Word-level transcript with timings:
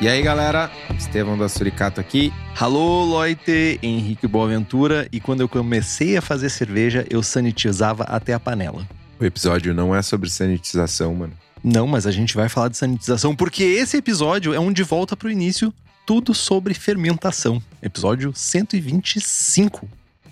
E 0.00 0.08
aí, 0.08 0.22
galera? 0.22 0.70
Estevão 0.96 1.36
da 1.36 1.46
Suricato 1.46 2.00
aqui. 2.00 2.32
Alô, 2.58 3.04
Loite, 3.04 3.78
Henrique 3.82 4.26
Boaventura. 4.26 5.06
E 5.12 5.20
quando 5.20 5.42
eu 5.42 5.48
comecei 5.48 6.16
a 6.16 6.22
fazer 6.22 6.48
cerveja, 6.48 7.06
eu 7.10 7.22
sanitizava 7.22 8.04
até 8.04 8.32
a 8.32 8.40
panela. 8.40 8.88
O 9.20 9.24
episódio 9.26 9.74
não 9.74 9.94
é 9.94 10.00
sobre 10.00 10.30
sanitização, 10.30 11.14
mano. 11.14 11.34
Não, 11.62 11.86
mas 11.86 12.06
a 12.06 12.10
gente 12.10 12.34
vai 12.34 12.48
falar 12.48 12.68
de 12.68 12.78
sanitização 12.78 13.36
porque 13.36 13.62
esse 13.62 13.98
episódio 13.98 14.54
é 14.54 14.58
um 14.58 14.72
de 14.72 14.82
volta 14.82 15.14
pro 15.14 15.30
início, 15.30 15.70
tudo 16.06 16.32
sobre 16.32 16.72
fermentação. 16.72 17.62
Episódio 17.82 18.32
125. 18.34 19.86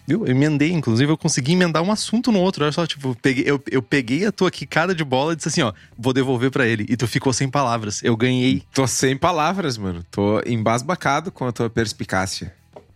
Viu? 0.09 0.27
Eu 0.27 0.33
emendei, 0.33 0.73
inclusive 0.73 1.13
eu 1.13 1.19
consegui 1.19 1.53
emendar 1.53 1.83
um 1.83 1.93
assunto 1.93 2.33
no 2.33 2.41
outro. 2.41 2.65
Olha 2.65 2.73
só, 2.73 2.87
tipo, 2.87 3.15
peguei, 3.21 3.45
eu, 3.47 3.63
eu 3.71 3.83
peguei 3.83 4.25
a 4.25 4.33
tua 4.33 4.51
quicada 4.51 4.95
de 4.95 5.05
bola 5.05 5.35
e 5.35 5.37
disse 5.37 5.49
assim, 5.49 5.61
ó, 5.61 5.71
vou 5.99 6.15
devolver 6.15 6.51
para 6.51 6.67
ele. 6.67 6.87
E 6.89 6.97
tu 6.97 7.07
ficou 7.07 7.31
sem 7.31 7.47
palavras. 7.47 8.03
Eu 8.03 8.17
ganhei. 8.17 8.63
Tô 8.73 8.87
sem 8.87 9.19
palavras, 9.19 9.77
mano. 9.77 10.03
Tô 10.11 10.41
embasbacado 10.47 11.31
com 11.31 11.47
a 11.47 11.53
tua 11.53 11.69
perspicácia. 11.69 12.55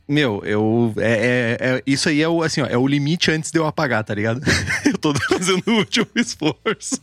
Meu, 0.09 0.43
eu. 0.43 0.95
É, 0.97 1.59
é, 1.61 1.69
é, 1.69 1.83
isso 1.87 2.09
aí 2.09 2.23
é 2.23 2.29
o, 2.29 2.43
assim, 2.43 2.63
ó, 2.63 2.67
é 2.67 2.79
o 2.79 2.87
limite 2.87 3.31
antes 3.31 3.51
de 3.51 3.59
eu 3.59 3.67
apagar, 3.67 4.03
tá 4.03 4.15
ligado? 4.15 4.41
eu 4.87 4.97
tô 4.97 5.13
fazendo 5.29 5.63
o 5.67 5.73
último 5.73 6.09
esforço. 6.17 6.99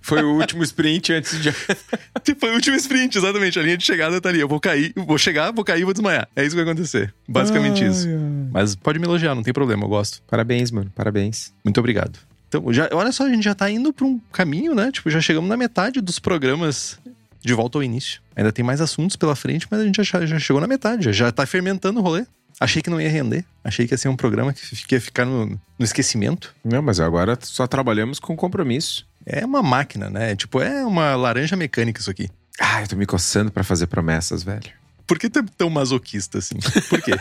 Foi 0.00 0.22
o 0.22 0.38
último 0.38 0.62
sprint 0.62 1.12
antes 1.12 1.40
de. 1.40 1.52
Foi 2.38 2.50
o 2.50 2.54
último 2.54 2.76
sprint, 2.76 3.16
exatamente. 3.18 3.58
A 3.58 3.62
linha 3.62 3.76
de 3.76 3.84
chegada 3.84 4.20
tá 4.20 4.28
ali. 4.28 4.40
Eu 4.40 4.48
vou 4.48 4.60
cair, 4.60 4.92
vou 4.96 5.18
chegar, 5.18 5.50
vou 5.52 5.64
cair 5.64 5.80
e 5.80 5.84
vou 5.84 5.92
desmaiar. 5.92 6.28
É 6.34 6.42
isso 6.42 6.56
que 6.56 6.62
vai 6.62 6.70
acontecer. 6.70 7.12
Basicamente 7.26 7.82
ai, 7.82 7.90
isso. 7.90 8.08
Ai. 8.08 8.14
Mas 8.52 8.74
pode 8.74 8.98
me 8.98 9.06
elogiar, 9.06 9.34
não 9.34 9.42
tem 9.42 9.52
problema, 9.52 9.84
eu 9.84 9.88
gosto. 9.88 10.22
Parabéns, 10.28 10.70
mano. 10.70 10.90
Parabéns. 10.94 11.52
Muito 11.64 11.78
obrigado. 11.78 12.18
Então, 12.48 12.72
já, 12.72 12.88
olha 12.92 13.12
só, 13.12 13.26
a 13.26 13.28
gente 13.28 13.44
já 13.44 13.54
tá 13.54 13.70
indo 13.70 13.92
pra 13.92 14.06
um 14.06 14.18
caminho, 14.32 14.74
né? 14.74 14.90
Tipo, 14.90 15.10
já 15.10 15.20
chegamos 15.20 15.48
na 15.48 15.56
metade 15.56 16.00
dos 16.00 16.18
programas 16.18 16.98
de 17.42 17.54
volta 17.54 17.78
ao 17.78 17.82
início. 17.82 18.20
Ainda 18.34 18.50
tem 18.50 18.64
mais 18.64 18.80
assuntos 18.80 19.16
pela 19.16 19.36
frente, 19.36 19.66
mas 19.70 19.80
a 19.80 19.84
gente 19.84 20.02
já, 20.02 20.24
já 20.24 20.38
chegou 20.38 20.60
na 20.60 20.66
metade, 20.66 21.04
já, 21.04 21.12
já 21.12 21.32
tá 21.32 21.44
fermentando 21.46 22.00
o 22.00 22.02
rolê. 22.02 22.24
Achei 22.60 22.82
que 22.82 22.90
não 22.90 23.00
ia 23.00 23.08
render. 23.08 23.44
Achei 23.62 23.86
que 23.86 23.94
ia 23.94 23.98
ser 23.98 24.08
um 24.08 24.16
programa 24.16 24.52
que 24.52 24.94
ia 24.94 25.00
ficar 25.00 25.24
no, 25.24 25.46
no 25.46 25.84
esquecimento. 25.84 26.54
Não, 26.64 26.82
mas 26.82 26.98
agora 26.98 27.38
só 27.40 27.66
trabalhamos 27.66 28.18
com 28.18 28.36
compromisso. 28.36 29.06
É 29.30 29.44
uma 29.44 29.62
máquina, 29.62 30.08
né? 30.08 30.34
Tipo, 30.34 30.60
é 30.62 30.86
uma 30.86 31.14
laranja 31.14 31.54
mecânica 31.54 32.00
isso 32.00 32.10
aqui. 32.10 32.30
Ah, 32.58 32.80
eu 32.80 32.88
tô 32.88 32.96
me 32.96 33.04
coçando 33.04 33.52
para 33.52 33.62
fazer 33.62 33.86
promessas, 33.86 34.42
velho. 34.42 34.72
Por 35.06 35.18
que 35.18 35.28
tu 35.28 35.40
é 35.40 35.44
tão 35.56 35.68
masoquista 35.68 36.38
assim? 36.38 36.56
Por 36.88 37.02
quê? 37.02 37.12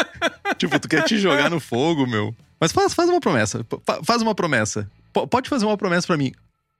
tipo, 0.56 0.78
tu 0.80 0.88
quer 0.88 1.04
te 1.04 1.18
jogar 1.18 1.50
no 1.50 1.60
fogo, 1.60 2.06
meu. 2.06 2.34
Mas 2.58 2.72
faz, 2.72 2.94
faz 2.94 3.10
uma 3.10 3.20
promessa. 3.20 3.64
Faz 4.02 4.22
uma 4.22 4.34
promessa. 4.34 4.90
P 5.12 5.26
pode 5.26 5.50
fazer 5.50 5.66
uma 5.66 5.76
promessa 5.76 6.06
para 6.06 6.16
mim. 6.16 6.32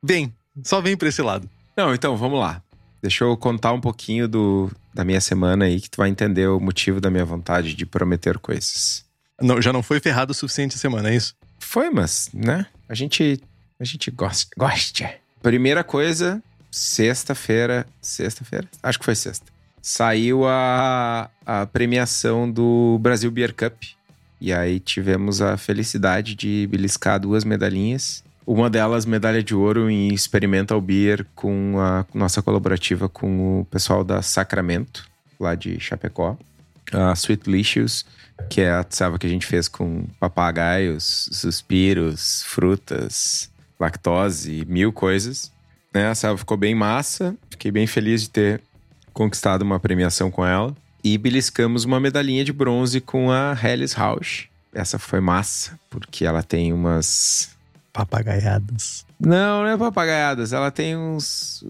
Vem. 0.03 0.33
Só 0.65 0.81
vem 0.81 0.97
pra 0.97 1.09
esse 1.09 1.21
lado. 1.21 1.49
Não, 1.77 1.94
então, 1.94 2.16
vamos 2.16 2.41
lá. 2.41 2.62
Deixa 3.03 3.25
eu 3.25 3.37
contar 3.37 3.72
um 3.72 3.81
pouquinho 3.81 4.28
do, 4.28 4.71
da 4.94 5.04
minha 5.04 5.21
semana 5.21 5.65
aí, 5.66 5.81
que 5.81 5.91
tu 5.91 5.97
vai 5.97 6.09
entender 6.09 6.47
o 6.49 6.60
motivo 6.60 7.00
da 7.00 7.10
minha 7.10 7.25
vontade 7.25 7.75
de 7.75 7.84
prometer 7.84 8.39
coisas. 8.39 9.04
Não, 9.41 9.60
já 9.60 9.72
não 9.72 9.83
foi 9.83 10.00
ferrado 10.00 10.31
o 10.31 10.34
suficiente 10.34 10.77
a 10.77 10.78
semana, 10.78 11.10
é 11.10 11.16
isso? 11.16 11.34
Foi, 11.59 11.91
mas, 11.91 12.31
né? 12.33 12.66
A 12.89 12.94
gente, 12.94 13.41
a 13.82 13.84
gente 13.84 14.10
gosta. 14.10 14.50
gosta. 14.56 15.12
Primeira 15.43 15.82
coisa, 15.82 16.41
sexta-feira. 16.70 17.84
Sexta-feira? 18.00 18.69
Acho 18.82 18.98
que 18.98 19.04
foi 19.04 19.16
sexta. 19.16 19.47
Saiu 19.81 20.47
a, 20.47 21.28
a 21.44 21.66
premiação 21.66 22.50
do 22.50 22.98
Brasil 23.00 23.31
Beer 23.31 23.53
Cup. 23.53 23.75
E 24.41 24.53
aí 24.53 24.78
tivemos 24.78 25.42
a 25.42 25.56
felicidade 25.56 26.34
de 26.37 26.69
beliscar 26.71 27.19
duas 27.19 27.44
medalhinhas. 27.44 28.22
Uma 28.47 28.71
delas, 28.71 29.04
medalha 29.04 29.42
de 29.42 29.54
ouro 29.54 29.91
em 29.91 30.15
Experimental 30.15 30.81
Beer, 30.81 31.26
com 31.34 31.75
a 31.78 32.04
nossa 32.15 32.41
colaborativa 32.42 33.09
com 33.09 33.60
o 33.60 33.65
pessoal 33.65 34.03
da 34.04 34.22
Sacramento, 34.22 35.04
lá 35.38 35.54
de 35.54 35.78
Chapecó. 35.81 36.37
A 36.92 37.12
Sweet 37.12 37.48
Licious, 37.48 38.04
que 38.48 38.60
é 38.60 38.71
a 38.71 38.84
selva 38.88 39.19
que 39.19 39.26
a 39.26 39.31
gente 39.31 39.47
fez 39.47 39.66
com 39.69 40.04
papagaios, 40.21 41.28
suspiros, 41.32 42.42
frutas, 42.44 43.50
lactose, 43.82 44.65
mil 44.66 44.93
coisas. 44.93 45.53
Né? 45.93 46.09
A 46.09 46.15
selva 46.15 46.38
ficou 46.38 46.56
bem 46.56 46.75
massa, 46.75 47.37
fiquei 47.50 47.70
bem 47.70 47.87
feliz 47.87 48.22
de 48.22 48.31
ter 48.31 48.60
conquistado 49.12 49.62
uma 49.62 49.78
premiação 49.78 50.31
com 50.31 50.44
ela. 50.44 50.75
E 51.04 51.19
beliscamos 51.19 51.84
uma 51.84 51.98
medalhinha 51.98 52.44
de 52.44 52.53
bronze 52.53 53.00
com 53.00 53.31
a 53.31 53.56
Helles 53.60 53.92
Rausch. 53.92 54.48
Essa 54.72 54.98
foi 54.98 55.21
massa, 55.21 55.78
porque 55.91 56.25
ela 56.25 56.42
tem 56.42 56.72
umas 56.72 57.50
papagaiadas. 57.92 59.04
Não, 59.21 59.62
não 59.62 59.69
é 59.69 59.76
papagaiadas. 59.76 60.53
Ela 60.53 60.71
tem 60.71 60.97
uns. 60.97 61.65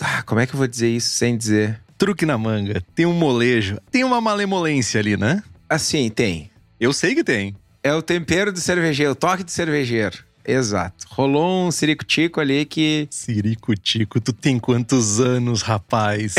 Ah, 0.00 0.22
como 0.24 0.40
é 0.40 0.46
que 0.46 0.54
eu 0.54 0.58
vou 0.58 0.66
dizer 0.66 0.88
isso 0.88 1.10
sem 1.10 1.36
dizer? 1.36 1.80
Truque 1.96 2.26
na 2.26 2.36
manga. 2.36 2.82
Tem 2.94 3.06
um 3.06 3.14
molejo. 3.14 3.78
Tem 3.90 4.04
uma 4.04 4.20
malemolência 4.20 5.00
ali, 5.00 5.16
né? 5.16 5.42
Assim, 5.70 6.10
tem. 6.10 6.50
Eu 6.78 6.92
sei 6.92 7.14
que 7.14 7.24
tem. 7.24 7.56
É 7.82 7.94
o 7.94 8.02
tempero 8.02 8.52
do 8.52 8.60
cervejeiro, 8.60 9.12
o 9.12 9.16
toque 9.16 9.44
de 9.44 9.52
cervejeiro. 9.52 10.18
Exato. 10.44 11.06
Rolou 11.10 11.66
um 11.66 11.70
ciricutico 11.70 12.40
ali 12.40 12.64
que. 12.64 13.06
Ciricutico, 13.10 14.20
tu 14.20 14.32
tem 14.32 14.58
quantos 14.58 15.20
anos, 15.20 15.62
rapaz? 15.62 16.34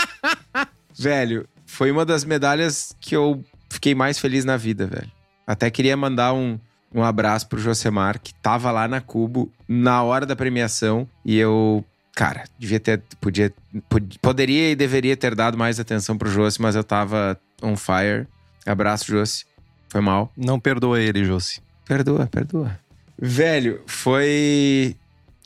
velho, 0.98 1.48
foi 1.66 1.90
uma 1.90 2.04
das 2.04 2.24
medalhas 2.24 2.94
que 3.00 3.14
eu 3.14 3.44
fiquei 3.68 3.94
mais 3.94 4.18
feliz 4.18 4.44
na 4.44 4.56
vida, 4.56 4.86
velho. 4.86 5.10
Até 5.46 5.70
queria 5.70 5.96
mandar 5.96 6.32
um, 6.32 6.58
um 6.92 7.02
abraço 7.02 7.48
pro 7.48 7.60
Josemar, 7.60 8.18
que 8.20 8.34
tava 8.34 8.70
lá 8.70 8.88
na 8.88 9.00
Cubo 9.00 9.52
na 9.68 10.02
hora 10.02 10.26
da 10.26 10.34
premiação 10.34 11.08
e 11.24 11.36
eu, 11.36 11.84
cara, 12.14 12.44
devia 12.58 12.80
ter, 12.80 13.02
podia, 13.20 13.52
poderia 14.20 14.70
e 14.70 14.76
deveria 14.76 15.16
ter 15.16 15.34
dado 15.34 15.56
mais 15.56 15.78
atenção 15.78 16.16
pro 16.16 16.30
Josi, 16.30 16.60
mas 16.60 16.74
eu 16.74 16.82
tava 16.82 17.38
on 17.62 17.76
fire. 17.76 18.26
Abraço, 18.64 19.06
Josi. 19.06 19.44
Foi 19.88 20.00
mal. 20.00 20.32
Não 20.36 20.58
perdoa 20.58 21.00
ele, 21.00 21.24
Josi. 21.24 21.60
Perdoa, 21.86 22.26
perdoa. 22.26 22.78
Velho, 23.18 23.80
foi. 23.86 24.96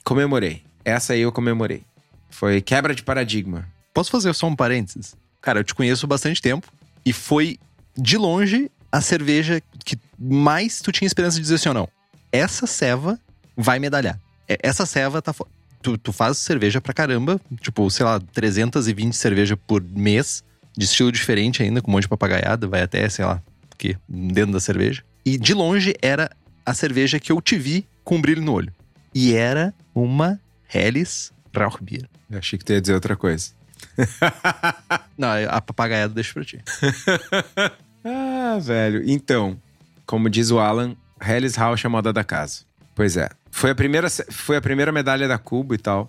Comemorei. 0.03 0.63
Essa 0.85 1.13
aí 1.13 1.21
eu 1.21 1.31
comemorei. 1.31 1.85
Foi 2.31 2.61
quebra 2.61 2.95
de 2.95 3.03
paradigma. 3.03 3.69
Posso 3.93 4.11
fazer 4.11 4.35
só 4.35 4.47
um 4.47 4.57
parênteses? 4.57 5.15
Cara, 5.41 5.61
eu 5.61 5.65
te 5.65 5.75
conheço 5.75 6.07
há 6.07 6.09
bastante 6.09 6.41
tempo 6.41 6.67
e 7.05 7.13
foi, 7.13 7.59
de 7.97 8.17
longe, 8.17 8.71
a 8.91 9.01
cerveja 9.01 9.63
que 9.85 9.99
mais 10.19 10.81
tu 10.81 10.91
tinha 10.91 11.07
esperança 11.07 11.37
de 11.37 11.43
dizer 11.43 11.57
assim 11.57 11.69
ou 11.69 11.75
não. 11.75 11.89
Essa 12.33 12.67
ceva 12.67 13.19
vai 13.57 13.79
medalhar. 13.79 14.19
É, 14.49 14.59
essa 14.63 14.87
ceva 14.87 15.21
tá. 15.21 15.35
Tu, 15.83 15.97
tu 15.97 16.13
faz 16.13 16.39
cerveja 16.39 16.81
pra 16.81 16.93
caramba, 16.93 17.41
tipo, 17.61 17.89
sei 17.91 18.05
lá, 18.05 18.21
320 18.21 19.15
cerveja 19.15 19.57
por 19.57 19.83
mês, 19.83 20.45
de 20.77 20.85
estilo 20.85 21.11
diferente 21.11 21.63
ainda, 21.63 21.81
com 21.81 21.91
um 21.91 21.95
monte 21.95 22.03
de 22.03 22.09
papagaiada, 22.09 22.67
vai 22.67 22.83
até, 22.83 23.09
sei 23.09 23.25
lá, 23.25 23.43
que 23.79 23.97
dentro 24.07 24.53
da 24.53 24.61
cerveja. 24.61 25.03
E 25.25 25.39
de 25.39 25.55
longe 25.55 25.95
era 26.01 26.31
a 26.65 26.75
cerveja 26.75 27.19
que 27.19 27.33
eu 27.33 27.41
te 27.41 27.57
vi 27.57 27.87
com 28.05 28.21
brilho 28.21 28.43
no 28.43 28.53
olho. 28.53 28.73
E 29.15 29.35
era 29.35 29.75
uma 29.95 30.41
Helles 30.73 31.33
Rauchbier. 31.55 32.09
Eu 32.31 32.39
achei 32.39 32.59
que 32.59 32.65
tu 32.65 32.73
ia 32.73 32.81
dizer 32.81 32.95
outra 32.95 33.17
coisa. 33.17 33.51
Não, 35.17 35.29
a 35.49 35.61
papagaiada 35.61 36.15
deixa 36.15 36.33
pra 36.33 36.45
ti. 36.45 36.61
Ah, 38.03 38.59
velho. 38.59 39.03
Então, 39.05 39.61
como 40.07 40.31
diz 40.31 40.51
o 40.51 40.59
Alan, 40.59 40.97
Helles 41.21 41.55
Rausch 41.55 41.85
é 41.85 41.87
a 41.87 41.91
moda 41.91 42.13
da 42.15 42.25
casa. 42.25 42.63
Pois 42.95 43.15
é. 43.15 43.29
Foi 43.51 43.71
a 43.71 43.75
primeira, 43.75 44.09
foi 44.31 44.57
a 44.57 44.61
primeira 44.63 44.91
medalha 44.91 45.29
da 45.29 45.37
Cuba 45.37 45.75
e 45.75 45.79
tal. 45.79 46.09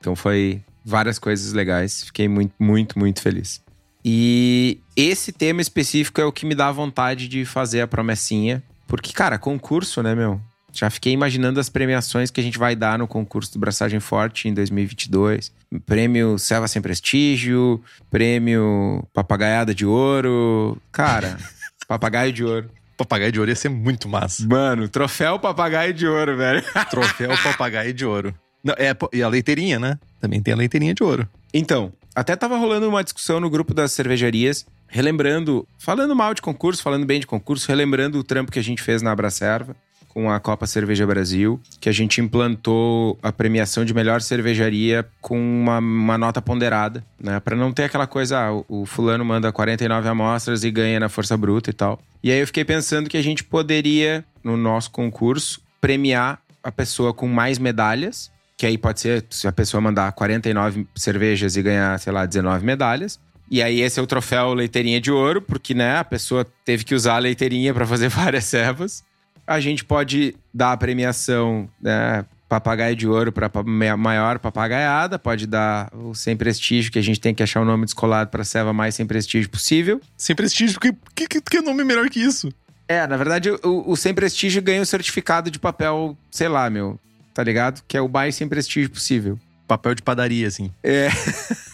Então 0.00 0.16
foi 0.16 0.60
várias 0.84 1.18
coisas 1.20 1.52
legais. 1.52 2.04
Fiquei 2.04 2.26
muito, 2.26 2.52
muito, 2.58 2.98
muito 2.98 3.22
feliz. 3.22 3.62
E 4.04 4.78
esse 4.96 5.32
tema 5.32 5.60
específico 5.60 6.20
é 6.20 6.24
o 6.24 6.32
que 6.32 6.44
me 6.44 6.54
dá 6.54 6.70
vontade 6.72 7.28
de 7.28 7.44
fazer 7.44 7.80
a 7.80 7.86
promessinha. 7.86 8.62
Porque, 8.86 9.12
cara, 9.12 9.38
concurso, 9.38 10.02
né, 10.02 10.14
meu? 10.14 10.40
Já 10.72 10.88
fiquei 10.88 11.12
imaginando 11.12 11.60
as 11.60 11.68
premiações 11.68 12.30
que 12.30 12.40
a 12.40 12.42
gente 12.42 12.58
vai 12.58 12.74
dar 12.74 12.98
no 12.98 13.06
concurso 13.06 13.52
do 13.52 13.58
Braçagem 13.58 14.00
Forte 14.00 14.48
em 14.48 14.54
2022. 14.54 15.52
Prêmio 15.84 16.38
Selva 16.38 16.66
Sem 16.66 16.80
Prestígio, 16.80 17.82
prêmio 18.10 19.06
Papagaiada 19.12 19.74
de 19.74 19.84
Ouro. 19.84 20.78
Cara, 20.90 21.36
papagaio 21.86 22.32
de 22.32 22.42
ouro. 22.42 22.70
Papagaio 22.96 23.32
de 23.32 23.38
ouro 23.38 23.50
ia 23.50 23.56
ser 23.56 23.68
muito 23.68 24.08
massa. 24.08 24.46
Mano, 24.46 24.88
troféu 24.88 25.38
papagaio 25.38 25.92
de 25.92 26.06
ouro, 26.06 26.36
velho. 26.36 26.62
Troféu 26.88 27.30
papagaio 27.42 27.92
de 27.92 28.04
ouro. 28.06 28.34
Não, 28.64 28.74
é, 28.78 28.96
e 29.12 29.22
a 29.22 29.28
leiteirinha, 29.28 29.78
né? 29.78 29.98
Também 30.20 30.40
tem 30.40 30.54
a 30.54 30.56
leiteirinha 30.56 30.94
de 30.94 31.02
ouro. 31.02 31.28
Então, 31.52 31.92
até 32.14 32.36
tava 32.36 32.56
rolando 32.56 32.88
uma 32.88 33.02
discussão 33.02 33.40
no 33.40 33.48
grupo 33.48 33.72
das 33.72 33.92
cervejarias, 33.92 34.66
relembrando, 34.86 35.66
falando 35.78 36.14
mal 36.14 36.34
de 36.34 36.42
concurso, 36.42 36.82
falando 36.82 37.06
bem 37.06 37.20
de 37.20 37.26
concurso, 37.26 37.66
relembrando 37.68 38.18
o 38.18 38.24
trampo 38.24 38.52
que 38.52 38.58
a 38.58 38.64
gente 38.64 38.82
fez 38.82 39.00
na 39.02 39.12
Abracerva 39.12 39.74
com 40.12 40.30
a 40.30 40.38
Copa 40.38 40.66
Cerveja 40.66 41.06
Brasil, 41.06 41.58
que 41.80 41.88
a 41.88 41.92
gente 41.92 42.20
implantou 42.20 43.18
a 43.22 43.32
premiação 43.32 43.82
de 43.82 43.94
melhor 43.94 44.20
cervejaria 44.20 45.08
com 45.22 45.38
uma, 45.38 45.78
uma 45.78 46.18
nota 46.18 46.42
ponderada, 46.42 47.02
né? 47.18 47.40
Para 47.40 47.56
não 47.56 47.72
ter 47.72 47.84
aquela 47.84 48.06
coisa, 48.06 48.38
ah, 48.38 48.62
o, 48.68 48.84
fulano 48.84 49.24
manda 49.24 49.50
49 49.50 50.06
amostras 50.06 50.64
e 50.64 50.70
ganha 50.70 51.00
na 51.00 51.08
força 51.08 51.34
bruta 51.34 51.70
e 51.70 51.72
tal. 51.72 51.98
E 52.22 52.30
aí 52.30 52.38
eu 52.38 52.46
fiquei 52.46 52.64
pensando 52.64 53.08
que 53.08 53.16
a 53.16 53.22
gente 53.22 53.42
poderia, 53.42 54.22
no 54.44 54.54
nosso 54.54 54.90
concurso, 54.90 55.62
premiar 55.80 56.42
a 56.62 56.70
pessoa 56.70 57.14
com 57.14 57.26
mais 57.26 57.58
medalhas, 57.58 58.30
que 58.62 58.66
aí 58.66 58.78
pode 58.78 59.00
ser 59.00 59.24
se 59.28 59.48
a 59.48 59.50
pessoa 59.50 59.80
mandar 59.80 60.12
49 60.12 60.86
cervejas 60.94 61.56
e 61.56 61.62
ganhar, 61.62 61.98
sei 61.98 62.12
lá, 62.12 62.24
19 62.24 62.64
medalhas. 62.64 63.18
E 63.50 63.60
aí 63.60 63.80
esse 63.80 63.98
é 63.98 64.02
o 64.02 64.06
troféu 64.06 64.54
leiteirinha 64.54 65.00
de 65.00 65.10
ouro, 65.10 65.42
porque 65.42 65.74
né, 65.74 65.96
a 65.96 66.04
pessoa 66.04 66.46
teve 66.64 66.84
que 66.84 66.94
usar 66.94 67.16
a 67.16 67.18
leiteirinha 67.18 67.74
para 67.74 67.84
fazer 67.84 68.06
várias 68.08 68.44
servas. 68.44 69.02
A 69.44 69.58
gente 69.58 69.84
pode 69.84 70.36
dar 70.54 70.70
a 70.70 70.76
premiação, 70.76 71.68
né, 71.80 72.24
papagaio 72.48 72.94
de 72.94 73.08
ouro 73.08 73.32
para 73.32 73.50
maior 73.96 74.38
papagaiada, 74.38 75.18
pode 75.18 75.48
dar 75.48 75.90
o 75.92 76.14
sem 76.14 76.36
prestígio, 76.36 76.92
que 76.92 77.00
a 77.00 77.02
gente 77.02 77.18
tem 77.18 77.34
que 77.34 77.42
achar 77.42 77.62
o 77.62 77.64
nome 77.64 77.84
descolado 77.84 78.30
para 78.30 78.44
serva 78.44 78.72
mais 78.72 78.94
sem 78.94 79.04
prestígio 79.04 79.50
possível. 79.50 80.00
Sem 80.16 80.36
prestígio, 80.36 80.78
que, 80.78 80.92
que, 81.16 81.40
que 81.40 81.60
nome 81.60 81.82
melhor 81.82 82.08
que 82.08 82.20
isso? 82.20 82.48
É, 82.86 83.04
na 83.08 83.16
verdade, 83.16 83.50
o, 83.50 83.90
o 83.90 83.96
sem 83.96 84.14
prestígio 84.14 84.62
ganha 84.62 84.82
o 84.82 84.86
certificado 84.86 85.50
de 85.50 85.58
papel, 85.58 86.16
sei 86.30 86.46
lá, 86.46 86.70
meu, 86.70 86.96
tá 87.32 87.42
ligado? 87.42 87.82
Que 87.86 87.96
é 87.96 88.00
o 88.00 88.08
mais 88.08 88.34
sem 88.34 88.48
prestígio 88.48 88.90
possível. 88.90 89.38
Papel 89.66 89.94
de 89.94 90.02
padaria, 90.02 90.46
assim. 90.46 90.70
É. 90.82 91.08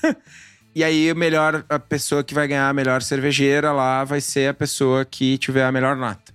e 0.74 0.84
aí, 0.84 1.10
o 1.10 1.16
melhor, 1.16 1.64
a 1.68 1.78
pessoa 1.78 2.22
que 2.22 2.34
vai 2.34 2.46
ganhar 2.46 2.68
a 2.68 2.72
melhor 2.72 3.02
cervejeira 3.02 3.72
lá 3.72 4.04
vai 4.04 4.20
ser 4.20 4.50
a 4.50 4.54
pessoa 4.54 5.04
que 5.04 5.38
tiver 5.38 5.64
a 5.64 5.72
melhor 5.72 5.96
nota. 5.96 6.32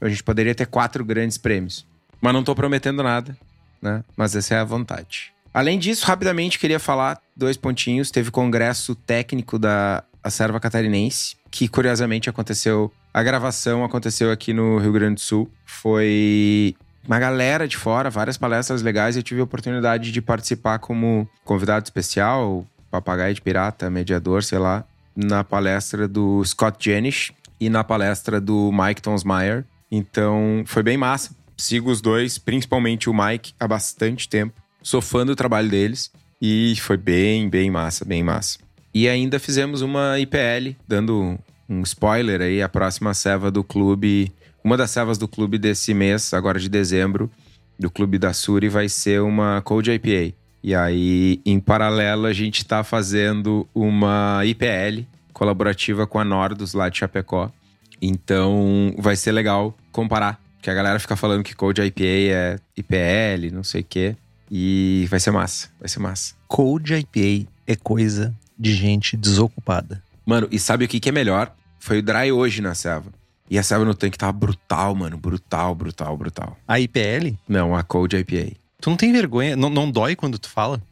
A 0.00 0.08
gente 0.08 0.22
poderia 0.22 0.54
ter 0.54 0.66
quatro 0.66 1.04
grandes 1.04 1.38
prêmios. 1.38 1.86
Mas 2.20 2.32
não 2.32 2.42
tô 2.42 2.54
prometendo 2.54 3.02
nada, 3.02 3.36
né? 3.80 4.02
Mas 4.16 4.34
essa 4.34 4.54
é 4.54 4.58
a 4.58 4.64
vontade. 4.64 5.32
Além 5.52 5.78
disso, 5.78 6.04
rapidamente 6.06 6.58
queria 6.58 6.80
falar 6.80 7.20
dois 7.36 7.56
pontinhos. 7.56 8.10
Teve 8.10 8.30
congresso 8.30 8.94
técnico 8.94 9.58
da 9.58 10.02
Serva 10.28 10.58
Catarinense, 10.58 11.36
que 11.50 11.68
curiosamente 11.68 12.28
aconteceu. 12.28 12.92
A 13.12 13.22
gravação 13.22 13.84
aconteceu 13.84 14.32
aqui 14.32 14.52
no 14.52 14.78
Rio 14.78 14.92
Grande 14.92 15.14
do 15.14 15.20
Sul. 15.20 15.48
Foi 15.64 16.74
uma 17.06 17.18
galera 17.18 17.66
de 17.68 17.76
fora, 17.76 18.10
várias 18.10 18.36
palestras 18.36 18.82
legais. 18.82 19.16
Eu 19.16 19.22
tive 19.22 19.40
a 19.40 19.44
oportunidade 19.44 20.10
de 20.10 20.22
participar 20.22 20.78
como 20.78 21.28
convidado 21.44 21.84
especial, 21.84 22.66
papagaio 22.90 23.34
de 23.34 23.42
pirata, 23.42 23.90
mediador, 23.90 24.42
sei 24.42 24.58
lá, 24.58 24.84
na 25.14 25.44
palestra 25.44 26.08
do 26.08 26.44
Scott 26.44 26.76
Jenish 26.80 27.32
e 27.60 27.68
na 27.68 27.84
palestra 27.84 28.40
do 28.40 28.70
Mike 28.72 29.02
Tonsmeyer, 29.02 29.64
então, 29.96 30.64
foi 30.66 30.82
bem 30.82 30.96
massa. 30.96 31.30
Sigo 31.56 31.88
os 31.88 32.00
dois, 32.00 32.36
principalmente 32.36 33.08
o 33.08 33.14
Mike, 33.14 33.54
há 33.60 33.68
bastante 33.68 34.28
tempo. 34.28 34.60
Sou 34.82 35.00
fã 35.00 35.24
do 35.24 35.36
trabalho 35.36 35.68
deles 35.68 36.10
e 36.42 36.74
foi 36.80 36.96
bem, 36.96 37.48
bem 37.48 37.70
massa, 37.70 38.04
bem 38.04 38.20
massa. 38.20 38.58
E 38.92 39.08
ainda 39.08 39.38
fizemos 39.38 39.82
uma 39.82 40.18
IPL, 40.18 40.74
dando 40.86 41.38
um 41.68 41.82
spoiler 41.82 42.40
aí, 42.40 42.60
a 42.60 42.68
próxima 42.68 43.14
ceva 43.14 43.52
do 43.52 43.62
clube, 43.62 44.32
uma 44.64 44.78
das 44.78 44.90
cevas 44.90 45.18
do 45.18 45.28
clube 45.28 45.58
desse 45.58 45.92
mês, 45.92 46.32
agora 46.32 46.58
de 46.58 46.70
dezembro, 46.70 47.30
do 47.78 47.90
clube 47.90 48.18
da 48.18 48.32
Suri, 48.32 48.70
vai 48.70 48.88
ser 48.88 49.20
uma 49.20 49.60
Cold 49.60 49.90
IPA. 49.92 50.34
E 50.62 50.74
aí, 50.74 51.38
em 51.44 51.60
paralelo, 51.60 52.24
a 52.24 52.32
gente 52.32 52.58
está 52.58 52.82
fazendo 52.82 53.68
uma 53.74 54.40
IPL 54.46 55.04
colaborativa 55.34 56.06
com 56.06 56.18
a 56.18 56.24
Nordos 56.24 56.72
lá 56.72 56.88
de 56.88 56.96
Chapecó. 56.96 57.52
Então, 58.00 58.94
vai 58.98 59.16
ser 59.16 59.32
legal 59.32 59.76
comparar. 59.92 60.40
Que 60.62 60.70
a 60.70 60.74
galera 60.74 60.98
fica 60.98 61.14
falando 61.14 61.44
que 61.44 61.54
Cold 61.54 61.82
IPA 61.82 62.02
é 62.02 62.58
IPL, 62.74 63.52
não 63.52 63.62
sei 63.62 63.82
o 63.82 63.84
quê. 63.84 64.16
E 64.50 65.06
vai 65.10 65.20
ser 65.20 65.30
massa, 65.30 65.68
vai 65.78 65.90
ser 65.90 65.98
massa. 65.98 66.34
Cold 66.48 66.94
IPA 66.94 67.46
é 67.66 67.76
coisa 67.76 68.34
de 68.58 68.72
gente 68.72 69.14
desocupada. 69.14 70.02
Mano, 70.24 70.48
e 70.50 70.58
sabe 70.58 70.86
o 70.86 70.88
que, 70.88 70.98
que 70.98 71.10
é 71.10 71.12
melhor? 71.12 71.54
Foi 71.78 71.98
o 71.98 72.02
dry 72.02 72.32
hoje 72.32 72.62
na 72.62 72.74
selva. 72.74 73.12
E 73.48 73.58
a 73.58 73.62
selva 73.62 73.84
no 73.84 73.94
tanque 73.94 74.18
tava 74.18 74.32
brutal, 74.32 74.94
mano. 74.94 75.18
Brutal, 75.18 75.74
brutal, 75.74 76.16
brutal. 76.16 76.56
A 76.66 76.80
IPL? 76.80 77.36
Não, 77.48 77.74
a 77.76 77.82
Cold 77.82 78.16
IPA. 78.16 78.56
Tu 78.80 78.90
não 78.90 78.96
tem 78.96 79.12
vergonha? 79.12 79.56
Não, 79.56 79.68
não 79.68 79.90
dói 79.90 80.16
quando 80.16 80.38
tu 80.38 80.48
fala? 80.48 80.82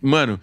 Mano, 0.00 0.38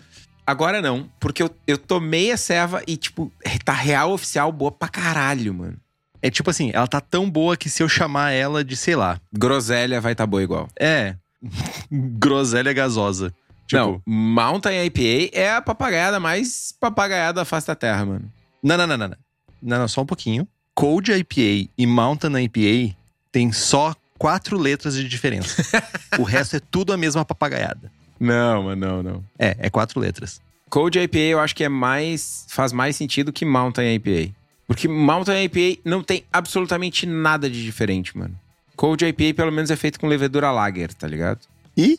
agora 0.46 0.82
não. 0.82 1.10
Porque 1.20 1.42
eu, 1.44 1.50
eu 1.66 1.78
tomei 1.78 2.32
a 2.32 2.38
serva 2.38 2.82
e, 2.86 2.98
tipo, 2.98 3.32
tá 3.64 3.74
real 3.74 4.12
oficial 4.12 4.52
boa 4.52 4.72
pra 4.72 4.90
caralho, 4.90 5.54
mano. 5.54 5.78
É 6.22 6.30
tipo 6.30 6.50
assim, 6.50 6.72
ela 6.74 6.88
tá 6.88 7.00
tão 7.00 7.30
boa 7.30 7.56
que 7.56 7.70
se 7.70 7.84
eu 7.84 7.88
chamar 7.88 8.32
ela 8.32 8.64
de, 8.64 8.76
sei 8.76 8.96
lá. 8.96 9.20
Groselha 9.32 10.02
vai 10.02 10.16
tá 10.16 10.26
boa 10.26 10.44
igual. 10.44 10.68
É. 10.80 11.16
Groselha 11.92 12.74
gasosa. 12.74 13.34
Tipo, 13.68 13.82
não, 13.82 14.02
Mountain 14.06 14.86
IPA 14.86 15.38
é 15.38 15.56
a 15.56 15.62
papagaiada 15.62 16.20
mais 16.20 16.74
papagaiada 16.80 17.42
da 17.42 17.46
face 17.46 17.68
da 17.68 17.76
terra, 17.76 18.06
mano. 18.06 18.32
Não, 18.64 18.78
não, 18.78 18.88
não, 18.88 18.98
não, 18.98 19.08
não. 19.10 19.18
Não, 19.62 19.80
não, 19.80 19.88
só 19.88 20.02
um 20.02 20.06
pouquinho. 20.06 20.48
Cold 20.78 21.12
IPA 21.12 21.72
e 21.76 21.88
Mountain 21.88 22.44
IPA 22.44 22.96
tem 23.32 23.52
só 23.52 23.96
quatro 24.16 24.60
letras 24.60 24.94
de 24.94 25.10
diferença. 25.10 25.64
o 26.20 26.22
resto 26.22 26.58
é 26.58 26.60
tudo 26.60 26.94
a 26.94 26.98
mesma 26.98 27.26
papagaiada. 27.26 27.92
Não, 28.20 28.62
mano, 28.62 28.88
não, 28.88 29.02
não. 29.02 29.24
É, 29.40 29.58
é 29.58 29.70
quatro 29.72 30.00
letras. 30.00 30.40
Cold 30.70 31.00
IPA 31.00 31.18
eu 31.18 31.40
acho 31.40 31.56
que 31.56 31.64
é 31.64 31.70
mais. 31.70 32.46
faz 32.48 32.72
mais 32.72 32.96
sentido 32.96 33.34
que 33.34 33.44
Mountain 33.44 33.96
IPA. 33.96 34.36
Porque 34.68 34.88
Mountain 34.88 35.46
IPA 35.46 35.82
não 35.84 36.04
tem 36.04 36.24
absolutamente 36.32 37.08
nada 37.08 37.50
de 37.50 37.64
diferente, 37.64 38.16
mano. 38.16 38.40
Cold 38.76 39.04
IPA 39.04 39.34
pelo 39.34 39.52
menos 39.52 39.72
é 39.72 39.76
feito 39.76 40.00
com 40.00 40.06
levedura 40.06 40.52
lager, 40.52 40.94
tá 40.94 41.08
ligado? 41.08 41.40
E? 41.76 41.98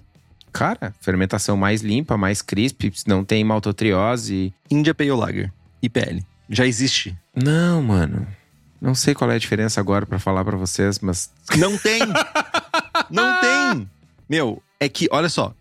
Cara, 0.53 0.95
fermentação 1.01 1.57
mais 1.57 1.83
limpa, 1.83 2.17
mais 2.17 2.43
crisp, 2.43 2.93
não 3.09 3.25
tem 3.25 3.43
maltotriose. 3.43 4.55
India 4.71 4.95
Pale 4.95 5.11
Lager, 5.11 5.53
IPL. 5.83 6.21
Já 6.49 6.65
existe. 6.65 7.19
Não, 7.35 7.83
mano. 7.83 8.38
Não 8.81 8.95
sei 8.95 9.15
qual 9.15 9.31
é 9.31 9.35
a 9.35 9.39
diferença 9.39 9.81
agora 9.81 10.07
para 10.07 10.19
falar 10.19 10.45
para 10.45 10.57
vocês, 10.57 10.99
mas. 11.01 11.31
Não 11.57 11.77
tem! 11.77 12.01
não 13.11 13.41
tem! 13.41 13.91
Meu, 14.29 14.63
é 14.79 14.89
que, 14.89 15.09
olha 15.11 15.29
só. 15.29 15.53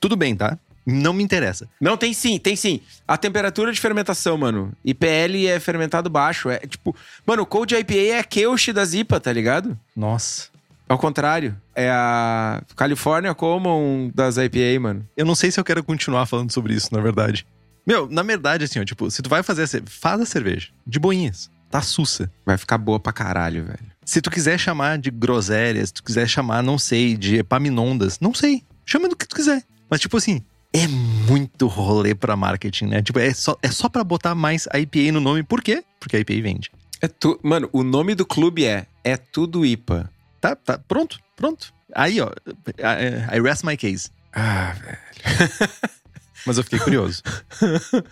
Tudo 0.00 0.16
bem, 0.16 0.34
tá? 0.34 0.58
Não 0.86 1.14
me 1.14 1.22
interessa. 1.22 1.68
Não, 1.80 1.96
tem 1.96 2.12
sim, 2.12 2.38
tem 2.38 2.54
sim. 2.54 2.80
A 3.08 3.16
temperatura 3.16 3.72
de 3.72 3.80
fermentação, 3.80 4.36
mano. 4.36 4.72
IPL 4.84 5.48
é 5.48 5.58
fermentado 5.58 6.10
baixo. 6.10 6.50
É 6.50 6.58
tipo. 6.58 6.94
Mano, 7.26 7.42
o 7.42 7.46
Cold 7.46 7.74
IPA 7.74 7.94
é 7.94 8.18
a 8.18 8.24
Keush 8.24 8.72
das 8.72 8.92
IPA, 8.92 9.20
tá 9.20 9.32
ligado? 9.32 9.78
Nossa. 9.96 10.48
Ao 10.86 10.98
contrário. 10.98 11.56
É 11.74 11.90
a 11.90 12.62
California 12.76 13.34
Common 13.34 14.10
das 14.14 14.36
IPA, 14.36 14.80
mano. 14.80 15.08
Eu 15.16 15.24
não 15.24 15.34
sei 15.34 15.50
se 15.50 15.58
eu 15.58 15.64
quero 15.64 15.82
continuar 15.82 16.26
falando 16.26 16.52
sobre 16.52 16.74
isso, 16.74 16.88
na 16.92 17.00
verdade. 17.00 17.46
Meu, 17.86 18.08
na 18.08 18.22
verdade, 18.22 18.64
assim, 18.64 18.80
ó, 18.80 18.84
tipo, 18.84 19.10
se 19.10 19.22
tu 19.22 19.28
vai 19.28 19.42
fazer 19.42 19.66
faz 19.86 20.20
a 20.20 20.26
cerveja. 20.26 20.68
De 20.86 20.98
boinhas. 20.98 21.50
Tá 21.70 21.80
sussa. 21.82 22.30
Vai 22.44 22.56
ficar 22.56 22.78
boa 22.78 23.00
pra 23.00 23.12
caralho, 23.12 23.64
velho. 23.64 23.92
Se 24.04 24.20
tu 24.20 24.30
quiser 24.30 24.58
chamar 24.58 24.98
de 24.98 25.10
groselhas, 25.10 25.88
se 25.88 25.94
tu 25.94 26.04
quiser 26.04 26.28
chamar, 26.28 26.62
não 26.62 26.78
sei, 26.78 27.16
de 27.16 27.36
epaminondas, 27.36 28.20
não 28.20 28.34
sei. 28.34 28.62
Chama 28.84 29.08
do 29.08 29.16
que 29.16 29.26
tu 29.26 29.34
quiser. 29.34 29.62
Mas, 29.88 30.00
tipo 30.00 30.16
assim, 30.16 30.42
é 30.72 30.86
muito 30.86 31.66
rolê 31.66 32.14
para 32.14 32.36
marketing, 32.36 32.86
né? 32.86 33.02
Tipo, 33.02 33.18
é 33.18 33.32
só, 33.32 33.56
é 33.62 33.70
só 33.70 33.88
para 33.88 34.04
botar 34.04 34.34
mais 34.34 34.66
IPA 34.74 35.12
no 35.12 35.20
nome. 35.20 35.42
Por 35.42 35.62
quê? 35.62 35.84
Porque 35.98 36.16
a 36.16 36.20
IPA 36.20 36.42
vende. 36.42 36.70
É 37.00 37.08
tu... 37.08 37.38
Mano, 37.42 37.68
o 37.72 37.82
nome 37.82 38.14
do 38.14 38.26
clube 38.26 38.64
é 38.64 38.86
É 39.02 39.16
Tudo 39.16 39.64
IPA. 39.64 40.10
Tá, 40.40 40.54
tá. 40.54 40.78
Pronto, 40.78 41.18
pronto. 41.36 41.72
Aí, 41.94 42.20
ó. 42.20 42.30
I, 42.78 43.36
I 43.36 43.40
rest 43.40 43.64
my 43.64 43.76
case. 43.76 44.10
Ah, 44.32 44.74
velho. 44.74 44.98
Mas 46.44 46.58
eu 46.58 46.64
fiquei 46.64 46.78
curioso. 46.78 47.22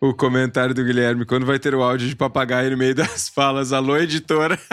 o 0.00 0.14
comentário 0.14 0.74
do 0.74 0.84
Guilherme, 0.84 1.24
quando 1.24 1.44
vai 1.44 1.58
ter 1.58 1.74
o 1.74 1.82
áudio 1.82 2.08
de 2.08 2.14
papagaio 2.14 2.70
no 2.70 2.76
meio 2.76 2.94
das 2.94 3.28
falas, 3.34 3.72
alô, 3.72 3.96
editora. 3.96 4.58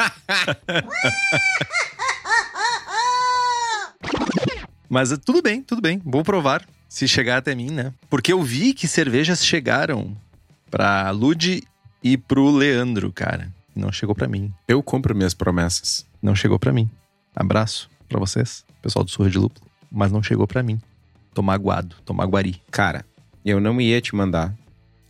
Mas 4.88 5.18
tudo 5.26 5.42
bem, 5.42 5.62
tudo 5.62 5.82
bem. 5.82 6.02
Vou 6.06 6.24
provar 6.24 6.64
se 6.88 7.08
chegar 7.08 7.38
até 7.38 7.56
mim, 7.56 7.72
né? 7.72 7.92
Porque 8.10 8.32
eu 8.32 8.42
vi 8.42 8.74
que 8.74 8.88
cervejas 8.88 9.44
chegaram 9.44 10.16
para 10.70 11.10
Lud 11.10 11.64
e 12.04 12.18
pro 12.18 12.52
Leandro, 12.52 13.12
cara. 13.12 13.52
Não 13.76 13.92
chegou 13.92 14.16
pra 14.16 14.28
mim. 14.28 14.54
Eu 14.68 14.82
compro 14.82 15.16
minhas 15.16 15.34
promessas. 15.34 16.06
Não 16.22 16.36
chegou 16.36 16.58
pra 16.60 16.72
mim. 16.72 16.90
Abraço 17.36 17.90
pra 18.08 18.20
vocês, 18.20 18.64
pessoal 18.82 19.04
do 19.04 19.12
Surra 19.12 19.30
de 19.30 19.38
Lúpulo. 19.38 19.66
Mas 19.92 20.12
não 20.12 20.24
chegou 20.24 20.48
pra 20.48 20.64
mim. 20.64 20.80
Tô 21.34 21.42
magoado, 21.42 21.96
tô 22.06 22.14
maguari. 22.14 22.62
Cara, 22.72 23.04
eu 23.44 23.60
não 23.60 23.82
ia 23.82 24.00
te 24.00 24.16
mandar 24.16 24.56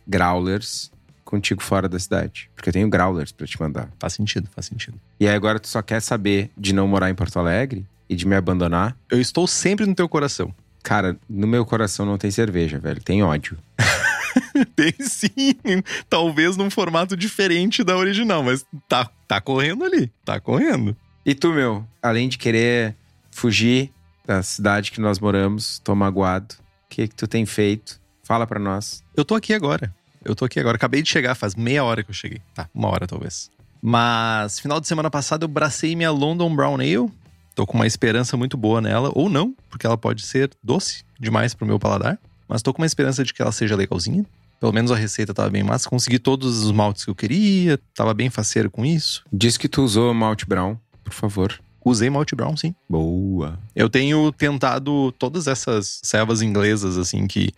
growlers 0.06 0.90
contigo 1.24 1.62
fora 1.62 1.88
da 1.88 1.98
cidade. 1.98 2.48
Porque 2.54 2.68
eu 2.68 2.72
tenho 2.72 2.88
growlers 2.88 3.32
pra 3.32 3.46
te 3.46 3.60
mandar. 3.60 3.90
Faz 3.98 4.14
sentido, 4.14 4.48
faz 4.54 4.66
sentido. 4.66 4.98
E 5.18 5.28
aí 5.28 5.34
agora 5.34 5.58
tu 5.58 5.68
só 5.68 5.82
quer 5.82 6.00
saber 6.00 6.50
de 6.56 6.72
não 6.72 6.86
morar 6.86 7.10
em 7.10 7.14
Porto 7.14 7.38
Alegre 7.38 7.84
e 8.08 8.14
de 8.14 8.26
me 8.26 8.36
abandonar? 8.36 8.96
Eu 9.10 9.20
estou 9.20 9.46
sempre 9.46 9.84
no 9.84 9.94
teu 9.94 10.08
coração. 10.08 10.54
Cara, 10.82 11.18
no 11.28 11.46
meu 11.46 11.66
coração 11.66 12.06
não 12.06 12.16
tem 12.16 12.30
cerveja, 12.30 12.78
velho. 12.78 13.02
Tem 13.02 13.22
ódio. 13.22 13.58
Tem 14.76 14.94
sim. 15.00 15.82
Talvez 16.08 16.56
num 16.56 16.70
formato 16.70 17.16
diferente 17.16 17.82
da 17.82 17.96
original, 17.96 18.42
mas 18.42 18.64
tá, 18.88 19.10
tá 19.26 19.40
correndo 19.40 19.84
ali. 19.84 20.12
Tá 20.24 20.38
correndo. 20.38 20.96
E 21.24 21.34
tu, 21.34 21.52
meu, 21.52 21.84
além 22.00 22.28
de 22.28 22.38
querer 22.38 22.94
fugir 23.30 23.90
da 24.24 24.42
cidade 24.42 24.92
que 24.92 25.00
nós 25.00 25.18
moramos, 25.18 25.80
tô 25.80 25.94
magoado. 25.94 26.54
O 26.54 26.88
que 26.88 27.08
que 27.08 27.14
tu 27.14 27.26
tem 27.26 27.44
feito? 27.44 28.00
Fala 28.26 28.44
pra 28.44 28.58
nós. 28.58 29.04
Eu 29.16 29.24
tô 29.24 29.36
aqui 29.36 29.54
agora. 29.54 29.94
Eu 30.24 30.34
tô 30.34 30.44
aqui 30.44 30.58
agora. 30.58 30.74
Acabei 30.74 31.00
de 31.00 31.08
chegar, 31.08 31.36
faz 31.36 31.54
meia 31.54 31.84
hora 31.84 32.02
que 32.02 32.10
eu 32.10 32.14
cheguei. 32.14 32.42
Tá, 32.52 32.68
uma 32.74 32.88
hora 32.88 33.06
talvez. 33.06 33.48
Mas 33.80 34.58
final 34.58 34.80
de 34.80 34.88
semana 34.88 35.08
passada 35.08 35.44
eu 35.44 35.48
bracei 35.48 35.94
minha 35.94 36.10
London 36.10 36.52
Brown 36.52 36.74
Ale. 36.74 37.08
Tô 37.54 37.64
com 37.64 37.78
uma 37.78 37.86
esperança 37.86 38.36
muito 38.36 38.56
boa 38.56 38.80
nela, 38.80 39.12
ou 39.14 39.28
não, 39.28 39.54
porque 39.70 39.86
ela 39.86 39.96
pode 39.96 40.26
ser 40.26 40.50
doce 40.60 41.04
demais 41.20 41.54
pro 41.54 41.64
meu 41.64 41.78
paladar. 41.78 42.18
Mas 42.48 42.62
tô 42.62 42.74
com 42.74 42.82
uma 42.82 42.86
esperança 42.86 43.22
de 43.22 43.32
que 43.32 43.40
ela 43.40 43.52
seja 43.52 43.76
legalzinha. 43.76 44.26
Pelo 44.58 44.72
menos 44.72 44.90
a 44.90 44.96
receita 44.96 45.32
tava 45.32 45.48
bem 45.48 45.62
massa. 45.62 45.88
Consegui 45.88 46.18
todos 46.18 46.64
os 46.64 46.72
maltes 46.72 47.04
que 47.04 47.10
eu 47.12 47.14
queria. 47.14 47.78
Tava 47.94 48.12
bem 48.12 48.28
faceiro 48.28 48.68
com 48.68 48.84
isso. 48.84 49.22
Diz 49.32 49.56
que 49.56 49.68
tu 49.68 49.84
usou 49.84 50.12
malte 50.12 50.46
brown, 50.46 50.76
por 51.04 51.12
favor. 51.12 51.56
Usei 51.84 52.10
malte 52.10 52.34
brown, 52.34 52.56
sim. 52.56 52.74
Boa. 52.90 53.56
Eu 53.72 53.88
tenho 53.88 54.32
tentado 54.32 55.12
todas 55.12 55.46
essas 55.46 56.00
servas 56.02 56.42
inglesas, 56.42 56.98
assim, 56.98 57.28
que 57.28 57.54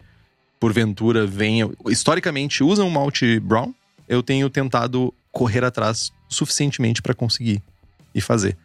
porventura 0.59 1.27
venham. 1.27 1.73
Historicamente 1.89 2.63
usam 2.63 2.89
malte 2.91 3.39
brown. 3.41 3.73
Eu 4.09 4.23
tenho 4.23 4.49
tentado 4.49 5.13
correr 5.31 5.65
atrás 5.65 6.13
suficientemente 6.29 7.03
para 7.03 7.15
conseguir 7.15 7.63
e 8.15 8.21
fazer. 8.21 8.57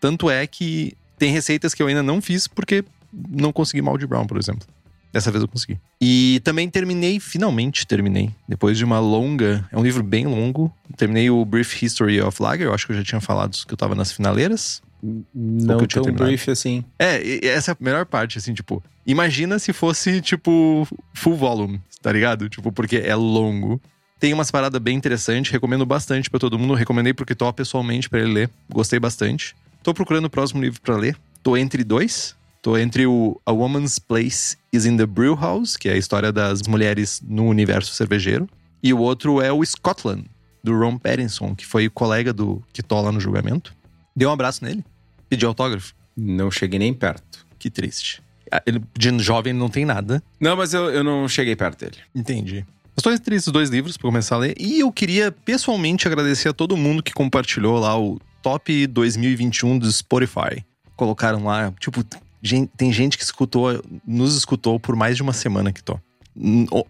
Tanto 0.00 0.30
é 0.30 0.46
que 0.46 0.96
tem 1.18 1.32
receitas 1.32 1.74
que 1.74 1.82
eu 1.82 1.86
ainda 1.86 2.02
não 2.02 2.20
fiz 2.20 2.46
porque 2.46 2.84
não 3.30 3.52
consegui 3.52 3.82
malte 3.82 4.06
brown, 4.06 4.26
por 4.26 4.38
exemplo. 4.38 4.66
Dessa 5.12 5.30
vez 5.30 5.42
eu 5.42 5.48
consegui. 5.48 5.78
E 6.00 6.40
também 6.42 6.70
terminei, 6.70 7.20
finalmente 7.20 7.86
terminei. 7.86 8.30
Depois 8.48 8.78
de 8.78 8.84
uma 8.84 8.98
longa. 8.98 9.68
É 9.70 9.76
um 9.76 9.82
livro 9.82 10.02
bem 10.02 10.26
longo. 10.26 10.72
Terminei 10.96 11.28
o 11.28 11.44
Brief 11.44 11.84
History 11.84 12.20
of 12.20 12.42
Lager. 12.42 12.66
Eu 12.66 12.74
acho 12.74 12.86
que 12.86 12.92
eu 12.92 12.96
já 12.96 13.04
tinha 13.04 13.20
falado 13.20 13.54
que 13.66 13.72
eu 13.72 13.76
tava 13.76 13.94
nas 13.94 14.10
finaleiras. 14.10 14.82
Não 15.02 15.84
tão 15.86 16.04
brief 16.12 16.48
assim. 16.50 16.84
É, 16.98 17.46
essa 17.46 17.72
é 17.72 17.74
a 17.74 17.76
melhor 17.80 18.06
parte, 18.06 18.38
assim, 18.38 18.54
tipo. 18.54 18.82
Imagina 19.04 19.58
se 19.58 19.72
fosse, 19.72 20.20
tipo, 20.20 20.86
full 21.12 21.36
volume, 21.36 21.80
tá 22.00 22.12
ligado? 22.12 22.48
Tipo, 22.48 22.70
porque 22.70 22.98
é 22.98 23.14
longo. 23.14 23.80
Tem 24.20 24.32
umas 24.32 24.52
paradas 24.52 24.80
bem 24.80 24.96
interessantes, 24.96 25.50
recomendo 25.50 25.84
bastante 25.84 26.30
pra 26.30 26.38
todo 26.38 26.56
mundo. 26.56 26.74
Recomendei 26.74 27.12
pro 27.12 27.26
Kitó 27.26 27.50
pessoalmente 27.50 28.08
pra 28.08 28.20
ele 28.20 28.32
ler. 28.32 28.50
Gostei 28.70 29.00
bastante. 29.00 29.56
Tô 29.82 29.92
procurando 29.92 30.26
o 30.26 30.30
próximo 30.30 30.62
livro 30.62 30.80
pra 30.80 30.96
ler. 30.96 31.16
Tô 31.42 31.56
entre 31.56 31.82
dois. 31.82 32.36
Tô 32.62 32.78
entre 32.78 33.04
o 33.04 33.40
A 33.44 33.50
Woman's 33.50 33.98
Place 33.98 34.56
is 34.72 34.86
in 34.86 34.96
the 34.96 35.04
Brew 35.04 35.34
House, 35.34 35.76
que 35.76 35.88
é 35.88 35.94
a 35.94 35.96
história 35.96 36.30
das 36.30 36.62
mulheres 36.62 37.20
no 37.26 37.46
universo 37.46 37.92
cervejeiro. 37.92 38.48
E 38.80 38.94
o 38.94 38.98
outro 38.98 39.40
é 39.40 39.52
o 39.52 39.64
Scotland, 39.64 40.26
do 40.62 40.78
Ron 40.78 40.96
Pattinson, 40.96 41.56
que 41.56 41.66
foi 41.66 41.88
colega 41.88 42.32
do 42.32 42.62
Kitó 42.72 43.00
lá 43.00 43.10
no 43.10 43.18
julgamento. 43.18 43.74
Deu 44.14 44.28
um 44.28 44.32
abraço 44.32 44.64
nele. 44.64 44.84
Pediu 45.32 45.48
autógrafo. 45.48 45.94
Não 46.14 46.50
cheguei 46.50 46.78
nem 46.78 46.92
perto. 46.92 47.46
Que 47.58 47.70
triste. 47.70 48.22
Ah, 48.50 48.62
Ele, 48.66 48.82
de 48.98 49.18
jovem 49.20 49.54
não 49.54 49.70
tem 49.70 49.86
nada. 49.86 50.22
Não, 50.38 50.54
mas 50.54 50.74
eu, 50.74 50.90
eu 50.90 51.02
não 51.02 51.26
cheguei 51.26 51.56
perto 51.56 51.80
dele. 51.80 51.96
Entendi. 52.14 52.66
Estou 52.94 53.10
entre 53.10 53.34
esses 53.34 53.50
dois 53.50 53.70
livros 53.70 53.96
para 53.96 54.10
começar 54.10 54.34
a 54.34 54.38
ler. 54.40 54.54
E 54.60 54.80
eu 54.80 54.92
queria 54.92 55.32
pessoalmente 55.32 56.06
agradecer 56.06 56.50
a 56.50 56.52
todo 56.52 56.76
mundo 56.76 57.02
que 57.02 57.14
compartilhou 57.14 57.78
lá 57.78 57.98
o 57.98 58.20
Top 58.42 58.86
2021 58.88 59.78
do 59.78 59.90
Spotify. 59.90 60.62
Colocaram 60.96 61.44
lá, 61.44 61.72
tipo, 61.80 62.04
gen- 62.42 62.66
tem 62.76 62.92
gente 62.92 63.16
que 63.16 63.24
escutou, 63.24 63.82
nos 64.06 64.36
escutou 64.36 64.78
por 64.78 64.94
mais 64.94 65.16
de 65.16 65.22
uma 65.22 65.32
semana 65.32 65.72
que 65.72 65.82
tô. 65.82 65.98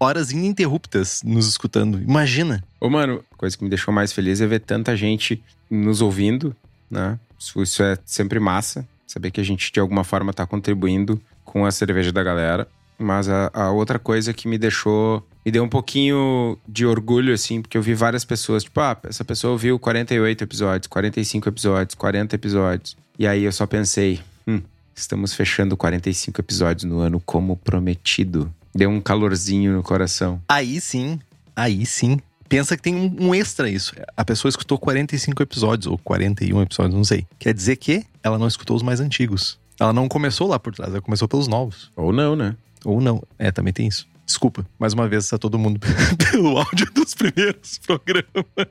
Horas 0.01 0.33
ininterruptas 0.33 1.23
nos 1.25 1.47
escutando. 1.49 2.01
Imagina. 2.03 2.65
Ô, 2.81 2.91
mano, 2.91 3.25
coisa 3.37 3.57
que 3.57 3.63
me 3.63 3.71
deixou 3.71 3.95
mais 3.95 4.13
feliz 4.13 4.41
é 4.41 4.47
ver 4.49 4.59
tanta 4.61 4.97
gente 4.97 5.41
nos 5.71 6.01
ouvindo, 6.01 6.57
né? 6.91 7.21
Isso, 7.57 7.83
é 7.83 7.99
sempre 8.05 8.39
massa. 8.39 8.87
Saber 9.07 9.31
que 9.31 9.41
a 9.41 9.45
gente, 9.45 9.71
de 9.73 9.81
alguma 9.81 10.05
forma, 10.05 10.33
tá 10.33 10.47
contribuindo 10.47 11.21
com 11.45 11.67
a 11.67 11.71
cerveja 11.71 12.13
da 12.13 12.23
galera. 12.23 12.69
Mas 12.99 13.29
a, 13.29 13.51
a 13.53 13.71
outra 13.71 13.99
coisa 13.99 14.33
que 14.33 14.47
me 14.47 14.57
deixou. 14.57 15.27
Me 15.45 15.51
deu 15.51 15.65
um 15.65 15.69
pouquinho 15.69 16.57
de 16.69 16.87
orgulho, 16.87 17.35
assim, 17.35 17.61
porque 17.61 17.77
eu 17.77 17.83
vi 17.83 17.95
várias 17.95 18.25
pessoas, 18.25 18.63
tipo, 18.63 18.81
ah, 18.81 18.97
essa 19.05 19.25
pessoa 19.25 19.53
ouviu 19.53 19.77
48 19.77 20.45
episódios, 20.45 20.87
45 20.87 21.49
episódios, 21.49 21.95
40 21.97 22.37
episódios. 22.37 22.97
E 23.19 23.27
aí 23.27 23.43
eu 23.43 23.51
só 23.51 23.67
pensei, 23.67 24.21
hum, 24.47 24.63
estamos 24.95 25.35
fechando 25.35 25.77
45 25.77 26.41
episódios 26.41 26.85
no 26.85 27.01
ano 27.01 27.21
como 27.21 27.57
prometido. 27.57 28.53
Deu 28.75 28.89
um 28.89 29.01
calorzinho 29.01 29.73
no 29.73 29.83
coração. 29.83 30.41
Aí 30.49 30.81
sim, 30.81 31.19
aí 31.57 31.85
sim. 31.85 32.21
Pensa 32.53 32.77
que 32.77 32.83
tem 32.83 32.95
um, 32.95 33.29
um 33.29 33.35
extra 33.35 33.67
isso. 33.67 33.95
A 34.15 34.23
pessoa 34.27 34.51
escutou 34.51 34.77
45 34.77 35.43
episódios, 35.43 35.87
ou 35.87 35.97
41 35.97 36.61
episódios, 36.61 36.95
não 36.95 37.03
sei. 37.03 37.27
Quer 37.39 37.55
dizer 37.55 37.77
que 37.77 38.05
ela 38.23 38.39
não 38.39 38.47
escutou 38.47 38.77
os 38.77 38.83
mais 38.83 39.01
antigos. 39.01 39.59
Ela 39.81 39.91
não 39.91 40.07
começou 40.07 40.47
lá 40.47 40.59
por 40.59 40.75
trás, 40.75 40.93
ela 40.93 41.01
começou 41.01 41.27
pelos 41.27 41.49
novos. 41.49 41.91
Ou 41.97 42.13
não, 42.13 42.37
né? 42.37 42.55
Ou 42.85 43.01
não. 43.01 43.23
É, 43.39 43.51
também 43.51 43.73
tem 43.73 43.87
isso. 43.87 44.07
Desculpa, 44.27 44.67
mais 44.79 44.93
uma 44.93 45.09
vez, 45.09 45.31
tá 45.31 45.39
todo 45.39 45.59
mundo 45.59 45.81
pelo 46.31 46.59
áudio 46.59 46.93
dos 46.93 47.15
primeiros 47.15 47.79
programas. 47.87 48.69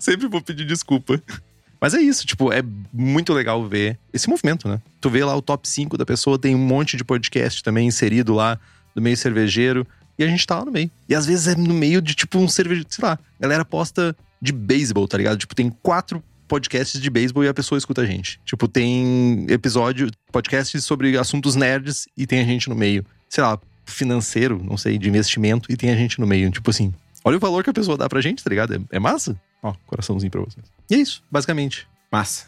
Sempre 0.00 0.26
vou 0.26 0.42
pedir 0.42 0.66
desculpa. 0.66 1.22
Mas 1.80 1.94
é 1.94 2.00
isso, 2.00 2.26
tipo, 2.26 2.52
é 2.52 2.60
muito 2.92 3.32
legal 3.32 3.64
ver 3.68 4.00
esse 4.12 4.28
movimento, 4.28 4.66
né? 4.66 4.82
Tu 5.00 5.08
vê 5.08 5.24
lá 5.24 5.36
o 5.36 5.40
top 5.40 5.68
5 5.68 5.96
da 5.96 6.04
pessoa, 6.04 6.40
tem 6.40 6.56
um 6.56 6.58
monte 6.58 6.96
de 6.96 7.04
podcast 7.04 7.62
também 7.62 7.86
inserido 7.86 8.34
lá 8.34 8.58
do 8.96 9.00
meio 9.00 9.16
cervejeiro. 9.16 9.86
E 10.18 10.24
a 10.24 10.26
gente 10.26 10.46
tá 10.46 10.58
lá 10.58 10.64
no 10.64 10.72
meio. 10.72 10.90
E 11.08 11.14
às 11.14 11.26
vezes 11.26 11.48
é 11.48 11.54
no 11.54 11.74
meio 11.74 12.00
de, 12.00 12.14
tipo, 12.14 12.38
um 12.38 12.48
cervejeiro, 12.48 12.88
sei 12.90 13.04
lá, 13.04 13.12
a 13.12 13.42
galera 13.42 13.64
posta 13.64 14.16
de 14.40 14.52
beisebol, 14.52 15.06
tá 15.06 15.18
ligado? 15.18 15.38
Tipo, 15.38 15.54
tem 15.54 15.70
quatro 15.82 16.22
podcasts 16.48 17.00
de 17.00 17.10
beisebol 17.10 17.44
e 17.44 17.48
a 17.48 17.54
pessoa 17.54 17.78
escuta 17.78 18.02
a 18.02 18.06
gente. 18.06 18.40
Tipo, 18.44 18.68
tem 18.68 19.46
episódio, 19.48 20.10
podcasts 20.30 20.84
sobre 20.84 21.18
assuntos 21.18 21.54
nerds 21.54 22.06
e 22.16 22.26
tem 22.26 22.40
a 22.40 22.44
gente 22.44 22.68
no 22.68 22.74
meio. 22.74 23.04
Sei 23.28 23.42
lá, 23.42 23.58
financeiro, 23.84 24.62
não 24.62 24.76
sei, 24.76 24.98
de 24.98 25.08
investimento 25.08 25.70
e 25.70 25.76
tem 25.76 25.90
a 25.90 25.96
gente 25.96 26.20
no 26.20 26.26
meio. 26.26 26.50
Tipo 26.50 26.70
assim, 26.70 26.92
olha 27.24 27.36
o 27.36 27.40
valor 27.40 27.64
que 27.64 27.70
a 27.70 27.74
pessoa 27.74 27.96
dá 27.96 28.08
pra 28.08 28.20
gente, 28.20 28.42
tá 28.42 28.50
ligado? 28.50 28.74
É, 28.74 28.96
é 28.96 28.98
massa? 28.98 29.36
Ó, 29.62 29.74
coraçãozinho 29.86 30.30
pra 30.30 30.40
vocês. 30.40 30.64
E 30.90 30.94
é 30.94 30.98
isso, 30.98 31.22
basicamente. 31.30 31.86
Massa. 32.10 32.46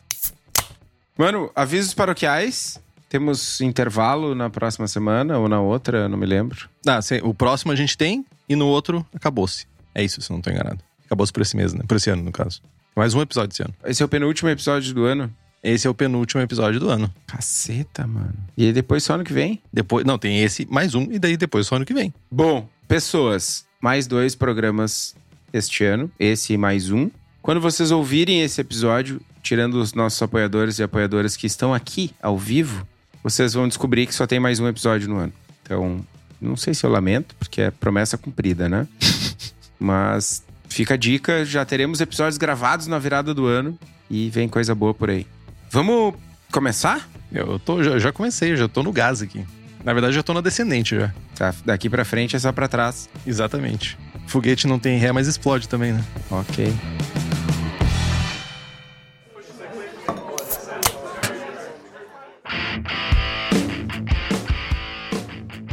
Mano, 1.17 1.51
avisos 1.55 1.95
paroquiais. 1.95 2.81
Temos 3.09 3.61
intervalo 3.61 4.35
na 4.35 4.51
próxima 4.51 4.87
semana 4.87 5.39
ou 5.39 5.49
na 5.49 5.61
outra, 5.61 6.09
não 6.09 6.19
me 6.19 6.27
lembro. 6.27 6.69
Ah, 6.87 7.01
o 7.23 7.33
próximo 7.33 7.73
a 7.73 7.77
gente 7.77 7.97
tem 7.97 8.25
e 8.49 8.55
no 8.55 8.67
outro 8.67 9.05
acabou-se. 9.15 9.67
É 9.95 10.05
isso, 10.05 10.21
se 10.21 10.31
eu 10.31 10.35
não 10.35 10.43
tô 10.43 10.51
enganado. 10.51 10.79
Acabou-se 11.07 11.33
por 11.33 11.41
esse 11.41 11.57
mês, 11.57 11.73
né? 11.73 11.83
Por 11.89 11.97
esse 11.97 12.11
ano, 12.11 12.23
no 12.23 12.33
caso. 12.33 12.61
Mais 12.95 13.15
um 13.15 13.23
episódio 13.23 13.55
esse 13.55 13.63
ano. 13.63 13.75
Esse 13.85 14.03
é 14.03 14.07
o 14.07 14.09
penúltimo 14.09 14.51
episódio 14.51 14.93
do 14.93 15.05
ano. 15.05 15.33
Esse 15.63 15.87
é 15.87 15.91
o 15.91 15.95
penúltimo 15.95 16.43
episódio 16.43 16.79
do 16.79 16.89
ano. 16.89 17.13
Caceta, 17.27 18.07
mano. 18.07 18.35
E 18.57 18.67
aí 18.67 18.73
depois 18.73 19.03
só 19.03 19.15
ano 19.15 19.25
que 19.25 19.33
vem? 19.33 19.61
Depois, 19.73 20.05
não, 20.05 20.19
tem 20.19 20.43
esse, 20.43 20.67
mais 20.71 20.95
um, 20.95 21.11
e 21.11 21.19
daí 21.19 21.37
depois 21.37 21.67
só 21.67 21.77
ano 21.77 21.85
que 21.85 21.95
vem. 21.95 22.13
Bom, 22.31 22.69
pessoas, 22.87 23.65
mais 23.81 24.07
dois 24.07 24.35
programas 24.35 25.17
este 25.53 25.85
ano, 25.85 26.11
esse 26.19 26.53
e 26.53 26.59
mais 26.59 26.91
um. 26.91 27.11
Quando 27.41 27.61
vocês 27.61 27.91
ouvirem 27.91 28.43
esse 28.43 28.61
episódio, 28.61 29.21
tirando 29.43 29.81
os 29.81 29.95
nossos 29.95 30.21
apoiadores 30.21 30.79
e 30.79 30.83
apoiadoras 30.83 31.37
que 31.37 31.47
estão 31.47 31.73
aqui 31.73 32.13
ao 32.23 32.37
vivo, 32.37 32.87
vocês 33.31 33.53
vão 33.53 33.69
descobrir 33.69 34.07
que 34.07 34.15
só 34.15 34.27
tem 34.27 34.41
mais 34.41 34.59
um 34.59 34.67
episódio 34.69 35.09
no 35.09 35.19
ano. 35.19 35.33
Então, 35.63 36.01
não 36.41 36.57
sei 36.57 36.73
se 36.73 36.85
eu 36.85 36.91
lamento, 36.91 37.35
porque 37.39 37.61
é 37.61 37.71
promessa 37.71 38.17
cumprida, 38.17 38.69
né? 38.69 38.87
Mas 39.79 40.43
fica 40.69 40.95
a 40.95 40.97
dica, 40.97 41.45
já 41.45 41.65
teremos 41.65 42.01
episódios 42.01 42.39
gravados 42.39 42.87
na 42.87 42.99
virada 42.99 43.35
do 43.35 43.47
ano 43.47 43.79
e 44.11 44.31
vem 44.31 44.49
coisa 44.49 44.75
boa 44.75 44.95
por 44.95 45.11
aí. 45.11 45.27
Vamos 45.71 46.15
começar? 46.51 47.09
Eu 47.31 47.59
tô, 47.59 47.83
já, 47.83 47.99
já 47.99 48.13
comecei, 48.13 48.57
já 48.57 48.67
tô 48.67 48.83
no 48.83 48.93
gás 48.93 49.21
aqui. 49.21 49.45
Na 49.85 49.93
verdade, 49.93 50.15
já 50.15 50.23
tô 50.23 50.33
na 50.33 50.41
descendente 50.41 50.97
já. 50.97 51.13
Tá, 51.37 51.55
daqui 51.65 51.89
pra 51.89 52.05
frente 52.05 52.35
é 52.35 52.39
só 52.39 52.51
pra 52.51 52.67
trás. 52.67 53.09
Exatamente. 53.27 53.97
Foguete 54.27 54.67
não 54.67 54.79
tem 54.79 54.99
ré, 54.99 55.13
mas 55.13 55.27
explode 55.27 55.69
também, 55.69 55.93
né? 55.93 56.05
Ok. 56.31 56.75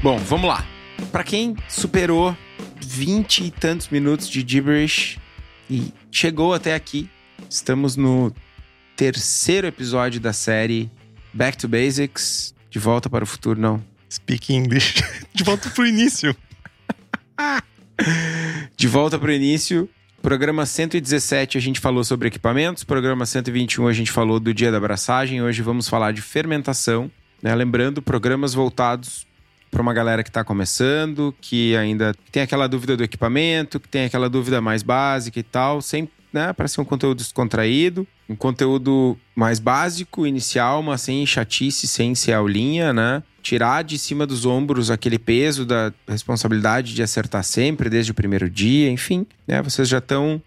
Bom, 0.05 0.19
vamos 0.19 0.47
lá. 0.47 0.63
Pra 1.11 1.23
quem 1.23 1.55
superou 1.67 2.37
20 2.79 3.45
e 3.45 3.49
tantos 3.49 3.89
minutos 3.89 4.29
de 4.29 4.45
gibberish, 4.47 5.17
e 5.67 5.91
chegou 6.11 6.53
até 6.53 6.75
aqui. 6.75 7.09
Estamos 7.49 7.95
no 7.95 8.31
terceiro 8.95 9.65
episódio 9.65 10.21
da 10.21 10.31
série 10.31 10.91
Back 11.33 11.57
to 11.57 11.67
Basics. 11.67 12.53
De 12.69 12.77
volta 12.77 13.09
para 13.09 13.23
o 13.23 13.25
futuro, 13.25 13.59
não. 13.59 13.83
Speak 14.07 14.53
English. 14.53 15.03
De 15.33 15.43
volta 15.43 15.71
pro 15.71 15.87
início. 15.87 16.35
De 18.77 18.87
volta 18.87 19.17
para 19.17 19.29
o 19.29 19.33
início. 19.33 19.89
Programa 20.21 20.67
117 20.67 21.57
a 21.57 21.61
gente 21.61 21.79
falou 21.79 22.03
sobre 22.03 22.27
equipamentos. 22.27 22.83
Programa 22.83 23.25
121 23.25 23.87
a 23.87 23.93
gente 23.93 24.11
falou 24.11 24.39
do 24.39 24.53
dia 24.53 24.71
da 24.71 24.77
abraçagem. 24.77 25.41
Hoje 25.41 25.63
vamos 25.63 25.89
falar 25.89 26.13
de 26.13 26.21
fermentação. 26.21 27.09
Né? 27.41 27.55
Lembrando, 27.55 28.03
programas 28.03 28.53
voltados 28.53 29.25
para 29.75 29.81
uma 29.81 29.93
galera 29.93 30.23
que 30.23 30.29
está 30.29 30.41
começando, 30.41 31.35
que 31.41 31.75
ainda 31.75 32.15
tem 32.31 32.41
aquela 32.41 32.65
dúvida 32.65 32.95
do 32.95 33.03
equipamento, 33.03 33.77
que 33.77 33.89
tem 33.89 34.05
aquela 34.05 34.29
dúvida 34.29 34.61
mais 34.61 34.81
básica 34.81 35.37
e 35.37 35.43
tal, 35.43 35.81
sem, 35.81 36.07
né, 36.31 36.53
para 36.53 36.65
ser 36.69 36.79
um 36.79 36.85
conteúdo 36.85 37.17
descontraído, 37.17 38.07
um 38.29 38.37
conteúdo 38.37 39.17
mais 39.35 39.59
básico, 39.59 40.25
inicial, 40.25 40.81
mas 40.81 41.01
sem 41.01 41.25
chatice, 41.25 41.87
sem 41.87 42.15
ser 42.15 42.31
aulinha, 42.31 42.93
né? 42.93 43.21
Tirar 43.43 43.83
de 43.83 43.97
cima 43.97 44.25
dos 44.25 44.45
ombros 44.45 44.89
aquele 44.89 45.19
peso 45.19 45.65
da 45.65 45.91
responsabilidade 46.07 46.95
de 46.95 47.03
acertar 47.03 47.43
sempre, 47.43 47.89
desde 47.89 48.13
o 48.13 48.15
primeiro 48.15 48.49
dia, 48.49 48.89
enfim, 48.89 49.27
né? 49.45 49.61
Vocês 49.61 49.89
já 49.89 49.97
estão 49.97 50.41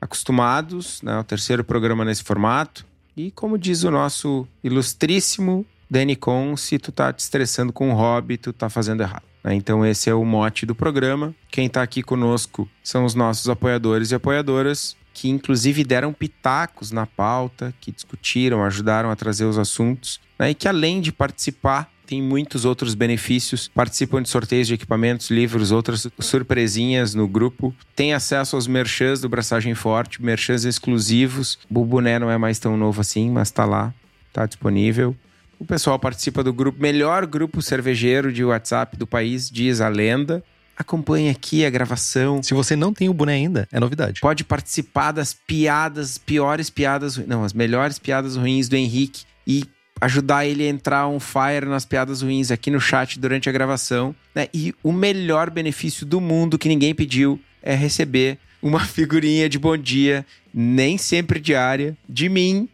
acostumados, 0.00 1.02
né? 1.02 1.18
O 1.18 1.24
terceiro 1.24 1.62
programa 1.62 2.02
nesse 2.02 2.24
formato. 2.24 2.86
E 3.14 3.30
como 3.30 3.58
diz 3.58 3.84
o 3.84 3.90
nosso 3.90 4.48
ilustríssimo 4.64 5.66
Danny 5.90 6.14
Con, 6.14 6.56
se 6.56 6.78
tu 6.78 6.92
tá 6.92 7.12
te 7.12 7.18
estressando 7.18 7.72
com 7.72 7.90
o 7.90 7.94
hobby, 7.94 8.36
tu 8.38 8.52
tá 8.52 8.68
fazendo 8.68 9.02
errado. 9.02 9.24
Né? 9.42 9.54
Então 9.54 9.84
esse 9.84 10.08
é 10.08 10.14
o 10.14 10.24
mote 10.24 10.64
do 10.64 10.74
programa. 10.74 11.34
Quem 11.50 11.68
tá 11.68 11.82
aqui 11.82 12.00
conosco 12.02 12.68
são 12.82 13.04
os 13.04 13.14
nossos 13.14 13.48
apoiadores 13.48 14.12
e 14.12 14.14
apoiadoras, 14.14 14.96
que 15.12 15.28
inclusive 15.28 15.82
deram 15.82 16.12
pitacos 16.12 16.92
na 16.92 17.06
pauta, 17.06 17.74
que 17.80 17.90
discutiram, 17.90 18.62
ajudaram 18.62 19.10
a 19.10 19.16
trazer 19.16 19.44
os 19.46 19.58
assuntos, 19.58 20.20
né? 20.38 20.50
e 20.50 20.54
que 20.54 20.68
além 20.68 21.00
de 21.00 21.10
participar, 21.10 21.90
tem 22.06 22.20
muitos 22.20 22.64
outros 22.64 22.94
benefícios. 22.94 23.68
Participam 23.68 24.20
de 24.20 24.28
sorteios 24.28 24.66
de 24.66 24.74
equipamentos, 24.74 25.30
livros, 25.30 25.70
outras 25.70 26.08
surpresinhas 26.18 27.14
no 27.14 27.28
grupo. 27.28 27.72
Tem 27.94 28.12
acesso 28.12 28.56
aos 28.56 28.66
merchans 28.66 29.20
do 29.20 29.28
Braçagem 29.28 29.76
Forte, 29.76 30.20
merchans 30.20 30.64
exclusivos. 30.64 31.56
O 31.72 31.84
boné 31.84 32.18
não 32.18 32.28
é 32.28 32.36
mais 32.36 32.58
tão 32.58 32.76
novo 32.76 33.00
assim, 33.00 33.30
mas 33.30 33.52
tá 33.52 33.64
lá, 33.64 33.94
tá 34.32 34.44
disponível. 34.44 35.14
O 35.60 35.64
pessoal 35.66 35.98
participa 35.98 36.42
do 36.42 36.54
grupo, 36.54 36.80
melhor 36.80 37.26
grupo 37.26 37.60
cervejeiro 37.60 38.32
de 38.32 38.42
WhatsApp 38.42 38.96
do 38.96 39.06
país, 39.06 39.50
diz 39.50 39.82
a 39.82 39.88
lenda. 39.88 40.42
Acompanhe 40.74 41.28
aqui 41.28 41.66
a 41.66 41.68
gravação. 41.68 42.42
Se 42.42 42.54
você 42.54 42.74
não 42.74 42.94
tem 42.94 43.10
o 43.10 43.12
boné 43.12 43.34
ainda, 43.34 43.68
é 43.70 43.78
novidade. 43.78 44.22
Pode 44.22 44.42
participar 44.42 45.12
das 45.12 45.34
piadas, 45.34 46.16
piores 46.16 46.70
piadas, 46.70 47.18
não, 47.18 47.44
as 47.44 47.52
melhores 47.52 47.98
piadas 47.98 48.36
ruins 48.36 48.70
do 48.70 48.76
Henrique 48.76 49.24
e 49.46 49.64
ajudar 50.00 50.46
ele 50.46 50.64
a 50.64 50.70
entrar 50.70 51.06
on 51.06 51.20
fire 51.20 51.66
nas 51.66 51.84
piadas 51.84 52.22
ruins 52.22 52.50
aqui 52.50 52.70
no 52.70 52.80
chat 52.80 53.20
durante 53.20 53.46
a 53.46 53.52
gravação. 53.52 54.14
Né? 54.34 54.48
E 54.54 54.74
o 54.82 54.90
melhor 54.90 55.50
benefício 55.50 56.06
do 56.06 56.22
mundo 56.22 56.58
que 56.58 56.70
ninguém 56.70 56.94
pediu 56.94 57.38
é 57.62 57.74
receber 57.74 58.38
uma 58.62 58.80
figurinha 58.86 59.46
de 59.46 59.58
bom 59.58 59.76
dia, 59.76 60.24
nem 60.54 60.96
sempre 60.96 61.38
diária, 61.38 61.94
de 62.08 62.30
mim 62.30 62.66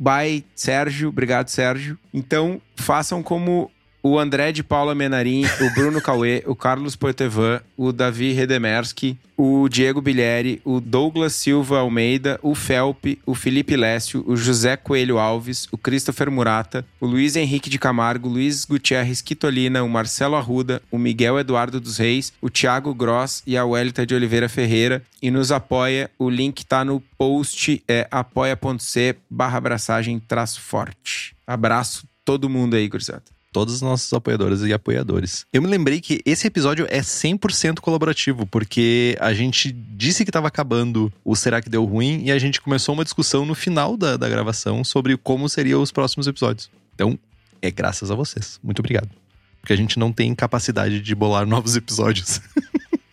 by 0.00 0.42
Sérgio. 0.56 1.10
Obrigado, 1.10 1.48
Sérgio. 1.48 1.98
Então, 2.12 2.60
façam 2.74 3.22
como 3.22 3.70
o 4.02 4.18
André 4.18 4.52
de 4.52 4.62
Paula 4.62 4.94
Menarim, 4.94 5.44
o 5.60 5.74
Bruno 5.74 6.00
Cauê, 6.02 6.42
o 6.46 6.54
Carlos 6.54 6.96
Poitevin, 6.96 7.60
o 7.76 7.92
Davi 7.92 8.32
Redemerski, 8.32 9.18
o 9.36 9.68
Diego 9.68 10.02
Bilheri, 10.02 10.60
o 10.64 10.80
Douglas 10.80 11.34
Silva 11.34 11.78
Almeida, 11.78 12.38
o 12.42 12.54
Felpe, 12.54 13.18
o 13.24 13.34
Felipe 13.34 13.74
Lécio, 13.76 14.22
o 14.26 14.36
José 14.36 14.76
Coelho 14.76 15.18
Alves, 15.18 15.66
o 15.72 15.78
Christopher 15.78 16.30
Murata, 16.30 16.84
o 17.00 17.06
Luiz 17.06 17.36
Henrique 17.36 17.70
de 17.70 17.78
Camargo, 17.78 18.28
o 18.28 18.32
Luiz 18.32 18.64
Gutierrez 18.66 19.22
Quitolina, 19.22 19.82
o 19.82 19.88
Marcelo 19.88 20.36
Arruda, 20.36 20.82
o 20.90 20.98
Miguel 20.98 21.38
Eduardo 21.38 21.80
dos 21.80 21.96
Reis, 21.96 22.32
o 22.40 22.50
Thiago 22.50 22.94
Gross 22.94 23.42
e 23.46 23.56
a 23.56 23.64
Welita 23.64 24.04
de 24.04 24.14
Oliveira 24.14 24.48
Ferreira. 24.48 25.02
E 25.22 25.30
nos 25.30 25.50
apoia, 25.50 26.10
o 26.18 26.28
link 26.28 26.64
tá 26.66 26.84
no 26.84 27.00
post, 27.16 27.82
é 27.88 28.06
apoia.c 28.10 29.16
barra 29.30 29.58
abraçagem 29.58 30.18
traço 30.20 30.60
forte. 30.60 31.34
Abraço 31.46 32.06
todo 32.24 32.48
mundo 32.48 32.76
aí, 32.76 32.86
gurizada 32.88 33.39
todos 33.52 33.74
os 33.74 33.82
nossos 33.82 34.12
apoiadores 34.12 34.62
e 34.62 34.72
apoiadores. 34.72 35.44
Eu 35.52 35.60
me 35.60 35.68
lembrei 35.68 36.00
que 36.00 36.20
esse 36.24 36.46
episódio 36.46 36.86
é 36.88 37.00
100% 37.00 37.80
colaborativo, 37.80 38.46
porque 38.46 39.16
a 39.20 39.32
gente 39.32 39.72
disse 39.72 40.24
que 40.24 40.30
estava 40.30 40.48
acabando 40.48 41.12
o 41.24 41.34
Será 41.34 41.60
que 41.60 41.68
Deu 41.68 41.84
Ruim 41.84 42.22
e 42.24 42.32
a 42.32 42.38
gente 42.38 42.60
começou 42.60 42.94
uma 42.94 43.04
discussão 43.04 43.44
no 43.44 43.54
final 43.54 43.96
da, 43.96 44.16
da 44.16 44.28
gravação 44.28 44.84
sobre 44.84 45.16
como 45.16 45.48
seriam 45.48 45.82
os 45.82 45.90
próximos 45.90 46.26
episódios. 46.26 46.70
Então, 46.94 47.18
é 47.60 47.70
graças 47.70 48.10
a 48.10 48.14
vocês. 48.14 48.58
Muito 48.62 48.78
obrigado. 48.78 49.10
Porque 49.60 49.72
a 49.72 49.76
gente 49.76 49.98
não 49.98 50.12
tem 50.12 50.34
capacidade 50.34 51.00
de 51.00 51.14
bolar 51.14 51.46
novos 51.46 51.76
episódios. 51.76 52.40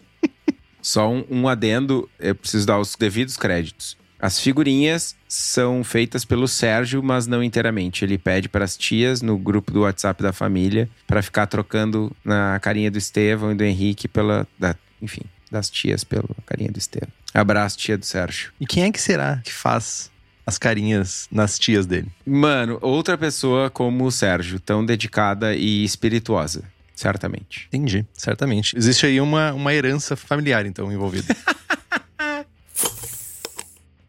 Só 0.81 1.11
um, 1.11 1.25
um 1.29 1.47
adendo, 1.47 2.09
eu 2.17 2.33
preciso 2.33 2.65
dar 2.65 2.79
os 2.79 2.95
devidos 2.95 3.35
créditos. 3.35 3.97
As 4.19 4.39
figurinhas 4.39 5.15
são 5.27 5.83
feitas 5.83 6.25
pelo 6.25 6.47
Sérgio, 6.47 7.03
mas 7.03 7.27
não 7.27 7.43
inteiramente. 7.43 8.03
Ele 8.03 8.17
pede 8.17 8.49
para 8.49 8.65
as 8.65 8.75
tias 8.75 9.21
no 9.21 9.37
grupo 9.37 9.71
do 9.71 9.81
WhatsApp 9.81 10.21
da 10.23 10.33
família 10.33 10.89
para 11.05 11.21
ficar 11.21 11.45
trocando 11.45 12.11
na 12.25 12.59
carinha 12.59 12.89
do 12.89 12.97
Estevão 12.97 13.51
e 13.51 13.55
do 13.55 13.63
Henrique 13.63 14.07
pela, 14.07 14.47
da, 14.57 14.75
enfim, 15.01 15.21
das 15.51 15.69
tias 15.69 16.03
pela 16.03 16.27
carinha 16.45 16.71
do 16.71 16.79
Estevão. 16.79 17.09
Abraço, 17.33 17.77
tia 17.77 17.97
do 17.97 18.05
Sérgio. 18.05 18.51
E 18.59 18.65
quem 18.65 18.83
é 18.83 18.91
que 18.91 18.99
será 18.99 19.39
que 19.43 19.53
faz 19.53 20.09
as 20.45 20.57
carinhas 20.57 21.27
nas 21.31 21.59
tias 21.59 21.85
dele? 21.85 22.07
Mano, 22.25 22.79
outra 22.81 23.17
pessoa 23.17 23.69
como 23.69 24.05
o 24.05 24.11
Sérgio, 24.11 24.59
tão 24.59 24.83
dedicada 24.83 25.53
e 25.53 25.83
espirituosa. 25.83 26.63
Certamente. 26.95 27.67
Entendi, 27.67 28.03
certamente. 28.11 28.75
Existe 28.75 29.05
aí 29.05 29.21
uma, 29.21 29.53
uma 29.53 29.71
herança 29.71 30.15
familiar, 30.15 30.65
então, 30.65 30.91
envolvida. 30.91 31.35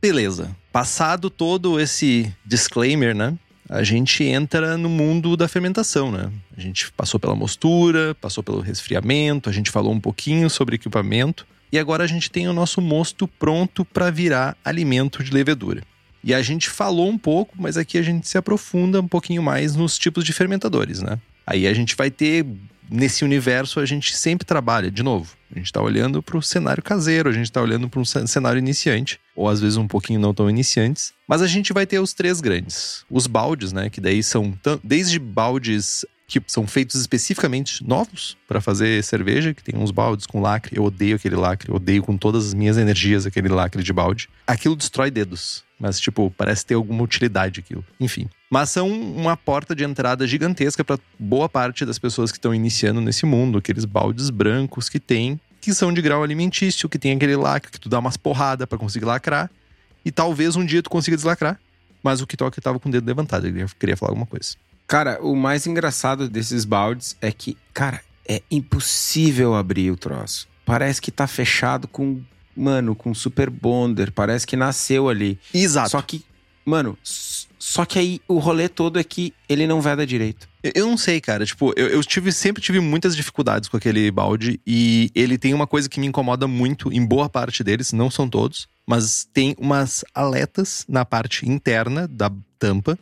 Beleza. 0.01 0.57
Passado 0.73 1.29
todo 1.29 1.81
esse 1.81 2.33
disclaimer, 2.45 3.15
né? 3.15 3.37
A 3.69 3.83
gente 3.83 4.25
entra 4.25 4.79
no 4.79 4.89
mundo 4.89 5.37
da 5.37 5.49
fermentação, 5.49 6.11
né? 6.11 6.31
A 6.57 6.61
gente 6.61 6.91
passou 6.93 7.19
pela 7.19 7.35
mostura, 7.35 8.15
passou 8.21 8.43
pelo 8.43 8.61
resfriamento, 8.61 9.51
a 9.51 9.53
gente 9.53 9.71
falou 9.71 9.93
um 9.93 10.01
pouquinho 10.01 10.49
sobre 10.49 10.77
equipamento 10.77 11.47
e 11.71 11.79
agora 11.79 12.05
a 12.05 12.07
gente 12.07 12.31
tem 12.31 12.49
o 12.49 12.53
nosso 12.53 12.81
mosto 12.81 13.27
pronto 13.27 13.85
para 13.85 14.11
virar 14.11 14.57
alimento 14.65 15.23
de 15.23 15.33
levedura. 15.33 15.83
E 16.25 16.33
a 16.33 16.41
gente 16.43 16.71
falou 16.71 17.09
um 17.09 17.19
pouco, 17.19 17.55
mas 17.59 17.77
aqui 17.77 17.99
a 17.99 18.03
gente 18.03 18.27
se 18.27 18.39
aprofunda 18.39 19.01
um 19.01 19.09
pouquinho 19.09 19.43
mais 19.43 19.77
nos 19.77 19.99
tipos 19.99 20.25
de 20.25 20.33
fermentadores, 20.33 21.03
né? 21.03 21.19
Aí 21.47 21.67
a 21.67 21.75
gente 21.75 21.95
vai 21.97 22.11
ter 22.11 22.47
nesse 22.91 23.25
universo 23.25 23.81
a 23.81 23.87
gente 23.87 24.17
sempre 24.17 24.47
trabalha, 24.47 24.91
de 24.91 25.03
novo, 25.03 25.37
a 25.51 25.59
gente 25.59 25.67
está 25.67 25.81
olhando 25.81 26.23
para 26.23 26.37
o 26.37 26.43
cenário 26.43 26.83
caseiro, 26.83 27.29
a 27.29 27.33
gente 27.33 27.45
está 27.45 27.61
olhando 27.61 27.89
para 27.89 28.01
um 28.01 28.05
cenário 28.05 28.59
iniciante, 28.59 29.19
ou 29.35 29.49
às 29.49 29.61
vezes 29.61 29.77
um 29.77 29.87
pouquinho 29.87 30.21
não 30.21 30.35
tão 30.35 30.49
iniciantes, 30.49 31.13
mas 31.27 31.43
a 31.43 31.47
gente 31.47 31.73
vai 31.73 31.87
ter 31.87 31.99
os 31.99 32.13
três 32.13 32.41
grandes. 32.41 33.05
Os 33.11 33.27
baldes, 33.27 33.73
né, 33.73 33.89
que 33.89 34.01
daí 34.01 34.23
são 34.23 34.59
desde 34.83 35.19
baldes 35.19 36.05
que 36.29 36.43
são 36.47 36.67
feitos 36.67 37.01
especificamente 37.01 37.83
novos 37.83 38.37
para 38.47 38.61
fazer 38.61 39.03
cerveja, 39.03 39.55
que 39.55 39.63
tem 39.63 39.81
uns 39.81 39.91
baldes 39.91 40.27
com 40.27 40.43
lacre. 40.43 40.77
Eu 40.77 40.85
odeio 40.85 41.17
aquele 41.17 41.37
lacre, 41.37 41.73
odeio 41.73 42.03
com 42.03 42.19
todas 42.19 42.49
as 42.49 42.55
minhas 42.55 42.77
energias 42.77 43.25
aquele 43.25 43.49
lacre 43.49 43.83
de 43.83 43.93
balde. 43.95 44.29
Aquilo 44.47 44.77
destrói 44.77 45.11
dedos, 45.11 45.65
mas 45.81 45.99
tipo, 45.99 46.31
parece 46.37 46.67
ter 46.67 46.75
alguma 46.75 47.03
utilidade 47.03 47.61
aquilo. 47.61 47.83
Enfim. 47.99 48.29
Mas 48.51 48.71
são 48.71 48.89
uma 48.91 49.37
porta 49.37 49.75
de 49.75 49.85
entrada 49.85 50.27
gigantesca 50.27 50.83
para 50.83 50.99
boa 51.19 51.49
parte 51.49 51.85
das 51.85 51.99
pessoas 51.99 52.33
que 52.33 52.39
estão 52.39 52.55
iniciando 52.55 53.01
nesse 53.01 53.27
mundo, 53.27 53.59
aqueles 53.59 53.85
baldes 53.85 54.31
brancos 54.31 54.89
que 54.89 54.99
tem, 54.99 55.39
que 55.61 55.75
são 55.75 55.93
de 55.93 56.01
grau 56.01 56.23
alimentício, 56.23 56.89
que 56.89 56.99
tem 56.99 57.13
aquele 57.13 57.37
lacre 57.37 57.71
que 57.71 57.81
tu 57.81 57.89
dá 57.89 57.99
umas 57.99 58.17
porradas 58.17 58.67
para 58.67 58.79
conseguir 58.79 59.05
lacrar, 59.05 59.51
e 60.05 60.11
talvez 60.11 60.57
um 60.57 60.65
dia 60.65 60.83
tu 60.83 60.89
consiga 60.89 61.17
deslacrar. 61.17 61.61
Mas 62.03 62.23
o 62.23 62.27
que 62.27 62.37
toca 62.37 62.61
tava 62.61 62.79
com 62.79 62.89
o 62.89 62.93
dedo 62.93 63.07
levantado, 63.07 63.47
ele 63.47 63.67
queria 63.79 63.97
falar 63.97 64.13
alguma 64.13 64.27
coisa. 64.27 64.55
Cara, 64.87 65.19
o 65.21 65.37
mais 65.37 65.67
engraçado 65.67 66.29
desses 66.29 66.65
baldes 66.65 67.17
é 67.21 67.31
que, 67.31 67.59
cara, 67.75 68.01
é 68.27 68.41
impossível 68.51 69.55
abrir 69.55 69.91
o 69.91 69.97
troço. 69.97 70.49
Parece 70.65 71.03
que 71.03 71.11
tá 71.11 71.27
fechado 71.27 71.89
com, 71.89 72.23
mano, 72.57 72.95
com 72.95 73.13
super 73.13 73.51
bonder. 73.51 74.13
Parece 74.13 74.47
que 74.47 74.57
nasceu 74.57 75.09
ali. 75.09 75.39
Exato. 75.53 75.91
Só 75.91 76.01
que, 76.01 76.25
mano, 76.65 76.97
só 77.59 77.85
que 77.85 77.99
aí 77.99 78.21
o 78.29 78.39
rolê 78.39 78.69
todo 78.69 78.99
é 78.99 79.05
que 79.05 79.35
ele 79.49 79.67
não 79.67 79.81
veda 79.81 80.07
direito. 80.07 80.49
Eu 80.63 80.87
não 80.87 80.97
sei, 80.97 81.21
cara. 81.21 81.45
Tipo, 81.45 81.73
eu, 81.77 81.89
eu 81.89 82.03
tive, 82.03 82.33
sempre 82.33 82.63
tive 82.63 82.81
muitas 82.81 83.17
dificuldades 83.17 83.69
com 83.69 83.77
aquele 83.77 84.11
balde. 84.11 84.61
E 84.67 85.11
ele 85.15 85.39
tem 85.39 85.55
uma 85.55 85.67
coisa 85.67 85.89
que 85.89 86.01
me 86.01 86.07
incomoda 86.07 86.47
muito 86.47 86.93
em 86.93 87.05
boa 87.05 87.29
parte 87.29 87.65
deles, 87.65 87.93
não 87.93 88.11
são 88.11 88.29
todos, 88.29 88.69
mas 88.87 89.27
tem 89.33 89.55
umas 89.59 90.05
aletas 90.15 90.85
na 90.89 91.05
parte 91.05 91.49
interna 91.49 92.07
da 92.07 92.31
tampa 92.59 92.99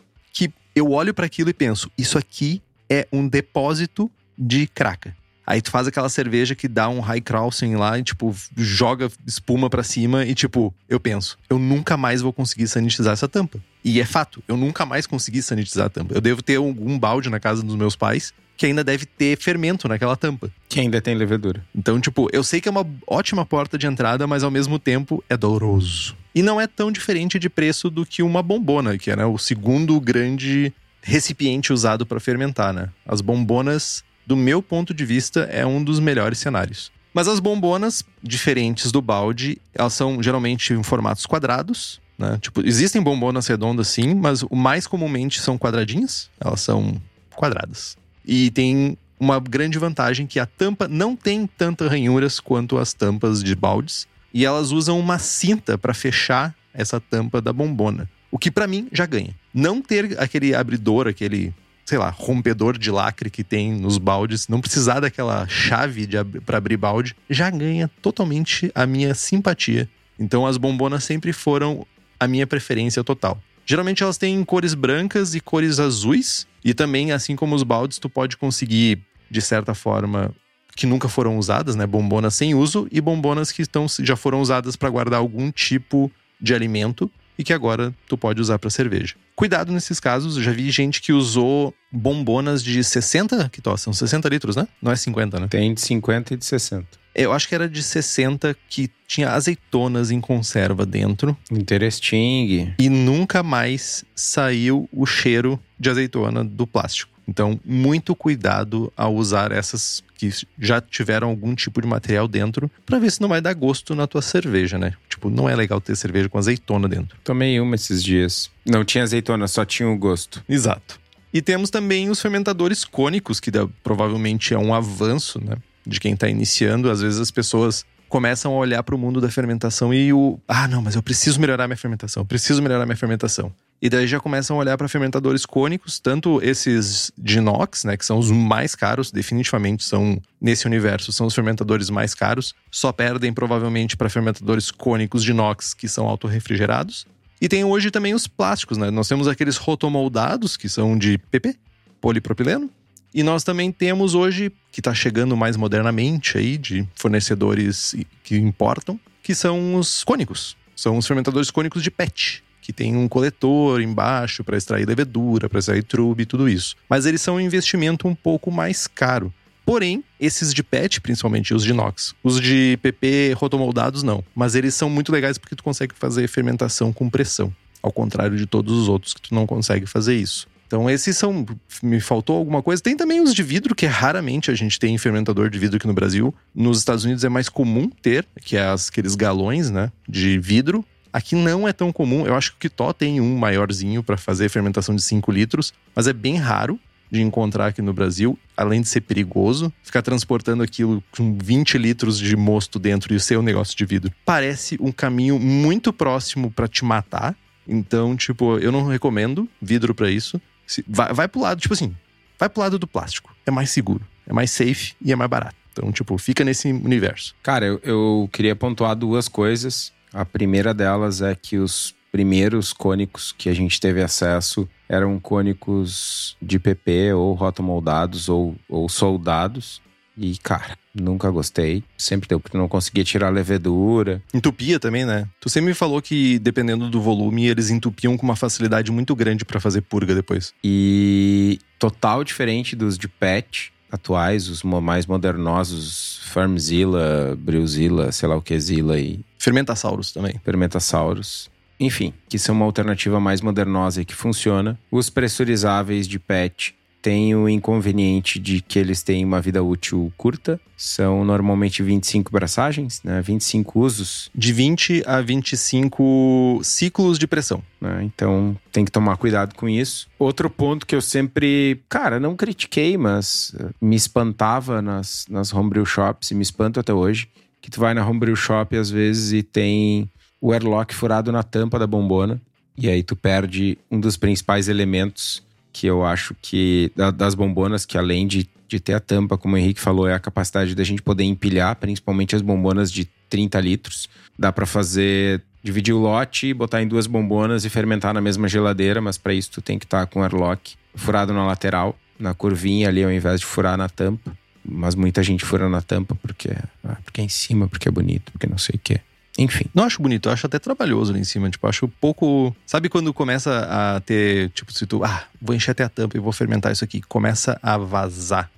eu 0.77 0.90
olho 0.92 1.14
para 1.14 1.25
aquilo 1.25 1.49
e 1.49 1.55
penso: 1.55 1.90
isso 1.97 2.19
aqui 2.19 2.62
é 2.88 3.09
um 3.11 3.27
depósito 3.27 4.11
de 4.37 4.66
craca. 4.66 5.16
Aí 5.47 5.63
tu 5.63 5.71
faz 5.71 5.87
aquela 5.87 6.09
cerveja 6.09 6.57
que 6.57 6.67
dá 6.67 6.89
um 6.89 6.99
high 6.99 7.21
crossing 7.21 7.77
lá 7.77 7.97
e, 7.99 8.03
tipo, 8.03 8.35
joga 8.57 9.09
espuma 9.25 9.71
pra 9.71 9.85
cima 9.85 10.25
e, 10.25 10.35
tipo, 10.35 10.75
eu 10.89 10.99
penso, 10.99 11.39
eu 11.49 11.59
nunca 11.59 11.97
mais 11.97 12.21
vou 12.21 12.33
conseguir 12.33 12.67
sanitizar 12.67 13.13
essa 13.13 13.29
tampa. 13.29 13.61
E 13.85 14.01
é 14.01 14.05
fato, 14.05 14.43
eu 14.49 14.57
nunca 14.57 14.85
mais 14.85 15.07
consegui 15.07 15.41
sanitizar 15.41 15.87
a 15.87 15.89
tampa. 15.89 16.15
Eu 16.15 16.21
devo 16.21 16.43
ter 16.43 16.57
algum 16.57 16.99
balde 16.99 17.31
na 17.31 17.39
casa 17.39 17.63
dos 17.63 17.77
meus 17.77 17.95
pais 17.95 18.35
que 18.57 18.67
ainda 18.67 18.83
deve 18.83 19.05
ter 19.05 19.39
fermento 19.39 19.87
naquela 19.87 20.17
tampa. 20.17 20.51
Que 20.69 20.81
ainda 20.81 21.01
tem 21.01 21.15
levedura. 21.15 21.65
Então, 21.75 22.01
tipo, 22.01 22.29
eu 22.33 22.43
sei 22.43 22.61
que 22.61 22.69
é 22.69 22.71
uma 22.71 22.87
ótima 23.07 23.45
porta 23.45 23.77
de 23.77 23.87
entrada, 23.87 24.27
mas 24.27 24.43
ao 24.43 24.51
mesmo 24.51 24.79
tempo 24.79 25.23
é 25.29 25.37
doloroso. 25.37 26.17
E 26.35 26.43
não 26.43 26.61
é 26.61 26.67
tão 26.67 26.91
diferente 26.91 27.39
de 27.39 27.49
preço 27.49 27.89
do 27.89 28.05
que 28.05 28.23
uma 28.23 28.43
bombona, 28.43 28.99
que 28.99 29.11
é 29.11 29.17
né, 29.17 29.27
o 29.27 29.39
segundo 29.39 30.01
grande 30.01 30.73
recipiente 31.03 31.73
usado 31.73 32.05
para 32.05 32.19
fermentar, 32.19 32.73
né? 32.73 32.89
As 33.07 33.21
bombonas 33.21 34.03
do 34.27 34.37
meu 34.37 34.61
ponto 34.61 34.93
de 34.93 35.05
vista, 35.05 35.41
é 35.51 35.65
um 35.65 35.83
dos 35.83 36.01
melhores 36.01 36.39
cenários. 36.39 36.91
Mas 37.15 37.29
as 37.29 37.41
bombonas, 37.41 38.03
diferentes 38.23 38.93
do 38.93 39.01
balde, 39.01 39.59
elas 39.75 39.95
são 39.95 40.23
geralmente 40.23 40.75
em 40.75 40.83
formatos 40.83 41.25
quadrados. 41.25 42.01
Né? 42.19 42.39
Tipo, 42.41 42.67
existem 42.67 43.01
bombonas 43.01 43.47
redondas 43.47 43.89
sim, 43.89 44.15
mas 44.15 44.43
o 44.43 44.55
mais 44.55 44.87
comumente 44.87 45.41
são 45.41 45.57
quadradinhas. 45.57 46.29
Elas 46.39 46.61
são 46.61 47.01
quadradas. 47.35 47.97
E 48.27 48.51
tem 48.51 48.99
uma 49.19 49.41
grande 49.41 49.79
vantagem 49.79 50.27
que 50.27 50.39
a 50.39 50.45
tampa 50.45 50.87
não 50.89 51.17
tem 51.17 51.47
tantas 51.47 51.89
ranhuras 51.91 52.39
quanto 52.39 52.77
as 52.77 52.93
tampas 52.93 53.43
de 53.43 53.55
baldes. 53.55 54.07
E 54.35 54.45
elas 54.45 54.71
usam 54.71 55.01
uma 55.01 55.19
cinta 55.19 55.79
para 55.79 55.95
fechar 55.95 56.55
essa 56.75 57.01
tampa 57.01 57.41
da 57.41 57.53
bombona. 57.53 58.11
O 58.31 58.39
que 58.39 58.51
para 58.51 58.67
mim 58.67 58.89
já 58.93 59.07
ganha. 59.07 59.35
Não 59.55 59.81
ter 59.81 60.21
aquele 60.21 60.55
abridor, 60.55 61.07
aquele 61.07 61.55
sei 61.87 61.99
lá, 61.99 62.11
rompedor 62.11 62.77
de 62.77 62.90
lacre 62.90 63.31
que 63.31 63.44
tem 63.44 63.72
nos 63.72 63.96
baldes, 63.96 64.49
não 64.49 64.61
precisar 64.61 64.99
daquela 64.99 65.46
chave 65.46 66.16
ab 66.16 66.40
para 66.40 66.59
abrir 66.59 66.77
balde, 66.77 67.16
já 67.31 67.49
ganha 67.49 67.88
totalmente 68.03 68.72
a 68.75 68.85
minha 68.85 69.14
simpatia. 69.14 69.88
Então 70.18 70.44
as 70.44 70.57
bombonas 70.57 71.05
sempre 71.05 71.33
foram 71.33 71.87
a 72.18 72.27
minha 72.27 72.46
preferência 72.46 73.05
total. 73.05 73.40
Geralmente 73.64 74.03
elas 74.03 74.18
têm 74.18 74.44
cores 74.44 74.75
brancas 74.75 75.35
e 75.35 75.40
cores 75.40 75.79
azuis, 75.79 76.46
e 76.64 76.75
também, 76.75 77.12
assim 77.12 77.37
como 77.37 77.55
os 77.55 77.62
baldes, 77.62 77.99
tu 77.99 78.09
pode 78.09 78.37
conseguir, 78.37 79.01
de 79.31 79.40
certa 79.40 79.72
forma, 79.72 80.35
que 80.75 80.87
nunca 80.87 81.09
foram 81.09 81.38
usadas, 81.38 81.77
né? 81.77 81.87
Bombonas 81.87 82.35
sem 82.35 82.55
uso 82.55 82.88
e 82.90 83.01
bombonas 83.01 83.53
que 83.53 83.62
estão, 83.62 83.87
já 84.01 84.16
foram 84.16 84.40
usadas 84.40 84.75
para 84.75 84.90
guardar 84.90 85.20
algum 85.20 85.53
tipo 85.53 86.11
de 86.40 86.53
alimento 86.53 87.09
e 87.38 87.44
que 87.44 87.53
agora 87.53 87.94
tu 88.09 88.16
pode 88.16 88.40
usar 88.40 88.59
para 88.59 88.70
cerveja. 88.70 89.14
Cuidado 89.35 89.72
nesses 89.72 90.01
casos, 90.01 90.37
já 90.37 90.53
vi 90.53 90.70
gente 90.70 91.01
que 91.01 91.12
usou 91.12 91.75
bombonas 91.92 92.62
de 92.62 92.83
60, 92.83 93.51
que 93.51 93.61
são 93.77 93.92
60 93.92 94.29
litros, 94.29 94.57
né? 94.57 94.66
Não 94.81 94.92
é 94.92 94.96
50, 94.96 95.40
né? 95.40 95.46
Tem 95.49 95.75
de 95.75 95.81
50 95.81 96.35
e 96.35 96.37
de 96.37 96.44
60. 96.44 96.87
Eu 97.14 97.33
acho 97.33 97.49
que 97.49 97.55
era 97.55 97.66
de 97.66 97.83
60 97.83 98.55
que 98.68 98.90
tinha 99.09 99.31
azeitonas 99.31 100.11
em 100.11 100.20
conserva 100.20 100.85
dentro. 100.85 101.37
Interesting. 101.51 102.75
E 102.79 102.88
nunca 102.90 103.42
mais 103.42 104.05
saiu 104.14 104.87
o 104.92 105.07
cheiro 105.07 105.59
de 105.81 105.88
azeitona 105.88 106.44
do 106.44 106.66
plástico. 106.66 107.16
Então, 107.27 107.59
muito 107.64 108.14
cuidado 108.14 108.92
ao 108.96 109.14
usar 109.14 109.51
essas 109.51 110.03
que 110.17 110.31
já 110.59 110.81
tiveram 110.81 111.29
algum 111.29 111.55
tipo 111.55 111.81
de 111.81 111.87
material 111.87 112.27
dentro, 112.27 112.71
para 112.85 112.99
ver 112.99 113.11
se 113.11 113.21
não 113.21 113.29
vai 113.29 113.41
dar 113.41 113.55
gosto 113.55 113.95
na 113.95 114.07
tua 114.07 114.23
cerveja, 114.23 114.79
né? 114.79 114.95
Tipo, 115.09 115.31
não 115.31 115.49
é 115.49 115.55
legal 115.55 115.81
ter 115.81 115.97
cerveja 115.97 116.29
com 116.29 116.39
azeitona 116.39 116.89
dentro. 116.89 117.17
Tomei 117.23 117.61
uma 117.61 117.75
esses 117.75 118.03
dias. 118.03 118.51
Não 118.65 118.85
tinha 118.85 119.05
azeitona, 119.05 119.47
só 119.49 119.65
tinha 119.65 119.89
o 119.89 119.97
gosto. 119.97 120.43
Exato. 120.49 120.99
E 121.33 121.43
temos 121.43 121.71
também 121.71 122.09
os 122.09 122.21
fermentadores 122.21 122.85
cônicos, 122.85 123.41
que 123.41 123.51
dá, 123.51 123.69
provavelmente 123.83 124.55
é 124.55 124.59
um 124.59 124.73
avanço, 124.73 125.43
né? 125.43 125.57
De 125.87 126.01
quem 126.01 126.15
está 126.15 126.29
iniciando. 126.29 126.91
Às 126.91 127.01
vezes 127.01 127.21
as 127.21 127.31
pessoas 127.31 127.85
começam 128.09 128.53
a 128.53 128.57
olhar 128.57 128.83
para 128.83 128.95
o 128.95 128.99
mundo 128.99 129.21
da 129.21 129.31
fermentação 129.31 129.92
e 129.92 130.12
o. 130.12 130.38
Ah, 130.47 130.69
não, 130.69 130.83
mas 130.83 130.95
eu 130.95 131.03
preciso 131.03 131.40
melhorar 131.40 131.66
minha 131.66 131.77
fermentação, 131.77 132.23
eu 132.23 132.27
preciso 132.27 132.62
melhorar 132.62 132.87
minha 132.87 132.97
fermentação. 132.97 133.53
E 133.81 133.90
daí 133.90 134.07
já 134.07 134.19
começam 134.19 134.57
a 134.57 134.59
olhar 134.59 134.79
para 134.79 134.88
fermentadores 134.88 135.45
cônicos, 135.45 135.99
tanto 135.99 136.40
esses 136.42 137.12
de 137.19 137.38
inox, 137.38 137.85
né, 137.85 137.97
que 137.97 138.07
são 138.07 138.19
os 138.19 138.31
mais 138.31 138.75
caros, 138.75 139.11
definitivamente 139.11 139.85
são 139.85 140.19
nesse 140.40 140.66
universo, 140.66 141.12
são 141.12 141.27
os 141.27 141.35
fermentadores 141.35 141.90
mais 141.90 142.14
caros, 142.14 142.55
só 142.71 142.90
perdem 142.90 143.35
provavelmente 143.35 143.97
para 143.97 144.09
fermentadores 144.09 144.71
cônicos 144.71 145.23
de 145.23 145.33
inox 145.33 145.75
que 145.75 145.88
são 145.88 146.07
autorrefrigerados. 146.07 147.07
E 147.40 147.49
tem 147.49 147.64
hoje 147.64 147.90
também 147.90 148.14
os 148.14 148.27
plásticos, 148.27 148.79
né? 148.79 148.90
Nós 148.90 149.09
temos 149.09 149.29
aqueles 149.29 149.59
rotomoldados, 149.59 150.57
que 150.57 150.71
são 150.71 150.97
de 150.97 151.19
PP, 151.19 151.55
polipropileno. 152.01 152.71
E 153.14 153.23
nós 153.23 153.42
também 153.45 153.73
temos 153.73 154.14
hoje, 154.14 154.53
que 154.71 154.81
está 154.81 154.92
chegando 154.92 155.37
mais 155.37 155.57
modernamente 155.57 156.37
aí, 156.37 156.59
de 156.59 156.87
fornecedores 156.95 157.95
que 158.23 158.37
importam, 158.37 159.01
que 159.23 159.35
são 159.35 159.77
os 159.77 160.05
cônicos. 160.05 160.57
São 160.75 160.99
os 160.99 161.07
fermentadores 161.07 161.51
cônicos 161.51 161.83
de 161.83 161.90
PET, 161.90 162.45
que 162.61 162.73
tem 162.73 162.97
um 162.97 163.09
coletor 163.09 163.81
embaixo 163.81 164.45
para 164.45 164.57
extrair 164.57 164.87
levedura, 164.87 165.49
para 165.49 165.59
extrair 165.59 165.83
trube 165.83 166.25
e 166.25 166.27
tudo 166.27 166.49
isso. 166.49 166.77
Mas 166.88 167.07
eles 167.07 167.23
são 167.23 167.37
um 167.37 167.40
investimento 167.40 168.07
um 168.07 168.14
pouco 168.14 168.51
mais 168.51 168.87
caro. 168.87 169.33
Porém, 169.64 170.05
esses 170.21 170.55
de 170.55 170.62
PET, 170.62 171.01
principalmente 171.01 171.53
os 171.53 171.64
de 171.64 171.71
inox, 171.71 172.14
os 172.23 172.40
de 172.40 172.79
PP 172.81 173.33
rotomoldados 173.37 174.05
não, 174.05 174.23
mas 174.33 174.55
eles 174.55 174.75
são 174.75 174.88
muito 174.88 175.11
legais 175.11 175.38
porque 175.38 175.57
tu 175.57 175.64
consegue 175.64 175.92
fazer 175.92 176.29
fermentação 176.29 176.92
com 176.92 177.11
pressão, 177.11 177.53
ao 177.83 177.90
contrário 177.90 178.37
de 178.37 178.47
todos 178.47 178.73
os 178.73 178.88
outros 178.88 179.12
que 179.12 179.21
tu 179.21 179.35
não 179.35 179.45
consegue 179.45 179.87
fazer 179.87 180.14
isso. 180.14 180.47
Então, 180.67 180.91
esses 180.91 181.17
são. 181.17 181.47
Me 181.83 182.01
faltou 182.01 182.37
alguma 182.37 182.63
coisa. 182.63 182.83
Tem 182.83 182.97
também 182.97 183.21
os 183.21 183.35
de 183.35 183.43
vidro, 183.43 183.75
que 183.75 183.87
raramente 183.87 184.51
a 184.51 184.55
gente 184.55 184.79
tem 184.79 184.97
fermentador 184.99 185.49
de 185.49 185.59
vidro 185.59 185.77
aqui 185.77 185.87
no 185.87 185.95
Brasil. 185.95 186.35
Nos 186.55 186.79
Estados 186.79 187.05
Unidos 187.05 187.25
é 187.25 187.29
mais 187.29 187.49
comum 187.49 187.89
ter, 187.89 188.27
que 188.43 188.57
é 188.57 188.67
as, 188.67 188.89
aqueles 188.89 189.15
galões, 189.15 189.71
né? 189.71 189.93
De 190.09 190.39
vidro. 190.39 190.85
Aqui 191.13 191.35
não 191.35 191.67
é 191.67 191.73
tão 191.73 191.93
comum. 191.93 192.27
Eu 192.27 192.35
acho 192.35 192.51
que 192.53 192.57
o 192.57 192.61
Kitó 192.61 192.93
tem 192.93 193.21
um 193.21 193.39
maiorzinho 193.39 194.03
para 194.03 194.17
fazer 194.17 194.49
fermentação 194.49 194.95
de 194.95 195.03
5 195.03 195.33
litros, 195.33 195.73
mas 195.95 196.07
é 196.07 196.13
bem 196.13 196.37
raro 196.37 196.79
de 197.11 197.23
encontrar 197.23 197.69
aqui 197.69 197.81
no 197.81 197.93
Brasil, 197.93 198.39
além 198.57 198.81
de 198.81 198.89
ser 198.89 199.01
perigoso, 199.01 199.73
ficar 199.83 200.03
transportando 200.03 200.63
aquilo 200.63 201.03
com 201.17 201.39
20 201.41 201.79
litros 201.79 202.19
de 202.19 202.37
mosto 202.37 202.79
dentro 202.79 203.13
e 203.13 203.17
o 203.17 203.21
seu 203.21 203.43
negócio 203.43 203.77
de 203.77 203.85
vidro. 203.85 204.13
Parece 204.25 204.77
um 204.81 204.93
caminho 204.93 205.39
muito 205.39 205.93
próximo 205.93 206.51
para 206.51 206.69
te 206.69 206.85
matar. 206.85 207.37
Então, 207.67 208.17
tipo, 208.17 208.59
eu 208.59 208.71
não 208.71 208.85
recomendo 208.85 209.49
vidro 209.61 209.95
para 209.95 210.11
isso. 210.11 210.41
Vai, 210.87 211.13
vai 211.13 211.29
pro 211.29 211.41
lado, 211.41 211.61
tipo 211.61 211.75
assim, 211.75 211.95
vai 212.39 212.49
pro 212.49 212.61
lado 212.61 212.79
do 212.79 212.87
plástico. 212.87 213.35
É 213.45 213.51
mais 213.51 213.71
seguro, 213.71 214.07
é 214.27 214.33
mais 214.33 214.51
safe 214.51 214.95
e 215.01 215.13
é 215.13 215.17
mais 215.17 215.31
barato. 215.31 215.57
Então, 215.73 215.93
tipo, 215.93 216.17
fica 216.17 216.43
nesse 216.43 216.73
universo. 216.73 217.35
Cara, 217.43 217.67
eu, 217.67 217.81
eu 217.83 218.29
queria 218.33 218.57
pontuar 218.57 218.97
duas 218.97 219.29
coisas. 219.29 219.93
A 220.13 220.25
primeira 220.25 220.73
delas 220.73 221.21
é 221.21 221.35
que 221.35 221.59
os 221.59 221.95
primeiros 222.11 222.73
cônicos 222.73 223.31
que 223.31 223.51
a 223.51 223.55
gente 223.55 223.79
teve 223.79 224.03
acesso 224.03 224.67
eram 224.89 225.19
cônicos 225.21 226.37
de 226.41 226.59
PP 226.59 227.13
ou 227.13 227.35
rotomoldados 227.35 228.29
ou, 228.29 228.57
ou 228.69 228.89
soldados. 228.89 229.83
E, 230.17 230.39
cara, 230.39 230.79
nunca 231.01 231.31
gostei. 231.31 231.83
Sempre 231.97 232.29
deu 232.29 232.41
porque 232.41 232.57
não 232.57 232.69
conseguia 232.69 233.05
tirar 233.05 233.29
a 233.29 233.31
levedura. 233.31 234.23
Entupia 234.33 234.79
também, 234.79 235.05
né? 235.05 235.27
Tu 235.41 235.49
sempre 235.49 235.69
me 235.69 235.75
falou 235.75 236.01
que, 236.03 236.39
dependendo 236.39 236.89
do 236.89 237.01
volume, 237.01 237.47
eles 237.47 237.71
entupiam 237.71 238.17
com 238.17 238.25
uma 238.25 238.37
facilidade 238.37 238.91
muito 238.91 239.15
grande 239.15 239.45
para 239.45 239.61
fazer 239.61 239.83
purga 239.83 240.15
depois. 240.15 240.53
E 240.63 241.59
total 241.79 242.25
diferente 242.25 242.75
dos 242.75 242.99
de 242.99 243.09
PET 243.09 243.73
atuais, 243.91 244.49
os 244.49 244.63
mais 244.63 245.07
modernosos, 245.07 246.21
Farmzilla, 246.25 247.37
Brewzilla, 247.39 248.11
sei 248.13 248.29
lá 248.29 248.37
o 248.37 248.43
que, 248.43 248.59
Zilla 248.59 248.99
e... 248.99 249.21
Fermentasaurus 249.39 250.13
também. 250.13 250.41
Fermentasaurus 250.45 251.49
enfim, 251.79 252.13
que 252.29 252.39
são 252.39 252.55
uma 252.55 252.65
alternativa 252.65 253.21
mais 253.21 253.41
modernosa 253.41 254.01
e 254.01 254.05
que 254.05 254.15
funciona. 254.15 254.79
Os 254.91 255.11
pressurizáveis 255.11 256.09
de 256.09 256.19
PET 256.19 256.75
têm 257.07 257.37
o 257.37 257.49
inconveniente 257.49 258.37
de 258.37 258.61
que 258.61 258.81
eles 258.81 259.01
têm 259.01 259.25
uma 259.25 259.40
vida 259.40 259.62
útil 259.62 260.12
curta. 260.16 260.61
São 260.77 261.25
normalmente 261.25 261.81
25 261.81 262.33
braçagens, 262.33 263.01
né? 263.05 263.23
25 263.23 263.79
usos. 263.79 264.29
De 264.35 264.53
20 264.53 265.05
a 265.07 265.21
25 265.21 266.59
ciclos 266.64 267.16
de 267.16 267.29
pressão. 267.29 267.62
Né? 267.81 268.03
Então 268.03 268.57
tem 268.73 268.85
que 268.85 268.90
tomar 268.90 269.16
cuidado 269.19 269.55
com 269.55 269.69
isso. 269.69 270.09
Outro 270.19 270.51
ponto 270.51 270.85
que 270.85 270.97
eu 270.97 271.01
sempre, 271.01 271.81
cara, 271.88 272.19
não 272.19 272.35
critiquei, 272.35 272.99
mas 272.99 273.55
eh, 273.57 273.69
me 273.81 273.95
espantava 273.95 274.83
nas, 274.83 275.27
nas 275.31 275.55
homebrew 275.55 275.87
shops 275.87 276.33
e 276.33 276.35
me 276.35 276.42
espanto 276.42 276.81
até 276.81 276.92
hoje. 276.92 277.29
Que 277.61 277.71
tu 277.71 277.79
vai 277.79 277.95
na 277.95 278.05
homebrew 278.05 278.35
shop 278.35 278.77
às 278.77 278.90
vezes 278.90 279.33
e 279.33 279.45
tem 279.45 280.11
o 280.40 280.53
airlock 280.53 280.92
furado 280.92 281.31
na 281.31 281.45
tampa 281.45 281.79
da 281.79 281.87
bombona. 281.87 282.42
E 282.77 282.88
aí 282.88 283.05
tu 283.05 283.14
perde 283.14 283.79
um 283.88 284.01
dos 284.01 284.16
principais 284.16 284.66
elementos 284.66 285.46
que 285.77 285.87
eu 285.87 286.07
acho 286.07 286.35
que 286.41 286.91
das 287.15 287.35
bombonas, 287.35 287.85
que 287.85 287.99
além 287.99 288.27
de, 288.27 288.49
de 288.67 288.81
ter 288.81 288.95
a 288.95 289.01
tampa, 289.01 289.37
como 289.37 289.57
o 289.57 289.59
Henrique 289.59 289.79
falou, 289.79 290.09
é 290.09 290.15
a 290.15 290.19
capacidade 290.19 290.75
da 290.75 290.83
gente 290.83 291.03
poder 291.03 291.25
empilhar, 291.25 291.77
principalmente 291.77 292.35
as 292.35 292.41
bombonas 292.41 292.91
de 292.91 293.05
30 293.29 293.61
litros. 293.61 294.09
Dá 294.39 294.51
para 294.51 294.65
fazer 294.65 295.43
dividir 295.62 295.93
o 295.93 295.99
lote, 295.99 296.55
botar 296.55 296.81
em 296.81 296.89
duas 296.89 297.07
bombonas 297.07 297.67
e 297.67 297.69
fermentar 297.69 298.15
na 298.15 298.23
mesma 298.23 298.49
geladeira, 298.49 299.03
mas 299.03 299.19
para 299.19 299.35
isso 299.35 299.51
tu 299.51 299.61
tem 299.61 299.79
que 299.79 299.85
estar 299.85 300.01
tá 300.01 300.07
com 300.07 300.23
airlock 300.23 300.77
furado 300.95 301.35
na 301.35 301.45
lateral, 301.45 301.95
na 302.19 302.33
curvinha 302.33 302.89
ali, 302.89 303.05
ao 303.05 303.12
invés 303.12 303.41
de 303.41 303.47
furar 303.47 303.77
na 303.77 303.89
tampa. 303.91 304.35
mas 304.65 304.95
muita 304.95 305.23
gente 305.23 305.45
fura 305.45 305.69
na 305.69 305.83
tampa 305.83 306.15
porque, 306.23 306.57
ah, 306.85 306.97
porque 307.05 307.21
é 307.21 307.25
em 307.25 307.29
cima, 307.29 307.69
porque 307.69 307.87
é 307.87 307.93
bonito, 307.93 308.33
porque 308.33 308.47
não 308.47 308.57
sei 308.57 308.77
o 308.77 308.81
quê. 308.83 309.01
Enfim. 309.38 309.66
Não 309.75 309.85
acho 309.85 310.01
bonito, 310.01 310.29
eu 310.29 310.33
acho 310.33 310.46
até 310.46 310.59
trabalhoso 310.59 311.12
ali 311.12 311.20
em 311.20 311.25
cima. 311.25 311.51
Tipo, 311.51 311.66
acho 311.66 311.88
pouco. 311.88 312.55
Sabe 312.64 312.88
quando 312.88 313.12
começa 313.12 313.66
a 313.70 314.01
ter. 314.01 314.51
Tipo, 314.51 314.72
se 314.72 314.87
tu. 314.87 315.05
Ah, 315.05 315.25
vou 315.40 315.55
encher 315.55 315.72
até 315.72 315.85
a 315.85 315.88
tampa 315.88 316.16
e 316.16 316.20
vou 316.20 316.33
fermentar 316.33 316.72
isso 316.72 316.85
aqui. 316.85 317.03
Começa 317.03 317.59
a 317.62 317.77
vazar 317.77 318.51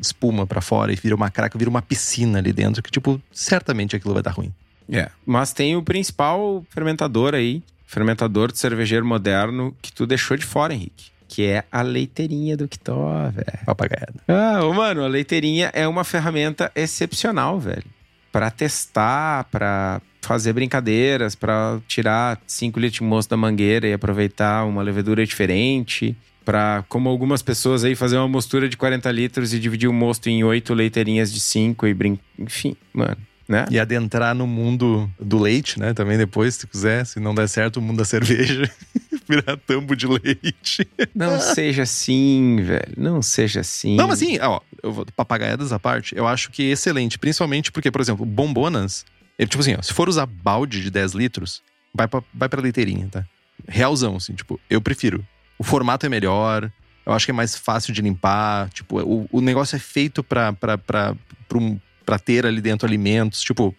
espuma 0.00 0.46
para 0.46 0.60
fora 0.60 0.92
e 0.92 0.96
vira 0.96 1.14
uma 1.14 1.30
craca, 1.30 1.58
vira 1.58 1.70
uma 1.70 1.82
piscina 1.82 2.38
ali 2.38 2.52
dentro, 2.52 2.82
que, 2.82 2.90
tipo, 2.90 3.20
certamente 3.30 3.94
aquilo 3.94 4.14
vai 4.14 4.22
dar 4.22 4.30
ruim. 4.30 4.52
É. 4.90 5.10
Mas 5.24 5.52
tem 5.52 5.76
o 5.76 5.82
principal 5.82 6.64
fermentador 6.70 7.34
aí, 7.34 7.62
fermentador 7.86 8.50
de 8.50 8.58
cervejeiro 8.58 9.04
moderno, 9.04 9.76
que 9.80 9.92
tu 9.92 10.06
deixou 10.06 10.36
de 10.36 10.44
fora, 10.44 10.74
Henrique. 10.74 11.10
Que 11.28 11.44
é 11.46 11.64
a 11.72 11.80
leiteirinha 11.80 12.56
do 12.56 12.68
Kitó, 12.68 13.30
velho. 13.30 13.64
Papagaiada. 13.64 14.14
Ah, 14.28 14.64
ô, 14.64 14.74
mano, 14.74 15.02
a 15.02 15.08
leiteirinha 15.08 15.70
é 15.72 15.88
uma 15.88 16.04
ferramenta 16.04 16.70
excepcional, 16.74 17.58
velho. 17.58 17.84
Pra 18.32 18.50
testar, 18.50 19.44
pra 19.44 20.00
fazer 20.22 20.52
brincadeiras, 20.52 21.34
pra 21.34 21.78
tirar 21.86 22.40
5 22.46 22.80
litros 22.80 22.98
de 22.98 23.04
moço 23.04 23.28
da 23.28 23.36
mangueira 23.36 23.86
e 23.86 23.92
aproveitar 23.92 24.64
uma 24.64 24.82
levedura 24.82 25.24
diferente. 25.26 26.16
Pra, 26.44 26.84
como 26.88 27.08
algumas 27.08 27.42
pessoas 27.42 27.84
aí, 27.84 27.94
fazer 27.94 28.16
uma 28.16 28.26
mostura 28.26 28.68
de 28.68 28.76
40 28.76 29.10
litros 29.12 29.52
e 29.52 29.58
dividir 29.58 29.88
o 29.88 29.92
mosto 29.92 30.28
em 30.28 30.42
oito 30.42 30.74
leiteirinhas 30.74 31.32
de 31.32 31.38
5 31.38 31.86
e 31.86 31.94
brincar. 31.94 32.22
Enfim, 32.38 32.74
mano. 32.92 33.18
Né? 33.48 33.66
E 33.70 33.78
adentrar 33.78 34.34
no 34.34 34.46
mundo 34.46 35.10
do 35.20 35.38
leite, 35.38 35.78
né? 35.78 35.92
Também 35.92 36.16
depois, 36.16 36.54
se 36.54 36.66
quiser, 36.66 37.04
se 37.04 37.20
não 37.20 37.34
der 37.34 37.48
certo, 37.48 37.76
o 37.76 37.82
mundo 37.82 37.98
da 37.98 38.04
cerveja. 38.04 38.70
Virar 39.28 39.56
tambo 39.56 39.94
de 39.94 40.06
leite. 40.06 40.88
Não 41.14 41.40
seja 41.40 41.82
assim, 41.82 42.56
velho. 42.62 42.94
Não 42.96 43.22
seja 43.22 43.60
assim. 43.60 43.96
Não, 43.96 44.08
mas 44.08 44.22
assim, 44.22 44.38
ó, 44.40 44.60
eu 44.82 44.92
vou 44.92 45.06
papagaiadas 45.16 45.72
à 45.72 45.78
parte, 45.78 46.14
eu 46.16 46.26
acho 46.26 46.50
que 46.50 46.62
é 46.62 46.72
excelente. 46.72 47.18
Principalmente 47.18 47.70
porque, 47.70 47.90
por 47.90 48.00
exemplo, 48.00 48.26
bombonas. 48.26 49.04
é 49.38 49.46
tipo 49.46 49.60
assim, 49.60 49.74
ó, 49.78 49.82
se 49.82 49.92
for 49.92 50.08
usar 50.08 50.26
balde 50.26 50.82
de 50.82 50.90
10 50.90 51.12
litros, 51.12 51.62
vai 51.94 52.08
pra, 52.08 52.22
vai 52.34 52.48
pra 52.48 52.60
leiteirinha, 52.60 53.08
tá? 53.10 53.24
Realzão, 53.68 54.16
assim, 54.16 54.34
tipo, 54.34 54.58
eu 54.68 54.80
prefiro. 54.80 55.24
O 55.58 55.64
formato 55.64 56.04
é 56.04 56.08
melhor, 56.08 56.70
eu 57.04 57.12
acho 57.12 57.26
que 57.26 57.30
é 57.30 57.34
mais 57.34 57.56
fácil 57.56 57.92
de 57.92 58.02
limpar. 58.02 58.68
Tipo, 58.70 59.00
o, 59.00 59.28
o 59.30 59.40
negócio 59.40 59.76
é 59.76 59.78
feito 59.78 60.22
pra, 60.22 60.52
pra, 60.52 60.78
pra, 60.78 61.14
pra, 61.48 61.58
um, 61.58 61.78
pra 62.04 62.18
ter 62.18 62.46
ali 62.46 62.60
dentro 62.60 62.86
alimentos. 62.86 63.42
Tipo, 63.42 63.74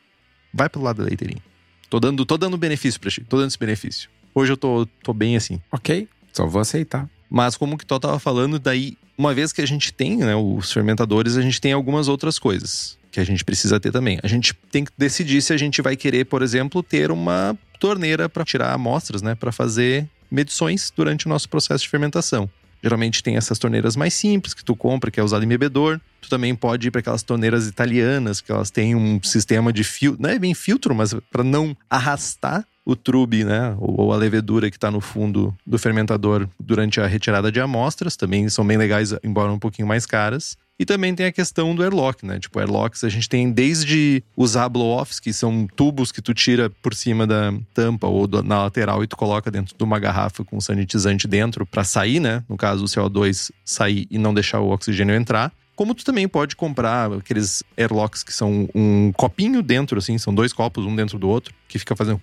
vai 0.54 0.70
pro 0.70 0.82
lado 0.82 0.98
da 0.98 1.04
leiteirinha. 1.04 1.42
Tô 1.90 2.00
dando, 2.00 2.26
tô 2.26 2.38
dando 2.38 2.58
benefício 2.58 3.00
pra 3.00 3.12
ti, 3.12 3.22
tô 3.22 3.38
dando 3.38 3.50
esse 3.50 3.60
benefício. 3.60 4.10
Hoje 4.36 4.54
eu 4.54 4.58
tô, 4.58 4.86
tô 5.04 5.14
bem 5.14 5.36
assim. 5.36 5.62
Ok, 5.72 6.08
só 6.32 6.46
vou 6.46 6.62
aceitar. 6.62 7.10
Mas 7.30 7.58
como 7.58 7.78
que 7.78 7.86
tu 7.86 8.00
tava 8.00 8.20
falando, 8.20 8.60
daí, 8.60 8.98
uma 9.18 9.34
vez 9.34 9.52
que 9.52 9.62
a 9.62 9.66
gente 9.66 9.92
tem 9.92 10.18
né, 10.18 10.36
os 10.36 10.72
fermentadores, 10.72 11.36
a 11.38 11.42
gente 11.42 11.60
tem 11.60 11.74
algumas 11.74 12.08
outras 12.08 12.38
coisas 12.38 12.98
que 13.12 13.20
a 13.20 13.24
gente 13.24 13.46
precisa 13.46 13.80
ter 13.80 13.92
também. 13.92 14.20
A 14.24 14.28
gente 14.28 14.54
tem 14.72 14.84
que 14.84 14.92
decidir 14.98 15.42
se 15.42 15.54
a 15.54 15.58
gente 15.58 15.82
vai 15.82 15.96
querer, 15.96 16.26
por 16.26 16.42
exemplo, 16.42 16.82
ter 16.82 17.12
uma 17.12 17.58
torneira 17.80 18.28
para 18.28 18.44
tirar 18.44 18.74
amostras, 18.74 19.22
né, 19.22 19.36
para 19.36 19.52
fazer 19.52 20.10
medições 20.32 20.92
durante 20.96 21.28
o 21.28 21.30
nosso 21.30 21.48
processo 21.48 21.84
de 21.84 21.90
fermentação. 21.90 22.50
Geralmente 22.82 23.24
tem 23.24 23.38
essas 23.38 23.58
torneiras 23.58 23.96
mais 23.96 24.14
simples 24.14 24.54
que 24.54 24.64
tu 24.64 24.76
compra, 24.76 25.10
que 25.10 25.20
é 25.20 25.24
usado 25.24 25.46
em 25.46 25.48
bebedor. 25.48 26.02
Tu 26.20 26.28
também 26.28 26.54
pode 26.54 26.88
ir 26.88 26.92
para 26.92 27.00
aquelas 27.00 27.24
torneiras 27.24 27.68
italianas, 27.68 28.42
que 28.42 28.52
elas 28.52 28.70
têm 28.70 28.94
um 28.94 29.22
sistema 29.24 29.72
de 29.72 29.84
filtro, 29.84 30.22
não 30.22 30.30
é 30.30 30.38
bem 30.38 30.54
filtro, 30.54 30.94
mas 30.94 31.16
para 31.32 31.44
não 31.44 31.78
arrastar 31.90 32.66
o 32.86 32.96
trube, 32.96 33.44
né, 33.44 33.76
ou 33.80 34.12
a 34.12 34.18
levedura 34.18 34.70
que 34.70 34.78
está 34.78 34.92
no 34.92 35.00
fundo 35.00 35.56
do 35.66 35.80
fermentador 35.80 36.48
durante 36.60 37.00
a 37.00 37.08
retirada 37.08 37.52
de 37.52 37.60
amostras, 37.60 38.16
também 38.16 38.50
são 38.50 38.66
bem 38.66 38.78
legais, 38.78 39.14
embora 39.24 39.52
um 39.52 39.60
pouquinho 39.60 39.88
mais 39.88 40.06
caras. 40.06 40.58
E 40.78 40.86
também 40.86 41.14
tem 41.14 41.28
a 41.28 41.32
questão 41.32 41.76
do 41.76 41.84
airlock, 41.84 42.26
né? 42.26 42.40
Tipo, 42.40 42.60
airlocks 42.60 43.04
a 43.04 43.10
gente 43.10 43.30
tem 43.30 43.52
desde 43.52 44.24
usar 44.36 44.68
blow-offs, 44.68 45.20
que 45.20 45.32
são 45.32 45.68
tubos 45.76 46.12
que 46.12 46.22
tu 46.22 46.34
tira 46.34 46.70
por 46.70 46.96
cima 46.96 47.28
da 47.28 47.54
tampa 47.74 48.08
ou 48.08 48.26
do, 48.26 48.42
na 48.42 48.64
lateral 48.64 49.04
e 49.04 49.08
tu 49.08 49.16
coloca 49.16 49.52
dentro 49.52 49.78
de 49.78 49.84
uma 49.84 50.00
garrafa 50.00 50.44
com 50.44 50.60
sanitizante 50.60 51.28
dentro 51.28 51.66
para 51.66 51.84
sair, 51.84 52.20
né? 52.20 52.44
No 52.50 52.58
caso, 52.58 52.84
o 52.84 52.88
CO2 52.88 53.52
sair 53.64 54.08
e 54.10 54.18
não 54.18 54.34
deixar 54.34 54.60
o 54.62 54.72
oxigênio 54.72 55.16
entrar. 55.16 55.54
Como 55.76 55.94
tu 55.94 56.04
também 56.04 56.28
pode 56.28 56.56
comprar 56.56 57.12
aqueles 57.14 57.64
airlocks 57.78 58.24
que 58.24 58.34
são 58.34 58.68
um 58.76 59.12
copinho 59.12 59.62
dentro, 59.62 59.98
assim, 60.00 60.18
são 60.18 60.34
dois 60.34 60.54
copos, 60.54 60.86
um 60.86 60.96
dentro 60.96 61.18
do 61.18 61.30
outro, 61.30 61.54
que 61.68 61.80
fica 61.80 61.96
fazendo 61.96 62.22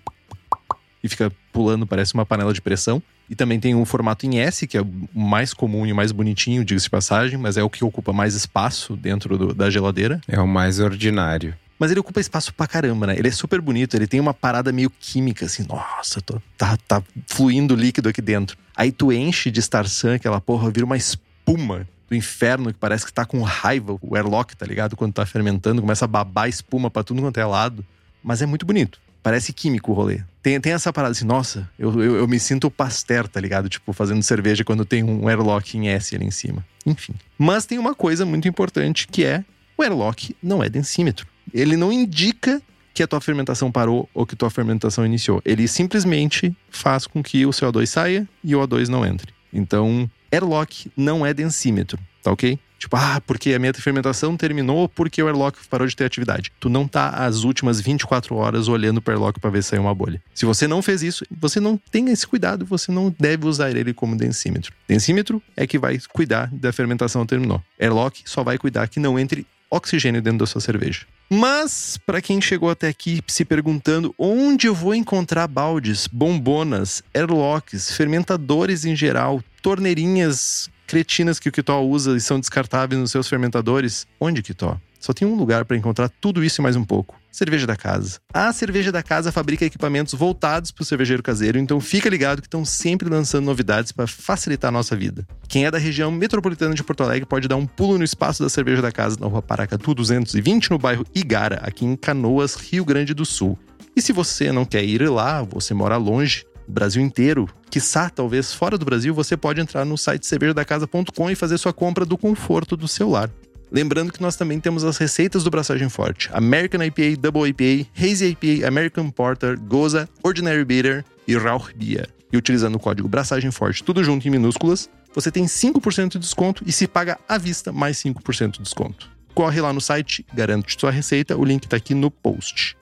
e 1.02 1.08
fica 1.08 1.32
pulando, 1.52 1.86
parece 1.86 2.14
uma 2.14 2.26
panela 2.26 2.52
de 2.52 2.60
pressão. 2.60 3.02
E 3.28 3.34
também 3.34 3.60
tem 3.60 3.74
um 3.74 3.84
formato 3.84 4.26
em 4.26 4.40
S, 4.40 4.66
que 4.66 4.76
é 4.76 4.82
o 4.82 4.88
mais 5.14 5.54
comum 5.54 5.86
e 5.86 5.92
mais 5.92 6.10
bonitinho, 6.10 6.64
diga-se 6.64 6.84
de 6.84 6.90
passagem, 6.90 7.38
mas 7.38 7.56
é 7.56 7.62
o 7.62 7.70
que 7.70 7.84
ocupa 7.84 8.12
mais 8.12 8.34
espaço 8.34 8.96
dentro 8.96 9.38
do, 9.38 9.54
da 9.54 9.70
geladeira. 9.70 10.20
É 10.26 10.40
o 10.40 10.48
mais 10.48 10.80
ordinário. 10.80 11.54
Mas 11.78 11.90
ele 11.90 12.00
ocupa 12.00 12.20
espaço 12.20 12.52
pra 12.52 12.66
caramba, 12.66 13.06
né? 13.06 13.16
Ele 13.16 13.28
é 13.28 13.30
super 13.30 13.60
bonito, 13.60 13.94
ele 13.94 14.06
tem 14.06 14.20
uma 14.20 14.34
parada 14.34 14.70
meio 14.70 14.90
química, 14.90 15.46
assim, 15.46 15.64
nossa, 15.66 16.20
tô, 16.20 16.42
tá, 16.58 16.76
tá 16.76 17.02
fluindo 17.26 17.74
líquido 17.74 18.08
aqui 18.08 18.20
dentro. 18.20 18.58
Aí 18.76 18.92
tu 18.92 19.10
enche 19.10 19.50
de 19.50 19.60
Starsan, 19.60 20.16
aquela 20.16 20.40
porra, 20.40 20.70
vira 20.70 20.84
uma 20.84 20.96
espuma 20.96 21.88
do 22.06 22.16
inferno 22.16 22.72
que 22.72 22.78
parece 22.78 23.06
que 23.06 23.12
tá 23.12 23.24
com 23.24 23.40
raiva, 23.42 23.96
o 24.02 24.16
airlock, 24.16 24.54
tá 24.56 24.66
ligado? 24.66 24.96
Quando 24.96 25.14
tá 25.14 25.24
fermentando, 25.24 25.80
começa 25.80 26.04
a 26.04 26.08
babar 26.08 26.48
espuma 26.48 26.90
pra 26.90 27.04
tudo 27.04 27.22
quanto 27.22 27.38
é 27.38 27.46
lado. 27.46 27.86
Mas 28.22 28.42
é 28.42 28.46
muito 28.46 28.66
bonito. 28.66 29.00
Parece 29.22 29.52
químico 29.52 29.92
o 29.92 29.94
rolê. 29.94 30.20
Tem, 30.42 30.58
tem 30.60 30.72
essa 30.72 30.92
parada 30.92 31.12
assim, 31.12 31.26
nossa, 31.26 31.68
eu, 31.78 31.92
eu, 32.02 32.16
eu 32.16 32.28
me 32.28 32.40
sinto 32.40 32.70
Pasteur, 32.70 33.28
tá 33.28 33.40
ligado? 33.40 33.68
Tipo, 33.68 33.92
fazendo 33.92 34.22
cerveja 34.22 34.64
quando 34.64 34.84
tem 34.84 35.04
um 35.04 35.28
airlock 35.28 35.76
em 35.76 35.88
S 35.88 36.14
ali 36.14 36.24
em 36.24 36.30
cima. 36.30 36.64
Enfim. 36.86 37.14
Mas 37.38 37.66
tem 37.66 37.78
uma 37.78 37.94
coisa 37.94 38.24
muito 38.24 38.48
importante 38.48 39.06
que 39.06 39.24
é 39.24 39.44
o 39.76 39.82
airlock 39.82 40.34
não 40.42 40.62
é 40.62 40.68
densímetro. 40.68 41.26
Ele 41.52 41.76
não 41.76 41.92
indica 41.92 42.62
que 42.92 43.02
a 43.02 43.06
tua 43.06 43.20
fermentação 43.20 43.70
parou 43.70 44.08
ou 44.12 44.26
que 44.26 44.36
tua 44.36 44.50
fermentação 44.50 45.06
iniciou. 45.06 45.40
Ele 45.44 45.66
simplesmente 45.68 46.54
faz 46.70 47.06
com 47.06 47.22
que 47.22 47.46
o 47.46 47.50
CO2 47.50 47.86
saia 47.86 48.28
e 48.42 48.54
o 48.54 48.60
O2 48.60 48.88
não 48.88 49.06
entre. 49.06 49.32
Então, 49.52 50.10
airlock 50.30 50.90
não 50.96 51.24
é 51.24 51.32
densímetro, 51.32 51.98
tá 52.22 52.30
ok? 52.30 52.58
Tipo, 52.80 52.96
ah, 52.96 53.20
porque 53.26 53.52
a 53.52 53.58
minha 53.58 53.74
fermentação 53.74 54.38
terminou 54.38 54.88
porque 54.88 55.22
o 55.22 55.26
airlock 55.26 55.58
parou 55.68 55.86
de 55.86 55.94
ter 55.94 56.06
atividade. 56.06 56.50
Tu 56.58 56.70
não 56.70 56.88
tá 56.88 57.10
as 57.10 57.44
últimas 57.44 57.78
24 57.78 58.34
horas 58.34 58.68
olhando 58.68 59.02
pro 59.02 59.12
airlock 59.12 59.38
para 59.38 59.50
ver 59.50 59.62
se 59.62 59.68
saiu 59.68 59.82
uma 59.82 59.94
bolha. 59.94 60.20
Se 60.34 60.46
você 60.46 60.66
não 60.66 60.80
fez 60.80 61.02
isso, 61.02 61.22
você 61.30 61.60
não 61.60 61.78
tem 61.90 62.08
esse 62.08 62.26
cuidado, 62.26 62.64
você 62.64 62.90
não 62.90 63.14
deve 63.20 63.46
usar 63.46 63.70
ele 63.70 63.92
como 63.92 64.16
densímetro. 64.16 64.72
Densímetro 64.88 65.42
é 65.54 65.66
que 65.66 65.78
vai 65.78 65.98
cuidar 66.10 66.48
da 66.50 66.72
fermentação 66.72 67.26
terminou. 67.26 67.62
Airlock 67.78 68.22
só 68.24 68.42
vai 68.42 68.56
cuidar 68.56 68.88
que 68.88 68.98
não 68.98 69.18
entre 69.18 69.46
oxigênio 69.70 70.22
dentro 70.22 70.38
da 70.38 70.46
sua 70.46 70.62
cerveja. 70.62 71.02
Mas, 71.28 71.98
para 72.04 72.20
quem 72.20 72.40
chegou 72.40 72.70
até 72.70 72.88
aqui 72.88 73.22
se 73.28 73.44
perguntando 73.44 74.12
onde 74.18 74.66
eu 74.66 74.74
vou 74.74 74.94
encontrar 74.94 75.46
baldes, 75.46 76.08
bombonas, 76.08 77.04
airlocks, 77.14 77.92
fermentadores 77.92 78.84
em 78.84 78.96
geral, 78.96 79.40
torneirinhas 79.62 80.68
cretinas 80.90 81.38
que 81.38 81.48
o 81.48 81.52
Kitó 81.52 81.80
usa 81.84 82.16
e 82.16 82.20
são 82.20 82.40
descartáveis 82.40 83.00
nos 83.00 83.12
seus 83.12 83.28
fermentadores, 83.28 84.08
onde, 84.20 84.42
Kitó? 84.42 84.76
Só 84.98 85.12
tem 85.12 85.26
um 85.26 85.36
lugar 85.36 85.64
para 85.64 85.76
encontrar 85.76 86.08
tudo 86.08 86.42
isso 86.42 86.60
e 86.60 86.62
mais 86.64 86.74
um 86.74 86.82
pouco. 86.82 87.14
Cerveja 87.30 87.64
da 87.64 87.76
Casa. 87.76 88.18
A 88.34 88.52
Cerveja 88.52 88.90
da 88.90 89.00
Casa 89.00 89.30
fabrica 89.30 89.64
equipamentos 89.64 90.14
voltados 90.14 90.72
para 90.72 90.82
o 90.82 90.84
cervejeiro 90.84 91.22
caseiro, 91.22 91.60
então 91.60 91.80
fica 91.80 92.08
ligado 92.08 92.42
que 92.42 92.48
estão 92.48 92.64
sempre 92.64 93.08
lançando 93.08 93.44
novidades 93.44 93.92
para 93.92 94.08
facilitar 94.08 94.70
a 94.70 94.72
nossa 94.72 94.96
vida. 94.96 95.24
Quem 95.46 95.64
é 95.64 95.70
da 95.70 95.78
região 95.78 96.10
metropolitana 96.10 96.74
de 96.74 96.82
Porto 96.82 97.04
Alegre 97.04 97.24
pode 97.24 97.46
dar 97.46 97.54
um 97.54 97.66
pulo 97.66 97.96
no 97.96 98.02
espaço 98.02 98.42
da 98.42 98.48
Cerveja 98.48 98.82
da 98.82 98.90
Casa 98.90 99.16
na 99.20 99.28
rua 99.28 99.40
Paracatu 99.40 99.94
220, 99.94 100.72
no 100.72 100.78
bairro 100.78 101.06
Igara, 101.14 101.60
aqui 101.62 101.84
em 101.84 101.94
Canoas, 101.94 102.56
Rio 102.56 102.84
Grande 102.84 103.14
do 103.14 103.24
Sul. 103.24 103.56
E 103.94 104.02
se 104.02 104.12
você 104.12 104.50
não 104.50 104.64
quer 104.64 104.84
ir 104.84 105.08
lá, 105.08 105.42
você 105.42 105.72
mora 105.72 105.96
longe, 105.96 106.44
Brasil 106.70 107.02
inteiro, 107.02 107.48
quiçá 107.70 108.08
talvez 108.08 108.54
fora 108.54 108.78
do 108.78 108.84
Brasil, 108.84 109.12
você 109.12 109.36
pode 109.36 109.60
entrar 109.60 109.84
no 109.84 109.98
site 109.98 110.26
cervejadacasa.com 110.26 111.30
e 111.30 111.34
fazer 111.34 111.58
sua 111.58 111.72
compra 111.72 112.04
do 112.04 112.16
conforto 112.16 112.76
do 112.76 112.88
seu 112.88 113.10
lar. 113.10 113.30
Lembrando 113.70 114.12
que 114.12 114.20
nós 114.20 114.34
também 114.34 114.58
temos 114.58 114.82
as 114.82 114.96
receitas 114.96 115.44
do 115.44 115.50
Braçagem 115.50 115.88
Forte: 115.88 116.28
American 116.32 116.82
IPA, 116.82 117.20
Double 117.20 117.48
IPA, 117.48 117.88
Hazy 117.96 118.26
IPA, 118.30 118.66
American 118.66 119.10
Porter, 119.10 119.58
Goza, 119.60 120.08
Ordinary 120.22 120.64
Bitter 120.64 121.04
e 121.26 121.36
Rauch 121.36 121.72
Beer. 121.74 122.08
E 122.32 122.36
utilizando 122.36 122.76
o 122.76 122.80
código 122.80 123.08
Braçagem 123.08 123.50
Forte, 123.50 123.82
tudo 123.82 124.02
junto 124.02 124.26
em 124.26 124.30
minúsculas, 124.30 124.88
você 125.12 125.30
tem 125.30 125.44
5% 125.44 126.12
de 126.12 126.18
desconto 126.18 126.62
e 126.66 126.72
se 126.72 126.86
paga 126.86 127.18
à 127.28 127.38
vista 127.38 127.72
mais 127.72 127.96
5% 127.98 128.52
de 128.52 128.62
desconto. 128.62 129.10
Corre 129.34 129.60
lá 129.60 129.72
no 129.72 129.80
site, 129.80 130.24
garante 130.32 130.78
sua 130.78 130.90
receita, 130.90 131.36
o 131.36 131.44
link 131.44 131.64
está 131.64 131.76
aqui 131.76 131.94
no 131.94 132.10
post. 132.10 132.76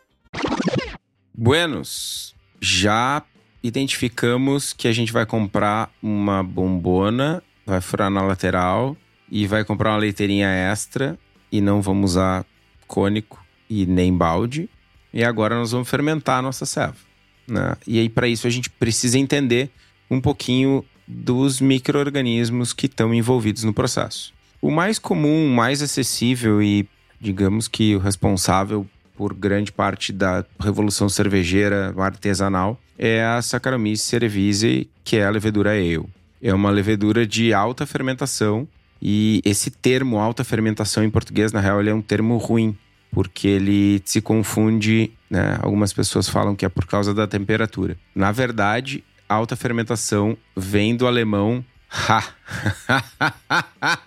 Buenos, 1.35 2.35
já 2.61 3.23
identificamos 3.63 4.73
que 4.73 4.89
a 4.89 4.93
gente 4.93 5.13
vai 5.13 5.27
comprar 5.27 5.91
uma 6.03 6.43
bombona, 6.43 7.43
vai 7.67 7.81
furar 7.81 8.11
na 8.11 8.23
lateral 8.23 8.97
e 9.31 9.47
vai 9.47 9.65
comprar 9.65 9.91
uma 9.91 9.99
leiteirinha 9.99 10.49
extra 10.49 11.19
e 11.51 11.61
não 11.61 11.83
vamos 11.83 12.13
usar 12.13 12.45
cônico 12.87 13.45
e 13.69 13.85
nem 13.87 14.17
balde. 14.17 14.69
E 15.13 15.25
agora 15.25 15.57
nós 15.57 15.73
vamos 15.73 15.89
fermentar 15.89 16.39
a 16.39 16.43
nossa 16.43 16.65
ceva. 16.65 16.97
Né? 17.47 17.77
E 17.87 17.99
aí, 17.99 18.09
para 18.09 18.29
isso, 18.29 18.47
a 18.47 18.51
gente 18.51 18.71
precisa 18.71 19.19
entender 19.19 19.71
um 20.11 20.21
pouquinho 20.21 20.85
dos 21.07 21.61
micro-organismos 21.61 22.73
que 22.73 22.87
estão 22.87 23.15
envolvidos 23.15 23.65
no 23.65 23.73
processo. 23.73 24.33
O 24.61 24.71
mais 24.71 24.99
comum, 24.99 25.49
mais 25.49 25.83
acessível 25.83 26.63
e, 26.63 26.87
digamos 27.21 27.67
que 27.69 27.97
o 27.97 27.99
responsável 27.99 28.87
por 29.17 29.35
grande 29.35 29.73
parte 29.73 30.13
da 30.13 30.45
revolução 30.61 31.09
cervejeira 31.09 31.95
artesanal 31.99 32.79
é 32.99 33.25
a 33.25 33.41
Saccharomyces 33.41 34.05
cerevisiae, 34.07 34.91
que 35.05 35.17
é 35.17 35.25
a 35.25 35.31
levedura 35.31 35.71
ale. 35.71 36.05
É 36.43 36.53
uma 36.53 36.71
levedura 36.71 37.27
de 37.27 37.55
alta 37.55 37.87
fermentação 37.87 38.67
e 39.01 39.41
esse 39.45 39.71
termo 39.71 40.19
alta 40.19 40.43
fermentação 40.43 41.05
em 41.05 41.11
português, 41.11 41.53
na 41.53 41.61
real, 41.61 41.81
ele 41.81 41.91
é 41.91 41.95
um 41.95 42.03
termo 42.03 42.37
ruim, 42.37 42.77
porque 43.13 43.47
ele 43.47 44.03
se 44.05 44.21
confunde, 44.21 45.13
né? 45.31 45.57
Algumas 45.63 45.93
pessoas 45.93 46.29
falam 46.29 46.57
que 46.57 46.65
é 46.65 46.69
por 46.69 46.87
causa 46.87 47.15
da 47.15 47.27
temperatura. 47.27 47.97
Na 48.15 48.33
verdade, 48.33 49.05
alta 49.29 49.55
fermentação 49.55 50.37
vem 50.57 50.97
do 50.97 51.07
alemão 51.07 51.65
ha. 51.91 52.25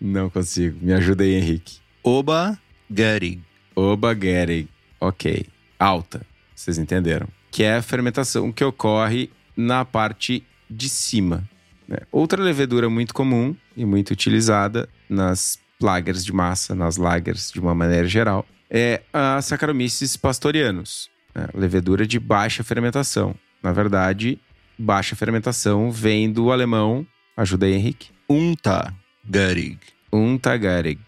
Não 0.00 0.30
consigo. 0.30 0.78
Me 0.80 0.92
ajuda 0.92 1.24
aí, 1.24 1.34
Henrique. 1.34 1.78
Oba 2.02 2.58
Gutting. 2.90 3.42
Oba 3.74 4.14
Gutting. 4.14 4.68
Ok. 5.00 5.46
Alta. 5.78 6.24
Vocês 6.54 6.78
entenderam? 6.78 7.26
Que 7.54 7.62
é 7.62 7.76
a 7.76 7.82
fermentação 7.82 8.50
que 8.50 8.64
ocorre 8.64 9.30
na 9.56 9.84
parte 9.84 10.44
de 10.68 10.88
cima. 10.88 11.48
né? 11.86 11.98
Outra 12.10 12.42
levedura 12.42 12.90
muito 12.90 13.14
comum 13.14 13.54
e 13.76 13.84
muito 13.84 14.10
utilizada 14.10 14.88
nas 15.08 15.56
lagers 15.80 16.24
de 16.24 16.32
massa, 16.32 16.74
nas 16.74 16.96
lagers 16.96 17.52
de 17.52 17.60
uma 17.60 17.72
maneira 17.72 18.08
geral, 18.08 18.44
é 18.68 19.02
a 19.12 19.40
Saccharomyces 19.40 20.16
pastorianus, 20.16 21.08
né? 21.32 21.46
levedura 21.54 22.04
de 22.04 22.18
baixa 22.18 22.64
fermentação. 22.64 23.36
Na 23.62 23.70
verdade, 23.70 24.36
baixa 24.76 25.14
fermentação 25.14 25.92
vem 25.92 26.32
do 26.32 26.50
alemão, 26.50 27.06
ajuda 27.36 27.66
aí 27.66 27.74
Henrique, 27.74 28.10
Unta 28.28 28.92
Gutting. 29.24 29.78
Untergärig, 30.12 30.98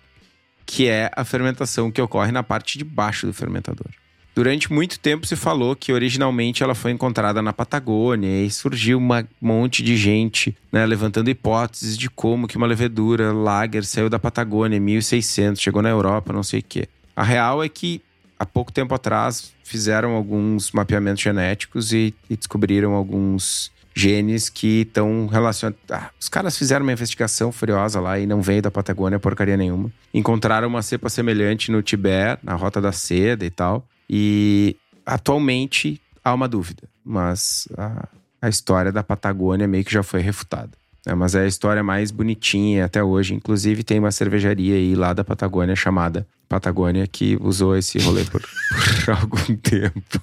que 0.65 0.87
é 0.87 1.11
a 1.17 1.25
fermentação 1.25 1.91
que 1.91 2.01
ocorre 2.01 2.31
na 2.31 2.45
parte 2.45 2.79
de 2.79 2.85
baixo 2.85 3.27
do 3.27 3.33
fermentador. 3.33 3.91
Durante 4.37 4.71
muito 4.71 5.01
tempo 5.01 5.27
se 5.27 5.35
falou 5.35 5.75
que 5.75 5.91
originalmente 5.91 6.63
ela 6.63 6.75
foi 6.75 6.91
encontrada 6.91 7.41
na 7.41 7.55
Patagônia 7.55 8.45
e 8.45 8.51
surgiu 8.51 8.99
um 8.99 9.09
monte 9.41 9.83
de 9.83 9.97
gente 9.97 10.55
né, 10.71 10.85
levantando 10.85 11.31
hipóteses 11.31 11.97
de 11.97 12.11
como 12.11 12.47
que 12.47 12.59
uma 12.59 12.67
levedura 12.67 13.33
lager 13.33 13.83
saiu 13.87 14.11
da 14.11 14.19
Patagônia 14.19 14.77
em 14.77 14.81
1600, 14.81 15.63
chegou 15.63 15.81
na 15.81 15.89
Europa, 15.89 16.35
não 16.35 16.43
sei 16.43 16.61
o 16.61 16.63
quê. 16.63 16.87
A 17.17 17.23
real 17.23 17.65
é 17.65 17.69
que 17.71 18.03
há 18.39 18.45
pouco 18.45 18.71
tempo 18.71 18.95
atrás 18.95 19.55
fizeram 19.65 20.11
alguns 20.11 20.71
mapeamentos 20.71 21.23
genéticos 21.23 21.95
e, 21.95 22.15
e 22.29 22.37
descobriram 22.37 22.93
alguns 22.93 23.73
genes 23.95 24.51
que 24.51 24.83
estão 24.83 25.27
relacionados. 25.29 25.81
Ah, 25.91 26.11
os 26.21 26.29
caras 26.29 26.59
fizeram 26.59 26.85
uma 26.85 26.93
investigação 26.93 27.51
furiosa 27.51 28.01
lá 28.01 28.19
e 28.19 28.27
não 28.27 28.43
veio 28.43 28.61
da 28.61 28.71
Patagônia 28.71 29.19
porcaria 29.19 29.57
nenhuma. 29.57 29.91
Encontraram 30.13 30.69
uma 30.69 30.83
cepa 30.83 31.09
semelhante 31.09 31.73
no 31.73 31.81
Tibete, 31.81 32.45
na 32.45 32.55
Rota 32.55 32.83
da 32.83 32.93
Seda 32.93 33.47
e 33.47 33.51
tal. 33.51 33.83
E 34.09 34.77
atualmente 35.05 36.01
há 36.25 36.33
uma 36.33 36.49
dúvida, 36.49 36.89
mas 37.05 37.69
a, 37.77 38.09
a 38.43 38.49
história 38.49 38.93
da 38.93 39.03
Patagônia 39.03 39.67
meio 39.67 39.85
que 39.85 39.93
já 39.93 40.03
foi 40.03 40.21
refutada. 40.21 40.71
né? 41.05 41.15
mas 41.15 41.35
é 41.35 41.43
a 41.43 41.47
história 41.47 41.83
mais 41.83 42.11
bonitinha 42.11 42.85
até 42.85 43.03
hoje. 43.03 43.35
Inclusive, 43.35 43.83
tem 43.85 43.99
uma 43.99 44.13
cervejaria 44.13 44.75
aí 44.75 44.95
lá 44.95 45.13
da 45.13 45.25
Patagônia 45.25 45.77
chamada 45.77 46.27
Patagônia 46.49 47.07
que 47.07 47.37
usou 47.41 47.77
esse 47.77 47.99
rolê 47.99 48.25
por, 48.25 48.43
por 49.05 49.15
algum 49.15 49.57
tempo. 49.57 50.21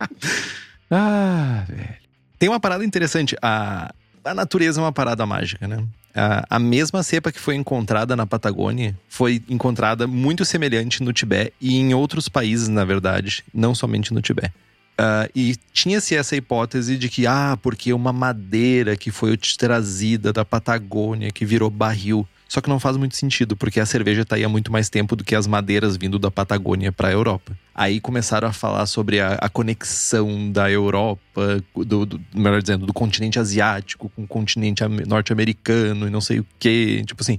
ah, 0.90 1.64
velho. 1.68 2.08
Tem 2.38 2.48
uma 2.48 2.60
parada 2.60 2.84
interessante. 2.84 3.36
A, 3.42 3.92
a 4.24 4.34
natureza 4.34 4.80
é 4.80 4.84
uma 4.84 4.92
parada 4.92 5.26
mágica, 5.26 5.66
né? 5.66 5.84
A, 6.14 6.56
a 6.56 6.58
mesma 6.58 7.02
cepa 7.02 7.30
que 7.30 7.38
foi 7.38 7.54
encontrada 7.54 8.16
na 8.16 8.26
Patagônia 8.26 8.96
foi 9.08 9.42
encontrada 9.48 10.06
muito 10.06 10.44
semelhante 10.44 11.02
no 11.02 11.12
Tibete 11.12 11.52
e 11.60 11.76
em 11.76 11.94
outros 11.94 12.28
países, 12.28 12.68
na 12.68 12.84
verdade, 12.84 13.44
não 13.52 13.74
somente 13.74 14.12
no 14.12 14.20
Tibete. 14.20 14.52
Ah, 15.00 15.28
e 15.32 15.54
tinha-se 15.72 16.16
essa 16.16 16.34
hipótese 16.34 16.98
de 16.98 17.08
que, 17.08 17.24
ah, 17.24 17.56
porque 17.62 17.92
uma 17.92 18.12
madeira 18.12 18.96
que 18.96 19.12
foi 19.12 19.36
trazida 19.56 20.32
da 20.32 20.44
Patagônia, 20.44 21.30
que 21.30 21.44
virou 21.44 21.70
barril. 21.70 22.26
Só 22.48 22.62
que 22.62 22.68
não 22.70 22.80
faz 22.80 22.96
muito 22.96 23.14
sentido, 23.14 23.54
porque 23.54 23.78
a 23.78 23.84
cerveja 23.84 24.24
tá 24.24 24.36
aí 24.36 24.42
há 24.42 24.48
muito 24.48 24.72
mais 24.72 24.88
tempo 24.88 25.14
do 25.14 25.22
que 25.22 25.34
as 25.34 25.46
madeiras 25.46 25.98
vindo 25.98 26.18
da 26.18 26.30
Patagônia 26.30 26.90
para 26.90 27.08
a 27.08 27.12
Europa. 27.12 27.56
Aí 27.74 28.00
começaram 28.00 28.48
a 28.48 28.52
falar 28.54 28.86
sobre 28.86 29.20
a, 29.20 29.34
a 29.34 29.50
conexão 29.50 30.50
da 30.50 30.70
Europa, 30.70 31.62
do, 31.76 32.06
do- 32.06 32.20
melhor 32.34 32.62
dizendo, 32.62 32.86
do 32.86 32.92
continente 32.94 33.38
asiático 33.38 34.10
com 34.16 34.22
o 34.22 34.26
continente 34.26 34.82
am- 34.82 35.04
norte-americano 35.06 36.06
e 36.06 36.10
não 36.10 36.22
sei 36.22 36.40
o 36.40 36.46
quê. 36.58 37.02
Tipo 37.06 37.22
assim, 37.22 37.38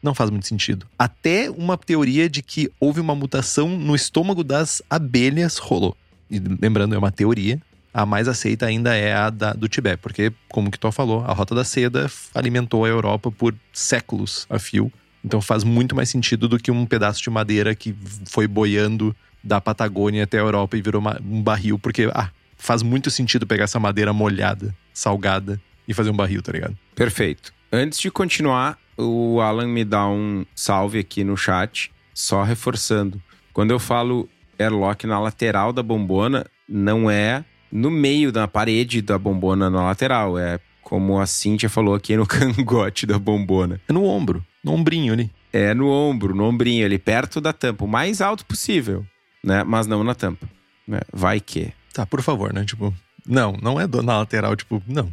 não 0.00 0.14
faz 0.14 0.30
muito 0.30 0.46
sentido. 0.46 0.86
Até 0.96 1.50
uma 1.50 1.76
teoria 1.76 2.30
de 2.30 2.40
que 2.40 2.70
houve 2.78 3.00
uma 3.00 3.16
mutação 3.16 3.68
no 3.76 3.96
estômago 3.96 4.44
das 4.44 4.80
abelhas 4.88 5.58
rolou. 5.58 5.96
E 6.30 6.38
lembrando, 6.38 6.94
é 6.94 6.98
uma 6.98 7.10
teoria. 7.10 7.60
A 7.98 8.04
mais 8.04 8.28
aceita 8.28 8.66
ainda 8.66 8.94
é 8.94 9.14
a 9.14 9.30
da- 9.30 9.54
do 9.54 9.66
Tibete, 9.68 9.96
porque, 10.02 10.30
como 10.50 10.70
que 10.70 10.78
tu 10.78 10.92
falou, 10.92 11.24
a 11.24 11.32
Rota 11.32 11.54
da 11.54 11.64
Seda 11.64 12.10
alimentou 12.34 12.84
a 12.84 12.88
Europa 12.88 13.30
por 13.30 13.54
séculos 13.72 14.46
a 14.50 14.58
fio. 14.58 14.92
Então 15.24 15.40
faz 15.40 15.64
muito 15.64 15.96
mais 15.96 16.10
sentido 16.10 16.46
do 16.46 16.58
que 16.58 16.70
um 16.70 16.84
pedaço 16.84 17.22
de 17.22 17.30
madeira 17.30 17.74
que 17.74 17.96
foi 18.28 18.46
boiando 18.46 19.16
da 19.42 19.62
Patagônia 19.62 20.24
até 20.24 20.36
a 20.36 20.42
Europa 20.42 20.76
e 20.76 20.82
virou 20.82 21.00
uma- 21.00 21.18
um 21.24 21.42
barril, 21.42 21.78
porque 21.78 22.10
ah, 22.14 22.28
faz 22.58 22.82
muito 22.82 23.10
sentido 23.10 23.46
pegar 23.46 23.64
essa 23.64 23.80
madeira 23.80 24.12
molhada, 24.12 24.76
salgada 24.92 25.58
e 25.88 25.94
fazer 25.94 26.10
um 26.10 26.16
barril, 26.16 26.42
tá 26.42 26.52
ligado? 26.52 26.76
Perfeito. 26.94 27.50
Antes 27.72 27.98
de 27.98 28.10
continuar, 28.10 28.78
o 28.94 29.40
Alan 29.40 29.68
me 29.68 29.86
dá 29.86 30.06
um 30.06 30.44
salve 30.54 30.98
aqui 30.98 31.24
no 31.24 31.34
chat, 31.34 31.90
só 32.12 32.42
reforçando. 32.42 33.22
Quando 33.54 33.70
eu 33.70 33.78
falo 33.78 34.28
airlock 34.58 35.06
na 35.06 35.18
lateral 35.18 35.72
da 35.72 35.82
bombona, 35.82 36.44
não 36.68 37.10
é 37.10 37.42
no 37.70 37.90
meio 37.90 38.30
da 38.32 38.46
parede 38.48 39.00
da 39.02 39.18
bombona 39.18 39.68
na 39.70 39.82
lateral, 39.84 40.38
é 40.38 40.58
como 40.82 41.18
a 41.18 41.26
Cíntia 41.26 41.68
falou 41.68 41.94
aqui 41.94 42.16
no 42.16 42.26
cangote 42.26 43.06
da 43.06 43.18
bombona. 43.18 43.80
É 43.88 43.92
no 43.92 44.04
ombro, 44.04 44.44
no 44.62 44.72
ombrinho 44.72 45.12
ali. 45.12 45.30
É 45.52 45.72
no 45.74 45.88
ombro, 45.88 46.34
no 46.34 46.44
ombrinho 46.44 46.84
ali, 46.84 46.98
perto 46.98 47.40
da 47.40 47.52
tampa, 47.52 47.84
o 47.84 47.88
mais 47.88 48.20
alto 48.20 48.44
possível, 48.44 49.04
né? 49.42 49.64
Mas 49.64 49.86
não 49.86 50.04
na 50.04 50.14
tampa. 50.14 50.46
né? 50.86 51.00
Vai 51.12 51.40
que. 51.40 51.72
Tá, 51.94 52.04
por 52.04 52.20
favor, 52.22 52.52
né? 52.52 52.64
Tipo, 52.64 52.92
não, 53.26 53.52
não 53.62 53.80
é 53.80 53.86
do- 53.86 54.02
na 54.02 54.18
lateral, 54.18 54.54
tipo, 54.54 54.82
não. 54.86 55.10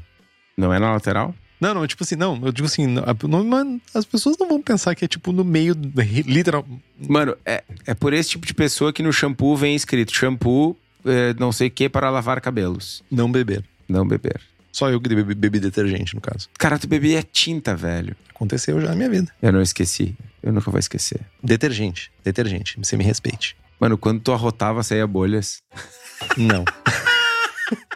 Não 0.58 0.74
é 0.74 0.80
na 0.80 0.92
lateral? 0.92 1.34
Não, 1.62 1.74
não, 1.74 1.88
tipo 1.88 2.04
assim, 2.04 2.18
não, 2.18 2.38
eu 2.44 2.52
digo 2.52 2.66
assim, 2.68 2.86
não, 2.88 3.04
não- 3.30 3.44
mano, 3.46 3.80
as 3.96 4.04
pessoas 4.06 4.36
não 4.38 4.50
vão 4.50 4.62
pensar 4.62 4.94
que 4.96 5.06
é 5.06 5.08
tipo 5.08 5.32
no 5.32 5.46
meio, 5.46 5.74
literal. 6.28 6.66
Mano, 7.08 7.38
é, 7.46 7.64
é 7.88 7.94
por 7.94 8.12
esse 8.12 8.32
tipo 8.32 8.46
de 8.46 8.54
pessoa 8.54 8.92
que 8.92 9.02
no 9.02 9.14
shampoo 9.14 9.56
vem 9.56 9.74
escrito 9.74 10.14
shampoo, 10.14 10.78
é, 11.06 11.34
não 11.40 11.52
sei 11.52 11.68
o 11.68 11.72
que, 11.72 11.90
para 11.90 12.10
lavar 12.10 12.42
cabelos. 12.42 13.04
Não 13.10 13.32
beber. 13.32 13.64
Não 13.88 14.08
beber. 14.08 14.42
Só 14.72 14.90
eu 14.90 15.00
que 15.00 15.08
bebi, 15.08 15.36
bebi 15.36 15.60
detergente, 15.60 16.16
no 16.16 16.22
caso. 16.22 16.50
Cara, 16.58 16.80
tu 16.80 16.88
bebia 16.88 17.22
tinta, 17.22 17.76
velho. 17.76 18.16
Aconteceu 18.34 18.82
já 18.82 18.90
na 18.90 18.96
minha 18.96 19.10
vida. 19.10 19.32
Eu 19.42 19.52
não 19.52 19.62
esqueci. 19.62 20.16
Eu 20.42 20.52
nunca 20.52 20.72
vou 20.72 20.80
esquecer. 20.80 21.22
Detergente, 21.44 22.12
detergente, 22.24 22.78
você 22.78 22.98
me 22.98 23.04
respeite. 23.04 23.56
Mano, 23.80 23.98
quando 23.98 24.20
tu 24.22 24.32
arrotava, 24.32 24.82
saía 24.82 25.06
bolhas. 25.06 25.62
Não. 26.36 26.66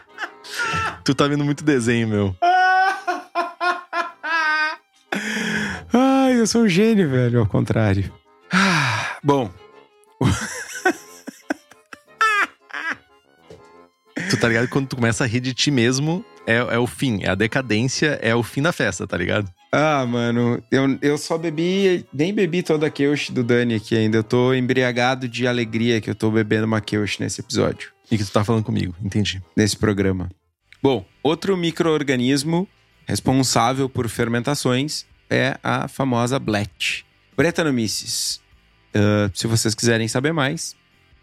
tu 1.04 1.15
tá 1.15 1.28
vendo 1.28 1.43
muito 1.43 1.63
desenho, 1.63 2.08
meu. 2.08 2.36
Ai, 5.91 6.39
eu 6.39 6.46
sou 6.46 6.63
um 6.63 6.70
gênio, 6.70 7.10
velho, 7.10 7.39
ao 7.39 7.48
contrário. 7.48 8.13
Ah, 8.52 9.17
bom, 9.24 9.52
Tu 14.30 14.38
tá 14.38 14.48
ligado 14.48 14.68
quando 14.68 14.88
tu 14.88 14.96
começa 14.96 15.24
a 15.24 15.28
rir 15.28 15.40
de 15.40 15.54
ti 15.54 15.72
mesmo, 15.72 16.24
é, 16.46 16.56
é 16.56 16.78
o 16.80 16.86
fim, 16.88 17.20
é 17.24 17.30
a 17.30 17.36
decadência, 17.36 18.20
é 18.22 18.36
o 18.36 18.44
fim 18.44 18.62
da 18.62 18.72
festa, 18.72 19.08
tá 19.08 19.18
ligado? 19.18 19.52
Ah, 19.72 20.06
mano, 20.06 20.62
eu, 20.72 20.98
eu 21.02 21.18
só 21.18 21.38
bebi, 21.38 22.06
nem 22.13 22.34
bebi 22.34 22.63
toda 22.63 22.88
a 22.88 22.90
Keush 22.90 23.30
do 23.32 23.44
Dani 23.44 23.75
aqui 23.75 23.96
ainda. 23.98 24.17
Eu 24.17 24.23
tô 24.23 24.54
embriagado 24.54 25.28
de 25.28 25.46
alegria 25.48 26.00
que 26.02 26.10
eu 26.10 26.15
tô 26.15 26.32
bebendo 26.32 26.65
uma 26.65 26.80
Keush 26.82 27.19
nesse 27.19 27.42
episódio, 27.42 27.92
E 28.10 28.17
que 28.17 28.23
tu 28.23 28.32
tá 28.32 28.44
falando 28.44 28.63
comigo, 28.63 28.96
entendi. 29.04 29.42
nesse 29.56 29.75
programa. 29.75 30.30
Bom, 30.82 31.06
outro 31.23 31.58
micro-organismo 31.58 32.67
responsável 33.06 33.90
por 33.90 34.08
fermentações 34.10 35.06
é 35.30 35.58
a 35.63 35.88
famosa 35.88 36.40
Blet. 36.40 37.06
Brettanomyces. 37.36 38.40
Ah, 38.94 39.30
se 39.34 39.48
vocês 39.48 39.75
quiserem 39.75 40.08
saber 40.08 40.32
mais, 40.34 40.75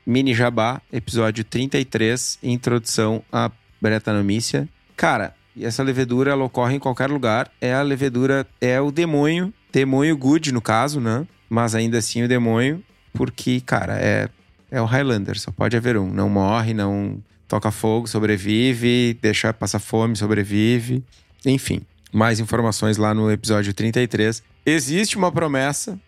Mini 0.06 0.34
Jabá, 0.34 0.82
episódio 0.92 1.44
33, 1.44 2.38
introdução 2.42 3.22
à 3.32 3.50
Brettanomycia. 3.80 4.68
Cara, 4.96 5.34
essa 5.60 5.82
levedura 5.82 6.32
ela 6.32 6.44
ocorre 6.44 6.76
em 6.76 6.78
qualquer 6.78 7.10
lugar. 7.10 7.50
É 7.60 7.72
a 7.72 7.82
levedura, 7.82 8.46
é 8.60 8.80
o 8.80 8.90
demônio, 8.90 9.52
demônio 9.72 10.16
good 10.16 10.52
no 10.52 10.60
caso, 10.60 11.00
né? 11.00 11.26
Mas 11.48 11.74
ainda 11.74 11.98
assim 11.98 12.22
o 12.22 12.28
demônio, 12.28 12.82
porque, 13.12 13.60
cara, 13.60 13.98
é, 13.98 14.28
é 14.70 14.80
o 14.80 14.84
Highlander, 14.84 15.38
só 15.38 15.50
pode 15.50 15.76
haver 15.76 15.96
um. 15.96 16.10
Não 16.12 16.28
morre, 16.28 16.74
não 16.74 17.22
toca 17.48 17.70
fogo, 17.70 18.06
sobrevive, 18.06 19.18
deixa 19.22 19.52
passar 19.52 19.78
fome, 19.78 20.16
sobrevive. 20.16 21.02
Enfim, 21.46 21.80
mais 22.12 22.40
informações 22.40 22.96
lá 22.96 23.14
no 23.14 23.30
episódio 23.30 23.72
33. 23.72 24.42
Existe 24.66 25.16
uma 25.16 25.32
promessa 25.32 25.98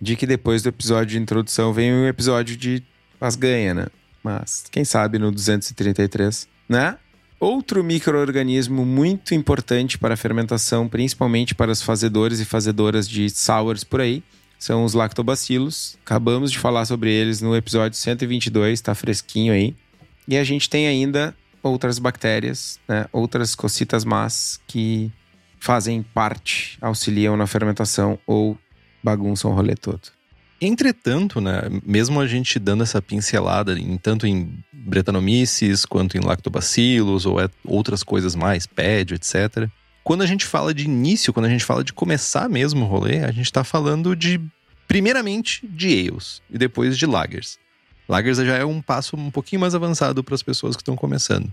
de 0.00 0.16
que 0.16 0.26
depois 0.26 0.62
do 0.62 0.68
episódio 0.68 1.06
de 1.06 1.18
introdução 1.18 1.72
vem 1.72 1.92
um 1.92 2.06
episódio 2.06 2.56
de 2.56 2.82
as 3.20 3.36
ganha, 3.36 3.74
né? 3.74 3.86
Mas 4.22 4.64
quem 4.70 4.84
sabe 4.84 5.18
no 5.18 5.30
233, 5.30 6.48
né? 6.68 6.96
Outro 7.40 7.84
microorganismo 7.84 8.84
muito 8.84 9.34
importante 9.34 9.96
para 9.96 10.14
a 10.14 10.16
fermentação, 10.16 10.88
principalmente 10.88 11.54
para 11.54 11.70
os 11.70 11.80
fazedores 11.80 12.40
e 12.40 12.44
fazedoras 12.44 13.08
de 13.08 13.30
sours 13.30 13.84
por 13.84 14.00
aí, 14.00 14.24
são 14.58 14.84
os 14.84 14.92
lactobacilos. 14.92 15.96
Acabamos 16.04 16.50
de 16.50 16.58
falar 16.58 16.84
sobre 16.84 17.12
eles 17.12 17.40
no 17.40 17.54
episódio 17.54 17.96
122, 17.96 18.80
tá 18.80 18.94
fresquinho 18.94 19.52
aí. 19.52 19.76
E 20.26 20.36
a 20.36 20.42
gente 20.42 20.68
tem 20.68 20.88
ainda 20.88 21.34
outras 21.62 22.00
bactérias, 22.00 22.80
né? 22.88 23.06
outras 23.12 23.54
cocitas 23.54 24.04
más 24.04 24.60
que 24.66 25.10
fazem 25.60 26.02
parte, 26.02 26.76
auxiliam 26.80 27.36
na 27.36 27.46
fermentação 27.46 28.18
ou 28.26 28.58
bagunçam 29.02 29.52
o 29.52 29.54
rolê 29.54 29.76
todo. 29.76 30.17
Entretanto, 30.60 31.40
né, 31.40 31.62
mesmo 31.84 32.20
a 32.20 32.26
gente 32.26 32.58
dando 32.58 32.82
essa 32.82 33.00
pincelada 33.00 33.78
em, 33.78 33.96
tanto 33.96 34.26
em 34.26 34.52
Brettanomyces 34.72 35.84
quanto 35.84 36.16
em 36.16 36.20
lactobacilos 36.20 37.26
ou 37.26 37.40
é, 37.40 37.48
outras 37.64 38.02
coisas 38.02 38.34
mais, 38.34 38.66
PED, 38.66 39.14
etc. 39.14 39.68
Quando 40.02 40.22
a 40.22 40.26
gente 40.26 40.44
fala 40.44 40.74
de 40.74 40.84
início, 40.84 41.32
quando 41.32 41.46
a 41.46 41.50
gente 41.50 41.64
fala 41.64 41.84
de 41.84 41.92
começar 41.92 42.48
mesmo 42.48 42.84
o 42.84 42.88
rolê, 42.88 43.20
a 43.20 43.30
gente 43.30 43.46
está 43.46 43.62
falando 43.62 44.16
de, 44.16 44.40
primeiramente, 44.88 45.64
de 45.66 46.08
ales 46.08 46.42
e 46.50 46.58
depois 46.58 46.98
de 46.98 47.06
lagers. 47.06 47.58
Lagers 48.08 48.38
já 48.38 48.56
é 48.56 48.64
um 48.64 48.80
passo 48.80 49.16
um 49.16 49.30
pouquinho 49.30 49.60
mais 49.60 49.74
avançado 49.74 50.24
para 50.24 50.34
as 50.34 50.42
pessoas 50.42 50.74
que 50.74 50.82
estão 50.82 50.96
começando. 50.96 51.52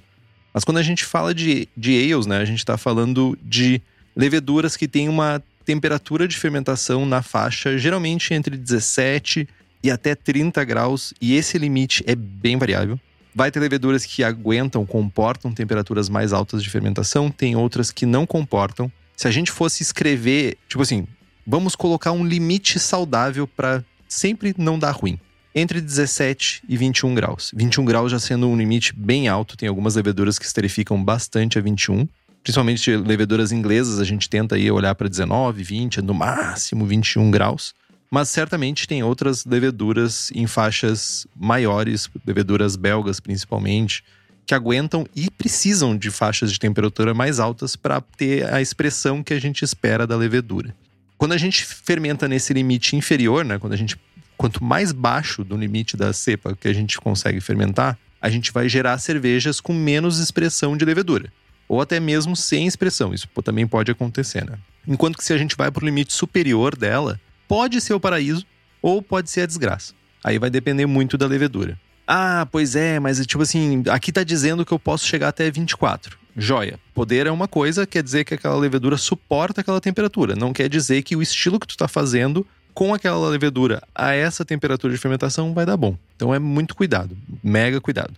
Mas 0.54 0.64
quando 0.64 0.78
a 0.78 0.84
gente 0.84 1.04
fala 1.04 1.34
de, 1.34 1.68
de 1.76 2.12
ales, 2.12 2.26
né, 2.26 2.38
a 2.38 2.46
gente 2.46 2.60
está 2.60 2.78
falando 2.78 3.38
de 3.44 3.82
leveduras 4.16 4.78
que 4.78 4.88
têm 4.88 5.10
uma 5.10 5.44
temperatura 5.66 6.28
de 6.28 6.38
fermentação 6.38 7.06
na 7.06 7.22
faixa 7.22 7.78
geralmente 7.78 8.34
entre 8.34 8.56
17 8.56 9.50
e 9.84 9.92
até 9.92 10.16
30 10.16 10.64
graus, 10.64 11.14
e 11.22 11.36
esse 11.36 11.58
limite 11.58 12.04
é 12.08 12.16
bem 12.16 12.58
variável. 12.58 13.00
Vai 13.34 13.52
ter 13.52 13.60
leveduras 13.60 14.06
que 14.06 14.24
aguentam, 14.24 14.86
comportam 14.86 15.52
temperaturas 15.52 16.08
mais 16.08 16.32
altas 16.32 16.64
de 16.64 16.70
fermentação, 16.70 17.30
tem 17.30 17.56
outras 17.56 17.92
que 17.92 18.06
não 18.06 18.26
comportam. 18.26 18.92
Se 19.16 19.28
a 19.28 19.32
gente 19.32 19.52
fosse 19.52 19.84
escrever, 19.84 20.58
tipo 20.68 20.82
assim, 20.82 21.06
vamos 21.46 21.76
colocar 21.76 22.12
um 22.14 22.26
limite 22.26 22.80
saudável 22.80 23.46
para 23.46 23.84
sempre 24.08 24.56
não 24.58 24.80
dar 24.80 24.92
ruim. 24.92 25.20
Entre 25.54 25.80
17 25.80 26.64
e 26.68 26.78
21 26.78 27.14
graus. 27.14 27.52
21 27.56 27.86
graus 27.86 28.12
já 28.12 28.20
sendo 28.20 28.48
um 28.48 28.58
limite 28.58 28.94
bem 28.94 29.28
alto, 29.28 29.56
tem 29.56 29.70
algumas 29.70 29.96
leveduras 29.96 30.40
que 30.40 30.46
esterificam 30.46 31.02
bastante 31.02 31.60
a 31.60 31.62
21 31.62 32.08
principalmente 32.46 32.96
leveduras 32.96 33.52
inglesas, 33.52 34.00
a 34.00 34.04
gente 34.04 34.30
tenta 34.30 34.54
aí 34.54 34.70
olhar 34.70 34.94
para 34.94 35.10
19, 35.10 35.64
20, 35.64 36.00
no 36.04 36.14
máximo 36.14 36.86
21 36.86 37.32
graus. 37.32 37.74
Mas 38.12 38.30
certamente 38.30 38.88
tem 38.88 39.02
outras 39.02 39.46
leveduras 39.46 40.30
em 40.32 40.46
faixas 40.46 41.26
maiores, 41.36 42.08
leveduras 42.24 42.76
belgas 42.76 43.20
principalmente, 43.20 44.04
que 44.46 44.54
aguentam 44.54 45.08
e 45.16 45.28
precisam 45.32 45.98
de 45.98 46.12
faixas 46.12 46.52
de 46.52 46.60
temperatura 46.60 47.16
mais 47.16 47.40
altas 47.40 47.76
para 47.76 48.00
ter 48.00 48.48
a 48.54 48.62
expressão 48.62 49.24
que 49.24 49.34
a 49.34 49.42
gente 49.42 49.66
espera 49.66 50.06
da 50.06 50.16
levedura. 50.16 50.76
Quando 51.18 51.32
a 51.32 51.40
gente 51.40 51.66
fermenta 51.66 52.28
nesse 52.28 52.54
limite 52.54 52.96
inferior, 52.96 53.44
né, 53.44 53.58
quando 53.58 53.74
a 53.74 53.78
gente 53.78 54.00
quanto 54.38 54.64
mais 54.64 54.92
baixo 54.92 55.44
do 55.44 55.58
limite 55.58 55.98
da 55.98 56.14
cepa 56.14 56.56
que 56.56 56.68
a 56.68 56.74
gente 56.74 57.00
consegue 57.00 57.42
fermentar, 57.42 57.98
a 58.22 58.30
gente 58.30 58.52
vai 58.52 58.70
gerar 58.70 59.00
cervejas 59.00 59.60
com 59.60 59.74
menos 59.74 60.20
expressão 60.20 60.78
de 60.78 60.86
levedura 60.86 61.34
ou 61.68 61.82
até 61.82 62.00
mesmo 62.00 62.36
sem 62.36 62.66
expressão. 62.68 63.14
Isso 63.14 63.28
também 63.44 63.68
pode 63.68 63.92
acontecer, 63.92 64.46
né? 64.46 64.58
Enquanto 64.88 65.18
que 65.18 65.24
se 65.24 65.34
a 65.34 65.38
gente 65.38 65.56
vai 65.56 65.72
para 65.72 65.84
o 65.84 65.86
limite 65.86 66.14
superior 66.14 66.76
dela, 66.76 67.20
pode 67.48 67.82
ser 67.82 67.94
o 67.94 68.00
paraíso 68.00 68.46
ou 68.82 69.02
pode 69.02 69.30
ser 69.30 69.42
a 69.42 69.46
desgraça. 69.46 69.94
Aí 70.24 70.38
vai 70.38 70.50
depender 70.50 70.86
muito 70.86 71.18
da 71.18 71.28
levedura. 71.28 71.80
Ah, 72.08 72.48
pois 72.52 72.76
é, 72.76 73.00
mas 73.00 73.26
tipo 73.26 73.42
assim, 73.42 73.84
aqui 73.90 74.12
tá 74.12 74.24
dizendo 74.24 74.64
que 74.64 74.72
eu 74.72 74.80
posso 74.80 75.06
chegar 75.06 75.30
até 75.30 75.50
24. 75.50 76.18
Joia. 76.38 76.80
Poder 76.94 77.26
é 77.26 77.32
uma 77.32 77.48
coisa, 77.48 77.88
quer 77.88 78.04
dizer 78.04 78.26
que 78.26 78.34
aquela 78.34 78.58
levedura 78.58 78.98
suporta 78.98 79.62
aquela 79.62 79.82
temperatura. 79.82 80.36
Não 80.36 80.54
quer 80.54 80.70
dizer 80.70 81.02
que 81.02 81.16
o 81.16 81.22
estilo 81.22 81.60
que 81.60 81.68
tu 81.68 81.78
tá 81.78 81.88
fazendo 81.88 82.46
com 82.74 82.94
aquela 82.94 83.30
levedura 83.30 83.82
a 83.96 84.14
essa 84.14 84.44
temperatura 84.44 84.94
de 84.94 85.00
fermentação 85.00 85.54
vai 85.54 85.66
dar 85.66 85.78
bom. 85.78 85.98
Então 86.16 86.34
é 86.34 86.38
muito 86.38 86.76
cuidado, 86.76 87.18
mega 87.42 87.80
cuidado. 87.80 88.14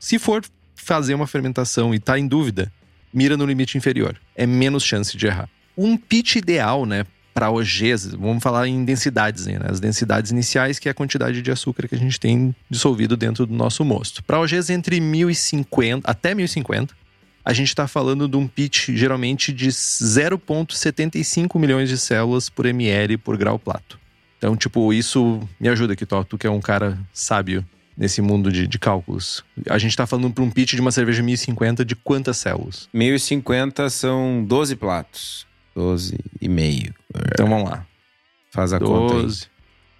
Se 0.00 0.18
for 0.18 0.42
fazer 0.74 1.12
uma 1.12 1.26
fermentação 1.26 1.94
e 1.94 1.98
tá 1.98 2.18
em 2.18 2.26
dúvida, 2.26 2.72
mira 3.12 3.36
no 3.36 3.46
limite 3.46 3.76
inferior. 3.76 4.16
É 4.34 4.46
menos 4.46 4.84
chance 4.84 5.16
de 5.16 5.26
errar. 5.26 5.48
Um 5.76 5.96
pitch 5.96 6.36
ideal, 6.36 6.84
né, 6.84 7.04
para 7.38 7.50
OGs, 7.50 8.16
vamos 8.16 8.42
falar 8.42 8.66
em 8.66 8.84
densidades, 8.84 9.46
né? 9.46 9.60
As 9.62 9.78
densidades 9.78 10.32
iniciais, 10.32 10.80
que 10.80 10.88
é 10.88 10.90
a 10.90 10.94
quantidade 10.94 11.40
de 11.40 11.50
açúcar 11.52 11.86
que 11.86 11.94
a 11.94 11.98
gente 11.98 12.18
tem 12.18 12.52
dissolvido 12.68 13.16
dentro 13.16 13.46
do 13.46 13.54
nosso 13.54 13.84
mosto. 13.84 14.24
Para 14.24 14.40
OGs 14.40 14.70
entre 14.70 15.00
1050 15.00 16.10
até 16.10 16.34
1050, 16.34 16.96
a 17.44 17.52
gente 17.52 17.68
está 17.68 17.86
falando 17.86 18.26
de 18.26 18.36
um 18.36 18.48
pitch 18.48 18.88
geralmente 18.90 19.52
de 19.52 19.68
0,75 19.68 21.58
milhões 21.60 21.88
de 21.88 21.96
células 21.96 22.48
por 22.48 22.66
ml 22.66 23.16
por 23.16 23.36
grau 23.36 23.56
plato. 23.56 24.00
Então, 24.36 24.56
tipo, 24.56 24.92
isso 24.92 25.40
me 25.60 25.68
ajuda 25.68 25.92
aqui, 25.92 26.04
Tó, 26.04 26.24
tu 26.24 26.36
que 26.36 26.46
é 26.46 26.50
um 26.50 26.60
cara 26.60 26.98
sábio 27.12 27.64
nesse 27.98 28.22
mundo 28.22 28.52
de, 28.52 28.68
de 28.68 28.78
cálculos. 28.78 29.44
A 29.68 29.76
gente 29.76 29.90
está 29.90 30.06
falando 30.06 30.30
para 30.32 30.44
um 30.44 30.50
pitch 30.50 30.74
de 30.74 30.80
uma 30.80 30.92
cerveja 30.92 31.20
1050 31.20 31.84
de 31.84 31.96
quantas 31.96 32.36
células? 32.36 32.88
1050 32.94 33.90
são 33.90 34.44
12 34.46 34.76
platos. 34.76 35.46
12 35.74 36.16
e 36.40 36.48
meio. 36.48 36.94
Então 37.32 37.48
vamos 37.48 37.68
lá. 37.68 37.84
Faz 38.50 38.72
a 38.72 38.78
12 38.78 38.92
conta 38.92 39.26
aí. 39.26 39.50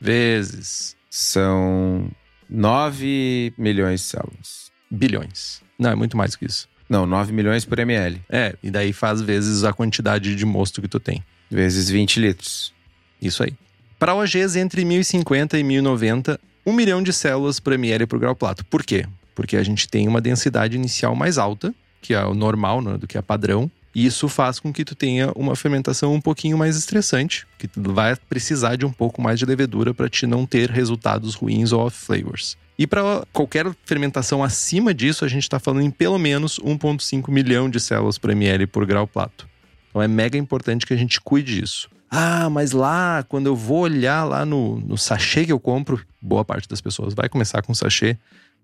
vezes. 0.01 0.97
São 1.11 2.09
9 2.49 3.53
milhões 3.59 4.01
de 4.01 4.07
células. 4.07 4.71
Bilhões. 4.91 5.63
Não, 5.79 5.91
é 5.91 5.95
muito 5.95 6.17
mais 6.17 6.37
que 6.37 6.47
isso. 6.47 6.69
Não, 6.89 7.05
9 7.05 7.33
milhões 7.33 7.65
por 7.65 7.79
ml. 7.79 8.21
É, 8.29 8.57
e 8.63 8.71
daí 8.71 8.93
faz 8.93 9.21
vezes 9.21 9.65
a 9.65 9.73
quantidade 9.73 10.35
de 10.35 10.47
mosto 10.47 10.81
que 10.81 10.89
tu 10.89 10.99
tem. 10.99 11.23
Vezes 11.51 11.91
20 11.91 12.21
litros. 12.21 12.73
Isso 13.21 13.43
aí. 13.43 13.55
Para 13.99 14.15
OGs 14.15 14.57
entre 14.57 14.85
1050 14.85 15.59
e 15.59 15.65
1090, 15.65 16.41
1 16.69 16.73
milhão 16.73 17.03
de 17.03 17.15
células 17.15 17.59
por 17.59 17.73
ml 17.73 18.07
por 18.07 18.19
grau 18.19 18.37
plato. 18.37 18.63
Por 18.67 18.85
quê? 18.85 19.07
Porque 19.35 19.57
a 19.57 19.63
gente 19.63 19.89
tem 19.89 20.07
uma 20.07 20.21
densidade 20.21 20.77
inicial 20.77 21.17
mais 21.17 21.39
alta, 21.39 21.75
que 22.03 22.13
é 22.13 22.23
o 22.25 22.35
normal, 22.35 22.83
né, 22.83 22.99
do 22.99 23.07
que 23.07 23.17
a 23.17 23.23
padrão. 23.23 23.71
E 23.95 24.05
isso 24.05 24.29
faz 24.29 24.61
com 24.61 24.71
que 24.71 24.85
tu 24.85 24.95
tenha 24.95 25.33
uma 25.35 25.57
fermentação 25.57 26.13
um 26.13 26.21
pouquinho 26.21 26.59
mais 26.59 26.77
estressante, 26.77 27.47
que 27.59 27.67
tu 27.67 27.93
vai 27.93 28.15
precisar 28.29 28.77
de 28.77 28.85
um 28.85 28.93
pouco 28.93 29.23
mais 29.23 29.39
de 29.39 29.47
levedura 29.47 29.95
para 29.95 30.11
te 30.11 30.27
não 30.27 30.45
ter 30.45 30.71
resultados 30.71 31.35
ruins 31.35 31.73
ou 31.73 31.87
off 31.87 31.97
flavors. 31.97 32.57
E 32.79 32.87
para 32.87 33.27
qualquer 33.33 33.67
fermentação 33.87 34.45
acima 34.45 34.93
disso, 34.93 35.25
a 35.25 35.29
gente 35.29 35.45
está 35.45 35.59
falando 35.59 35.83
em 35.83 35.91
pelo 35.91 36.19
menos 36.19 36.61
1,5 36.61 37.31
milhão 37.31 37.71
de 37.71 37.81
células 37.81 38.19
por 38.19 38.31
ml 38.31 38.67
por 38.67 38.85
grau 38.85 39.07
plato. 39.07 39.49
Então 39.89 40.03
é 40.03 40.07
mega 40.07 40.37
importante 40.37 40.85
que 40.85 40.93
a 40.93 40.99
gente 40.99 41.19
cuide 41.19 41.59
disso. 41.59 41.89
Ah, 42.11 42.49
mas 42.49 42.73
lá, 42.73 43.23
quando 43.29 43.47
eu 43.47 43.57
vou 43.57 43.81
olhar 43.81 44.25
lá 44.25 44.45
no, 44.45 44.81
no 44.81 44.97
sachê 44.97 45.45
que 45.45 45.53
eu 45.53 45.61
compro, 45.61 46.05
boa 46.21 46.45
parte 46.45 46.69
das 46.69 46.81
pessoas 46.81 47.15
vai 47.15 47.29
começar 47.29 47.63
com 47.63 47.75
sachê, 47.75 48.17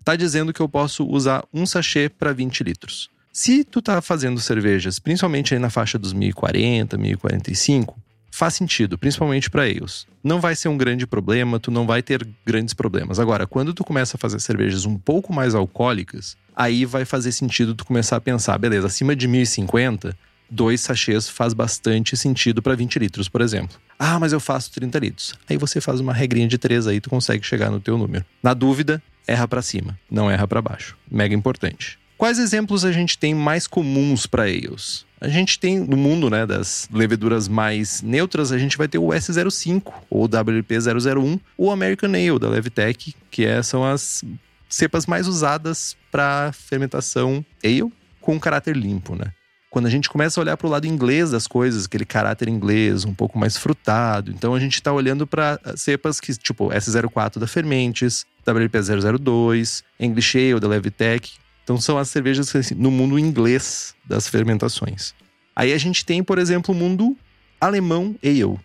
tá 0.03 0.15
dizendo 0.15 0.51
que 0.51 0.59
eu 0.59 0.69
posso 0.69 1.05
usar 1.05 1.43
um 1.53 1.65
sachê 1.65 2.09
para 2.09 2.33
20 2.33 2.63
litros. 2.63 3.09
Se 3.31 3.63
tu 3.63 3.81
tá 3.81 4.01
fazendo 4.01 4.39
cervejas, 4.39 4.97
principalmente 4.97 5.53
aí 5.53 5.59
na 5.59 5.69
faixa 5.69 5.99
dos 5.99 6.13
1040, 6.13 6.97
1045, 6.97 7.99
faz 8.31 8.53
sentido, 8.53 8.97
principalmente 8.97 9.49
para 9.49 9.63
ales. 9.63 10.07
Não 10.23 10.41
vai 10.41 10.55
ser 10.55 10.67
um 10.67 10.77
grande 10.77 11.05
problema, 11.05 11.59
tu 11.59 11.69
não 11.69 11.85
vai 11.85 12.01
ter 12.01 12.27
grandes 12.45 12.73
problemas. 12.73 13.19
Agora, 13.19 13.45
quando 13.45 13.73
tu 13.73 13.83
começa 13.83 14.17
a 14.17 14.19
fazer 14.19 14.39
cervejas 14.39 14.85
um 14.85 14.97
pouco 14.97 15.33
mais 15.33 15.55
alcoólicas, 15.55 16.35
aí 16.55 16.85
vai 16.85 17.05
fazer 17.05 17.31
sentido 17.31 17.75
tu 17.75 17.85
começar 17.85 18.17
a 18.17 18.21
pensar, 18.21 18.57
beleza, 18.57 18.87
acima 18.87 19.15
de 19.15 19.27
1050, 19.27 20.17
dois 20.49 20.81
sachês 20.81 21.29
faz 21.29 21.53
bastante 21.53 22.15
sentido 22.15 22.61
para 22.61 22.75
20 22.75 22.99
litros, 22.99 23.29
por 23.29 23.41
exemplo. 23.41 23.77
Ah, 23.97 24.19
mas 24.19 24.33
eu 24.33 24.39
faço 24.39 24.71
30 24.71 24.99
litros. 24.99 25.33
Aí 25.49 25.57
você 25.57 25.79
faz 25.79 25.99
uma 25.99 26.13
regrinha 26.13 26.47
de 26.47 26.57
3 26.57 26.87
aí, 26.87 26.99
tu 26.99 27.09
consegue 27.09 27.45
chegar 27.45 27.69
no 27.71 27.79
teu 27.79 27.97
número. 27.97 28.25
Na 28.43 28.53
dúvida, 28.53 29.01
erra 29.27 29.47
para 29.47 29.61
cima, 29.61 29.97
não 30.09 30.29
erra 30.29 30.47
para 30.47 30.61
baixo. 30.61 30.97
Mega 31.09 31.33
importante. 31.33 31.97
Quais 32.17 32.39
exemplos 32.39 32.85
a 32.85 32.91
gente 32.91 33.17
tem 33.17 33.33
mais 33.33 33.67
comuns 33.67 34.25
para 34.25 34.43
ales? 34.43 35.05
A 35.19 35.27
gente 35.27 35.59
tem 35.59 35.79
no 35.79 35.97
mundo, 35.97 36.29
né, 36.29 36.45
das 36.45 36.87
leveduras 36.91 37.47
mais 37.47 38.01
neutras, 38.01 38.51
a 38.51 38.57
gente 38.57 38.77
vai 38.77 38.87
ter 38.87 38.97
o 38.97 39.07
S05 39.07 39.91
ou 40.09 40.27
WP001, 40.27 41.39
o 41.57 41.71
American 41.71 42.09
Ale 42.09 42.39
da 42.39 42.49
Levitec, 42.49 43.13
que 43.31 43.45
é, 43.45 43.61
são 43.63 43.83
as 43.83 44.23
cepas 44.69 45.05
mais 45.05 45.27
usadas 45.27 45.95
para 46.11 46.51
fermentação 46.53 47.45
ale 47.63 47.91
com 48.21 48.39
caráter 48.39 48.75
limpo, 48.75 49.15
né? 49.15 49.31
Quando 49.69 49.87
a 49.87 49.89
gente 49.89 50.09
começa 50.09 50.39
a 50.39 50.41
olhar 50.41 50.55
para 50.55 50.67
o 50.67 50.69
lado 50.69 50.87
inglês 50.87 51.31
das 51.31 51.47
coisas, 51.47 51.85
aquele 51.85 52.05
caráter 52.05 52.47
inglês 52.47 53.03
um 53.03 53.13
pouco 53.13 53.37
mais 53.37 53.57
frutado, 53.57 54.31
então 54.31 54.53
a 54.53 54.59
gente 54.59 54.75
está 54.75 54.93
olhando 54.93 55.27
para 55.27 55.59
cepas 55.75 56.19
que, 56.19 56.33
tipo, 56.37 56.69
S04 56.69 57.39
da 57.39 57.47
Fermentes, 57.47 58.25
WP002, 58.45 59.83
English 59.99 60.37
Ale 60.37 60.59
da 60.59 60.67
Levitec. 60.67 61.33
Então 61.63 61.81
são 61.81 61.97
as 61.97 62.09
cervejas 62.09 62.55
assim, 62.55 62.75
no 62.75 62.91
mundo 62.91 63.17
inglês 63.17 63.95
das 64.05 64.29
fermentações. 64.29 65.13
Aí 65.55 65.73
a 65.73 65.77
gente 65.77 66.05
tem, 66.05 66.23
por 66.23 66.37
exemplo, 66.37 66.73
o 66.73 66.77
mundo 66.77 67.17
alemão 67.59 68.15
ale, 68.23 68.59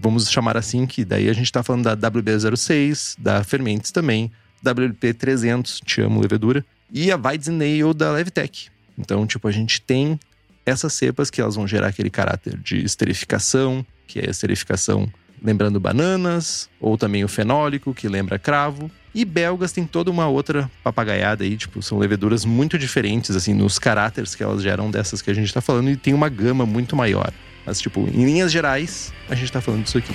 vamos 0.00 0.30
chamar 0.30 0.56
assim, 0.56 0.86
que 0.86 1.04
daí 1.04 1.28
a 1.28 1.32
gente 1.32 1.46
está 1.46 1.62
falando 1.62 1.84
da 1.84 1.96
WB06, 1.96 3.16
da 3.18 3.42
Fermentes 3.42 3.90
também, 3.90 4.30
WLP300, 4.64 5.80
te 5.84 6.00
amo 6.02 6.20
levedura, 6.20 6.64
e 6.90 7.10
a 7.10 7.16
Weizenale 7.16 7.94
da 7.94 8.12
Levtech. 8.12 8.70
Então, 8.98 9.26
tipo, 9.26 9.48
a 9.48 9.52
gente 9.52 9.80
tem 9.80 10.20
essas 10.64 10.92
cepas 10.92 11.30
que 11.30 11.40
elas 11.40 11.56
vão 11.56 11.66
gerar 11.66 11.88
aquele 11.88 12.10
caráter 12.10 12.56
de 12.58 12.84
esterificação, 12.84 13.84
que 14.06 14.20
é 14.20 14.26
a 14.26 14.30
esterificação 14.30 15.10
lembrando 15.42 15.80
bananas, 15.80 16.70
ou 16.80 16.96
também 16.96 17.24
o 17.24 17.28
fenólico, 17.28 17.92
que 17.92 18.08
lembra 18.08 18.38
cravo. 18.38 18.90
E 19.14 19.24
belgas 19.24 19.72
tem 19.72 19.84
toda 19.84 20.10
uma 20.10 20.26
outra 20.26 20.70
papagaiada 20.82 21.44
aí, 21.44 21.56
tipo, 21.56 21.82
são 21.82 21.98
leveduras 21.98 22.44
muito 22.44 22.78
diferentes, 22.78 23.34
assim, 23.36 23.52
nos 23.52 23.78
caráteres 23.78 24.34
que 24.34 24.42
elas 24.42 24.62
geram 24.62 24.90
dessas 24.90 25.20
que 25.20 25.30
a 25.30 25.34
gente 25.34 25.52
tá 25.52 25.60
falando, 25.60 25.90
e 25.90 25.96
tem 25.96 26.14
uma 26.14 26.28
gama 26.28 26.64
muito 26.64 26.96
maior. 26.96 27.32
Mas, 27.66 27.80
tipo, 27.80 28.00
em 28.08 28.24
linhas 28.24 28.50
gerais, 28.50 29.12
a 29.28 29.34
gente 29.34 29.52
tá 29.52 29.60
falando 29.60 29.82
disso 29.82 29.98
aqui. 29.98 30.14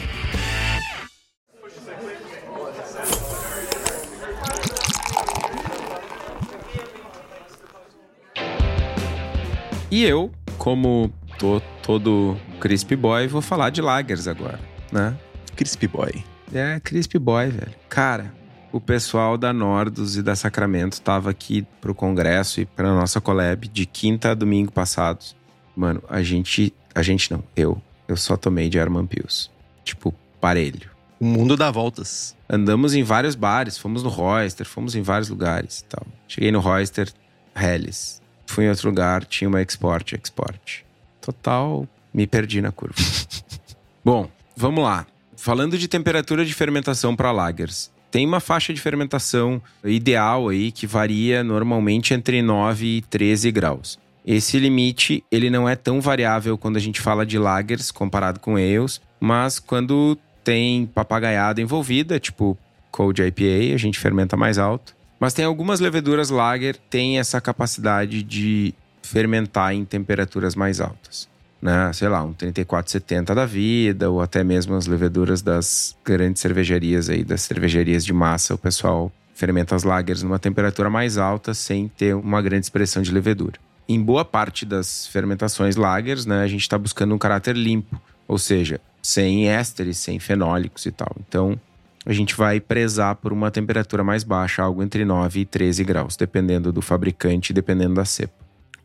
E 9.89 10.03
eu, 10.03 10.31
como 10.57 11.11
tô 11.37 11.61
todo 11.83 12.37
crispy 12.59 12.95
boy, 12.95 13.27
vou 13.27 13.41
falar 13.41 13.69
de 13.69 13.81
lagers 13.81 14.27
agora, 14.27 14.59
né? 14.91 15.17
Crispy 15.55 15.87
Boy. 15.87 16.23
É, 16.53 16.79
crispy 16.79 17.17
boy, 17.17 17.49
velho. 17.49 17.73
Cara, 17.89 18.31
o 18.71 18.79
pessoal 18.79 19.37
da 19.37 19.51
Nordos 19.51 20.15
e 20.15 20.21
da 20.21 20.35
Sacramento 20.35 21.01
tava 21.01 21.31
aqui 21.31 21.65
pro 21.81 21.95
congresso 21.95 22.61
e 22.61 22.65
pra 22.65 22.93
nossa 22.93 23.19
collab 23.19 23.67
de 23.67 23.85
quinta 23.85 24.31
a 24.31 24.33
domingo 24.35 24.71
passados. 24.71 25.35
Mano, 25.75 26.01
a 26.07 26.21
gente, 26.21 26.73
a 26.93 27.01
gente 27.01 27.31
não, 27.31 27.43
eu, 27.55 27.81
eu 28.07 28.15
só 28.15 28.37
tomei 28.37 28.69
de 28.69 28.77
Herman 28.77 29.07
Pills. 29.07 29.49
Tipo, 29.83 30.13
parelho. 30.39 30.91
O 31.19 31.25
mundo 31.25 31.57
dá 31.57 31.71
voltas. 31.71 32.35
Andamos 32.47 32.93
em 32.93 33.03
vários 33.03 33.33
bares, 33.33 33.77
fomos 33.77 34.03
no 34.03 34.09
Royster, 34.09 34.65
fomos 34.65 34.95
em 34.95 35.01
vários 35.01 35.29
lugares 35.29 35.79
e 35.79 35.85
tal. 35.85 36.05
Cheguei 36.27 36.51
no 36.51 36.59
Royster, 36.59 37.11
Helles. 37.55 38.21
Fui 38.47 38.65
em 38.65 38.69
outro 38.69 38.89
lugar, 38.89 39.23
tinha 39.25 39.47
uma 39.47 39.61
Export, 39.61 40.13
Export. 40.13 40.83
Total, 41.21 41.87
me 42.11 42.25
perdi 42.25 42.61
na 42.61 42.71
curva. 42.71 42.95
Bom, 44.03 44.27
vamos 44.55 44.83
lá. 44.83 45.05
Falando 45.35 45.77
de 45.77 45.87
temperatura 45.87 46.43
de 46.43 46.53
fermentação 46.53 47.15
para 47.15 47.31
lagers. 47.31 47.91
Tem 48.09 48.25
uma 48.25 48.39
faixa 48.39 48.73
de 48.73 48.81
fermentação 48.81 49.61
ideal 49.83 50.49
aí 50.49 50.71
que 50.71 50.87
varia 50.87 51.43
normalmente 51.43 52.13
entre 52.13 52.41
9 52.41 52.85
e 52.85 53.01
13 53.01 53.51
graus. 53.51 53.99
Esse 54.25 54.57
limite, 54.57 55.23
ele 55.31 55.49
não 55.49 55.69
é 55.69 55.75
tão 55.75 56.01
variável 56.01 56.57
quando 56.57 56.77
a 56.77 56.81
gente 56.81 56.99
fala 56.99 57.25
de 57.25 57.37
lagers 57.37 57.91
comparado 57.91 58.39
com 58.39 58.55
ales, 58.55 58.99
mas 59.19 59.59
quando 59.59 60.17
tem 60.43 60.85
papagaiada 60.85 61.61
envolvida, 61.61 62.19
tipo 62.19 62.57
Cold 62.89 63.21
IPA, 63.21 63.75
a 63.75 63.77
gente 63.77 63.99
fermenta 63.99 64.35
mais 64.35 64.57
alto. 64.57 64.96
Mas 65.19 65.33
tem 65.33 65.45
algumas 65.45 65.79
leveduras 65.79 66.29
lager 66.29 66.75
que 66.75 66.89
têm 66.89 67.19
essa 67.19 67.41
capacidade 67.41 68.21
de 68.23 68.73
fermentar 69.01 69.73
em 69.73 69.85
temperaturas 69.85 70.55
mais 70.55 70.79
altas. 70.79 71.27
Né? 71.61 71.91
Sei 71.93 72.07
lá, 72.07 72.23
um 72.23 72.33
3470 72.33 73.33
da 73.33 73.45
vida, 73.45 74.09
ou 74.09 74.21
até 74.21 74.43
mesmo 74.43 74.75
as 74.75 74.85
leveduras 74.85 75.41
das 75.41 75.95
grandes 76.05 76.41
cervejarias 76.41 77.09
aí, 77.09 77.23
das 77.23 77.41
cervejarias 77.41 78.05
de 78.05 78.13
massa, 78.13 78.53
o 78.53 78.57
pessoal 78.57 79.11
fermenta 79.33 79.75
as 79.75 79.83
lagers 79.83 80.23
numa 80.23 80.39
temperatura 80.39 80.89
mais 80.89 81.17
alta 81.17 81.53
sem 81.53 81.87
ter 81.87 82.15
uma 82.15 82.41
grande 82.41 82.65
expressão 82.65 83.01
de 83.01 83.11
levedura. 83.11 83.59
Em 83.87 84.01
boa 84.01 84.25
parte 84.25 84.65
das 84.65 85.07
fermentações 85.07 85.75
lagers, 85.75 86.25
né, 86.25 86.41
a 86.41 86.47
gente 86.47 86.61
está 86.61 86.77
buscando 86.77 87.15
um 87.15 87.17
caráter 87.17 87.55
limpo, 87.55 87.99
ou 88.27 88.37
seja, 88.37 88.81
sem 89.01 89.47
ésteres, 89.47 89.97
sem 89.97 90.19
fenólicos 90.19 90.85
e 90.85 90.91
tal. 90.91 91.15
Então, 91.27 91.59
a 92.07 92.13
gente 92.13 92.35
vai 92.35 92.61
prezar 92.61 93.15
por 93.15 93.33
uma 93.33 93.51
temperatura 93.51 94.01
mais 94.01 94.23
baixa, 94.23 94.63
algo 94.63 94.81
entre 94.81 95.03
9 95.03 95.41
e 95.41 95.45
13 95.45 95.83
graus, 95.83 96.15
dependendo 96.15 96.71
do 96.71 96.81
fabricante 96.81 97.51
dependendo 97.51 97.95
da 97.95 98.05
cepa. 98.05 98.33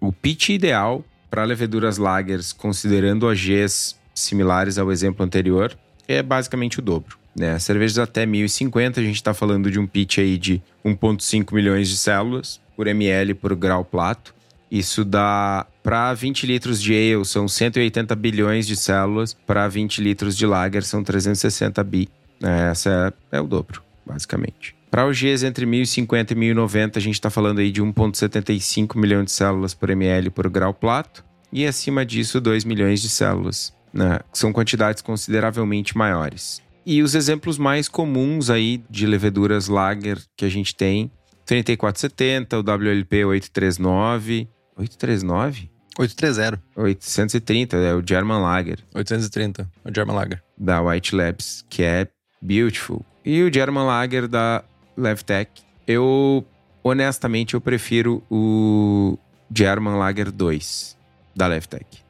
O 0.01 0.13
pitch 0.13 0.49
ideal 0.49 1.05
para 1.31 1.45
leveduras 1.45 1.99
lagers, 1.99 2.53
considerando 2.53 3.29
OGs 3.29 3.97
similares 4.13 4.77
ao 4.77 4.91
exemplo 4.91 5.25
anterior, 5.25 5.73
é 6.09 6.21
basicamente 6.21 6.81
o 6.81 6.83
dobro. 6.83 7.17
Né? 7.35 7.57
Cervejas 7.61 8.01
até 8.01 8.27
1050, 8.27 9.01
a 9.01 9.05
gente 9.05 9.15
está 9.15 9.33
falando 9.33 9.71
de 9.71 9.79
um 9.79 9.87
pitch 9.87 10.19
aí 10.19 10.37
de 10.37 10.61
1,5 10.85 11.55
milhões 11.55 11.89
de 11.89 11.97
células 11.97 12.61
por 12.77 12.89
ml 12.89 13.35
por 13.35 13.55
grau 13.55 13.85
plato. 13.85 14.35
Isso 14.69 15.05
dá 15.05 15.65
para 15.81 16.13
20 16.13 16.45
litros 16.45 16.83
de 16.83 16.93
ale 16.93 17.25
são 17.25 17.47
180 17.47 18.17
bilhões 18.17 18.67
de 18.67 18.75
células, 18.75 19.33
para 19.47 19.69
20 19.69 20.03
litros 20.03 20.37
de 20.37 20.45
lager 20.45 20.83
são 20.83 21.05
360 21.05 21.85
bi. 21.85 22.09
Essa 22.43 23.15
é, 23.31 23.37
é 23.39 23.41
o 23.41 23.47
dobro, 23.47 23.83
basicamente. 24.05 24.75
Para 24.91 25.07
OGs 25.07 25.43
entre 25.43 25.65
1050 25.65 26.33
e 26.33 26.37
1090, 26.37 26.99
a 26.99 27.03
gente 27.03 27.15
está 27.15 27.31
falando 27.31 27.61
aí 27.61 27.71
de 27.71 27.83
1,75 27.83 28.99
milhão 28.99 29.25
de 29.25 29.31
células 29.31 29.73
por 29.73 29.89
ml 29.89 30.29
por 30.29 30.51
grau 30.51 30.75
plato. 30.75 31.25
E 31.51 31.67
acima 31.67 32.05
disso, 32.05 32.41
2 32.41 32.65
milhões 32.65 33.01
de 33.01 33.09
células. 33.09 33.73
Né? 33.93 34.21
São 34.33 34.53
quantidades 34.53 35.03
consideravelmente 35.03 35.97
maiores. 35.97 36.61
E 36.85 37.03
os 37.03 37.15
exemplos 37.15 37.59
mais 37.59 37.89
comuns 37.89 38.51
aí 38.51 38.83
de 38.91 39.07
leveduras 39.07 39.69
lager 39.69 40.19
que 40.37 40.45
a 40.45 40.49
gente 40.49 40.75
tem, 40.75 41.11
3470, 41.47 42.59
o 42.59 42.63
WLP 42.63 43.25
839, 43.25 44.49
839? 44.77 45.71
830. 45.99 46.63
830, 46.77 47.77
é 47.77 47.95
o 47.95 48.03
German 48.07 48.41
Lager. 48.41 48.79
830, 48.95 49.71
o 49.85 49.95
German 49.95 50.17
Lager. 50.17 50.43
Da 50.57 50.81
White 50.83 51.15
Labs, 51.15 51.65
que 51.69 51.83
é 51.83 52.09
beautiful. 52.43 53.05
E 53.25 53.43
o 53.43 53.53
German 53.53 53.87
Lager 53.87 54.27
da 54.27 54.65
Levtech. 54.97 55.63
Eu, 55.87 56.45
honestamente, 56.83 57.55
eu 57.55 57.61
prefiro 57.61 58.23
o 58.31 59.17
German 59.55 59.95
Lager 59.97 60.31
2 60.31 60.97
da 61.35 61.47
Levtech. 61.47 62.03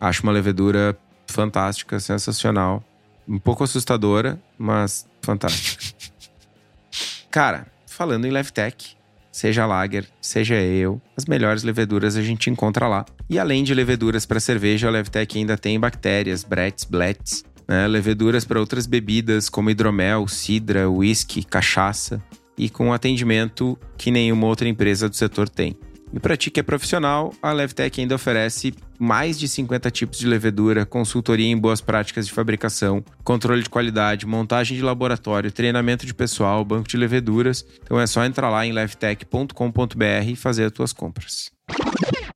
Acho 0.00 0.22
uma 0.22 0.32
levedura 0.32 0.96
fantástica, 1.26 1.98
sensacional. 1.98 2.82
Um 3.28 3.38
pouco 3.38 3.64
assustadora, 3.64 4.40
mas 4.56 5.06
fantástica. 5.20 5.84
Cara, 7.30 7.66
falando 7.86 8.24
em 8.26 8.30
Levtech, 8.30 8.96
seja 9.30 9.64
lager, 9.66 10.06
seja 10.20 10.56
ale, 10.56 11.00
as 11.16 11.26
melhores 11.26 11.62
leveduras 11.62 12.16
a 12.16 12.22
gente 12.22 12.50
encontra 12.50 12.88
lá. 12.88 13.04
E 13.28 13.38
além 13.38 13.62
de 13.62 13.72
leveduras 13.72 14.26
para 14.26 14.40
cerveja, 14.40 14.88
a 14.88 14.90
Levtech 14.90 15.38
ainda 15.38 15.56
tem 15.56 15.78
bactérias, 15.78 16.42
brettes, 16.42 16.84
blets, 16.84 17.44
né? 17.70 17.86
leveduras 17.86 18.44
para 18.44 18.58
outras 18.58 18.84
bebidas 18.84 19.48
como 19.48 19.70
hidromel, 19.70 20.26
cidra, 20.26 20.90
whisky, 20.90 21.44
cachaça 21.44 22.20
e 22.58 22.68
com 22.68 22.92
atendimento 22.92 23.78
que 23.96 24.10
nenhuma 24.10 24.48
outra 24.48 24.68
empresa 24.68 25.08
do 25.08 25.14
setor 25.14 25.48
tem. 25.48 25.78
E 26.12 26.18
para 26.18 26.36
ti 26.36 26.50
que 26.50 26.58
é 26.58 26.62
profissional, 26.64 27.32
a 27.40 27.52
Levtech 27.52 28.00
ainda 28.00 28.16
oferece 28.16 28.74
mais 28.98 29.38
de 29.38 29.46
50 29.46 29.88
tipos 29.92 30.18
de 30.18 30.26
levedura, 30.26 30.84
consultoria 30.84 31.46
em 31.46 31.56
boas 31.56 31.80
práticas 31.80 32.26
de 32.26 32.32
fabricação, 32.32 33.04
controle 33.22 33.62
de 33.62 33.70
qualidade, 33.70 34.26
montagem 34.26 34.76
de 34.76 34.82
laboratório, 34.82 35.52
treinamento 35.52 36.04
de 36.04 36.12
pessoal, 36.12 36.64
banco 36.64 36.88
de 36.88 36.96
leveduras. 36.96 37.64
Então 37.84 38.00
é 38.00 38.08
só 38.08 38.24
entrar 38.24 38.50
lá 38.50 38.66
em 38.66 38.72
levtech.com.br 38.72 40.04
e 40.26 40.34
fazer 40.34 40.64
as 40.64 40.72
tuas 40.72 40.92
compras. 40.92 41.52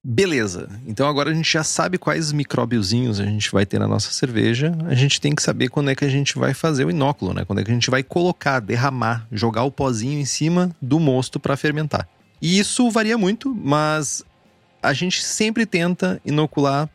Beleza. 0.06 0.68
Então 0.86 1.08
agora 1.08 1.30
a 1.30 1.34
gente 1.34 1.50
já 1.50 1.64
sabe 1.64 1.96
quais 1.96 2.30
micróbiozinhos 2.30 3.18
a 3.18 3.24
gente 3.24 3.50
vai 3.50 3.64
ter 3.64 3.78
na 3.78 3.88
nossa 3.88 4.10
cerveja. 4.10 4.76
A 4.84 4.94
gente 4.94 5.18
tem 5.18 5.34
que 5.34 5.42
saber 5.42 5.70
quando 5.70 5.90
é 5.90 5.94
que 5.94 6.04
a 6.04 6.10
gente 6.10 6.38
vai 6.38 6.52
fazer 6.52 6.84
o 6.84 6.90
inóculo, 6.90 7.32
né? 7.32 7.42
Quando 7.46 7.60
é 7.60 7.64
que 7.64 7.70
a 7.70 7.74
gente 7.74 7.90
vai 7.90 8.02
colocar, 8.02 8.60
derramar, 8.60 9.26
jogar 9.32 9.62
o 9.62 9.70
pozinho 9.70 10.20
em 10.20 10.26
cima 10.26 10.70
do 10.80 11.00
mosto 11.00 11.40
para 11.40 11.56
fermentar. 11.56 12.06
E 12.42 12.58
isso 12.58 12.90
varia 12.90 13.16
muito, 13.16 13.54
mas 13.54 14.22
a 14.82 14.92
gente 14.92 15.22
sempre 15.24 15.64
tenta 15.64 16.20
inocular 16.22 16.86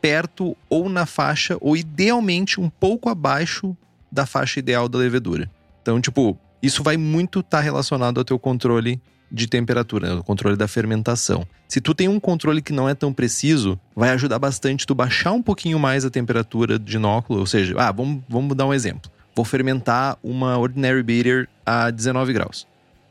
perto 0.00 0.56
ou 0.68 0.88
na 0.88 1.06
faixa, 1.06 1.56
ou 1.60 1.76
idealmente 1.76 2.60
um 2.60 2.68
pouco 2.68 3.08
abaixo 3.08 3.76
da 4.10 4.26
faixa 4.26 4.58
ideal 4.58 4.88
da 4.88 4.98
levedura. 4.98 5.48
Então, 5.82 6.00
tipo, 6.00 6.36
isso 6.66 6.82
vai 6.82 6.96
muito 6.96 7.40
estar 7.40 7.58
tá 7.58 7.62
relacionado 7.62 8.18
ao 8.18 8.24
teu 8.24 8.38
controle 8.38 9.00
de 9.30 9.46
temperatura, 9.46 10.16
o 10.16 10.22
controle 10.22 10.56
da 10.56 10.68
fermentação. 10.68 11.46
Se 11.66 11.80
tu 11.80 11.94
tem 11.94 12.08
um 12.08 12.20
controle 12.20 12.62
que 12.62 12.72
não 12.72 12.88
é 12.88 12.94
tão 12.94 13.12
preciso, 13.12 13.78
vai 13.94 14.10
ajudar 14.10 14.38
bastante 14.38 14.86
tu 14.86 14.94
baixar 14.94 15.32
um 15.32 15.42
pouquinho 15.42 15.78
mais 15.78 16.04
a 16.04 16.10
temperatura 16.10 16.78
de 16.78 16.96
inóculo, 16.96 17.40
ou 17.40 17.46
seja, 17.46 17.74
ah, 17.76 17.90
vamos, 17.90 18.22
vamos 18.28 18.56
dar 18.56 18.66
um 18.66 18.74
exemplo. 18.74 19.10
Vou 19.34 19.44
fermentar 19.44 20.16
uma 20.22 20.56
Ordinary 20.56 21.02
Bitter 21.02 21.48
a 21.64 21.90
19 21.90 22.32
graus 22.32 22.66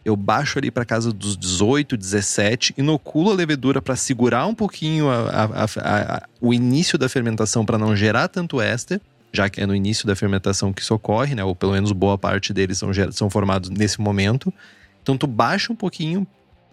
eu 0.05 0.15
baixo 0.15 0.59
ali 0.59 0.69
para 0.69 0.85
casa 0.85 1.11
dos 1.11 1.35
18, 1.35 1.97
17, 1.97 2.75
inoculo 2.77 3.31
a 3.31 3.33
levedura 3.33 3.81
para 3.81 3.95
segurar 3.95 4.45
um 4.45 4.53
pouquinho 4.53 5.09
a, 5.09 5.45
a, 5.45 5.63
a, 5.63 6.23
o 6.39 6.53
início 6.53 6.95
da 6.95 7.09
fermentação 7.09 7.65
para 7.65 7.79
não 7.79 7.95
gerar 7.95 8.27
tanto 8.27 8.61
éster, 8.61 9.01
já 9.35 9.49
que 9.49 9.61
é 9.61 9.65
no 9.65 9.75
início 9.75 10.07
da 10.07 10.15
fermentação 10.15 10.73
que 10.73 10.81
isso 10.81 10.93
ocorre, 10.95 11.35
né? 11.35 11.43
Ou 11.43 11.55
pelo 11.55 11.73
menos 11.73 11.91
boa 11.91 12.17
parte 12.17 12.53
deles 12.53 12.77
são, 12.77 12.89
são 13.11 13.29
formados 13.29 13.69
nesse 13.69 13.99
momento. 14.01 14.53
Então 15.01 15.17
tu 15.17 15.27
baixa 15.27 15.71
um 15.71 15.75
pouquinho 15.75 16.25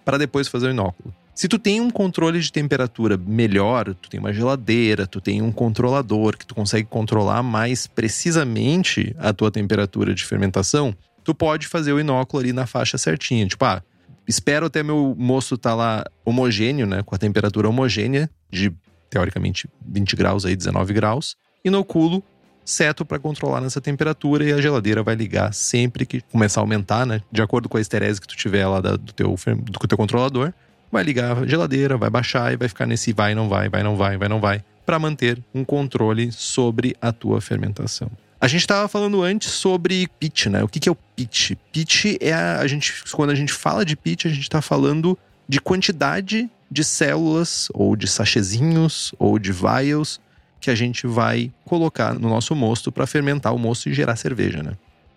para 0.04 0.16
depois 0.16 0.48
fazer 0.48 0.68
o 0.68 0.70
inóculo. 0.70 1.14
Se 1.34 1.48
tu 1.48 1.58
tem 1.58 1.80
um 1.80 1.90
controle 1.90 2.40
de 2.40 2.52
temperatura 2.52 3.16
melhor, 3.16 3.94
tu 3.94 4.10
tem 4.10 4.20
uma 4.20 4.32
geladeira, 4.32 5.06
tu 5.06 5.20
tem 5.20 5.40
um 5.40 5.50
controlador 5.50 6.36
que 6.36 6.46
tu 6.46 6.54
consegue 6.54 6.86
controlar 6.86 7.42
mais 7.42 7.86
precisamente 7.86 9.16
a 9.18 9.32
tua 9.32 9.50
temperatura 9.50 10.14
de 10.14 10.24
fermentação, 10.24 10.94
tu 11.24 11.34
pode 11.34 11.66
fazer 11.66 11.92
o 11.92 12.00
inóculo 12.00 12.42
ali 12.42 12.52
na 12.52 12.66
faixa 12.66 12.98
certinha. 12.98 13.46
Tipo, 13.46 13.64
ah, 13.64 13.82
espero 14.28 14.66
até 14.66 14.82
meu 14.82 15.14
moço 15.18 15.56
tá 15.56 15.74
lá 15.74 16.04
homogêneo, 16.24 16.86
né, 16.86 17.02
com 17.02 17.14
a 17.14 17.18
temperatura 17.18 17.68
homogênea 17.68 18.28
de 18.50 18.70
teoricamente 19.08 19.68
20 19.86 20.16
graus 20.16 20.44
aí, 20.44 20.54
19 20.54 20.92
graus, 20.92 21.36
inoculo 21.64 22.22
seto 22.64 23.04
para 23.04 23.18
controlar 23.18 23.60
nessa 23.60 23.80
temperatura 23.80 24.44
e 24.44 24.52
a 24.52 24.60
geladeira 24.60 25.02
vai 25.02 25.14
ligar 25.14 25.52
sempre 25.52 26.06
que 26.06 26.20
começar 26.20 26.60
a 26.60 26.62
aumentar, 26.62 27.06
né? 27.06 27.20
De 27.30 27.42
acordo 27.42 27.68
com 27.68 27.76
a 27.76 27.80
esterese 27.80 28.20
que 28.20 28.28
tu 28.28 28.36
tiver 28.36 28.66
lá 28.66 28.80
da, 28.80 28.96
do, 28.96 29.12
teu, 29.12 29.34
do 29.56 29.88
teu 29.88 29.98
controlador, 29.98 30.52
vai 30.90 31.02
ligar 31.02 31.38
a 31.38 31.46
geladeira, 31.46 31.96
vai 31.96 32.10
baixar 32.10 32.52
e 32.52 32.56
vai 32.56 32.68
ficar 32.68 32.86
nesse 32.86 33.12
vai, 33.12 33.34
não 33.34 33.48
vai, 33.48 33.68
vai, 33.68 33.82
não 33.82 33.96
vai, 33.96 34.16
vai, 34.16 34.28
não 34.28 34.40
vai, 34.40 34.62
para 34.84 34.98
manter 34.98 35.42
um 35.54 35.64
controle 35.64 36.30
sobre 36.30 36.96
a 37.00 37.12
tua 37.12 37.40
fermentação. 37.40 38.10
A 38.40 38.48
gente 38.48 38.62
estava 38.62 38.88
falando 38.88 39.22
antes 39.22 39.50
sobre 39.52 40.08
pitch, 40.18 40.46
né? 40.46 40.64
O 40.64 40.68
que, 40.68 40.80
que 40.80 40.88
é 40.88 40.92
o 40.92 40.96
pitch? 41.16 41.52
Pitch 41.72 42.16
é 42.20 42.32
a, 42.32 42.58
a 42.58 42.66
gente, 42.66 42.92
quando 43.12 43.30
a 43.30 43.34
gente 43.34 43.52
fala 43.52 43.84
de 43.84 43.96
pitch, 43.96 44.26
a 44.26 44.28
gente 44.28 44.42
está 44.42 44.60
falando 44.60 45.16
de 45.48 45.60
quantidade 45.60 46.50
de 46.70 46.82
células 46.82 47.68
ou 47.72 47.94
de 47.94 48.08
sachezinhos 48.08 49.14
ou 49.18 49.38
de 49.38 49.52
vials 49.52 50.20
que 50.62 50.70
a 50.70 50.74
gente 50.76 51.08
vai 51.08 51.52
colocar 51.64 52.14
no 52.14 52.28
nosso 52.28 52.54
mosto 52.54 52.92
para 52.92 53.06
fermentar 53.06 53.52
o 53.52 53.58
mosto 53.58 53.88
e 53.88 53.92
gerar 53.92 54.14
cerveja, 54.14 54.62
né? 54.62 54.72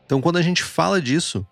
Então, 0.05 0.19
quando 0.19 0.37
a 0.37 0.41
gente 0.41 0.63
fala 0.63 0.99
disso, 0.99 1.45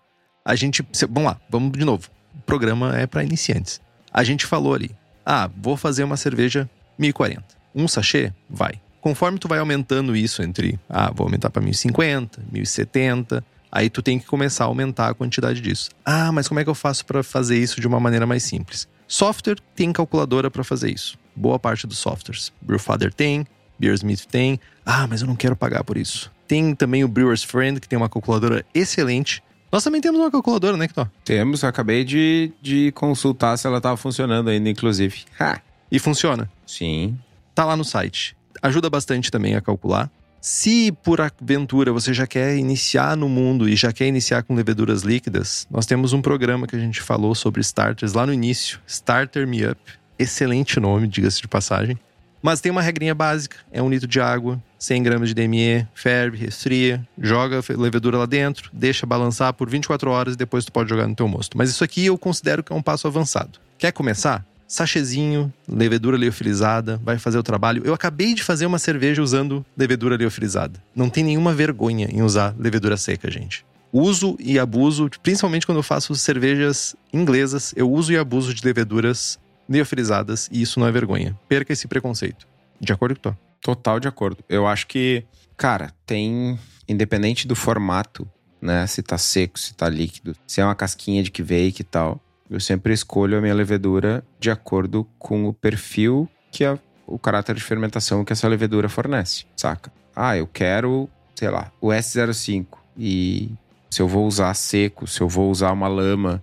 a 0.44 0.54
gente. 0.56 0.84
Vamos 1.08 1.30
lá, 1.30 1.40
vamos 1.48 1.72
de 1.72 1.84
novo. 1.84 2.08
O 2.34 2.42
programa 2.42 2.98
é 2.98 3.06
para 3.06 3.22
iniciantes. 3.22 3.80
A 4.12 4.24
gente 4.24 4.46
falou 4.46 4.74
ali: 4.74 4.90
ah, 5.24 5.48
vou 5.56 5.76
fazer 5.76 6.02
uma 6.02 6.16
cerveja 6.16 6.68
1040. 6.98 7.42
Um 7.74 7.86
sachê? 7.86 8.32
Vai. 8.50 8.80
Conforme 9.00 9.38
tu 9.38 9.46
vai 9.46 9.58
aumentando 9.58 10.16
isso 10.16 10.42
entre, 10.42 10.78
ah, 10.88 11.12
vou 11.14 11.26
aumentar 11.26 11.50
para 11.50 11.62
1050, 11.62 12.42
1070, 12.50 13.44
aí 13.70 13.88
tu 13.90 14.02
tem 14.02 14.18
que 14.18 14.26
começar 14.26 14.64
a 14.64 14.66
aumentar 14.66 15.10
a 15.10 15.14
quantidade 15.14 15.60
disso. 15.60 15.90
Ah, 16.04 16.32
mas 16.32 16.48
como 16.48 16.58
é 16.58 16.64
que 16.64 16.70
eu 16.70 16.74
faço 16.74 17.04
para 17.04 17.22
fazer 17.22 17.58
isso 17.58 17.80
de 17.80 17.86
uma 17.86 18.00
maneira 18.00 18.26
mais 18.26 18.42
simples? 18.42 18.88
Software 19.06 19.58
tem 19.76 19.92
calculadora 19.92 20.50
para 20.50 20.64
fazer 20.64 20.90
isso. 20.90 21.18
Boa 21.36 21.58
parte 21.58 21.86
dos 21.86 21.98
softwares. 21.98 22.52
Brewfather 22.62 23.12
tem, 23.12 23.46
Beersmith 23.78 24.26
tem. 24.26 24.58
Ah, 24.84 25.06
mas 25.06 25.22
eu 25.22 25.26
não 25.26 25.36
quero 25.36 25.56
pagar 25.56 25.84
por 25.84 25.96
isso. 25.96 26.30
Tem 26.46 26.74
também 26.74 27.04
o 27.04 27.08
Brewer's 27.08 27.42
Friend, 27.42 27.80
que 27.80 27.88
tem 27.88 27.96
uma 27.96 28.08
calculadora 28.08 28.64
excelente. 28.74 29.42
Nós 29.72 29.82
também 29.82 30.00
temos 30.00 30.20
uma 30.20 30.30
calculadora, 30.30 30.76
né, 30.76 30.86
Kitó? 30.86 31.08
Temos, 31.24 31.64
acabei 31.64 32.04
de, 32.04 32.52
de 32.62 32.92
consultar 32.92 33.56
se 33.56 33.66
ela 33.66 33.78
estava 33.78 33.96
funcionando 33.96 34.48
ainda, 34.48 34.68
inclusive. 34.68 35.24
Ha. 35.40 35.60
E 35.90 35.98
funciona? 35.98 36.48
Sim. 36.66 37.18
Tá 37.54 37.64
lá 37.64 37.76
no 37.76 37.84
site. 37.84 38.36
Ajuda 38.62 38.88
bastante 38.88 39.30
também 39.30 39.56
a 39.56 39.60
calcular. 39.60 40.10
Se 40.40 40.92
por 41.02 41.20
aventura 41.22 41.90
você 41.90 42.12
já 42.12 42.26
quer 42.26 42.56
iniciar 42.56 43.16
no 43.16 43.28
mundo 43.30 43.66
e 43.66 43.74
já 43.74 43.92
quer 43.92 44.06
iniciar 44.06 44.42
com 44.42 44.54
leveduras 44.54 45.02
líquidas, 45.02 45.66
nós 45.70 45.86
temos 45.86 46.12
um 46.12 46.20
programa 46.20 46.66
que 46.66 46.76
a 46.76 46.78
gente 46.78 47.00
falou 47.00 47.34
sobre 47.34 47.62
starters 47.62 48.12
lá 48.12 48.26
no 48.26 48.32
início, 48.32 48.78
Starter 48.86 49.48
Me 49.48 49.66
Up. 49.66 49.80
Excelente 50.18 50.78
nome, 50.78 51.08
diga-se 51.08 51.40
de 51.40 51.48
passagem. 51.48 51.98
Mas 52.44 52.60
tem 52.60 52.70
uma 52.70 52.82
regrinha 52.82 53.14
básica: 53.14 53.56
é 53.72 53.82
um 53.82 53.88
litro 53.88 54.06
de 54.06 54.20
água, 54.20 54.62
100 54.78 55.02
gramas 55.02 55.30
de 55.30 55.34
DME, 55.34 55.88
ferve, 55.94 56.36
resfria, 56.36 57.02
joga 57.18 57.60
a 57.60 57.80
levedura 57.80 58.18
lá 58.18 58.26
dentro, 58.26 58.68
deixa 58.70 59.06
balançar 59.06 59.54
por 59.54 59.70
24 59.70 60.10
horas 60.10 60.34
e 60.34 60.36
depois 60.36 60.62
tu 60.62 60.70
pode 60.70 60.90
jogar 60.90 61.08
no 61.08 61.14
teu 61.14 61.26
mosto. 61.26 61.56
Mas 61.56 61.70
isso 61.70 61.82
aqui 61.82 62.04
eu 62.04 62.18
considero 62.18 62.62
que 62.62 62.70
é 62.70 62.76
um 62.76 62.82
passo 62.82 63.06
avançado. 63.06 63.58
Quer 63.78 63.92
começar? 63.92 64.44
Sachezinho, 64.68 65.50
levedura 65.66 66.18
liofilizada, 66.18 67.00
vai 67.02 67.18
fazer 67.18 67.38
o 67.38 67.42
trabalho. 67.42 67.82
Eu 67.82 67.94
acabei 67.94 68.34
de 68.34 68.42
fazer 68.42 68.66
uma 68.66 68.78
cerveja 68.78 69.22
usando 69.22 69.64
levedura 69.74 70.14
liofilizada. 70.14 70.78
Não 70.94 71.08
tem 71.08 71.24
nenhuma 71.24 71.54
vergonha 71.54 72.10
em 72.12 72.20
usar 72.20 72.54
levedura 72.58 72.98
seca, 72.98 73.30
gente. 73.30 73.64
Uso 73.90 74.36
e 74.38 74.58
abuso, 74.58 75.08
principalmente 75.22 75.64
quando 75.64 75.78
eu 75.78 75.82
faço 75.82 76.14
cervejas 76.14 76.94
inglesas, 77.10 77.72
eu 77.74 77.90
uso 77.90 78.12
e 78.12 78.18
abuso 78.18 78.52
de 78.52 78.62
leveduras 78.64 79.38
neofilizadas 79.68 80.48
e 80.52 80.62
isso 80.62 80.78
não 80.78 80.86
é 80.86 80.92
vergonha. 80.92 81.38
Perca 81.48 81.72
esse 81.72 81.88
preconceito. 81.88 82.46
De 82.80 82.92
acordo 82.92 83.16
com 83.16 83.30
tu? 83.30 83.38
Total 83.60 83.98
de 83.98 84.08
acordo. 84.08 84.44
Eu 84.48 84.66
acho 84.66 84.86
que, 84.86 85.24
cara, 85.56 85.92
tem. 86.06 86.58
Independente 86.86 87.48
do 87.48 87.56
formato, 87.56 88.28
né? 88.60 88.86
Se 88.86 89.02
tá 89.02 89.16
seco, 89.16 89.58
se 89.58 89.74
tá 89.74 89.88
líquido, 89.88 90.36
se 90.46 90.60
é 90.60 90.64
uma 90.64 90.74
casquinha 90.74 91.22
de 91.22 91.30
kveik 91.30 91.80
e 91.80 91.84
tal. 91.84 92.20
Eu 92.50 92.60
sempre 92.60 92.92
escolho 92.92 93.38
a 93.38 93.40
minha 93.40 93.54
levedura 93.54 94.22
de 94.38 94.50
acordo 94.50 95.08
com 95.18 95.46
o 95.46 95.52
perfil 95.52 96.28
que 96.52 96.64
a, 96.64 96.78
o 97.06 97.18
caráter 97.18 97.54
de 97.54 97.62
fermentação 97.62 98.24
que 98.24 98.32
essa 98.32 98.46
levedura 98.46 98.88
fornece, 98.88 99.46
saca? 99.56 99.90
Ah, 100.14 100.36
eu 100.36 100.46
quero, 100.46 101.08
sei 101.34 101.48
lá, 101.48 101.72
o 101.80 101.88
S05 101.88 102.66
e 102.96 103.50
se 103.90 104.02
eu 104.02 104.08
vou 104.08 104.26
usar 104.26 104.52
seco, 104.54 105.06
se 105.06 105.20
eu 105.20 105.28
vou 105.28 105.50
usar 105.50 105.72
uma 105.72 105.88
lama, 105.88 106.42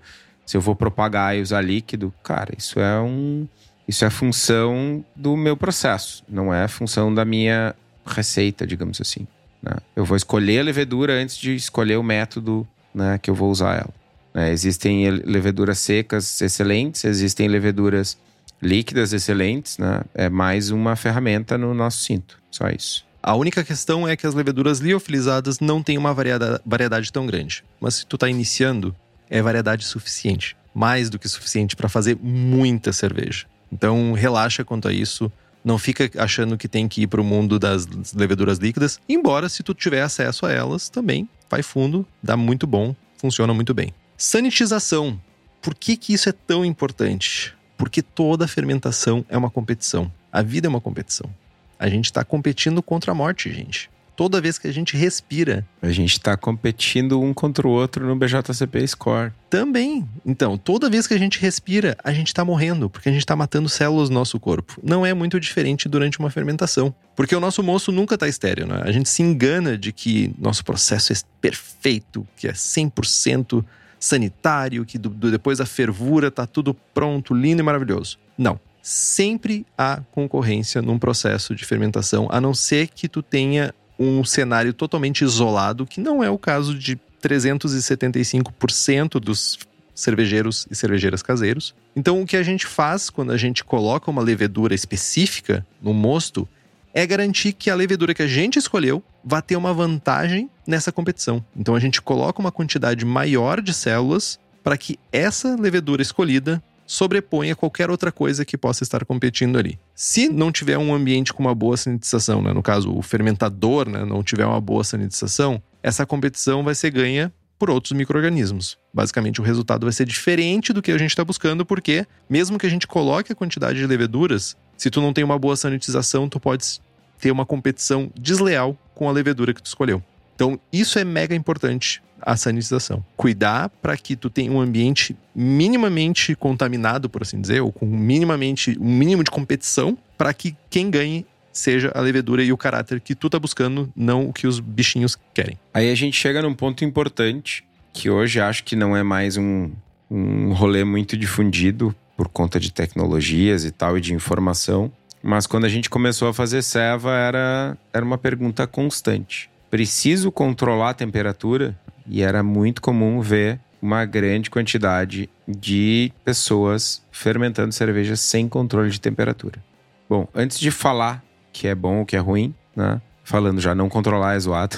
se 0.52 0.58
eu 0.58 0.60
vou 0.60 0.76
propagar 0.76 1.34
e 1.34 1.42
usar 1.42 1.62
líquido, 1.62 2.14
cara, 2.22 2.54
isso 2.58 2.78
é 2.78 3.00
um. 3.00 3.48
Isso 3.88 4.04
é 4.04 4.10
função 4.10 5.02
do 5.16 5.38
meu 5.38 5.56
processo, 5.56 6.26
não 6.28 6.54
é 6.54 6.68
função 6.68 7.14
da 7.14 7.24
minha 7.24 7.74
receita, 8.06 8.68
digamos 8.68 9.00
assim. 9.00 9.26
Né? 9.64 9.72
Eu 9.96 10.04
vou 10.04 10.18
escolher 10.18 10.60
a 10.60 10.64
levedura 10.64 11.14
antes 11.14 11.38
de 11.38 11.56
escolher 11.56 11.96
o 11.96 12.04
método 12.04 12.68
né, 12.94 13.18
que 13.18 13.30
eu 13.30 13.34
vou 13.34 13.50
usar 13.50 13.76
ela. 13.76 13.94
Né? 14.34 14.52
Existem 14.52 15.10
leveduras 15.10 15.80
secas 15.80 16.42
excelentes, 16.42 17.06
existem 17.06 17.48
leveduras 17.48 18.18
líquidas 18.62 19.14
excelentes, 19.14 19.78
né? 19.78 20.02
É 20.14 20.28
mais 20.28 20.70
uma 20.70 20.98
ferramenta 20.98 21.58
no 21.58 21.74
nosso 21.74 22.00
cinto, 22.00 22.38
só 22.52 22.68
isso. 22.68 23.06
A 23.24 23.36
única 23.36 23.64
questão 23.64 24.06
é 24.06 24.18
que 24.18 24.28
as 24.28 24.34
leveduras 24.34 24.80
liofilizadas 24.80 25.62
não 25.62 25.82
têm 25.82 25.98
uma 25.98 26.14
variedade 26.14 27.10
tão 27.10 27.26
grande. 27.26 27.64
Mas 27.80 27.96
se 27.96 28.06
tu 28.06 28.18
está 28.18 28.28
iniciando, 28.28 28.94
é 29.32 29.42
variedade 29.42 29.86
suficiente. 29.86 30.58
Mais 30.74 31.10
do 31.10 31.18
que 31.18 31.28
suficiente 31.28 31.76
para 31.76 31.88
fazer 31.88 32.18
muita 32.22 32.92
cerveja. 32.92 33.46
Então, 33.72 34.12
relaxa 34.12 34.66
quanto 34.66 34.90
a 34.90 34.94
isso. 34.94 35.32
Não 35.64 35.78
fica 35.78 36.10
achando 36.22 36.58
que 36.58 36.68
tem 36.68 36.88
que 36.88 37.04
ir 37.04 37.08
para 37.08 37.22
o 37.22 37.24
mundo 37.24 37.58
das 37.58 37.88
leveduras 38.14 38.58
líquidas. 38.58 39.00
Embora, 39.08 39.48
se 39.48 39.64
tu 39.64 39.74
tiver 39.74 40.02
acesso 40.02 40.46
a 40.46 40.52
elas, 40.52 40.90
também 40.90 41.30
vai 41.50 41.62
fundo, 41.62 42.06
dá 42.22 42.36
muito 42.36 42.66
bom, 42.66 42.96
funciona 43.18 43.54
muito 43.54 43.74
bem. 43.74 43.94
Sanitização. 44.18 45.20
Por 45.62 45.76
que, 45.76 45.96
que 45.96 46.14
isso 46.14 46.28
é 46.28 46.32
tão 46.32 46.66
importante? 46.66 47.54
Porque 47.78 48.02
toda 48.02 48.48
fermentação 48.48 49.24
é 49.30 49.38
uma 49.38 49.52
competição. 49.52 50.12
A 50.32 50.42
vida 50.42 50.68
é 50.68 50.70
uma 50.70 50.82
competição. 50.82 51.30
A 51.78 51.88
gente 51.88 52.06
está 52.06 52.24
competindo 52.24 52.82
contra 52.82 53.12
a 53.12 53.16
morte, 53.16 53.54
gente 53.54 53.90
toda 54.22 54.40
vez 54.40 54.60
que 54.60 54.68
a 54.68 54.72
gente 54.72 54.96
respira. 54.96 55.68
A 55.82 55.90
gente 55.90 56.12
está 56.12 56.38
competindo 56.38 57.20
um 57.20 57.34
contra 57.34 57.68
o 57.68 57.72
outro 57.72 58.06
no 58.06 58.16
BJCP 58.16 58.88
Score. 58.88 59.32
Também. 59.50 60.08
Então, 60.24 60.60
toda 60.60 60.92
vez 60.92 61.08
que 61.08 61.16
a 61.16 61.18
gente 61.18 61.40
respira, 61.40 61.98
a 62.04 62.14
gente 62.14 62.28
está 62.28 62.46
morrendo, 62.46 62.88
porque 62.88 63.10
a 63.10 63.12
gente 63.12 63.24
está 63.24 63.36
matando 63.36 63.68
células 63.68 64.10
do 64.10 64.14
nosso 64.14 64.40
corpo. 64.40 64.80
Não 64.84 65.04
é 65.04 65.12
muito 65.12 65.40
diferente 65.40 65.90
durante 65.90 66.20
uma 66.20 66.30
fermentação. 66.30 66.94
Porque 67.16 67.36
o 67.36 67.40
nosso 67.40 67.64
moço 67.64 67.92
nunca 67.92 68.14
está 68.14 68.28
estéreo, 68.28 68.68
né? 68.68 68.84
A 68.84 68.92
gente 68.92 69.10
se 69.10 69.24
engana 69.24 69.76
de 69.76 69.92
que 69.92 70.32
nosso 70.38 70.64
processo 70.64 71.12
é 71.12 71.16
perfeito, 71.42 72.28
que 72.38 72.48
é 72.48 72.52
100% 72.52 73.66
sanitário, 74.00 74.86
que 74.86 75.00
do, 75.00 75.10
do, 75.10 75.32
depois 75.32 75.58
da 75.58 75.66
fervura 75.66 76.30
tá 76.30 76.46
tudo 76.46 76.76
pronto, 76.94 77.34
lindo 77.34 77.64
e 77.64 77.64
maravilhoso. 77.64 78.20
Não. 78.38 78.60
Sempre 78.84 79.66
há 79.76 80.02
concorrência 80.12 80.82
num 80.82 80.98
processo 80.98 81.56
de 81.56 81.66
fermentação, 81.66 82.28
a 82.32 82.40
não 82.40 82.54
ser 82.54 82.88
que 82.88 83.08
tu 83.08 83.22
tenha 83.22 83.74
um 84.02 84.24
cenário 84.24 84.74
totalmente 84.74 85.24
isolado, 85.24 85.86
que 85.86 86.02
não 86.02 86.24
é 86.24 86.30
o 86.30 86.38
caso 86.38 86.74
de 86.74 87.00
375% 87.22 89.20
dos 89.20 89.60
cervejeiros 89.94 90.68
e 90.72 90.76
cervejeiras 90.76 91.22
caseiros. 91.22 91.76
Então, 91.96 92.20
o 92.20 92.26
que 92.26 92.36
a 92.36 92.42
gente 92.42 92.66
faz 92.66 93.10
quando 93.12 93.32
a 93.32 93.38
gente 93.38 93.64
coloca 93.64 94.10
uma 94.10 94.22
levedura 94.22 94.74
específica 94.74 95.66
no 95.82 95.94
mosto 95.94 96.48
é 96.94 97.06
garantir 97.06 97.54
que 97.54 97.70
a 97.70 97.76
levedura 97.76 98.14
que 98.14 98.24
a 98.24 98.28
gente 98.28 98.58
escolheu 98.58 99.04
vai 99.24 99.42
ter 99.42 99.56
uma 99.56 99.74
vantagem 99.74 100.50
nessa 100.66 100.92
competição. 100.92 101.46
Então, 101.56 101.76
a 101.76 101.80
gente 101.80 102.02
coloca 102.02 102.42
uma 102.42 102.52
quantidade 102.52 103.06
maior 103.06 103.62
de 103.62 103.74
células 103.74 104.40
para 104.64 104.78
que 104.78 104.98
essa 105.12 105.56
levedura 105.56 106.02
escolhida 106.02 106.62
sobreponha 106.88 107.56
qualquer 107.56 107.90
outra 107.90 108.12
coisa 108.12 108.44
que 108.44 108.58
possa 108.58 108.84
estar 108.84 109.06
competindo 109.06 109.58
ali. 109.58 109.80
Se 110.04 110.28
não 110.28 110.52
tiver 110.52 110.80
um 110.80 110.96
ambiente 110.96 111.32
com 111.32 111.44
uma 111.44 111.54
boa 111.54 111.78
sanitização, 111.78 112.42
né, 112.42 112.52
no 112.52 112.64
caso 112.64 112.92
o 112.92 113.04
fermentador 113.04 113.88
né, 113.88 114.04
não 114.04 114.24
tiver 114.24 114.48
uma 114.48 114.60
boa 114.60 114.84
sanitização, 114.84 115.62
essa 115.84 116.08
competição 116.08 116.64
vai 116.64 116.74
ser 116.74 116.90
ganha 116.90 117.32
por 117.60 117.70
outros 117.70 117.92
micro-organismos. 117.92 118.80
Basicamente, 118.92 119.40
o 119.40 119.44
resultado 119.44 119.86
vai 119.86 119.94
ser 119.94 120.08
diferente 120.08 120.74
do 120.74 120.82
que 120.82 120.92
a 120.92 120.98
gente 120.98 121.12
está 121.12 121.24
buscando, 121.24 121.64
porque 121.64 122.04
mesmo 122.28 122.58
que 122.58 122.66
a 122.66 122.70
gente 122.70 122.88
coloque 122.88 123.32
a 123.32 123.36
quantidade 123.36 123.78
de 123.78 123.86
leveduras, 123.86 124.58
se 124.76 124.90
tu 124.90 125.00
não 125.02 125.14
tem 125.14 125.24
uma 125.24 125.38
boa 125.38 125.56
sanitização, 125.56 126.28
tu 126.28 126.40
pode 126.40 126.82
ter 127.20 127.30
uma 127.30 127.46
competição 127.46 128.12
desleal 128.20 128.76
com 128.96 129.08
a 129.08 129.12
levedura 129.12 129.54
que 129.54 129.62
tu 129.62 129.68
escolheu. 129.68 130.02
Então, 130.36 130.60
isso 130.72 130.98
é 130.98 131.04
mega 131.04 131.36
importante, 131.36 132.02
a 132.22 132.36
sanitização. 132.38 133.04
Cuidar 133.18 133.70
para 133.82 133.98
que 133.98 134.16
tu 134.16 134.30
tenha 134.30 134.52
um 134.52 134.60
ambiente 134.60 135.16
minimamente 135.36 136.36
contaminado, 136.36 137.10
por 137.10 137.24
assim 137.24 137.42
dizer, 137.42 137.62
ou 137.62 137.72
com 137.72 137.86
minimamente 137.86 138.78
um 138.80 138.96
mínimo 138.96 139.24
de 139.24 139.32
competição, 139.32 139.98
para 140.18 140.34
que 140.34 140.56
quem 140.70 140.90
ganhe 140.90 141.26
seja 141.52 141.92
a 141.94 142.02
levedura 142.02 142.44
e 142.44 142.52
o 142.52 142.58
caráter 142.58 143.02
que 143.02 143.14
tu 143.14 143.30
tá 143.30 143.38
buscando, 143.38 143.92
não 143.96 144.30
o 144.30 144.34
que 144.34 144.48
os 144.48 144.60
bichinhos 144.60 145.18
querem. 145.34 145.58
Aí 145.74 145.92
a 145.92 145.96
gente 145.96 146.16
chega 146.16 146.42
num 146.42 146.54
ponto 146.54 146.86
importante, 146.86 147.64
que 147.94 148.10
hoje 148.10 148.40
acho 148.40 148.64
que 148.64 148.76
não 148.76 148.96
é 148.96 149.04
mais 149.04 149.36
um, 149.36 149.70
um 150.10 150.54
rolê 150.54 150.84
muito 150.84 151.18
difundido 151.18 151.94
por 152.16 152.30
conta 152.30 152.60
de 152.60 152.72
tecnologias 152.72 153.66
e 153.66 153.72
tal 153.72 153.98
e 153.98 154.02
de 154.02 154.14
informação. 154.14 154.92
Mas 155.22 155.46
quando 155.46 155.66
a 155.66 155.70
gente 155.70 155.90
começou 155.90 156.30
a 156.30 156.34
fazer 156.34 156.62
ceva, 156.62 157.12
era, 157.12 157.78
era 157.94 158.04
uma 158.04 158.18
pergunta 158.18 158.66
constante 158.66 159.51
preciso 159.72 160.32
controlar 160.32 160.90
a 160.90 160.94
temperatura 160.94 161.80
e 162.06 162.22
era 162.22 162.44
muito 162.44 162.82
comum 162.82 163.22
ver 163.22 163.60
uma 163.82 164.06
grande 164.06 164.50
quantidade 164.50 165.30
de 165.48 166.12
pessoas 166.24 167.02
fermentando 167.12 167.72
cerveja 167.72 168.16
sem 168.16 168.48
controle 168.48 168.92
de 168.92 169.00
temperatura. 169.00 169.64
Bom, 170.08 170.28
antes 170.36 170.60
de 170.60 170.70
falar 170.70 171.24
que 171.54 171.68
é 171.68 171.74
bom 171.74 172.00
ou 172.00 172.06
que 172.06 172.16
é 172.16 172.20
ruim, 172.20 172.54
né? 172.76 173.02
Falando 173.24 173.62
já, 173.62 173.74
não 173.74 173.88
controlar 173.88 174.36
é 174.36 174.40
zoado. 174.40 174.78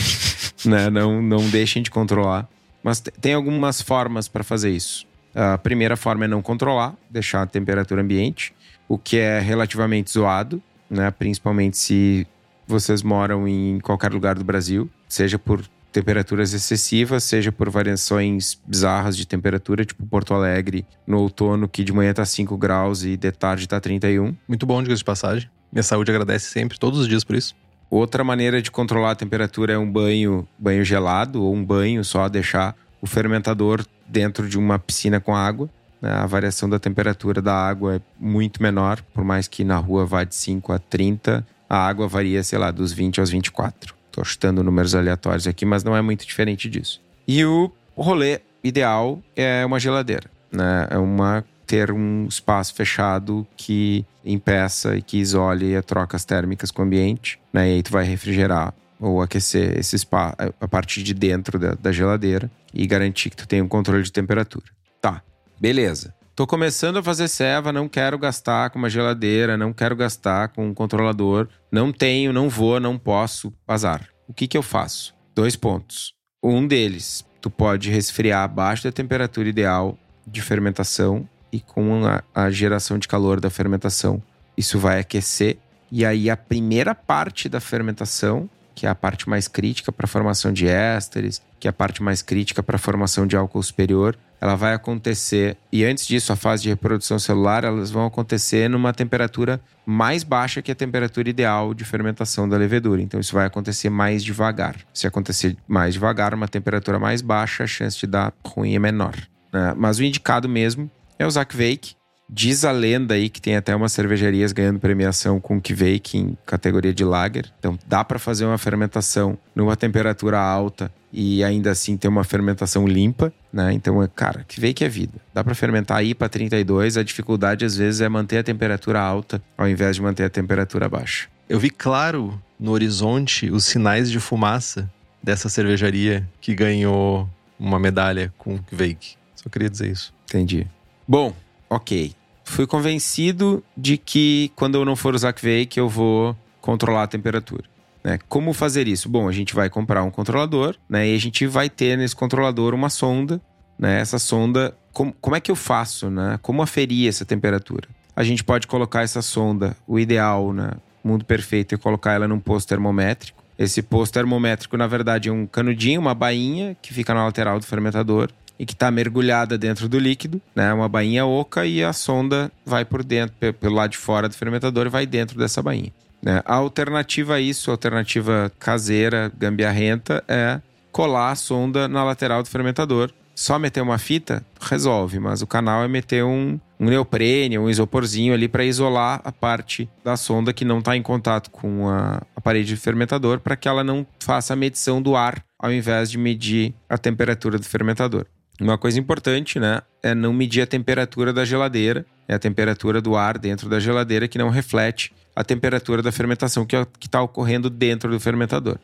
né? 0.64 0.88
Não, 0.88 1.20
não 1.20 1.48
deixem 1.50 1.82
de 1.82 1.90
controlar. 1.90 2.48
Mas 2.82 3.00
tem 3.20 3.34
algumas 3.34 3.82
formas 3.82 4.26
para 4.26 4.42
fazer 4.42 4.70
isso. 4.70 5.06
A 5.34 5.58
primeira 5.58 5.96
forma 5.96 6.24
é 6.24 6.28
não 6.28 6.40
controlar, 6.40 6.94
deixar 7.10 7.42
a 7.42 7.46
temperatura 7.46 8.00
ambiente, 8.00 8.54
o 8.88 8.96
que 8.96 9.18
é 9.18 9.38
relativamente 9.38 10.10
zoado, 10.10 10.62
né? 10.88 11.10
Principalmente 11.10 11.76
se 11.76 12.26
vocês 12.66 13.02
moram 13.02 13.46
em 13.46 13.78
qualquer 13.80 14.12
lugar 14.12 14.34
do 14.34 14.44
Brasil, 14.44 14.90
seja 15.08 15.38
por 15.38 15.62
temperaturas 15.92 16.52
excessivas, 16.52 17.22
seja 17.22 17.52
por 17.52 17.70
variações 17.70 18.58
bizarras 18.66 19.16
de 19.16 19.24
temperatura, 19.26 19.84
tipo 19.84 20.04
Porto 20.06 20.34
Alegre 20.34 20.84
no 21.06 21.20
outono, 21.20 21.68
que 21.68 21.84
de 21.84 21.92
manhã 21.92 22.12
tá 22.12 22.24
5 22.24 22.56
graus 22.56 23.04
e 23.04 23.16
de 23.16 23.30
tarde 23.30 23.68
tá 23.68 23.80
31. 23.80 24.34
Muito 24.48 24.66
bom, 24.66 24.82
diga 24.82 24.94
de 24.94 25.04
passagem. 25.04 25.48
Minha 25.72 25.84
saúde 25.84 26.10
agradece 26.10 26.50
sempre, 26.50 26.78
todos 26.78 26.98
os 26.98 27.08
dias 27.08 27.22
por 27.22 27.36
isso. 27.36 27.54
Outra 27.88 28.24
maneira 28.24 28.60
de 28.60 28.72
controlar 28.72 29.12
a 29.12 29.14
temperatura 29.14 29.74
é 29.74 29.78
um 29.78 29.90
banho, 29.90 30.48
banho 30.58 30.84
gelado 30.84 31.44
ou 31.44 31.54
um 31.54 31.64
banho 31.64 32.04
só 32.04 32.28
deixar 32.28 32.74
o 33.00 33.06
fermentador 33.06 33.84
dentro 34.08 34.48
de 34.48 34.58
uma 34.58 34.80
piscina 34.80 35.20
com 35.20 35.34
água. 35.34 35.70
Né? 36.02 36.10
A 36.10 36.26
variação 36.26 36.68
da 36.68 36.78
temperatura 36.78 37.40
da 37.40 37.54
água 37.54 37.96
é 37.96 38.00
muito 38.18 38.60
menor, 38.60 39.00
por 39.14 39.22
mais 39.22 39.46
que 39.46 39.62
na 39.62 39.76
rua 39.76 40.04
vá 40.04 40.24
de 40.24 40.34
5 40.34 40.72
a 40.72 40.78
30, 40.78 41.46
a 41.68 41.78
água 41.78 42.06
varia, 42.08 42.42
sei 42.42 42.58
lá, 42.58 42.70
dos 42.70 42.92
20 42.92 43.20
aos 43.20 43.30
24. 43.30 43.94
Tô 44.10 44.24
chutando 44.24 44.62
números 44.62 44.94
aleatórios 44.94 45.46
aqui, 45.46 45.64
mas 45.64 45.82
não 45.82 45.96
é 45.96 46.02
muito 46.02 46.26
diferente 46.26 46.68
disso. 46.68 47.00
E 47.26 47.44
o 47.44 47.70
rolê 47.96 48.40
ideal 48.62 49.20
é 49.34 49.64
uma 49.64 49.80
geladeira, 49.80 50.30
né? 50.52 50.86
É 50.90 50.98
uma 50.98 51.44
ter 51.66 51.90
um 51.90 52.26
espaço 52.26 52.74
fechado 52.74 53.46
que 53.56 54.04
impeça 54.24 54.96
e 54.96 55.02
que 55.02 55.18
isole 55.18 55.74
as 55.74 55.84
trocas 55.84 56.24
térmicas 56.24 56.70
com 56.70 56.82
o 56.82 56.84
ambiente, 56.84 57.40
né? 57.52 57.68
E 57.68 57.74
aí 57.74 57.82
tu 57.82 57.90
vai 57.90 58.04
refrigerar 58.04 58.74
ou 59.00 59.20
aquecer 59.20 59.78
esse 59.78 59.96
espaço 59.96 60.36
a 60.60 60.68
partir 60.68 61.02
de 61.02 61.12
dentro 61.12 61.58
da, 61.58 61.74
da 61.74 61.92
geladeira 61.92 62.50
e 62.72 62.86
garantir 62.86 63.30
que 63.30 63.36
tu 63.36 63.48
tenha 63.48 63.64
um 63.64 63.68
controle 63.68 64.02
de 64.02 64.12
temperatura. 64.12 64.66
Tá, 65.00 65.22
beleza. 65.60 66.14
Tô 66.36 66.48
começando 66.48 66.96
a 66.96 67.02
fazer 67.02 67.28
ceva, 67.28 67.72
não 67.72 67.88
quero 67.88 68.18
gastar 68.18 68.68
com 68.70 68.78
uma 68.80 68.90
geladeira, 68.90 69.56
não 69.56 69.72
quero 69.72 69.94
gastar 69.94 70.48
com 70.48 70.66
um 70.66 70.74
controlador, 70.74 71.46
não 71.70 71.92
tenho, 71.92 72.32
não 72.32 72.48
vou, 72.48 72.80
não 72.80 72.98
posso, 72.98 73.54
azar. 73.68 74.08
O 74.26 74.34
que 74.34 74.48
que 74.48 74.58
eu 74.58 74.62
faço? 74.62 75.14
Dois 75.32 75.54
pontos. 75.54 76.12
Um 76.42 76.66
deles, 76.66 77.24
tu 77.40 77.48
pode 77.48 77.88
resfriar 77.88 78.42
abaixo 78.42 78.82
da 78.82 78.90
temperatura 78.90 79.48
ideal 79.48 79.96
de 80.26 80.42
fermentação 80.42 81.28
e 81.52 81.60
com 81.60 82.04
a, 82.04 82.24
a 82.34 82.50
geração 82.50 82.98
de 82.98 83.06
calor 83.06 83.38
da 83.38 83.48
fermentação, 83.48 84.20
isso 84.56 84.76
vai 84.76 84.98
aquecer 84.98 85.58
e 85.88 86.04
aí 86.04 86.28
a 86.28 86.36
primeira 86.36 86.96
parte 86.96 87.48
da 87.48 87.60
fermentação, 87.60 88.50
que 88.74 88.86
é 88.86 88.88
a 88.88 88.94
parte 88.94 89.28
mais 89.28 89.48
crítica 89.48 89.92
para 89.92 90.04
a 90.04 90.08
formação 90.08 90.52
de 90.52 90.66
ésteres, 90.66 91.40
que 91.60 91.68
é 91.68 91.70
a 91.70 91.72
parte 91.72 92.02
mais 92.02 92.22
crítica 92.22 92.62
para 92.62 92.76
a 92.76 92.78
formação 92.78 93.26
de 93.26 93.36
álcool 93.36 93.62
superior, 93.62 94.16
ela 94.40 94.56
vai 94.56 94.74
acontecer, 94.74 95.56
e 95.72 95.84
antes 95.84 96.06
disso, 96.06 96.30
a 96.30 96.36
fase 96.36 96.64
de 96.64 96.68
reprodução 96.68 97.18
celular, 97.18 97.64
elas 97.64 97.90
vão 97.90 98.04
acontecer 98.04 98.68
numa 98.68 98.92
temperatura 98.92 99.58
mais 99.86 100.22
baixa 100.22 100.60
que 100.60 100.70
a 100.70 100.74
temperatura 100.74 101.30
ideal 101.30 101.72
de 101.72 101.82
fermentação 101.84 102.46
da 102.46 102.56
levedura. 102.56 103.00
Então, 103.00 103.18
isso 103.18 103.34
vai 103.34 103.46
acontecer 103.46 103.88
mais 103.88 104.22
devagar. 104.22 104.76
Se 104.92 105.06
acontecer 105.06 105.56
mais 105.66 105.94
devagar, 105.94 106.34
uma 106.34 106.46
temperatura 106.46 106.98
mais 106.98 107.22
baixa, 107.22 107.64
a 107.64 107.66
chance 107.66 107.98
de 107.98 108.06
dar 108.06 108.34
ruim 108.44 108.74
é 108.74 108.78
menor. 108.78 109.16
Né? 109.50 109.72
Mas 109.76 109.98
o 109.98 110.04
indicado 110.04 110.46
mesmo 110.46 110.90
é 111.18 111.26
o 111.26 111.30
Zakvake. 111.30 111.94
Diz 112.36 112.64
a 112.64 112.72
lenda 112.72 113.14
aí 113.14 113.28
que 113.28 113.40
tem 113.40 113.54
até 113.54 113.76
umas 113.76 113.92
cervejarias 113.92 114.50
ganhando 114.50 114.80
premiação 114.80 115.38
com 115.38 115.60
Kvake 115.60 116.18
em 116.18 116.36
categoria 116.44 116.92
de 116.92 117.04
lager. 117.04 117.48
Então, 117.60 117.78
dá 117.86 118.02
para 118.02 118.18
fazer 118.18 118.44
uma 118.44 118.58
fermentação 118.58 119.38
numa 119.54 119.76
temperatura 119.76 120.40
alta 120.40 120.92
e 121.12 121.44
ainda 121.44 121.70
assim 121.70 121.96
ter 121.96 122.08
uma 122.08 122.24
fermentação 122.24 122.88
limpa, 122.88 123.32
né? 123.52 123.72
Então, 123.72 124.02
é, 124.02 124.08
cara, 124.08 124.44
que 124.48 124.84
é 124.84 124.88
vida. 124.88 125.12
Dá 125.32 125.44
para 125.44 125.54
fermentar 125.54 125.98
aí 125.98 126.12
para 126.12 126.28
32, 126.28 126.96
a 126.96 127.04
dificuldade 127.04 127.64
às 127.64 127.76
vezes 127.76 128.00
é 128.00 128.08
manter 128.08 128.38
a 128.38 128.42
temperatura 128.42 129.00
alta 129.00 129.40
ao 129.56 129.68
invés 129.68 129.94
de 129.94 130.02
manter 130.02 130.24
a 130.24 130.28
temperatura 130.28 130.88
baixa. 130.88 131.28
Eu 131.48 131.60
vi 131.60 131.70
claro 131.70 132.42
no 132.58 132.72
horizonte 132.72 133.48
os 133.48 133.64
sinais 133.64 134.10
de 134.10 134.18
fumaça 134.18 134.90
dessa 135.22 135.48
cervejaria 135.48 136.28
que 136.40 136.52
ganhou 136.52 137.30
uma 137.56 137.78
medalha 137.78 138.34
com 138.36 138.56
o 138.56 138.58
Kveik. 138.64 139.14
Só 139.36 139.48
queria 139.48 139.70
dizer 139.70 139.88
isso. 139.88 140.12
Entendi. 140.24 140.66
Bom, 141.06 141.32
ok. 141.70 142.12
Fui 142.44 142.66
convencido 142.66 143.64
de 143.76 143.96
que 143.96 144.52
quando 144.54 144.76
eu 144.76 144.84
não 144.84 144.94
for 144.94 145.14
usar 145.14 145.32
Kveik, 145.32 145.78
eu 145.78 145.88
vou 145.88 146.36
controlar 146.60 147.04
a 147.04 147.06
temperatura. 147.06 147.64
Né? 148.04 148.18
Como 148.28 148.52
fazer 148.52 148.86
isso? 148.86 149.08
Bom, 149.08 149.26
a 149.26 149.32
gente 149.32 149.54
vai 149.54 149.70
comprar 149.70 150.02
um 150.02 150.10
controlador, 150.10 150.76
né? 150.88 151.08
E 151.08 151.14
a 151.14 151.18
gente 151.18 151.46
vai 151.46 151.70
ter 151.70 151.96
nesse 151.96 152.14
controlador 152.14 152.74
uma 152.74 152.90
sonda, 152.90 153.40
né? 153.78 153.98
Essa 153.98 154.18
sonda, 154.18 154.76
como, 154.92 155.14
como 155.20 155.34
é 155.34 155.40
que 155.40 155.50
eu 155.50 155.56
faço, 155.56 156.10
né? 156.10 156.38
Como 156.42 156.60
aferir 156.62 157.08
essa 157.08 157.24
temperatura? 157.24 157.88
A 158.14 158.22
gente 158.22 158.44
pode 158.44 158.66
colocar 158.66 159.02
essa 159.02 159.22
sonda, 159.22 159.74
o 159.86 159.98
ideal, 159.98 160.52
né? 160.52 160.72
Mundo 161.02 161.24
perfeito 161.24 161.74
é 161.74 161.78
colocar 161.78 162.12
ela 162.12 162.28
num 162.28 162.38
posto 162.38 162.68
termométrico. 162.68 163.42
Esse 163.58 163.82
posto 163.82 164.12
termométrico, 164.12 164.76
na 164.76 164.86
verdade, 164.86 165.28
é 165.28 165.32
um 165.32 165.46
canudinho, 165.46 166.00
uma 166.00 166.14
bainha 166.14 166.76
que 166.82 166.92
fica 166.92 167.14
na 167.14 167.24
lateral 167.24 167.58
do 167.58 167.66
fermentador 167.66 168.30
e 168.58 168.64
que 168.64 168.72
está 168.72 168.90
mergulhada 168.90 169.58
dentro 169.58 169.88
do 169.88 169.98
líquido, 169.98 170.40
né? 170.54 170.72
Uma 170.72 170.88
bainha 170.88 171.26
oca 171.26 171.66
e 171.66 171.82
a 171.82 171.92
sonda 171.92 172.50
vai 172.64 172.84
por 172.84 173.02
dentro, 173.02 173.34
pelo 173.54 173.74
lado 173.74 173.90
de 173.90 173.98
fora 173.98 174.28
do 174.28 174.34
fermentador 174.34 174.86
e 174.86 174.90
vai 174.90 175.06
dentro 175.06 175.38
dessa 175.38 175.62
bainha. 175.62 175.92
Né? 176.22 176.40
A 176.44 176.54
alternativa 176.54 177.34
a 177.34 177.40
isso, 177.40 177.70
a 177.70 177.74
alternativa 177.74 178.50
caseira, 178.58 179.30
gambiarrenta, 179.36 180.24
é 180.26 180.60
colar 180.90 181.32
a 181.32 181.34
sonda 181.34 181.86
na 181.86 182.02
lateral 182.02 182.42
do 182.42 182.48
fermentador. 182.48 183.10
Só 183.34 183.58
meter 183.58 183.82
uma 183.82 183.98
fita 183.98 184.44
resolve, 184.60 185.18
mas 185.18 185.42
o 185.42 185.46
canal 185.46 185.82
é 185.82 185.88
meter 185.88 186.24
um, 186.24 186.58
um 186.78 186.86
neoprene, 186.86 187.58
um 187.58 187.68
isoporzinho 187.68 188.32
ali 188.32 188.46
para 188.46 188.64
isolar 188.64 189.20
a 189.24 189.32
parte 189.32 189.90
da 190.04 190.16
sonda 190.16 190.52
que 190.52 190.64
não 190.64 190.78
está 190.78 190.96
em 190.96 191.02
contato 191.02 191.50
com 191.50 191.88
a, 191.88 192.22
a 192.36 192.40
parede 192.40 192.76
do 192.76 192.80
fermentador, 192.80 193.40
para 193.40 193.56
que 193.56 193.68
ela 193.68 193.82
não 193.82 194.06
faça 194.20 194.52
a 194.52 194.56
medição 194.56 195.02
do 195.02 195.16
ar 195.16 195.44
ao 195.58 195.72
invés 195.72 196.10
de 196.10 196.16
medir 196.16 196.74
a 196.88 196.96
temperatura 196.96 197.58
do 197.58 197.64
fermentador. 197.64 198.26
Uma 198.60 198.78
coisa 198.78 198.98
importante, 199.00 199.58
né, 199.58 199.82
é 200.02 200.14
não 200.14 200.32
medir 200.32 200.62
a 200.62 200.66
temperatura 200.66 201.32
da 201.32 201.44
geladeira, 201.44 202.06
é 202.28 202.34
a 202.34 202.38
temperatura 202.38 203.00
do 203.00 203.16
ar 203.16 203.36
dentro 203.36 203.68
da 203.68 203.80
geladeira 203.80 204.28
que 204.28 204.38
não 204.38 204.48
reflete 204.48 205.12
a 205.34 205.42
temperatura 205.42 206.00
da 206.00 206.12
fermentação 206.12 206.64
que 206.64 206.76
está 207.04 207.20
ocorrendo 207.20 207.68
dentro 207.68 208.10
do 208.10 208.20
fermentador. 208.20 208.78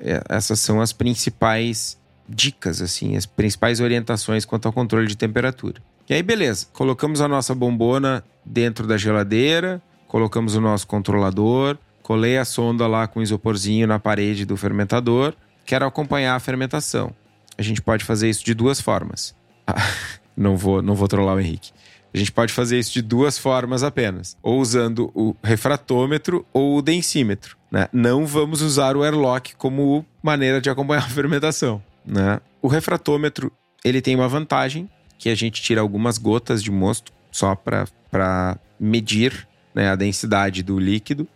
É, 0.00 0.14
é, 0.14 0.22
essas 0.28 0.58
são 0.60 0.80
as 0.80 0.92
principais 0.92 1.98
dicas, 2.28 2.80
assim, 2.80 3.16
as 3.16 3.26
principais 3.26 3.80
orientações 3.80 4.44
quanto 4.44 4.66
ao 4.66 4.72
controle 4.72 5.06
de 5.06 5.16
temperatura. 5.16 5.82
E 6.08 6.14
aí, 6.14 6.22
beleza, 6.22 6.66
colocamos 6.72 7.20
a 7.20 7.28
nossa 7.28 7.54
bombona 7.54 8.24
dentro 8.44 8.86
da 8.86 8.96
geladeira, 8.96 9.80
colocamos 10.08 10.56
o 10.56 10.60
nosso 10.60 10.86
controlador, 10.86 11.76
colei 12.02 12.38
a 12.38 12.44
sonda 12.44 12.86
lá 12.86 13.06
com 13.06 13.22
isoporzinho 13.22 13.86
na 13.86 13.98
parede 13.98 14.44
do 14.44 14.56
fermentador, 14.56 15.34
quero 15.64 15.86
acompanhar 15.86 16.34
a 16.34 16.40
fermentação. 16.40 17.14
A 17.56 17.62
gente 17.62 17.82
pode 17.82 18.04
fazer 18.04 18.28
isso 18.28 18.44
de 18.44 18.54
duas 18.54 18.80
formas. 18.80 19.34
Ah, 19.66 19.74
não 20.36 20.56
vou, 20.56 20.82
não 20.82 20.94
vou 20.94 21.08
trollar 21.08 21.36
o 21.36 21.40
Henrique. 21.40 21.72
A 22.14 22.18
gente 22.18 22.30
pode 22.30 22.52
fazer 22.52 22.78
isso 22.78 22.92
de 22.92 23.00
duas 23.00 23.38
formas 23.38 23.82
apenas, 23.82 24.36
ou 24.42 24.60
usando 24.60 25.10
o 25.14 25.34
refratômetro 25.42 26.44
ou 26.52 26.76
o 26.76 26.82
densímetro. 26.82 27.56
Né? 27.70 27.88
Não 27.90 28.26
vamos 28.26 28.60
usar 28.60 28.96
o 28.96 29.02
airlock 29.02 29.56
como 29.56 30.04
maneira 30.22 30.60
de 30.60 30.68
acompanhar 30.68 31.04
a 31.06 31.08
fermentação. 31.08 31.82
Né? 32.04 32.38
O 32.60 32.68
refratômetro 32.68 33.50
ele 33.84 34.02
tem 34.02 34.14
uma 34.14 34.28
vantagem 34.28 34.88
que 35.18 35.28
a 35.28 35.34
gente 35.34 35.62
tira 35.62 35.80
algumas 35.80 36.18
gotas 36.18 36.62
de 36.62 36.70
mosto 36.70 37.12
só 37.30 37.54
para 37.54 38.58
medir 38.78 39.48
né, 39.74 39.88
a 39.88 39.96
densidade 39.96 40.62
do 40.62 40.78
líquido. 40.78 41.26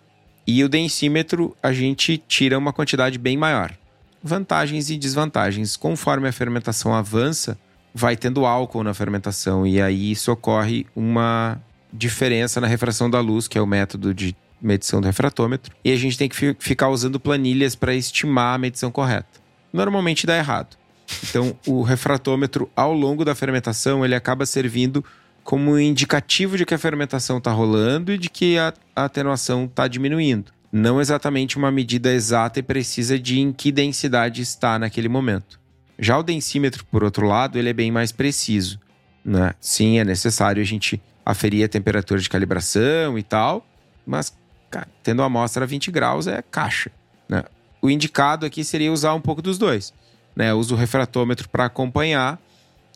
E 0.47 0.63
o 0.63 0.69
densímetro 0.69 1.57
a 1.63 1.73
gente 1.73 2.19
tira 2.19 2.59
uma 2.59 2.73
quantidade 2.73 3.19
bem 3.19 3.37
maior. 3.37 3.73
Vantagens 4.23 4.91
e 4.91 4.97
desvantagens. 4.97 5.77
Conforme 5.77 6.29
a 6.29 6.33
fermentação 6.33 6.95
avança, 6.95 7.59
vai 7.95 8.17
tendo 8.17 8.45
álcool 8.45 8.83
na 8.83 8.93
fermentação 8.93 9.67
e 9.67 9.81
aí 9.81 10.11
isso 10.11 10.31
ocorre 10.31 10.87
uma 10.95 11.61
diferença 11.93 12.61
na 12.61 12.67
refração 12.67 13.09
da 13.09 13.21
luz, 13.21 13.49
que 13.49 13.57
é 13.57 13.63
o 13.63 13.67
método 13.67 14.13
de 14.13 14.37
medição 14.61 15.01
do 15.01 15.07
refratômetro, 15.07 15.75
e 15.85 15.93
a 15.93 15.97
gente 15.97 16.19
tem 16.19 16.29
que 16.29 16.57
ficar 16.59 16.89
usando 16.89 17.21
planilhas 17.21 17.75
para 17.75 17.95
estimar 17.95 18.55
a 18.55 18.59
medição 18.59 18.91
correta. 18.91 19.41
Normalmente 19.73 20.27
dá 20.27 20.37
errado. 20.37 20.77
Então, 21.29 21.57
o 21.67 21.83
refratômetro 21.83 22.71
ao 22.75 22.93
longo 22.93 23.25
da 23.25 23.35
fermentação, 23.35 24.05
ele 24.05 24.15
acaba 24.15 24.45
servindo 24.45 25.05
como 25.45 25.79
indicativo 25.79 26.57
de 26.57 26.67
que 26.67 26.75
a 26.75 26.79
fermentação 26.79 27.39
está 27.39 27.53
rolando 27.53 28.13
e 28.13 28.19
de 28.19 28.29
que 28.29 28.59
a 28.59 28.75
atenuação 28.97 29.67
está 29.67 29.87
diminuindo. 29.87 30.53
Não 30.73 31.01
exatamente 31.01 31.57
uma 31.57 31.71
medida 31.71 32.13
exata 32.13 32.59
e 32.59 32.63
precisa 32.63 33.19
de 33.19 33.41
em 33.41 33.53
que 33.53 33.71
densidade 33.71 34.43
está 34.43 34.79
naquele 34.79 35.09
momento. 35.09 35.61
Já 35.99 36.19
o 36.19 36.23
densímetro, 36.23 36.85
por 36.85 37.03
outro 37.03 37.27
lado, 37.27 37.59
ele 37.59 37.71
é 37.71 37.73
bem 37.73 37.91
mais 37.91 38.13
preciso. 38.13 38.79
Né? 39.25 39.55
Sim, 39.61 39.99
é 39.99 40.05
necessário 40.05 40.61
a 40.61 40.67
gente 40.67 41.01
aferir 41.25 41.65
a 41.65 41.69
temperatura 41.69 42.21
de 42.21 42.29
calibração 42.29 43.19
e 43.19 43.23
tal, 43.23 43.67
mas 44.07 44.37
cara, 44.71 44.87
tendo 45.03 45.23
a 45.23 45.27
amostra 45.27 45.65
a 45.65 45.67
20 45.67 45.91
graus 45.91 46.27
é 46.27 46.43
caixa. 46.43 46.91
Né? 47.29 47.43
O 47.81 47.91
indicado 47.91 48.47
aqui 48.47 48.63
seria 48.63 48.93
usar 48.93 49.15
um 49.15 49.21
pouco 49.21 49.43
dos 49.43 49.59
dois. 49.59 49.93
Né? 50.35 50.53
Usa 50.53 50.75
o 50.75 50.77
refratômetro 50.77 51.49
para 51.49 51.65
acompanhar. 51.65 52.41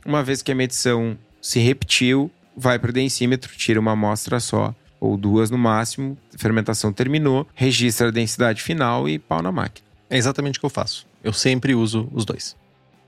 Uma 0.04 0.22
vez 0.22 0.42
que 0.42 0.52
a 0.52 0.54
medição 0.54 1.18
se 1.40 1.58
repetiu, 1.58 2.30
vai 2.56 2.78
para 2.78 2.90
o 2.90 2.92
densímetro, 2.92 3.52
tira 3.56 3.80
uma 3.80 3.92
amostra 3.92 4.38
só, 4.40 4.74
ou 5.00 5.16
duas 5.16 5.50
no 5.50 5.58
máximo, 5.58 6.16
fermentação 6.36 6.92
terminou, 6.92 7.46
registra 7.54 8.08
a 8.08 8.10
densidade 8.10 8.62
final 8.62 9.08
e 9.08 9.18
pau 9.18 9.42
na 9.42 9.50
máquina. 9.50 9.88
É 10.08 10.18
exatamente 10.18 10.58
o 10.58 10.60
que 10.60 10.66
eu 10.66 10.70
faço. 10.70 11.06
Eu 11.24 11.32
sempre 11.32 11.74
uso 11.74 12.08
os 12.12 12.24
dois. 12.24 12.56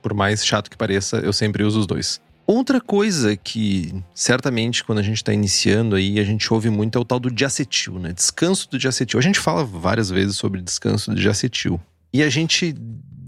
Por 0.00 0.14
mais 0.14 0.44
chato 0.44 0.70
que 0.70 0.76
pareça, 0.76 1.18
eu 1.18 1.32
sempre 1.32 1.62
uso 1.62 1.80
os 1.80 1.86
dois. 1.86 2.20
Outra 2.46 2.80
coisa 2.80 3.36
que 3.36 3.94
certamente 4.14 4.82
quando 4.82 4.98
a 4.98 5.02
gente 5.02 5.18
está 5.18 5.32
iniciando 5.32 5.94
aí, 5.94 6.18
a 6.18 6.24
gente 6.24 6.52
ouve 6.52 6.70
muito 6.70 6.98
é 6.98 7.00
o 7.00 7.04
tal 7.04 7.20
do 7.20 7.30
diacetil, 7.30 7.98
né? 7.98 8.12
Descanso 8.12 8.68
do 8.70 8.78
diacetil. 8.78 9.18
A 9.18 9.22
gente 9.22 9.38
fala 9.38 9.64
várias 9.64 10.10
vezes 10.10 10.36
sobre 10.36 10.60
descanso 10.60 11.10
do 11.10 11.16
diacetil. 11.16 11.80
E 12.12 12.22
a 12.22 12.28
gente 12.28 12.74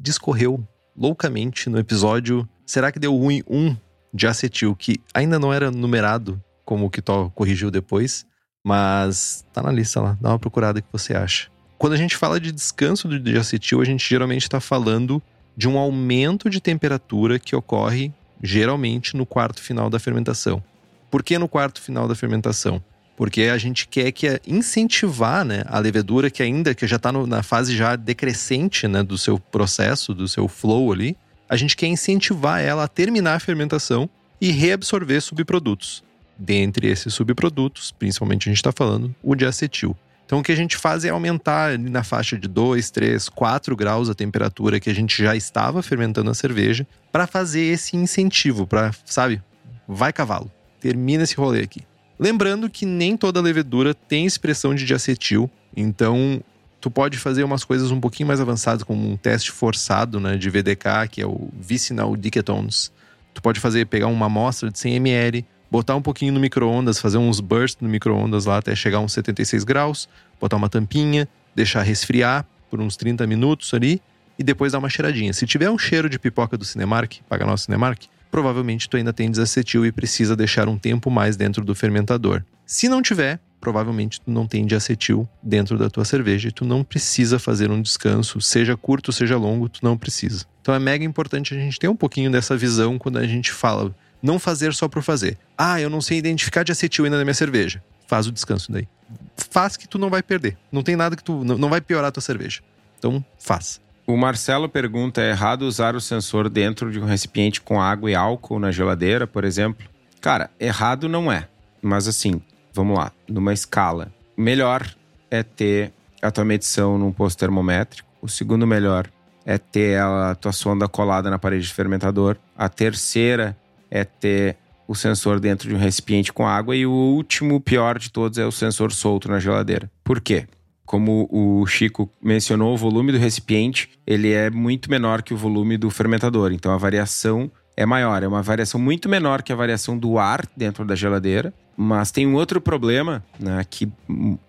discorreu 0.02 0.66
loucamente 0.96 1.70
no 1.70 1.78
episódio 1.78 2.48
Será 2.66 2.90
que 2.90 2.98
deu 2.98 3.14
ruim 3.14 3.42
um 3.46 3.76
diacetil, 4.12 4.74
que 4.74 4.96
ainda 5.12 5.38
não 5.38 5.52
era 5.52 5.70
numerado, 5.70 6.42
como 6.64 6.86
o 6.86 6.90
Kitó 6.90 7.30
corrigiu 7.34 7.70
depois, 7.70 8.24
mas 8.64 9.44
tá 9.52 9.62
na 9.62 9.70
lista 9.70 10.00
lá, 10.00 10.16
dá 10.20 10.30
uma 10.30 10.38
procurada 10.38 10.80
que 10.80 10.88
você 10.90 11.14
acha. 11.14 11.48
Quando 11.76 11.92
a 11.92 11.98
gente 11.98 12.16
fala 12.16 12.40
de 12.40 12.50
descanso 12.50 13.06
do 13.06 13.20
diacetil, 13.20 13.80
a 13.80 13.84
gente 13.84 14.08
geralmente 14.08 14.42
está 14.42 14.58
falando 14.58 15.22
de 15.56 15.68
um 15.68 15.78
aumento 15.78 16.48
de 16.48 16.60
temperatura 16.60 17.38
que 17.38 17.54
ocorre 17.54 18.10
geralmente 18.42 19.16
no 19.16 19.26
quarto 19.26 19.60
final 19.60 19.90
da 19.90 19.98
fermentação. 19.98 20.62
Por 21.10 21.22
que 21.22 21.38
no 21.38 21.46
quarto 21.46 21.80
final 21.80 22.08
da 22.08 22.14
fermentação? 22.14 22.82
Porque 23.16 23.42
a 23.42 23.58
gente 23.58 23.86
quer 23.86 24.10
que 24.10 24.40
incentivar 24.46 25.44
né, 25.44 25.62
a 25.66 25.78
levedura 25.78 26.30
que 26.30 26.42
ainda 26.42 26.74
que 26.74 26.86
já 26.86 26.96
está 26.96 27.12
na 27.12 27.42
fase 27.42 27.76
já 27.76 27.94
decrescente 27.94 28.88
né, 28.88 29.02
do 29.02 29.16
seu 29.16 29.38
processo, 29.38 30.12
do 30.12 30.26
seu 30.26 30.48
flow 30.48 30.92
ali, 30.92 31.16
a 31.48 31.56
gente 31.56 31.76
quer 31.76 31.86
incentivar 31.86 32.60
ela 32.60 32.84
a 32.84 32.88
terminar 32.88 33.34
a 33.34 33.40
fermentação 33.40 34.08
e 34.40 34.50
reabsorver 34.50 35.20
subprodutos. 35.20 36.02
Dentre 36.38 36.88
esses 36.88 37.14
subprodutos, 37.14 37.92
principalmente 37.92 38.48
a 38.48 38.50
gente 38.50 38.58
está 38.58 38.72
falando 38.72 39.14
o 39.22 39.34
de 39.34 39.46
acetil. 39.46 39.96
Então 40.26 40.38
o 40.40 40.42
que 40.42 40.52
a 40.52 40.56
gente 40.56 40.76
faz 40.76 41.04
é 41.04 41.10
aumentar 41.10 41.78
na 41.78 42.02
faixa 42.02 42.36
de 42.38 42.48
2, 42.48 42.90
3, 42.90 43.28
4 43.28 43.76
graus 43.76 44.08
a 44.08 44.14
temperatura 44.14 44.80
que 44.80 44.90
a 44.90 44.94
gente 44.94 45.22
já 45.22 45.36
estava 45.36 45.82
fermentando 45.82 46.30
a 46.30 46.34
cerveja 46.34 46.86
para 47.12 47.26
fazer 47.26 47.62
esse 47.62 47.96
incentivo, 47.96 48.66
para, 48.66 48.90
sabe, 49.04 49.42
vai 49.86 50.12
cavalo, 50.12 50.50
termina 50.80 51.24
esse 51.24 51.36
rolê 51.36 51.62
aqui. 51.62 51.82
Lembrando 52.18 52.70
que 52.70 52.86
nem 52.86 53.16
toda 53.16 53.40
levedura 53.40 53.92
tem 53.92 54.24
expressão 54.24 54.74
de 54.74 54.84
diacetil, 54.84 55.50
então 55.76 56.42
tu 56.80 56.90
pode 56.90 57.18
fazer 57.18 57.42
umas 57.44 57.64
coisas 57.64 57.90
um 57.90 58.00
pouquinho 58.00 58.26
mais 58.26 58.40
avançadas, 58.40 58.82
como 58.82 59.10
um 59.10 59.16
teste 59.16 59.50
forçado 59.50 60.20
né, 60.20 60.36
de 60.36 60.48
VDK, 60.48 61.08
que 61.10 61.20
é 61.20 61.26
o 61.26 61.48
Vicinal 61.58 62.16
Decatones. 62.16 62.92
Tu 63.32 63.42
pode 63.42 63.58
fazer, 63.58 63.86
pegar 63.86 64.06
uma 64.06 64.26
amostra 64.26 64.70
de 64.70 64.78
100 64.78 64.96
ml, 64.96 65.44
botar 65.70 65.96
um 65.96 66.02
pouquinho 66.02 66.32
no 66.32 66.40
micro-ondas, 66.40 66.98
fazer 66.98 67.18
uns 67.18 67.40
bursts 67.40 67.80
no 67.80 67.88
micro-ondas 67.88 68.44
lá 68.44 68.58
até 68.58 68.74
chegar 68.74 68.98
a 68.98 69.00
uns 69.00 69.12
76 69.12 69.64
graus, 69.64 70.08
botar 70.40 70.56
uma 70.56 70.68
tampinha, 70.68 71.28
deixar 71.54 71.82
resfriar 71.82 72.46
por 72.70 72.80
uns 72.80 72.96
30 72.96 73.26
minutos 73.26 73.72
ali 73.74 74.00
e 74.38 74.42
depois 74.42 74.72
dar 74.72 74.78
uma 74.78 74.88
cheiradinha. 74.88 75.32
Se 75.32 75.46
tiver 75.46 75.70
um 75.70 75.78
cheiro 75.78 76.08
de 76.08 76.18
pipoca 76.18 76.56
do 76.56 76.64
Cinemark, 76.64 77.18
paga 77.28 77.46
nosso 77.46 77.64
Cinemark, 77.64 78.04
provavelmente 78.30 78.88
tu 78.88 78.96
ainda 78.96 79.12
tem 79.12 79.30
desacetil 79.30 79.86
e 79.86 79.92
precisa 79.92 80.34
deixar 80.34 80.68
um 80.68 80.76
tempo 80.76 81.10
mais 81.10 81.36
dentro 81.36 81.64
do 81.64 81.74
fermentador. 81.74 82.42
Se 82.66 82.88
não 82.88 83.00
tiver, 83.00 83.38
provavelmente 83.60 84.20
tu 84.20 84.30
não 84.30 84.46
tem 84.46 84.66
diacetil 84.66 85.28
dentro 85.42 85.78
da 85.78 85.88
tua 85.88 86.04
cerveja 86.04 86.48
e 86.48 86.52
tu 86.52 86.64
não 86.64 86.82
precisa 86.82 87.38
fazer 87.38 87.70
um 87.70 87.80
descanso, 87.80 88.40
seja 88.40 88.76
curto, 88.76 89.12
seja 89.12 89.36
longo, 89.36 89.68
tu 89.68 89.80
não 89.82 89.96
precisa. 89.96 90.44
Então 90.60 90.74
é 90.74 90.78
mega 90.78 91.04
importante 91.04 91.54
a 91.54 91.56
gente 91.56 91.78
ter 91.78 91.88
um 91.88 91.96
pouquinho 91.96 92.30
dessa 92.30 92.56
visão 92.56 92.98
quando 92.98 93.18
a 93.18 93.26
gente 93.26 93.52
fala 93.52 93.94
não 94.24 94.38
fazer 94.38 94.72
só 94.72 94.88
por 94.88 95.02
fazer. 95.02 95.36
Ah, 95.56 95.78
eu 95.78 95.90
não 95.90 96.00
sei 96.00 96.16
identificar 96.16 96.62
de 96.62 96.72
acetil 96.72 97.04
ainda 97.04 97.18
na 97.18 97.24
minha 97.24 97.34
cerveja. 97.34 97.84
Faz 98.06 98.26
o 98.26 98.32
descanso 98.32 98.72
daí. 98.72 98.88
Faz 99.36 99.76
que 99.76 99.86
tu 99.86 99.98
não 99.98 100.08
vai 100.08 100.22
perder. 100.22 100.56
Não 100.72 100.82
tem 100.82 100.96
nada 100.96 101.14
que 101.14 101.22
tu. 101.22 101.44
Não 101.44 101.68
vai 101.68 101.78
piorar 101.82 102.08
a 102.08 102.10
tua 102.10 102.22
cerveja. 102.22 102.62
Então, 102.98 103.22
faz. 103.38 103.82
O 104.06 104.16
Marcelo 104.16 104.66
pergunta: 104.66 105.20
é 105.20 105.28
errado 105.28 105.62
usar 105.62 105.94
o 105.94 106.00
sensor 106.00 106.48
dentro 106.48 106.90
de 106.90 106.98
um 106.98 107.04
recipiente 107.04 107.60
com 107.60 107.82
água 107.82 108.10
e 108.10 108.14
álcool 108.14 108.58
na 108.58 108.72
geladeira, 108.72 109.26
por 109.26 109.44
exemplo? 109.44 109.86
Cara, 110.22 110.50
errado 110.58 111.06
não 111.06 111.30
é. 111.30 111.46
Mas 111.82 112.08
assim, 112.08 112.40
vamos 112.72 112.96
lá, 112.96 113.12
numa 113.28 113.52
escala. 113.52 114.10
Melhor 114.34 114.88
é 115.30 115.42
ter 115.42 115.92
a 116.22 116.30
tua 116.30 116.46
medição 116.46 116.96
num 116.96 117.12
posto 117.12 117.38
termométrico. 117.38 118.08
O 118.22 118.28
segundo 118.28 118.66
melhor 118.66 119.06
é 119.44 119.58
ter 119.58 120.00
a 120.00 120.34
tua 120.34 120.52
sonda 120.52 120.88
colada 120.88 121.28
na 121.28 121.38
parede 121.38 121.66
de 121.66 121.74
fermentador. 121.74 122.38
A 122.56 122.70
terceira 122.70 123.54
é 123.94 124.04
ter 124.04 124.56
o 124.86 124.94
sensor 124.94 125.40
dentro 125.40 125.68
de 125.68 125.74
um 125.74 125.78
recipiente 125.78 126.32
com 126.32 126.46
água 126.46 126.76
e 126.76 126.84
o 126.84 126.90
último 126.90 127.60
pior 127.60 127.98
de 127.98 128.10
todos 128.10 128.36
é 128.36 128.44
o 128.44 128.52
sensor 128.52 128.92
solto 128.92 129.30
na 129.30 129.38
geladeira. 129.38 129.90
Por 130.02 130.20
quê? 130.20 130.46
Como 130.84 131.26
o 131.30 131.64
Chico 131.66 132.10
mencionou, 132.22 132.74
o 132.74 132.76
volume 132.76 133.12
do 133.12 133.18
recipiente 133.18 133.88
ele 134.06 134.32
é 134.32 134.50
muito 134.50 134.90
menor 134.90 135.22
que 135.22 135.32
o 135.32 135.36
volume 135.36 135.78
do 135.78 135.88
fermentador, 135.88 136.52
então 136.52 136.72
a 136.72 136.76
variação 136.76 137.50
é 137.76 137.86
maior, 137.86 138.22
é 138.22 138.28
uma 138.28 138.42
variação 138.42 138.78
muito 138.78 139.08
menor 139.08 139.42
que 139.42 139.52
a 139.52 139.56
variação 139.56 139.96
do 139.96 140.18
ar 140.18 140.46
dentro 140.56 140.84
da 140.84 140.94
geladeira. 140.94 141.52
Mas 141.76 142.12
tem 142.12 142.24
um 142.24 142.34
outro 142.34 142.60
problema, 142.60 143.24
né, 143.40 143.64
que, 143.68 143.90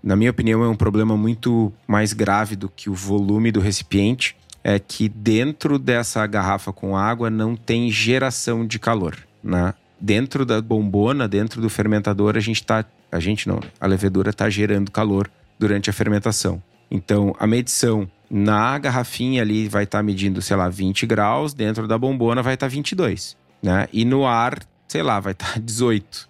na 0.04 0.16
minha 0.16 0.30
opinião, 0.30 0.64
é 0.64 0.68
um 0.68 0.76
problema 0.76 1.18
muito 1.18 1.74
mais 1.88 2.14
grave 2.14 2.56
do 2.56 2.70
que 2.70 2.88
o 2.88 2.94
volume 2.94 3.52
do 3.52 3.60
recipiente, 3.60 4.38
é 4.64 4.78
que 4.78 5.10
dentro 5.10 5.80
dessa 5.80 6.28
garrafa 6.28 6.72
com 6.72 6.96
água 6.96 7.32
não 7.32 7.56
tem 7.56 7.90
geração 7.90 8.66
de 8.66 8.78
calor 8.78 9.18
né? 9.46 9.74
Dentro 10.02 10.46
da 10.46 10.62
bombona, 10.62 11.28
dentro 11.28 11.62
do 11.62 11.70
fermentador, 11.70 12.36
a 12.36 12.40
gente 12.40 12.64
tá. 12.64 12.84
A 13.12 13.20
gente 13.20 13.48
não, 13.48 13.62
a 13.80 13.88
levedura 13.88 14.32
está 14.32 14.50
gerando 14.50 14.92
calor 14.92 15.30
durante 15.58 15.90
a 15.90 15.94
fermentação. 15.94 16.62
Então, 16.92 17.34
a 17.40 17.48
medição 17.48 18.10
na 18.30 18.78
garrafinha 18.78 19.42
ali 19.42 19.70
vai 19.70 19.84
estar 19.84 20.00
tá 20.00 20.04
medindo, 20.04 20.42
sei 20.42 20.58
lá, 20.58 20.68
20 20.68 21.06
graus, 21.06 21.54
dentro 21.54 21.88
da 21.88 21.98
bombona 21.98 22.42
vai 22.42 22.56
estar 22.56 22.66
tá 22.66 22.72
22, 22.72 23.38
né? 23.64 23.88
E 23.94 24.04
no 24.04 24.26
ar, 24.26 24.60
sei 24.88 25.02
lá, 25.02 25.20
vai 25.20 25.32
estar 25.32 25.54
tá 25.54 25.60
18. 25.64 26.30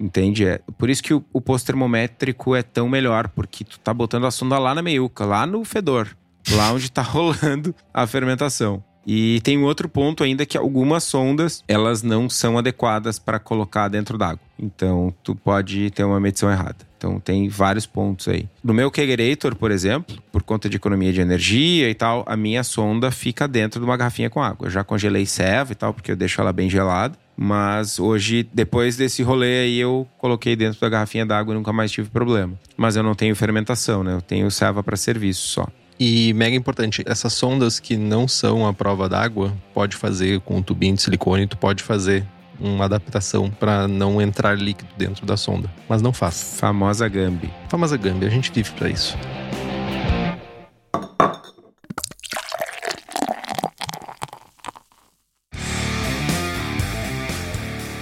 Entende? 0.00 0.46
É 0.46 0.60
por 0.78 0.88
isso 0.90 1.02
que 1.02 1.14
o, 1.14 1.24
o 1.32 1.40
posto 1.40 1.66
termométrico 1.66 2.54
é 2.54 2.62
tão 2.62 2.88
melhor, 2.88 3.28
porque 3.28 3.64
tu 3.64 3.78
tá 3.78 3.92
botando 3.92 4.26
a 4.26 4.30
sonda 4.30 4.58
lá 4.58 4.74
na 4.74 4.82
meiuca, 4.82 5.24
lá 5.24 5.46
no 5.46 5.64
fedor, 5.64 6.16
lá 6.50 6.72
onde 6.72 6.90
tá 6.90 7.02
rolando 7.02 7.74
a 7.92 8.06
fermentação. 8.06 8.82
E 9.06 9.40
tem 9.42 9.58
um 9.58 9.64
outro 9.64 9.88
ponto 9.88 10.22
ainda 10.24 10.46
que 10.46 10.56
algumas 10.56 11.04
sondas, 11.04 11.62
elas 11.68 12.02
não 12.02 12.28
são 12.28 12.56
adequadas 12.56 13.18
para 13.18 13.38
colocar 13.38 13.88
dentro 13.88 14.16
d'água. 14.16 14.40
Então, 14.58 15.12
tu 15.22 15.34
pode 15.34 15.90
ter 15.90 16.04
uma 16.04 16.20
medição 16.20 16.50
errada. 16.50 16.76
Então, 16.96 17.20
tem 17.20 17.48
vários 17.48 17.84
pontos 17.84 18.28
aí. 18.28 18.48
No 18.62 18.72
meu 18.72 18.90
Kegerator, 18.90 19.54
por 19.54 19.70
exemplo, 19.70 20.16
por 20.32 20.42
conta 20.42 20.70
de 20.70 20.76
economia 20.76 21.12
de 21.12 21.20
energia 21.20 21.90
e 21.90 21.94
tal, 21.94 22.24
a 22.26 22.34
minha 22.34 22.64
sonda 22.64 23.10
fica 23.10 23.46
dentro 23.46 23.78
de 23.78 23.84
uma 23.84 23.96
garrafinha 23.96 24.30
com 24.30 24.42
água. 24.42 24.68
Eu 24.68 24.70
já 24.70 24.82
congelei 24.82 25.26
serva 25.26 25.72
e 25.72 25.74
tal, 25.74 25.92
porque 25.92 26.12
eu 26.12 26.16
deixo 26.16 26.40
ela 26.40 26.52
bem 26.52 26.70
gelada. 26.70 27.18
Mas 27.36 27.98
hoje, 27.98 28.48
depois 28.54 28.96
desse 28.96 29.22
rolê 29.22 29.64
aí, 29.64 29.78
eu 29.78 30.06
coloquei 30.16 30.54
dentro 30.56 30.80
da 30.80 30.88
garrafinha 30.88 31.26
d'água 31.26 31.52
e 31.52 31.56
nunca 31.56 31.72
mais 31.72 31.90
tive 31.90 32.08
problema. 32.08 32.54
Mas 32.76 32.96
eu 32.96 33.02
não 33.02 33.14
tenho 33.14 33.34
fermentação, 33.34 34.02
né? 34.04 34.14
Eu 34.14 34.22
tenho 34.22 34.50
serva 34.50 34.82
para 34.82 34.96
serviço 34.96 35.48
só. 35.48 35.68
E 35.98 36.32
mega 36.32 36.56
importante, 36.56 37.04
essas 37.06 37.32
sondas 37.32 37.78
que 37.78 37.96
não 37.96 38.26
são 38.26 38.66
a 38.66 38.74
prova 38.74 39.08
d'água, 39.08 39.56
pode 39.72 39.96
fazer 39.96 40.40
com 40.40 40.56
um 40.56 40.62
tubinho 40.62 40.96
de 40.96 41.02
silicone, 41.02 41.46
tu 41.46 41.56
pode 41.56 41.82
fazer 41.82 42.26
uma 42.58 42.84
adaptação 42.84 43.50
para 43.50 43.86
não 43.86 44.20
entrar 44.20 44.58
líquido 44.58 44.90
dentro 44.96 45.24
da 45.24 45.36
sonda, 45.36 45.70
mas 45.88 46.02
não 46.02 46.12
faça. 46.12 46.58
Famosa 46.58 47.08
Gambi. 47.08 47.50
Famosa 47.68 47.96
Gambi, 47.96 48.26
a 48.26 48.30
gente 48.30 48.50
vive 48.52 48.70
para 48.72 48.88
isso. 48.88 49.16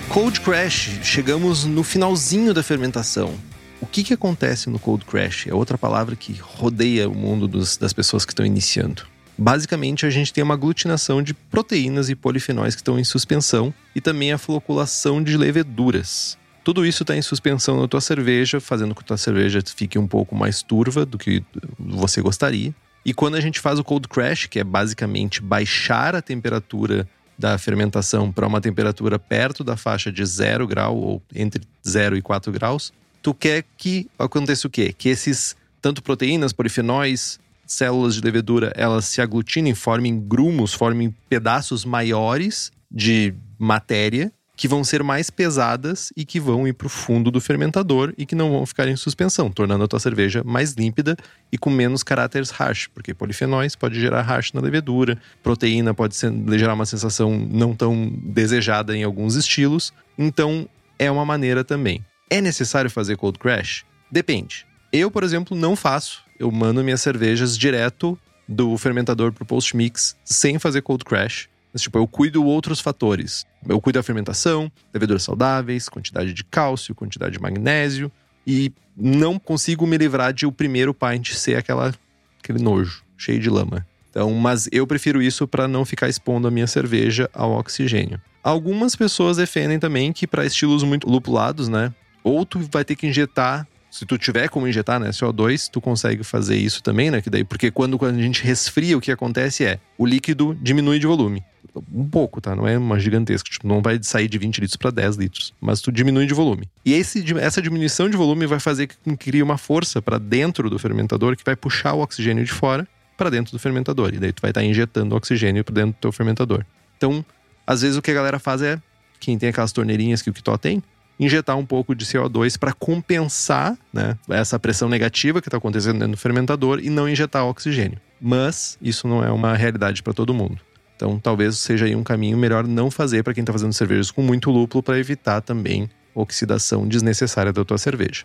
Cold 0.08 0.40
Crash, 0.42 1.00
chegamos 1.02 1.64
no 1.64 1.82
finalzinho 1.82 2.52
da 2.52 2.62
fermentação. 2.62 3.34
O 3.82 3.86
que, 3.86 4.04
que 4.04 4.14
acontece 4.14 4.70
no 4.70 4.78
cold 4.78 5.04
crash? 5.04 5.48
É 5.48 5.52
outra 5.52 5.76
palavra 5.76 6.14
que 6.14 6.32
rodeia 6.34 7.08
o 7.08 7.14
mundo 7.16 7.48
dos, 7.48 7.76
das 7.76 7.92
pessoas 7.92 8.24
que 8.24 8.30
estão 8.30 8.46
iniciando. 8.46 9.02
Basicamente, 9.36 10.06
a 10.06 10.10
gente 10.10 10.32
tem 10.32 10.44
uma 10.44 10.54
aglutinação 10.54 11.20
de 11.20 11.34
proteínas 11.34 12.08
e 12.08 12.14
polifenóis 12.14 12.76
que 12.76 12.80
estão 12.80 12.96
em 12.96 13.02
suspensão 13.02 13.74
e 13.92 14.00
também 14.00 14.32
a 14.32 14.38
floculação 14.38 15.20
de 15.20 15.36
leveduras. 15.36 16.38
Tudo 16.62 16.86
isso 16.86 17.02
está 17.02 17.16
em 17.16 17.22
suspensão 17.22 17.80
na 17.80 17.88
tua 17.88 18.00
cerveja, 18.00 18.60
fazendo 18.60 18.94
com 18.94 19.00
que 19.00 19.04
a 19.04 19.08
tua 19.08 19.16
cerveja 19.16 19.60
fique 19.74 19.98
um 19.98 20.06
pouco 20.06 20.36
mais 20.36 20.62
turva 20.62 21.04
do 21.04 21.18
que 21.18 21.42
você 21.76 22.22
gostaria. 22.22 22.72
E 23.04 23.12
quando 23.12 23.34
a 23.34 23.40
gente 23.40 23.58
faz 23.58 23.80
o 23.80 23.84
cold 23.84 24.06
crash, 24.06 24.46
que 24.46 24.60
é 24.60 24.64
basicamente 24.64 25.42
baixar 25.42 26.14
a 26.14 26.22
temperatura 26.22 27.08
da 27.36 27.58
fermentação 27.58 28.30
para 28.30 28.46
uma 28.46 28.60
temperatura 28.60 29.18
perto 29.18 29.64
da 29.64 29.76
faixa 29.76 30.12
de 30.12 30.24
0 30.24 30.68
grau 30.68 30.96
ou 30.96 31.22
entre 31.34 31.64
0 31.84 32.16
e 32.16 32.22
4 32.22 32.52
graus, 32.52 32.92
tu 33.22 33.32
quer 33.32 33.64
que 33.78 34.10
aconteça 34.18 34.66
o 34.66 34.70
quê? 34.70 34.92
Que 34.92 35.08
esses, 35.08 35.56
tanto 35.80 36.02
proteínas, 36.02 36.52
polifenóis, 36.52 37.38
células 37.64 38.14
de 38.14 38.20
levedura, 38.20 38.72
elas 38.76 39.06
se 39.06 39.20
aglutinem, 39.22 39.74
formem 39.74 40.18
grumos, 40.20 40.74
formem 40.74 41.14
pedaços 41.28 41.84
maiores 41.84 42.70
de 42.90 43.32
matéria 43.58 44.32
que 44.54 44.68
vão 44.68 44.84
ser 44.84 45.02
mais 45.02 45.30
pesadas 45.30 46.12
e 46.16 46.24
que 46.24 46.38
vão 46.38 46.68
ir 46.68 46.74
para 46.74 46.86
o 46.86 46.90
fundo 46.90 47.30
do 47.30 47.40
fermentador 47.40 48.12
e 48.18 48.26
que 48.26 48.34
não 48.34 48.50
vão 48.50 48.66
ficar 48.66 48.86
em 48.86 48.94
suspensão, 48.94 49.50
tornando 49.50 49.82
a 49.82 49.88
tua 49.88 49.98
cerveja 49.98 50.44
mais 50.44 50.72
límpida 50.74 51.16
e 51.50 51.56
com 51.56 51.70
menos 51.70 52.02
caráteres 52.02 52.50
harsh, 52.50 52.86
porque 52.88 53.14
polifenóis 53.14 53.74
pode 53.74 53.98
gerar 53.98 54.22
harsh 54.22 54.52
na 54.52 54.60
levedura, 54.60 55.18
proteína 55.42 55.94
pode 55.94 56.14
ser, 56.14 56.32
gerar 56.50 56.74
uma 56.74 56.86
sensação 56.86 57.36
não 57.50 57.74
tão 57.74 58.12
desejada 58.22 58.96
em 58.96 59.02
alguns 59.02 59.36
estilos, 59.36 59.92
então 60.18 60.68
é 60.98 61.10
uma 61.10 61.24
maneira 61.24 61.64
também. 61.64 62.04
É 62.32 62.40
necessário 62.40 62.90
fazer 62.90 63.18
cold 63.18 63.38
crash? 63.38 63.84
Depende. 64.10 64.66
Eu, 64.90 65.10
por 65.10 65.22
exemplo, 65.22 65.54
não 65.54 65.76
faço. 65.76 66.24
Eu 66.38 66.50
mando 66.50 66.82
minhas 66.82 67.02
cervejas 67.02 67.58
direto 67.58 68.18
do 68.48 68.78
fermentador 68.78 69.34
pro 69.34 69.44
post 69.44 69.76
mix 69.76 70.16
sem 70.24 70.58
fazer 70.58 70.80
cold 70.80 71.04
crash. 71.04 71.50
Mas, 71.74 71.82
tipo, 71.82 71.98
eu 71.98 72.08
cuido 72.08 72.42
outros 72.42 72.80
fatores. 72.80 73.44
Eu 73.68 73.78
cuido 73.82 73.98
da 73.98 74.02
fermentação, 74.02 74.72
leveduras 74.94 75.24
saudáveis, 75.24 75.90
quantidade 75.90 76.32
de 76.32 76.42
cálcio, 76.42 76.94
quantidade 76.94 77.34
de 77.34 77.38
magnésio 77.38 78.10
e 78.46 78.72
não 78.96 79.38
consigo 79.38 79.86
me 79.86 79.98
livrar 79.98 80.32
de 80.32 80.46
o 80.46 80.52
primeiro 80.52 80.94
pint 80.94 81.34
ser 81.34 81.56
aquela 81.56 81.94
aquele 82.42 82.62
nojo, 82.62 83.02
cheio 83.14 83.40
de 83.40 83.50
lama. 83.50 83.86
Então, 84.08 84.32
mas 84.32 84.70
eu 84.72 84.86
prefiro 84.86 85.20
isso 85.20 85.46
para 85.46 85.68
não 85.68 85.84
ficar 85.84 86.08
expondo 86.08 86.48
a 86.48 86.50
minha 86.50 86.66
cerveja 86.66 87.28
ao 87.34 87.52
oxigênio. 87.58 88.18
Algumas 88.42 88.96
pessoas 88.96 89.36
defendem 89.36 89.78
também 89.78 90.14
que 90.14 90.26
para 90.26 90.46
estilos 90.46 90.82
muito 90.82 91.06
lupulados, 91.06 91.68
né, 91.68 91.92
ou 92.22 92.44
tu 92.44 92.60
vai 92.70 92.84
ter 92.84 92.96
que 92.96 93.06
injetar 93.06 93.66
se 93.92 94.06
tu 94.06 94.16
tiver 94.16 94.48
como 94.48 94.66
injetar 94.66 94.98
né, 94.98 95.10
CO2, 95.10 95.68
tu 95.70 95.78
consegue 95.78 96.24
fazer 96.24 96.56
isso 96.56 96.82
também, 96.82 97.10
né? 97.10 97.20
Que 97.20 97.28
daí, 97.28 97.44
porque 97.44 97.70
quando, 97.70 97.98
quando 97.98 98.18
a 98.18 98.22
gente 98.22 98.42
resfria, 98.42 98.96
o 98.96 99.02
que 99.02 99.12
acontece 99.12 99.66
é 99.66 99.78
o 99.98 100.06
líquido 100.06 100.56
diminui 100.62 100.98
de 100.98 101.06
volume. 101.06 101.44
Um 101.92 102.08
pouco, 102.08 102.40
tá? 102.40 102.56
Não 102.56 102.66
é 102.66 102.78
uma 102.78 102.98
gigantesca. 102.98 103.50
Tipo, 103.50 103.68
não 103.68 103.82
vai 103.82 103.98
sair 104.02 104.28
de 104.28 104.38
20 104.38 104.62
litros 104.62 104.76
para 104.76 104.90
10 104.90 105.16
litros. 105.16 105.54
Mas 105.60 105.82
tu 105.82 105.92
diminui 105.92 106.26
de 106.26 106.32
volume. 106.32 106.66
E 106.86 106.94
esse, 106.94 107.22
essa 107.38 107.60
diminuição 107.60 108.08
de 108.08 108.16
volume 108.16 108.46
vai 108.46 108.58
fazer 108.58 108.86
que 108.86 108.96
crie 109.16 109.42
uma 109.42 109.58
força 109.58 110.00
para 110.00 110.16
dentro 110.16 110.70
do 110.70 110.78
fermentador 110.78 111.36
que 111.36 111.44
vai 111.44 111.54
puxar 111.54 111.92
o 111.92 112.00
oxigênio 112.00 112.46
de 112.46 112.52
fora 112.52 112.88
para 113.14 113.28
dentro 113.28 113.52
do 113.52 113.58
fermentador. 113.58 114.14
E 114.14 114.18
daí 114.18 114.32
tu 114.32 114.40
vai 114.40 114.52
estar 114.52 114.62
tá 114.62 114.66
injetando 114.66 115.14
oxigênio 115.14 115.62
para 115.62 115.74
dentro 115.74 115.92
do 115.92 116.00
teu 116.00 116.12
fermentador. 116.12 116.64
Então, 116.96 117.22
às 117.66 117.82
vezes 117.82 117.98
o 117.98 118.00
que 118.00 118.10
a 118.10 118.14
galera 118.14 118.38
faz 118.38 118.62
é. 118.62 118.80
Quem 119.20 119.38
tem 119.38 119.50
aquelas 119.50 119.70
torneirinhas 119.70 120.20
que 120.22 120.30
o 120.30 120.32
Kitó 120.32 120.56
tem, 120.56 120.82
injetar 121.18 121.56
um 121.56 121.64
pouco 121.64 121.94
de 121.94 122.04
CO2 122.04 122.58
para 122.58 122.72
compensar 122.72 123.76
né, 123.92 124.16
essa 124.28 124.58
pressão 124.58 124.88
negativa 124.88 125.40
que 125.40 125.48
está 125.48 125.58
acontecendo 125.58 125.98
dentro 125.98 126.12
do 126.12 126.16
fermentador 126.16 126.80
e 126.82 126.90
não 126.90 127.08
injetar 127.08 127.46
oxigênio. 127.46 128.00
Mas 128.20 128.78
isso 128.80 129.06
não 129.06 129.22
é 129.24 129.30
uma 129.30 129.54
realidade 129.54 130.02
para 130.02 130.12
todo 130.12 130.34
mundo. 130.34 130.58
Então, 130.96 131.18
talvez 131.18 131.58
seja 131.58 131.86
aí 131.86 131.96
um 131.96 132.04
caminho 132.04 132.38
melhor 132.38 132.66
não 132.66 132.90
fazer 132.90 133.24
para 133.24 133.34
quem 133.34 133.42
está 133.42 133.52
fazendo 133.52 133.72
cervejas 133.72 134.10
com 134.10 134.22
muito 134.22 134.50
lúpulo 134.50 134.82
para 134.82 134.98
evitar 134.98 135.40
também 135.40 135.90
oxidação 136.14 136.86
desnecessária 136.86 137.52
da 137.52 137.64
tua 137.64 137.78
cerveja. 137.78 138.24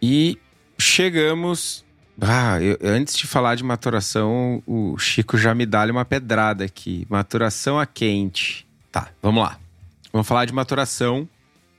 E 0.00 0.38
chegamos. 0.78 1.84
Ah, 2.20 2.60
eu, 2.60 2.76
antes 2.82 3.16
de 3.16 3.26
falar 3.26 3.54
de 3.54 3.64
maturação, 3.64 4.62
o 4.66 4.98
Chico 4.98 5.38
já 5.38 5.54
me 5.54 5.64
dá 5.64 5.84
uma 5.84 6.04
pedrada 6.04 6.64
aqui. 6.64 7.06
Maturação 7.08 7.78
a 7.78 7.86
quente. 7.86 8.66
Tá, 8.90 9.08
vamos 9.22 9.42
lá. 9.42 9.58
Vamos 10.12 10.26
falar 10.26 10.44
de 10.44 10.52
maturação 10.52 11.28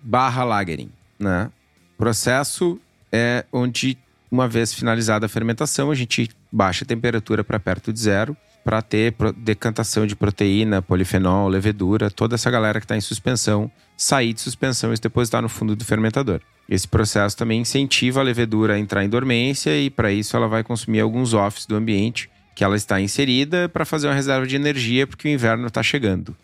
barra 0.02 0.44
lagering, 0.44 0.90
né? 1.18 1.50
Processo 1.98 2.80
é 3.12 3.46
onde, 3.52 3.98
uma 4.32 4.48
vez 4.48 4.74
finalizada 4.74 5.26
a 5.26 5.30
fermentação, 5.30 5.92
a 5.92 5.96
gente 5.96 6.30
baixa 6.52 6.84
a 6.84 6.88
temperatura 6.88 7.44
para 7.44 7.60
perto 7.60 7.92
de 7.92 8.00
zero 8.00 8.36
para 8.64 8.82
ter 8.82 9.16
decantação 9.38 10.06
de 10.06 10.16
proteína, 10.16 10.82
polifenol, 10.82 11.48
levedura, 11.48 12.12
toda 12.12 12.36
essa 12.36 12.52
galera 12.52 12.80
que 12.80 12.86
está 12.86 12.96
em 12.96 13.02
suspensão, 13.02 13.72
sair 13.98 14.34
de 14.34 14.42
suspensão 14.42 14.94
e 14.94 14.98
se 14.98 15.02
depositar 15.02 15.42
no 15.42 15.50
fundo 15.50 15.76
do 15.76 15.84
fermentador. 15.84 16.42
Esse 16.68 16.88
processo 16.88 17.36
também 17.36 17.62
incentiva 17.62 18.20
a 18.20 18.24
levedura 18.24 18.76
a 18.76 18.80
entrar 18.80 19.04
em 19.04 19.10
dormência 19.10 19.76
e, 19.76 19.90
para 19.90 20.12
isso, 20.12 20.38
ela 20.38 20.48
vai 20.48 20.64
consumir 20.64 21.00
alguns 21.00 21.34
offs 21.34 21.66
do 21.66 21.76
ambiente 21.76 22.30
que 22.54 22.64
ela 22.64 22.76
está 22.76 23.02
inserida 23.02 23.68
para 23.68 23.86
fazer 23.86 24.08
uma 24.08 24.14
reserva 24.14 24.46
de 24.46 24.56
energia 24.56 25.08
porque 25.08 25.28
o 25.28 25.32
inverno 25.32 25.68
está 25.68 25.82
chegando. 25.82 26.36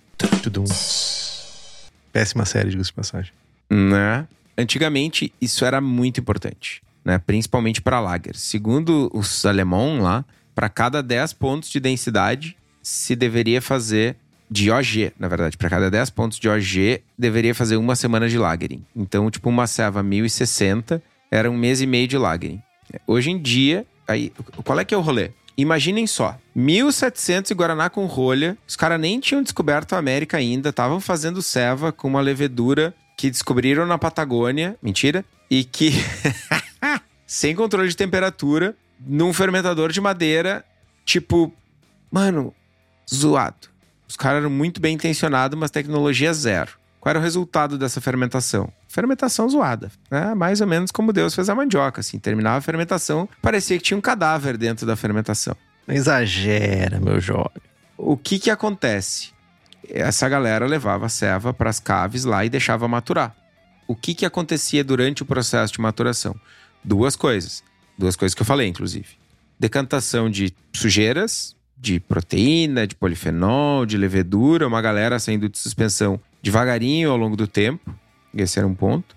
Péssima 2.11 2.45
série, 2.45 2.69
diga-se 2.69 2.89
de 2.89 2.93
passagem. 2.93 3.44
Né? 3.69 4.27
Antigamente, 4.57 5.33
isso 5.41 5.65
era 5.65 5.81
muito 5.81 6.19
importante, 6.19 6.81
né? 7.03 7.17
principalmente 7.17 7.81
para 7.81 7.99
lager. 7.99 8.35
Segundo 8.35 9.09
os 9.13 9.45
alemãos 9.45 10.01
lá, 10.01 10.25
para 10.53 10.69
cada 10.69 11.03
10 11.03 11.33
pontos 11.33 11.69
de 11.69 11.79
densidade, 11.79 12.55
se 12.81 13.15
deveria 13.15 13.61
fazer 13.61 14.15
de 14.49 14.71
OG, 14.71 15.13
na 15.19 15.27
verdade. 15.27 15.57
Para 15.57 15.69
cada 15.69 15.89
10 15.89 16.09
pontos 16.11 16.39
de 16.39 16.47
OG, 16.47 17.01
deveria 17.17 17.53
fazer 17.53 17.77
uma 17.77 17.95
semana 17.95 18.29
de 18.29 18.37
lagering. 18.37 18.85
Então, 18.95 19.29
tipo, 19.29 19.49
uma 19.49 19.67
ceva 19.67 20.03
1060 20.03 21.01
era 21.31 21.49
um 21.49 21.57
mês 21.57 21.81
e 21.81 21.87
meio 21.87 22.07
de 22.07 22.17
lagering. 22.17 22.61
Hoje 23.07 23.31
em 23.31 23.41
dia, 23.41 23.85
aí, 24.07 24.31
qual 24.63 24.79
é 24.79 24.85
que 24.85 24.93
é 24.93 24.97
o 24.97 25.01
rolê? 25.01 25.31
Imaginem 25.57 26.05
só, 26.05 26.37
1700 26.53 27.51
e 27.51 27.53
Guaraná 27.53 27.89
com 27.89 28.05
rolha, 28.05 28.57
os 28.67 28.75
caras 28.75 28.99
nem 28.99 29.19
tinham 29.19 29.41
descoberto 29.41 29.93
a 29.93 29.97
América 29.97 30.37
ainda, 30.37 30.69
estavam 30.69 30.99
fazendo 30.99 31.41
ceva 31.41 31.93
com 31.93 32.09
uma 32.09 32.19
levedura 32.19 32.93
que 33.15 33.29
descobriram 33.29 33.85
na 33.85 33.97
Patagônia, 33.97 34.77
mentira, 34.81 35.23
e 35.49 35.63
que 35.63 35.91
sem 37.25 37.55
controle 37.55 37.87
de 37.87 37.95
temperatura, 37.95 38.75
num 38.99 39.33
fermentador 39.33 39.91
de 39.91 40.01
madeira, 40.01 40.65
tipo, 41.03 41.53
mano, 42.11 42.53
zoado. 43.13 43.69
Os 44.07 44.15
caras 44.15 44.39
eram 44.39 44.49
muito 44.49 44.79
bem 44.79 44.95
intencionados, 44.95 45.57
mas 45.57 45.71
tecnologia 45.71 46.33
zero. 46.33 46.71
Qual 46.99 47.11
era 47.11 47.19
o 47.19 47.21
resultado 47.21 47.77
dessa 47.77 48.01
fermentação? 48.01 48.71
Fermentação 48.87 49.47
zoada. 49.47 49.91
Né? 50.09 50.33
Mais 50.33 50.61
ou 50.61 50.67
menos 50.67 50.89
como 50.89 51.13
Deus 51.13 51.35
fez 51.35 51.49
a 51.49 51.55
mandioca. 51.55 52.01
Assim, 52.01 52.17
terminava 52.17 52.57
a 52.57 52.61
fermentação, 52.61 53.29
parecia 53.41 53.77
que 53.77 53.83
tinha 53.83 53.97
um 53.97 54.01
cadáver 54.01 54.57
dentro 54.57 54.87
da 54.87 54.95
fermentação. 54.95 55.55
Não 55.85 55.93
exagera, 55.93 56.99
meu 56.99 57.19
jovem. 57.19 57.61
O 57.97 58.17
que 58.17 58.39
que 58.39 58.49
acontece? 58.49 59.34
Essa 59.89 60.27
galera 60.27 60.65
levava 60.65 61.05
a 61.05 61.09
ceva 61.09 61.53
para 61.53 61.69
as 61.69 61.79
caves 61.79 62.23
lá 62.23 62.45
e 62.45 62.49
deixava 62.49 62.87
maturar. 62.87 63.35
O 63.87 63.95
que, 63.95 64.13
que 64.13 64.25
acontecia 64.25 64.83
durante 64.83 65.23
o 65.23 65.25
processo 65.25 65.73
de 65.73 65.81
maturação? 65.81 66.35
Duas 66.83 67.15
coisas. 67.15 67.63
Duas 67.97 68.15
coisas 68.15 68.33
que 68.33 68.41
eu 68.41 68.45
falei, 68.45 68.67
inclusive. 68.67 69.07
Decantação 69.59 70.29
de 70.29 70.53
sujeiras, 70.73 71.55
de 71.77 71.99
proteína, 71.99 72.87
de 72.87 72.95
polifenol, 72.95 73.85
de 73.85 73.97
levedura, 73.97 74.67
uma 74.67 74.81
galera 74.81 75.19
saindo 75.19 75.47
de 75.47 75.57
suspensão 75.57 76.19
devagarinho 76.41 77.11
ao 77.11 77.17
longo 77.17 77.35
do 77.35 77.47
tempo. 77.47 77.93
Esse 78.33 78.59
era 78.59 78.67
um 78.67 78.75
ponto. 78.75 79.15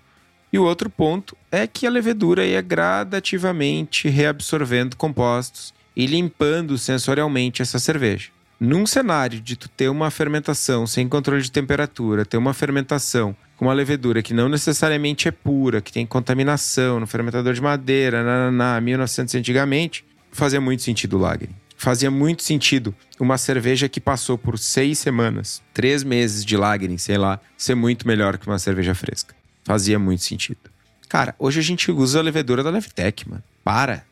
E 0.51 0.57
o 0.57 0.63
outro 0.63 0.89
ponto 0.89 1.37
é 1.51 1.67
que 1.67 1.85
a 1.85 1.91
levedura 1.91 2.45
ia 2.45 2.61
gradativamente 2.61 4.09
reabsorvendo 4.09 4.97
compostos 4.97 5.73
e 5.95 6.05
limpando 6.05 6.77
sensorialmente 6.77 7.61
essa 7.61 7.77
cerveja. 7.77 8.29
Num 8.59 8.85
cenário 8.85 9.39
de 9.39 9.55
tu 9.55 9.69
ter 9.69 9.87
uma 9.87 10.11
fermentação 10.11 10.85
sem 10.85 11.07
controle 11.07 11.41
de 11.41 11.49
temperatura, 11.49 12.25
ter 12.25 12.35
uma 12.35 12.53
fermentação 12.53 13.33
com 13.55 13.65
uma 13.65 13.73
levedura 13.73 14.21
que 14.21 14.33
não 14.33 14.49
necessariamente 14.49 15.29
é 15.29 15.31
pura, 15.31 15.81
que 15.81 15.93
tem 15.93 16.05
contaminação 16.05 16.99
no 16.99 17.07
fermentador 17.07 17.53
de 17.53 17.61
madeira, 17.61 18.21
na, 18.21 18.51
na 18.51 18.81
1900 18.81 19.35
antigamente, 19.35 20.03
fazia 20.29 20.59
muito 20.59 20.83
sentido 20.83 21.15
o 21.15 21.19
lager. 21.19 21.49
Fazia 21.77 22.11
muito 22.11 22.43
sentido 22.43 22.93
uma 23.17 23.37
cerveja 23.37 23.87
que 23.87 24.01
passou 24.01 24.37
por 24.37 24.59
seis 24.59 24.99
semanas, 24.99 25.61
três 25.73 26.03
meses 26.03 26.43
de 26.43 26.57
lagering, 26.57 26.97
sei 26.97 27.17
lá, 27.17 27.39
ser 27.57 27.75
muito 27.75 28.05
melhor 28.05 28.37
que 28.37 28.45
uma 28.45 28.59
cerveja 28.59 28.93
fresca. 28.93 29.33
Fazia 29.63 29.97
muito 29.97 30.23
sentido. 30.23 30.59
Cara, 31.07 31.33
hoje 31.39 31.61
a 31.61 31.63
gente 31.63 31.89
usa 31.89 32.19
a 32.19 32.21
levedura 32.21 32.61
da 32.61 32.69
Levtech, 32.69 33.29
mano. 33.29 33.43
Para. 33.63 34.03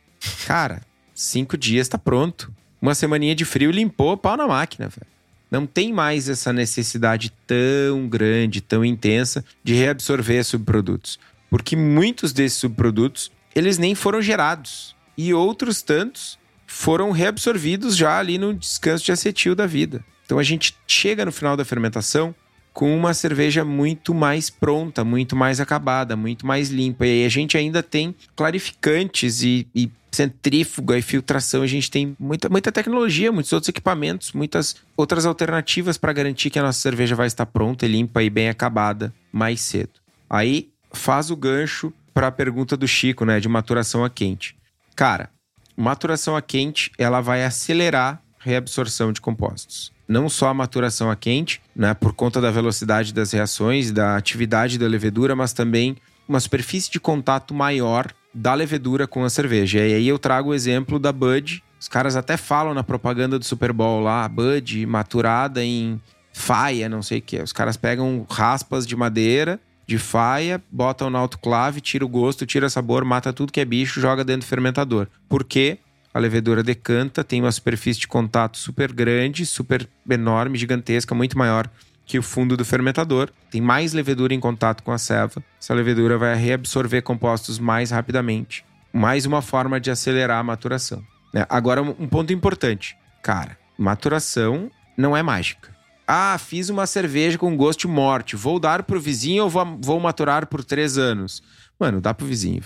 Cara, 0.46 0.82
cinco 1.14 1.58
dias 1.58 1.90
tá 1.90 1.98
pronto. 1.98 2.50
Uma 2.82 2.96
semaninha 2.96 3.36
de 3.36 3.46
frio 3.46 3.72
limpou 3.72 4.16
pau 4.18 4.38
na 4.38 4.48
máquina, 4.48 4.88
velho. 4.88 5.08
não 5.50 5.66
tem 5.66 5.94
mais 5.94 6.30
essa 6.30 6.52
necessidade 6.54 7.32
tão 7.46 8.08
grande, 8.08 8.62
tão 8.62 8.84
intensa 8.84 9.44
de 9.64 9.74
reabsorver 9.74 10.44
subprodutos. 10.44 11.20
Porque 11.50 11.76
muitos 11.76 12.34
desses 12.34 12.60
subprodutos, 12.60 13.32
eles 13.56 13.78
nem 13.78 13.96
foram 13.96 14.22
gerados. 14.22 14.96
E 15.18 15.34
outros 15.34 15.82
tantos 15.82 16.38
foram 16.68 17.12
reabsorvidos 17.12 17.96
já 17.96 18.20
ali 18.20 18.38
no 18.38 18.54
descanso 18.54 19.06
de 19.06 19.12
acetil 19.12 19.56
da 19.56 19.66
vida. 19.66 20.04
Então 20.26 20.38
a 20.38 20.44
gente 20.44 20.76
chega 20.86 21.26
no 21.26 21.32
final 21.32 21.56
da 21.56 21.64
fermentação 21.64 22.36
com 22.78 22.96
uma 22.96 23.12
cerveja 23.12 23.66
muito 23.66 24.14
mais 24.14 24.52
pronta, 24.52 25.04
muito 25.04 25.36
mais 25.36 25.60
acabada, 25.60 26.16
muito 26.16 26.46
mais 26.46 26.70
limpa. 26.70 27.08
E 27.08 27.10
aí 27.10 27.26
a 27.26 27.30
gente 27.30 27.58
ainda 27.58 27.82
tem 27.82 28.14
clarificantes 28.36 29.42
e, 29.42 29.68
e 29.74 29.90
centrífuga 30.12 30.96
e 30.96 31.02
filtração. 31.02 31.64
A 31.64 31.68
gente 31.68 31.90
tem 31.90 32.16
muita, 32.20 32.48
muita 32.50 32.72
tecnologia, 32.72 33.32
muitos 33.32 33.52
outros 33.52 33.70
equipamentos, 33.70 34.32
muitas 34.32 34.76
outras 34.96 35.26
alternativas 35.26 35.98
para 35.98 36.14
garantir 36.14 36.52
que 36.52 36.60
a 36.60 36.62
nossa 36.62 36.80
cerveja 36.80 37.16
vai 37.16 37.26
estar 37.26 37.48
pronta, 37.48 37.88
limpa 37.88 38.22
e 38.22 38.30
bem 38.30 38.48
acabada 38.48 39.12
mais 39.32 39.60
cedo. 39.62 40.00
Aí 40.30 40.70
faz 40.94 41.32
o 41.32 41.36
gancho 41.36 41.92
para 42.14 42.28
a 42.28 42.32
pergunta 42.32 42.78
do 42.78 42.88
Chico, 42.88 43.26
né, 43.26 43.40
de 43.40 43.50
maturação 43.50 44.06
a 44.06 44.10
quente. 44.12 44.56
Cara, 44.96 45.32
maturação 45.76 46.36
a 46.36 46.44
quente, 46.44 46.92
ela 46.96 47.22
vai 47.22 47.44
acelerar 47.44 48.22
reabsorção 48.38 49.12
de 49.12 49.20
compostos 49.20 49.97
não 50.08 50.30
só 50.30 50.48
a 50.48 50.54
maturação 50.54 51.12
a 51.12 51.16
quente, 51.16 51.62
né, 51.76 51.94
por 51.94 52.14
conta 52.14 52.40
da 52.40 52.50
velocidade 52.50 53.14
das 53.14 53.32
reações, 53.32 53.92
da 53.92 54.16
atividade 54.16 54.78
da 54.78 54.88
levedura, 54.88 55.36
mas 55.36 55.54
também 55.54 55.98
uma 56.28 56.40
superfície 56.40 56.90
de 56.92 57.00
contato 57.00 57.54
maior 57.54 58.12
da 58.34 58.54
levedura 58.54 59.08
com 59.08 59.24
a 59.24 59.30
cerveja. 59.30 59.80
E 59.80 59.96
aí 59.96 60.08
eu 60.08 60.20
trago 60.20 60.50
o 60.50 60.54
exemplo 60.54 61.00
da 61.00 61.12
Bud. 61.12 61.64
Os 61.80 61.88
caras 61.88 62.16
até 62.16 62.38
falam 62.38 62.74
na 62.74 62.84
propaganda 62.84 63.38
do 63.38 63.46
Super 63.46 63.72
Bowl 63.72 64.02
lá, 64.02 64.28
Bud 64.28 64.86
maturada 64.86 65.64
em 65.64 66.00
faia, 66.34 66.88
não 66.88 67.02
sei 67.02 67.20
o 67.20 67.22
que. 67.22 67.42
Os 67.42 67.52
caras 67.52 67.78
pegam 67.78 68.26
raspas 68.30 68.86
de 68.86 68.96
madeira, 68.96 69.60
de 69.88 69.98
faia, 69.98 70.62
botam 70.72 71.10
no 71.10 71.18
autoclave, 71.18 71.82
tira 71.82 72.06
o 72.06 72.10
gosto, 72.10 72.46
tira 72.46 72.68
o 72.68 72.70
sabor, 72.70 73.04
mata 73.06 73.34
tudo 73.34 73.52
que 73.52 73.60
é 73.60 73.66
bicho, 73.66 74.00
joga 74.00 74.24
dentro 74.24 74.46
do 74.46 74.50
fermentador. 74.50 75.08
Por 75.28 75.44
quê? 75.44 75.80
A 76.18 76.20
levedura 76.20 76.64
decanta, 76.64 77.24
tem 77.24 77.42
uma 77.42 77.52
superfície 77.52 78.00
de 78.00 78.08
contato 78.08 78.58
super 78.58 78.92
grande, 78.92 79.46
super 79.46 79.88
enorme, 80.10 80.58
gigantesca, 80.58 81.14
muito 81.14 81.38
maior 81.38 81.70
que 82.08 82.18
o 82.18 82.24
fundo 82.24 82.58
do 82.58 82.66
fermentador. 82.66 83.30
Tem 83.52 83.62
mais 83.62 83.94
levedura 83.94 84.34
em 84.34 84.40
contato 84.40 84.82
com 84.82 84.92
a 84.92 84.98
ceva. 84.98 85.44
Essa 85.62 85.76
levedura 85.76 86.18
vai 86.18 86.36
reabsorver 86.36 87.04
compostos 87.04 87.60
mais 87.60 87.92
rapidamente. 87.92 88.66
Mais 88.92 89.28
uma 89.28 89.44
forma 89.44 89.80
de 89.80 89.92
acelerar 89.92 90.40
a 90.40 90.44
maturação. 90.44 91.04
Né? 91.32 91.46
Agora, 91.48 91.84
um 91.84 92.08
ponto 92.08 92.34
importante. 92.34 92.98
Cara, 93.22 93.56
maturação 93.78 94.72
não 94.98 95.16
é 95.16 95.22
mágica. 95.22 95.70
Ah, 96.08 96.36
fiz 96.40 96.70
uma 96.70 96.88
cerveja 96.88 97.38
com 97.38 97.56
gosto 97.56 97.82
de 97.82 97.88
morte. 97.90 98.36
Vou 98.36 98.60
dar 98.60 98.82
pro 98.82 99.00
vizinho 99.00 99.44
ou 99.44 99.50
vou, 99.52 99.78
vou 99.80 100.00
maturar 100.00 100.48
por 100.48 100.64
três 100.64 100.98
anos? 100.98 101.44
Mano, 101.80 102.02
dá 102.02 102.12
pro 102.12 102.26
vizinho. 102.26 102.64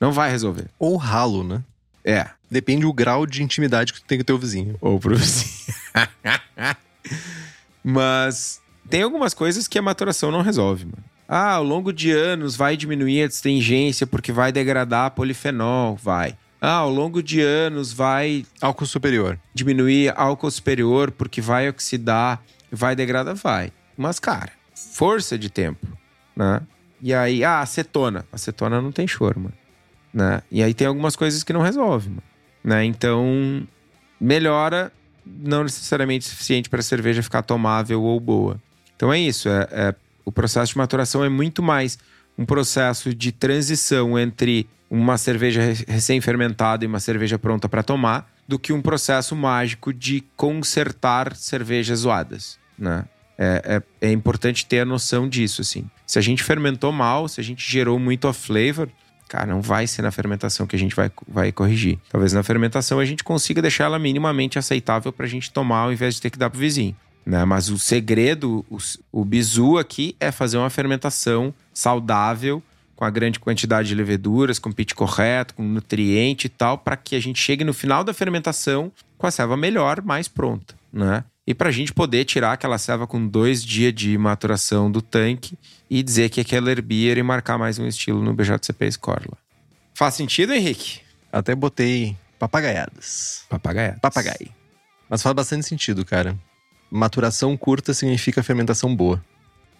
Não 0.00 0.12
vai 0.12 0.30
resolver. 0.30 0.68
Ou 0.78 0.96
ralo, 0.96 1.42
né? 1.42 1.64
É. 2.04 2.37
Depende 2.50 2.82
do 2.82 2.92
grau 2.92 3.26
de 3.26 3.42
intimidade 3.42 3.92
que 3.92 4.00
tu 4.00 4.06
tem 4.06 4.18
com 4.18 4.22
o 4.22 4.24
teu 4.24 4.38
vizinho. 4.38 4.76
Ou 4.80 4.98
pro 4.98 5.16
vizinho. 5.16 5.50
Mas 7.84 8.60
tem 8.88 9.02
algumas 9.02 9.34
coisas 9.34 9.68
que 9.68 9.78
a 9.78 9.82
maturação 9.82 10.30
não 10.30 10.42
resolve, 10.42 10.84
mano. 10.84 11.04
Ah, 11.28 11.52
ao 11.54 11.64
longo 11.64 11.92
de 11.92 12.10
anos 12.10 12.56
vai 12.56 12.74
diminuir 12.74 13.22
a 13.22 13.26
astringência 13.26 14.06
porque 14.06 14.32
vai 14.32 14.50
degradar 14.50 15.10
polifenol, 15.10 15.94
vai. 15.94 16.34
Ah, 16.60 16.76
ao 16.76 16.90
longo 16.90 17.22
de 17.22 17.40
anos 17.40 17.92
vai. 17.92 18.46
Álcool 18.60 18.86
superior. 18.86 19.38
Diminuir 19.52 20.12
álcool 20.16 20.50
superior 20.50 21.10
porque 21.10 21.42
vai 21.42 21.68
oxidar, 21.68 22.42
vai 22.72 22.96
degradar, 22.96 23.34
vai. 23.34 23.70
Mas, 23.96 24.18
cara, 24.18 24.50
força 24.74 25.38
de 25.38 25.50
tempo, 25.50 25.86
né? 26.34 26.62
E 27.00 27.12
aí, 27.12 27.44
ah, 27.44 27.60
acetona. 27.60 28.24
Acetona 28.32 28.80
não 28.80 28.90
tem 28.90 29.06
choro, 29.06 29.38
mano. 29.38 29.54
Né? 30.12 30.42
E 30.50 30.62
aí 30.62 30.72
tem 30.72 30.86
algumas 30.86 31.14
coisas 31.14 31.44
que 31.44 31.52
não 31.52 31.60
resolve, 31.60 32.08
mano. 32.08 32.22
Né? 32.68 32.84
Então, 32.84 33.66
melhora, 34.20 34.92
não 35.24 35.62
necessariamente 35.62 36.26
suficiente 36.26 36.68
para 36.68 36.80
a 36.80 36.82
cerveja 36.82 37.22
ficar 37.22 37.40
tomável 37.40 38.02
ou 38.02 38.20
boa. 38.20 38.60
Então 38.94 39.10
é 39.10 39.18
isso. 39.18 39.48
É, 39.48 39.68
é, 39.70 39.94
o 40.22 40.30
processo 40.30 40.72
de 40.72 40.76
maturação 40.76 41.24
é 41.24 41.30
muito 41.30 41.62
mais 41.62 41.98
um 42.36 42.44
processo 42.44 43.14
de 43.14 43.32
transição 43.32 44.18
entre 44.18 44.68
uma 44.90 45.16
cerveja 45.16 45.62
recém-fermentada 45.88 46.84
e 46.84 46.86
uma 46.86 47.00
cerveja 47.00 47.38
pronta 47.38 47.70
para 47.70 47.82
tomar 47.82 48.30
do 48.46 48.58
que 48.58 48.70
um 48.70 48.82
processo 48.82 49.34
mágico 49.34 49.90
de 49.90 50.22
consertar 50.36 51.34
cervejas 51.36 52.00
zoadas, 52.00 52.58
né? 52.78 53.06
É, 53.38 53.82
é, 54.00 54.08
é, 54.08 54.12
importante 54.12 54.66
ter 54.66 54.80
a 54.80 54.84
noção 54.84 55.26
disso, 55.26 55.62
assim. 55.62 55.88
Se 56.06 56.18
a 56.18 56.22
gente 56.22 56.42
fermentou 56.42 56.92
mal, 56.92 57.28
se 57.28 57.40
a 57.40 57.44
gente 57.44 57.70
gerou 57.70 57.98
muito 57.98 58.26
off 58.26 58.46
flavor, 58.46 58.90
cara, 59.28 59.46
não 59.46 59.60
vai 59.60 59.86
ser 59.86 60.02
na 60.02 60.10
fermentação 60.10 60.66
que 60.66 60.74
a 60.74 60.78
gente 60.78 60.96
vai, 60.96 61.10
vai 61.28 61.52
corrigir. 61.52 61.98
Talvez 62.10 62.32
na 62.32 62.42
fermentação 62.42 62.98
a 62.98 63.04
gente 63.04 63.22
consiga 63.22 63.62
deixar 63.62 63.84
ela 63.84 63.98
minimamente 63.98 64.58
aceitável 64.58 65.12
para 65.12 65.26
a 65.26 65.28
gente 65.28 65.52
tomar 65.52 65.80
ao 65.80 65.92
invés 65.92 66.14
de 66.14 66.22
ter 66.22 66.30
que 66.30 66.38
dar 66.38 66.50
pro 66.50 66.58
vizinho. 66.58 66.96
Né? 67.24 67.44
Mas 67.44 67.68
o 67.68 67.78
segredo, 67.78 68.64
o, 68.70 68.78
o 69.12 69.24
bizu 69.24 69.76
aqui 69.76 70.16
é 70.18 70.32
fazer 70.32 70.56
uma 70.56 70.70
fermentação 70.70 71.52
saudável, 71.74 72.62
com 72.96 73.04
a 73.04 73.10
grande 73.10 73.38
quantidade 73.38 73.86
de 73.88 73.94
leveduras, 73.94 74.58
com 74.58 74.72
pitch 74.72 74.92
correto, 74.92 75.54
com 75.54 75.62
nutriente 75.62 76.46
e 76.46 76.48
tal, 76.48 76.78
para 76.78 76.96
que 76.96 77.14
a 77.14 77.20
gente 77.20 77.40
chegue 77.40 77.62
no 77.62 77.72
final 77.72 78.02
da 78.02 78.12
fermentação 78.12 78.90
com 79.16 79.26
a 79.26 79.30
serva 79.30 79.56
melhor, 79.56 80.02
mais 80.02 80.26
pronta, 80.26 80.74
né? 80.92 81.22
E 81.48 81.54
para 81.54 81.70
a 81.70 81.72
gente 81.72 81.94
poder 81.94 82.26
tirar 82.26 82.52
aquela 82.52 82.76
serva 82.76 83.06
com 83.06 83.26
dois 83.26 83.64
dias 83.64 83.94
de 83.94 84.18
maturação 84.18 84.92
do 84.92 85.00
tanque 85.00 85.58
e 85.88 86.02
dizer 86.02 86.28
que 86.28 86.42
é 86.42 86.44
Keller 86.44 86.82
Beer 86.82 87.16
e 87.16 87.22
marcar 87.22 87.56
mais 87.56 87.78
um 87.78 87.86
estilo 87.86 88.22
no 88.22 88.34
BJCP 88.34 88.92
Score 88.92 89.24
lá. 89.30 89.38
Faz 89.94 90.12
sentido, 90.12 90.52
Henrique? 90.52 91.00
Até 91.32 91.54
botei 91.54 92.14
papagaiadas. 92.38 93.46
Papagaia. 93.48 93.96
Papagaio. 93.98 94.50
Mas 95.08 95.22
faz 95.22 95.34
bastante 95.34 95.66
sentido, 95.66 96.04
cara. 96.04 96.38
Maturação 96.90 97.56
curta 97.56 97.94
significa 97.94 98.42
fermentação 98.42 98.94
boa. 98.94 99.24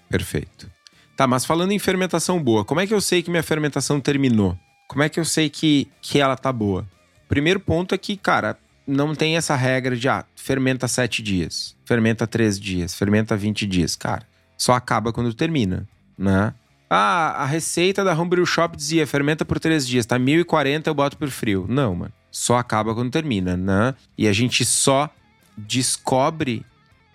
Perfeito. 0.09 0.71
Tá, 1.19 1.27
mas 1.27 1.45
falando 1.45 1.73
em 1.73 1.79
fermentação 1.79 2.43
boa, 2.43 2.65
como 2.65 2.81
é 2.81 2.87
que 2.87 2.95
eu 2.95 3.01
sei 3.03 3.23
que 3.23 3.31
minha 3.31 3.43
fermentação 3.43 4.01
terminou? 4.01 4.59
Como 4.89 5.03
é 5.03 5.11
que 5.11 5.21
eu 5.21 5.25
sei 5.27 5.51
que, 5.51 5.87
que 6.01 6.19
ela 6.19 6.35
tá 6.35 6.51
boa? 6.51 6.89
Primeiro 7.29 7.61
ponto 7.61 7.95
é 7.95 7.99
que, 7.99 8.17
cara, 8.17 8.59
não 8.89 9.15
tem 9.15 9.37
essa 9.37 9.55
regra 9.55 9.95
de, 9.95 10.09
ah, 10.09 10.25
fermenta 10.35 10.89
sete 10.89 11.23
dias, 11.23 11.77
fermenta 11.85 12.27
três 12.27 12.59
dias, 12.59 12.95
fermenta 12.95 13.37
20 13.37 13.67
dias. 13.67 13.95
Cara, 13.95 14.27
só 14.57 14.73
acaba 14.73 15.13
quando 15.13 15.33
termina, 15.35 15.87
né? 16.17 16.55
Ah, 16.89 17.43
a 17.43 17.45
receita 17.45 18.03
da 18.03 18.15
Homebrew 18.15 18.47
Shop 18.47 18.75
dizia 18.75 19.07
fermenta 19.07 19.45
por 19.45 19.61
três 19.61 19.87
dias, 19.87 20.07
tá 20.07 20.19
1040 20.19 20.89
eu 20.89 20.95
boto 20.95 21.19
por 21.19 21.29
frio. 21.29 21.67
Não, 21.69 21.95
mano. 21.95 22.13
Só 22.31 22.57
acaba 22.57 22.95
quando 22.95 23.11
termina, 23.11 23.57
né? 23.59 23.95
E 24.17 24.27
a 24.27 24.33
gente 24.33 24.65
só 24.65 25.11
descobre 25.57 26.65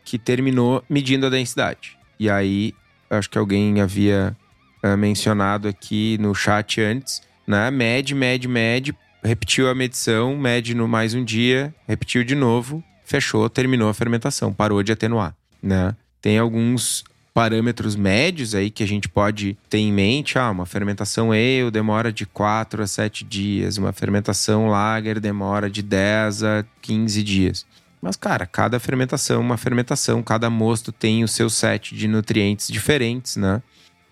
que 0.06 0.20
terminou 0.20 0.84
medindo 0.88 1.26
a 1.26 1.30
densidade. 1.30 1.98
E 2.20 2.30
aí, 2.30 2.74
acho 3.10 3.30
que 3.30 3.38
alguém 3.38 3.82
havia 3.82 4.36
uh, 4.84 4.96
mencionado 4.96 5.68
aqui 5.68 6.18
no 6.20 6.36
chat 6.36 6.80
antes, 6.80 7.22
né? 7.48 7.72
Mede, 7.72 8.14
mede, 8.14 8.48
mede, 8.48 8.96
repetiu 9.24 9.70
a 9.70 9.76
medição, 9.76 10.36
mede 10.38 10.76
no 10.76 10.88
mais 10.88 11.14
um 11.14 11.24
dia, 11.24 11.74
repetiu 11.88 12.24
de 12.24 12.36
novo, 12.36 12.84
fechou, 13.06 13.50
terminou 13.50 13.90
a 13.90 13.94
fermentação, 13.94 14.54
parou 14.54 14.84
de 14.84 14.92
atenuar, 14.92 15.36
né? 15.62 15.96
Tem 16.22 16.38
alguns 16.38 17.04
parâmetros 17.34 17.96
médios 17.96 18.54
aí 18.54 18.70
que 18.70 18.84
a 18.84 18.88
gente 18.88 19.10
pode 19.10 19.58
ter 19.70 19.80
em 19.80 19.92
mente. 19.92 20.38
Ah, 20.38 20.52
uma 20.52 20.66
fermentação 20.66 21.32
ale 21.32 21.72
demora 21.72 22.14
de 22.14 22.26
4 22.26 22.84
a 22.84 22.88
7 22.88 23.24
dias, 23.24 23.78
uma 23.78 23.92
fermentação 23.92 24.68
lager 24.68 25.20
demora 25.20 25.70
de 25.70 25.82
10 25.82 26.44
a 26.44 26.66
15 26.82 27.24
dias. 27.24 27.66
Mas, 28.02 28.18
cara, 28.18 28.46
cada 28.46 28.80
fermentação, 28.80 29.42
uma 29.42 29.58
fermentação, 29.58 30.22
cada 30.22 30.50
mosto 30.50 30.92
tem 30.92 31.24
o 31.24 31.28
seu 31.28 31.50
set 31.50 31.96
de 31.96 32.08
nutrientes 32.08 32.68
diferentes, 32.68 33.38
né? 33.38 33.64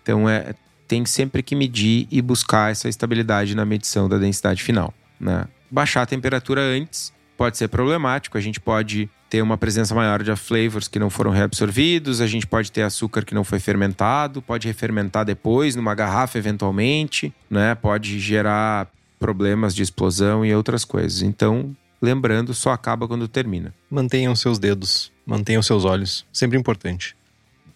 Então 0.02 0.28
é, 0.28 0.54
tem 0.88 1.04
sempre 1.04 1.42
que 1.42 1.54
medir 1.54 2.08
e 2.10 2.20
buscar 2.22 2.72
essa 2.72 2.88
estabilidade 2.88 3.54
na 3.54 3.64
medição 3.64 4.08
da 4.08 4.18
densidade 4.18 4.62
final 4.62 4.92
né? 5.22 5.46
Baixar 5.70 6.02
a 6.02 6.06
temperatura 6.06 6.60
antes 6.60 7.12
pode 7.36 7.56
ser 7.56 7.68
problemático, 7.68 8.36
a 8.36 8.40
gente 8.40 8.60
pode 8.60 9.08
ter 9.30 9.40
uma 9.40 9.56
presença 9.56 9.94
maior 9.94 10.22
de 10.22 10.36
flavors 10.36 10.88
que 10.88 10.98
não 10.98 11.08
foram 11.08 11.30
reabsorvidos, 11.30 12.20
a 12.20 12.26
gente 12.26 12.46
pode 12.46 12.70
ter 12.70 12.82
açúcar 12.82 13.24
que 13.24 13.34
não 13.34 13.42
foi 13.42 13.58
fermentado, 13.58 14.42
pode 14.42 14.68
refermentar 14.68 15.24
depois 15.24 15.74
numa 15.74 15.94
garrafa 15.94 16.36
eventualmente, 16.36 17.32
né? 17.48 17.74
Pode 17.74 18.20
gerar 18.20 18.88
problemas 19.18 19.74
de 19.74 19.82
explosão 19.82 20.44
e 20.44 20.54
outras 20.54 20.84
coisas. 20.84 21.22
Então, 21.22 21.74
lembrando, 22.00 22.52
só 22.52 22.72
acaba 22.72 23.08
quando 23.08 23.26
termina. 23.26 23.72
Mantenham 23.90 24.36
seus 24.36 24.58
dedos, 24.58 25.10
mantenham 25.24 25.62
seus 25.62 25.84
olhos, 25.86 26.26
sempre 26.30 26.58
importante. 26.58 27.16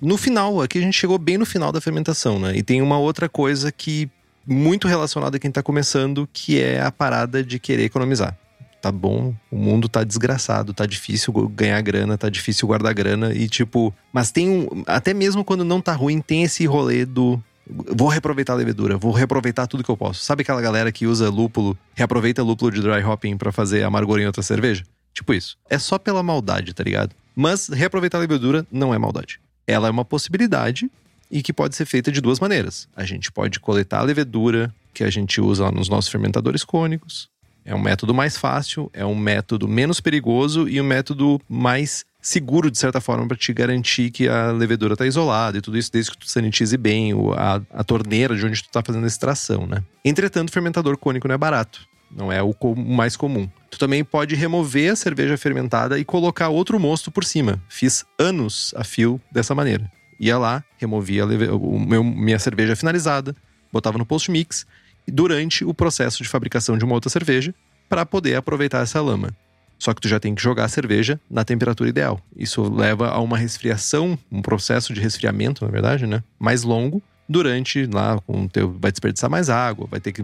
No 0.01 0.19
final, 0.19 0.61
aqui 0.61 0.77
a 0.77 0.83
gente 0.83 0.99
chegou 0.99 1.17
bem 1.17 1.39
no 1.39 1.47
final 1.47 1.73
da 1.73 1.81
fermentação, 1.81 2.39
né? 2.39 2.55
E 2.55 2.63
tem 2.63 2.83
uma 2.83 2.99
outra 2.99 3.29
coisa 3.29 3.73
que 3.73 4.11
muito 4.47 4.87
relacionado 4.87 5.35
a 5.35 5.39
quem 5.39 5.49
está 5.49 5.63
começando, 5.63 6.29
que 6.33 6.61
é 6.61 6.81
a 6.81 6.93
parada 6.93 7.43
de 7.43 7.59
querer 7.59 7.85
economizar. 7.85 8.37
tá 8.81 8.93
bom, 8.93 9.35
o 9.51 9.57
mundo 9.57 9.89
tá 9.89 10.05
desgraçado, 10.05 10.73
tá 10.73 10.87
difícil 10.87 11.33
ganhar 11.49 11.81
grana, 11.81 12.17
tá 12.17 12.29
difícil 12.29 12.69
guardar 12.69 12.95
grana 12.95 13.35
e 13.35 13.49
tipo, 13.49 13.93
mas 14.13 14.31
tem 14.31 14.49
um, 14.49 14.85
até 14.87 15.13
mesmo 15.13 15.45
quando 15.45 15.65
não 15.65 15.81
tá 15.81 15.93
ruim, 15.93 16.21
tem 16.21 16.45
esse 16.45 16.65
rolê 16.67 17.05
do 17.05 17.43
vou 17.69 18.09
reaproveitar 18.09 18.53
a 18.53 18.57
levedura, 18.57 18.97
vou 18.97 19.13
reaproveitar 19.13 19.67
tudo 19.67 19.83
que 19.83 19.91
eu 19.91 19.97
posso. 19.97 20.23
Sabe 20.23 20.43
aquela 20.43 20.61
galera 20.63 20.93
que 20.93 21.07
usa 21.07 21.29
lúpulo, 21.29 21.77
reaproveita 21.95 22.43
lúpulo 22.43 22.71
de 22.71 22.81
dry 22.81 23.03
hopping 23.03 23.37
para 23.37 23.51
fazer 23.51 23.83
amargor 23.83 24.21
em 24.21 24.27
outra 24.27 24.43
cerveja? 24.43 24.85
Tipo 25.13 25.35
isso. 25.35 25.57
É 25.69 25.79
só 25.79 25.99
pela 25.99 26.23
maldade, 26.23 26.73
tá 26.73 26.85
ligado? 26.85 27.15
Mas 27.35 27.69
reaproveitar 27.69 28.19
a 28.19 28.21
levedura 28.21 28.67
não 28.71 28.95
é 28.95 28.99
maldade. 28.99 29.41
Ela 29.67 29.89
é 29.89 29.91
uma 29.91 30.05
possibilidade 30.05 30.91
e 31.31 31.43
que 31.43 31.53
pode 31.53 31.77
ser 31.77 31.87
feita 31.87 32.11
de 32.13 32.21
duas 32.21 32.41
maneiras. 32.41 32.89
A 32.95 33.05
gente 33.05 33.31
pode 33.33 33.61
coletar 33.61 34.01
a 34.01 34.03
levedura 34.03 34.73
que 34.93 35.05
a 35.05 35.11
gente 35.11 35.41
usa 35.41 35.71
nos 35.71 35.89
nossos 35.89 36.11
fermentadores 36.11 36.65
cônicos. 36.65 37.29
É 37.65 37.75
um 37.75 37.81
método 37.81 38.15
mais 38.15 38.37
fácil, 38.37 38.89
é 38.93 39.05
um 39.05 39.15
método 39.15 39.67
menos 39.67 40.01
perigoso 40.01 40.69
e 40.69 40.81
um 40.81 40.85
método 40.85 41.41
mais 41.49 42.05
seguro, 42.23 42.71
de 42.71 42.79
certa 42.79 43.01
forma, 43.01 43.27
para 43.27 43.37
te 43.37 43.53
garantir 43.53 44.11
que 44.11 44.29
a 44.29 44.53
levedura 44.53 44.95
está 44.95 45.07
isolada 45.07 45.59
e 45.59 45.61
tudo 45.61 45.77
isso, 45.77 45.93
desde 45.93 46.11
que 46.11 46.19
tu 46.19 46.29
sanitize 46.29 46.77
bem 46.77 47.13
a, 47.37 47.61
a 47.71 47.85
torneira 47.85 48.37
de 48.37 48.47
onde 48.47 48.63
tu 48.63 48.67
está 48.67 48.83
fazendo 48.83 49.05
a 49.05 49.07
extração, 49.07 49.67
né? 49.67 49.83
Entretanto, 50.05 50.49
o 50.49 50.53
fermentador 50.53 50.97
cônico 50.97 51.29
não 51.29 51.35
é 51.35 51.39
barato. 51.39 51.81
Não 52.11 52.31
é 52.31 52.41
o 52.43 52.55
mais 52.77 53.17
comum. 53.17 53.49
Tu 53.69 53.79
também 53.79 54.05
pode 54.05 54.35
remover 54.35 54.93
a 54.93 54.97
cerveja 54.97 55.37
fermentada 55.37 55.99
e 55.99 56.05
colocar 56.05 56.49
outro 56.49 56.79
mosto 56.79 57.11
por 57.11 57.25
cima. 57.25 57.61
Fiz 57.69 58.05
anos 58.19 58.73
a 58.77 58.85
fio 58.85 59.21
dessa 59.31 59.55
maneira. 59.55 59.91
Ia 60.19 60.39
lá, 60.39 60.65
removia 60.79 61.25
o 61.27 61.79
meu, 61.79 62.03
minha 62.03 62.39
cerveja 62.39 62.75
finalizada, 62.75 63.35
botava 63.73 63.99
no 63.99 64.07
post 64.07 64.31
mix 64.31 64.67
durante 65.07 65.65
o 65.65 65.75
processo 65.75 66.23
de 66.23 66.29
fabricação 66.29 66.77
de 66.77 66.85
uma 66.85 66.95
outra 66.95 67.11
cerveja 67.11 67.55
para 67.89 68.05
poder 68.05 68.35
aproveitar 68.37 68.83
essa 68.83 69.01
lama. 69.01 69.31
Só 69.79 69.93
que 69.93 70.01
tu 70.01 70.09
já 70.09 70.19
tem 70.19 70.35
que 70.35 70.43
jogar 70.43 70.65
a 70.65 70.69
cerveja 70.69 71.21
na 71.31 71.45
temperatura 71.45 71.89
ideal. 71.89 72.21
Isso 72.35 72.63
leva 72.63 73.09
a 73.09 73.21
uma 73.21 73.37
resfriação, 73.37 74.19
um 74.33 74.41
processo 74.41 74.95
de 74.95 75.01
resfriamento, 75.01 75.65
na 75.65 75.71
verdade, 75.71 76.07
né? 76.07 76.23
Mais 76.39 76.63
longo. 76.63 77.03
Durante 77.29 77.87
lá, 77.87 78.21
com 78.25 78.47
teu, 78.47 78.77
vai 78.79 78.93
desperdiçar 78.93 79.29
mais 79.29 79.51
água, 79.51 79.89
vai 79.91 79.99
ter 79.99 80.13
que 80.13 80.23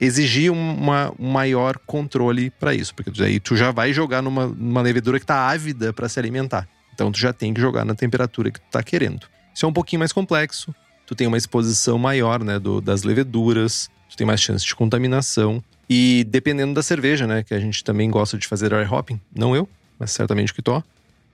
exigir 0.00 0.50
uma, 0.50 1.12
um 1.16 1.30
maior 1.30 1.78
controle 1.86 2.50
para 2.50 2.74
isso, 2.74 2.92
porque 2.96 3.22
aí 3.22 3.38
tu 3.38 3.56
já 3.56 3.70
vai 3.70 3.92
jogar 3.92 4.20
numa, 4.20 4.48
numa 4.48 4.82
levedura 4.82 5.20
que 5.20 5.24
está 5.24 5.48
ávida 5.48 5.92
para 5.92 6.08
se 6.08 6.18
alimentar. 6.18 6.68
Então 6.94 7.10
tu 7.10 7.18
já 7.18 7.32
tem 7.32 7.52
que 7.52 7.60
jogar 7.60 7.84
na 7.84 7.94
temperatura 7.94 8.50
que 8.50 8.60
tu 8.60 8.66
tá 8.70 8.82
querendo. 8.82 9.26
Isso 9.54 9.64
é 9.64 9.68
um 9.68 9.72
pouquinho 9.72 10.00
mais 10.00 10.12
complexo. 10.12 10.74
Tu 11.06 11.14
tem 11.14 11.26
uma 11.26 11.36
exposição 11.36 11.98
maior, 11.98 12.42
né, 12.42 12.58
do, 12.58 12.80
das 12.80 13.02
leveduras 13.02 13.90
tu 14.12 14.16
tem 14.16 14.26
mais 14.26 14.40
chance 14.40 14.64
de 14.64 14.74
contaminação. 14.74 15.62
E 15.88 16.24
dependendo 16.28 16.74
da 16.74 16.82
cerveja, 16.82 17.26
né? 17.26 17.42
Que 17.42 17.54
a 17.54 17.58
gente 17.58 17.82
também 17.82 18.10
gosta 18.10 18.38
de 18.38 18.46
fazer 18.46 18.68
dry 18.68 18.84
hopping. 18.84 19.20
Não 19.34 19.56
eu, 19.56 19.68
mas 19.98 20.12
certamente 20.12 20.52
o 20.52 20.54
Kitó. 20.54 20.82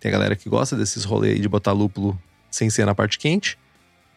Tem 0.01 0.11
a 0.11 0.13
galera 0.13 0.37
que 0.37 0.49
gosta 0.49 0.77
desses 0.77 1.05
rolês 1.05 1.35
aí 1.35 1.41
de 1.41 1.49
botar 1.49 1.73
lúpulo 1.73 2.19
sem 2.51 2.71
ser 2.71 2.87
na 2.87 2.95
parte 2.95 3.19
quente. 3.19 3.59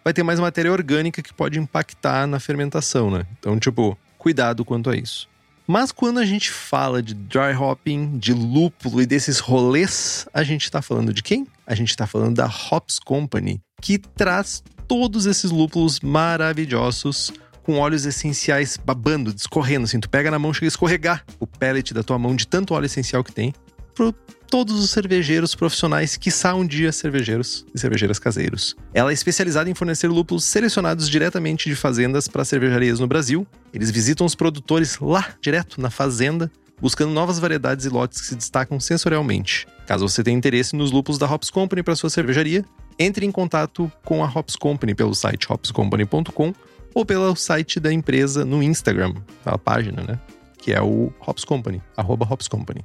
Vai 0.03 0.13
ter 0.13 0.23
mais 0.23 0.39
matéria 0.39 0.71
orgânica 0.71 1.21
que 1.21 1.33
pode 1.33 1.59
impactar 1.59 2.27
na 2.27 2.39
fermentação, 2.39 3.09
né? 3.09 3.25
Então, 3.39 3.59
tipo, 3.59 3.97
cuidado 4.17 4.63
quanto 4.63 4.89
a 4.89 4.95
isso. 4.95 5.27
Mas 5.71 5.89
quando 5.89 6.19
a 6.19 6.25
gente 6.25 6.51
fala 6.51 7.01
de 7.01 7.13
dry 7.13 7.55
hopping, 7.57 8.17
de 8.17 8.33
lúpulo 8.33 9.01
e 9.01 9.05
desses 9.05 9.39
rolês, 9.39 10.27
a 10.33 10.43
gente 10.43 10.63
está 10.63 10.81
falando 10.81 11.13
de 11.13 11.23
quem? 11.23 11.47
A 11.65 11.73
gente 11.73 11.91
está 11.91 12.05
falando 12.05 12.35
da 12.35 12.45
Hops 12.45 12.99
Company, 12.99 13.61
que 13.81 13.97
traz 13.97 14.61
todos 14.85 15.25
esses 15.25 15.49
lúpulos 15.49 16.01
maravilhosos 16.01 17.31
com 17.63 17.79
óleos 17.79 18.05
essenciais 18.05 18.75
babando, 18.75 19.33
escorrendo, 19.33 19.85
assim. 19.85 19.97
Tu 19.97 20.09
pega 20.09 20.29
na 20.29 20.37
mão, 20.37 20.53
chega 20.53 20.65
a 20.65 20.67
escorregar 20.67 21.23
o 21.39 21.47
pellet 21.47 21.93
da 21.93 22.03
tua 22.03 22.19
mão 22.19 22.35
de 22.35 22.45
tanto 22.45 22.73
óleo 22.73 22.87
essencial 22.87 23.23
que 23.23 23.31
tem. 23.31 23.53
Pro 23.95 24.13
todos 24.51 24.77
os 24.83 24.89
cervejeiros 24.89 25.55
profissionais, 25.55 26.17
que 26.17 26.29
um 26.53 26.67
dia 26.67 26.91
cervejeiros 26.91 27.65
e 27.73 27.79
cervejeiras 27.79 28.19
caseiros. 28.19 28.75
Ela 28.93 29.11
é 29.11 29.13
especializada 29.13 29.69
em 29.69 29.73
fornecer 29.73 30.09
lúpulos 30.09 30.43
selecionados 30.43 31.09
diretamente 31.09 31.69
de 31.69 31.75
fazendas 31.75 32.27
para 32.27 32.43
cervejarias 32.43 32.99
no 32.99 33.07
Brasil. 33.07 33.47
Eles 33.73 33.89
visitam 33.89 34.25
os 34.25 34.35
produtores 34.35 34.99
lá, 34.99 35.29
direto 35.41 35.79
na 35.79 35.89
fazenda, 35.89 36.51
buscando 36.81 37.13
novas 37.13 37.39
variedades 37.39 37.85
e 37.85 37.89
lotes 37.89 38.19
que 38.19 38.27
se 38.27 38.35
destacam 38.35 38.77
sensorialmente. 38.77 39.65
Caso 39.87 40.07
você 40.07 40.21
tenha 40.21 40.37
interesse 40.37 40.75
nos 40.75 40.91
lúpulos 40.91 41.17
da 41.17 41.31
Hops 41.31 41.49
Company 41.49 41.81
para 41.81 41.95
sua 41.95 42.09
cervejaria, 42.09 42.65
entre 42.99 43.25
em 43.25 43.31
contato 43.31 43.89
com 44.03 44.21
a 44.21 44.27
Hops 44.27 44.57
Company 44.57 44.93
pelo 44.93 45.15
site 45.15 45.47
hopscompany.com 45.49 46.53
ou 46.93 47.05
pelo 47.05 47.33
site 47.37 47.79
da 47.79 47.93
empresa 47.93 48.43
no 48.43 48.61
Instagram, 48.61 49.13
a 49.45 49.57
página, 49.57 50.03
né? 50.03 50.19
Que 50.57 50.73
é 50.73 50.81
o 50.81 51.13
Hops 51.25 51.45
Company, 51.45 51.81
arroba 51.95 52.27
Hops 52.29 52.49
Company. 52.49 52.83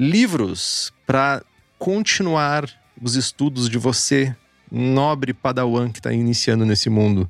Livros 0.00 0.92
para 1.04 1.42
continuar 1.76 2.70
os 3.02 3.16
estudos 3.16 3.68
de 3.68 3.78
você, 3.78 4.32
nobre 4.70 5.34
padawan 5.34 5.90
que 5.90 5.98
está 5.98 6.12
iniciando 6.12 6.64
nesse 6.64 6.88
mundo. 6.88 7.28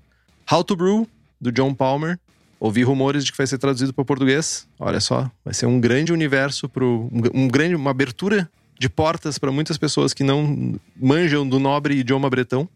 How 0.52 0.62
to 0.62 0.76
Brew, 0.76 1.08
do 1.40 1.50
John 1.50 1.72
Palmer. 1.72 2.18
Ouvi 2.60 2.82
rumores 2.82 3.24
de 3.24 3.32
que 3.32 3.38
vai 3.38 3.46
ser 3.46 3.56
traduzido 3.56 3.94
para 3.94 4.04
português. 4.04 4.68
Olha 4.78 5.00
só, 5.00 5.30
vai 5.42 5.54
ser 5.54 5.64
um 5.64 5.80
grande 5.80 6.12
universo, 6.12 6.68
pro, 6.68 7.08
um, 7.10 7.44
um 7.44 7.48
grande, 7.48 7.74
uma 7.74 7.90
abertura 7.90 8.50
de 8.78 8.90
portas 8.90 9.38
para 9.38 9.50
muitas 9.50 9.78
pessoas 9.78 10.12
que 10.12 10.22
não 10.22 10.78
manjam 10.94 11.48
do 11.48 11.58
nobre 11.58 11.94
idioma 11.94 12.28
bretão 12.28 12.68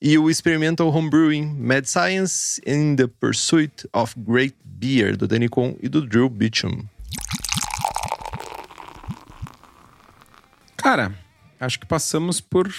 e 0.00 0.16
o 0.16 0.30
Experimental 0.30 0.94
Homebrewing 0.94 1.56
Mad 1.58 1.86
Science 1.86 2.62
in 2.64 2.94
the 2.94 3.08
Pursuit 3.08 3.88
of 3.92 4.14
Great 4.16 4.54
Beer, 4.64 5.16
do 5.16 5.26
Danny 5.26 5.48
Cohn 5.48 5.74
e 5.82 5.88
do 5.88 6.06
Drew 6.06 6.28
Beecham. 6.28 6.88
Cara, 10.82 11.12
acho 11.58 11.78
que 11.78 11.86
passamos 11.86 12.40
por 12.40 12.72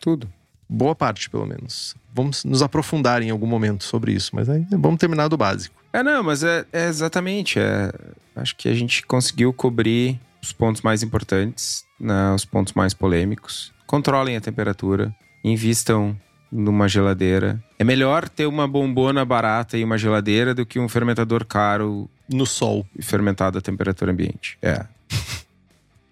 tudo. 0.00 0.28
Boa 0.68 0.94
parte, 0.94 1.30
pelo 1.30 1.46
menos. 1.46 1.94
Vamos 2.12 2.44
nos 2.44 2.62
aprofundar 2.62 3.22
em 3.22 3.30
algum 3.30 3.46
momento 3.46 3.84
sobre 3.84 4.12
isso, 4.12 4.34
mas 4.34 4.48
aí 4.48 4.66
vamos 4.70 4.98
terminar 4.98 5.28
do 5.28 5.36
básico. 5.36 5.76
É, 5.92 6.02
não, 6.02 6.22
mas 6.22 6.42
é, 6.42 6.64
é 6.72 6.88
exatamente. 6.88 7.58
É, 7.58 7.92
acho 8.34 8.56
que 8.56 8.68
a 8.68 8.74
gente 8.74 9.04
conseguiu 9.06 9.52
cobrir 9.52 10.18
os 10.42 10.52
pontos 10.52 10.82
mais 10.82 11.02
importantes, 11.02 11.84
né, 11.98 12.32
os 12.34 12.44
pontos 12.44 12.72
mais 12.72 12.92
polêmicos. 12.92 13.72
Controlem 13.86 14.36
a 14.36 14.40
temperatura, 14.40 15.14
invistam 15.44 16.18
numa 16.50 16.88
geladeira. 16.88 17.62
É 17.78 17.84
melhor 17.84 18.28
ter 18.28 18.46
uma 18.46 18.66
bombona 18.66 19.24
barata 19.24 19.76
e 19.76 19.84
uma 19.84 19.98
geladeira 19.98 20.54
do 20.54 20.66
que 20.66 20.78
um 20.78 20.88
fermentador 20.88 21.44
caro 21.44 22.08
no 22.28 22.46
sol 22.46 22.86
e 22.96 23.02
fermentado 23.02 23.58
a 23.58 23.60
temperatura 23.60 24.12
ambiente. 24.12 24.58
É. 24.62 24.84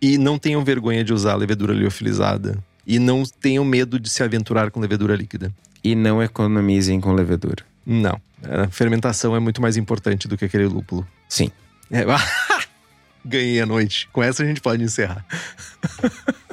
e 0.01 0.19
não 0.19 0.39
tenham 0.39 0.65
vergonha 0.65 1.03
de 1.05 1.13
usar 1.13 1.35
levedura 1.37 1.73
liofilizada. 1.73 2.59
E 2.87 2.99
não 2.99 3.23
tenham 3.25 3.65
medo 3.65 3.99
de 3.99 4.11
se 4.11 4.23
aventurar 4.23 4.71
com 4.71 4.81
levedura 4.81 5.17
líquida. 5.17 5.53
E 5.83 5.95
não 5.95 6.23
economizem 6.23 7.01
com 7.01 7.13
levedura. 7.13 7.65
Não. 7.87 8.21
A 8.43 8.69
fermentação 8.69 9.35
é 9.35 9.41
muito 9.41 9.63
mais 9.63 9.77
importante 9.77 10.29
do 10.29 10.37
que 10.37 10.45
aquele 10.45 10.67
lúpulo. 10.67 11.07
Sim. 11.29 11.51
É. 11.91 12.05
Ganhei 13.25 13.61
a 13.61 13.67
noite. 13.67 14.09
Com 14.13 14.23
essa 14.23 14.43
a 14.43 14.47
gente 14.47 14.61
pode 14.61 14.83
encerrar. 14.83 15.25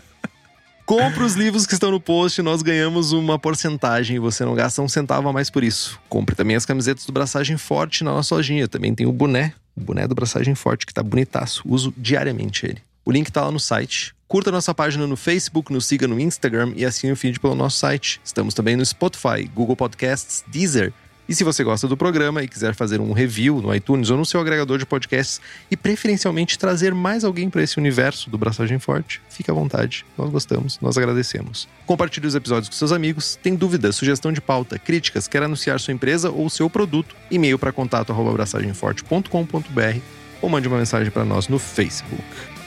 Compre 0.85 1.23
os 1.23 1.35
livros 1.35 1.65
que 1.65 1.73
estão 1.73 1.89
no 1.89 2.01
post, 2.01 2.41
nós 2.41 2.61
ganhamos 2.61 3.13
uma 3.13 3.39
porcentagem 3.39 4.17
e 4.17 4.19
você 4.19 4.43
não 4.43 4.53
gasta 4.53 4.81
um 4.81 4.89
centavo 4.89 5.29
a 5.29 5.31
mais 5.31 5.49
por 5.49 5.63
isso. 5.63 5.97
Compre 6.09 6.35
também 6.35 6.57
as 6.57 6.65
camisetas 6.65 7.05
do 7.05 7.13
Braçagem 7.13 7.55
Forte 7.55 8.03
na 8.03 8.11
nossa 8.11 8.35
lojinha. 8.35 8.67
Também 8.67 8.93
tem 8.93 9.05
o 9.05 9.11
boné, 9.13 9.53
o 9.73 9.79
boné 9.79 10.05
do 10.05 10.13
Braçagem 10.13 10.53
Forte, 10.53 10.85
que 10.85 10.93
tá 10.93 11.01
bonitaço. 11.01 11.61
Uso 11.65 11.93
diariamente 11.95 12.65
ele. 12.65 12.81
O 13.11 13.13
link 13.13 13.29
tá 13.29 13.41
lá 13.41 13.51
no 13.51 13.59
site. 13.59 14.15
Curta 14.25 14.53
nossa 14.53 14.73
página 14.73 15.05
no 15.05 15.17
Facebook, 15.17 15.73
nos 15.73 15.85
siga 15.85 16.07
no 16.07 16.17
Instagram 16.17 16.71
e 16.77 16.85
assine 16.85 17.11
o 17.11 17.15
feed 17.17 17.41
pelo 17.41 17.53
nosso 17.53 17.77
site. 17.77 18.21
Estamos 18.23 18.53
também 18.53 18.77
no 18.77 18.85
Spotify, 18.85 19.43
Google 19.53 19.75
Podcasts, 19.75 20.45
Deezer 20.47 20.93
e 21.27 21.35
se 21.35 21.43
você 21.43 21.61
gosta 21.61 21.89
do 21.89 21.97
programa 21.97 22.41
e 22.41 22.47
quiser 22.47 22.73
fazer 22.73 23.01
um 23.01 23.11
review 23.11 23.61
no 23.61 23.75
iTunes 23.75 24.09
ou 24.09 24.17
no 24.17 24.25
seu 24.25 24.39
agregador 24.39 24.77
de 24.77 24.85
podcasts 24.85 25.41
e 25.69 25.75
preferencialmente 25.75 26.57
trazer 26.57 26.93
mais 26.93 27.25
alguém 27.25 27.49
para 27.49 27.61
esse 27.61 27.77
universo 27.77 28.29
do 28.29 28.37
Braçagem 28.37 28.79
Forte, 28.79 29.21
fique 29.29 29.51
à 29.51 29.53
vontade. 29.53 30.05
Nós 30.17 30.29
gostamos, 30.29 30.79
nós 30.79 30.97
agradecemos. 30.97 31.67
Compartilhe 31.85 32.27
os 32.27 32.35
episódios 32.35 32.69
com 32.69 32.75
seus 32.75 32.93
amigos. 32.93 33.37
Tem 33.43 33.55
dúvidas, 33.55 33.97
sugestão 33.97 34.31
de 34.31 34.39
pauta, 34.39 34.79
críticas, 34.79 35.27
quer 35.27 35.43
anunciar 35.43 35.81
sua 35.81 35.93
empresa 35.93 36.31
ou 36.31 36.49
seu 36.49 36.69
produto? 36.69 37.13
E-mail 37.29 37.59
para 37.59 37.73
contato@braçagemforte.com.br 37.73 39.99
ou 40.41 40.49
mande 40.49 40.69
uma 40.69 40.77
mensagem 40.77 41.11
para 41.11 41.25
nós 41.25 41.49
no 41.49 41.59
Facebook. 41.59 42.23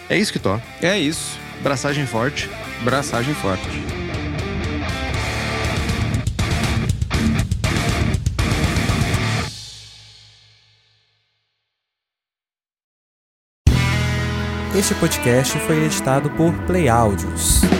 É 0.08 0.18
isso 0.18 0.32
que 0.32 0.38
tô. 0.38 0.60
É 0.82 0.98
isso. 0.98 1.38
Braçagem 1.62 2.06
forte. 2.06 2.48
Braçagem 2.82 3.34
forte. 3.34 3.62
Este 14.76 14.94
podcast 14.96 15.56
foi 15.60 15.84
editado 15.84 16.28
por 16.30 16.52
Play 16.66 16.88
Áudios. 16.88 17.73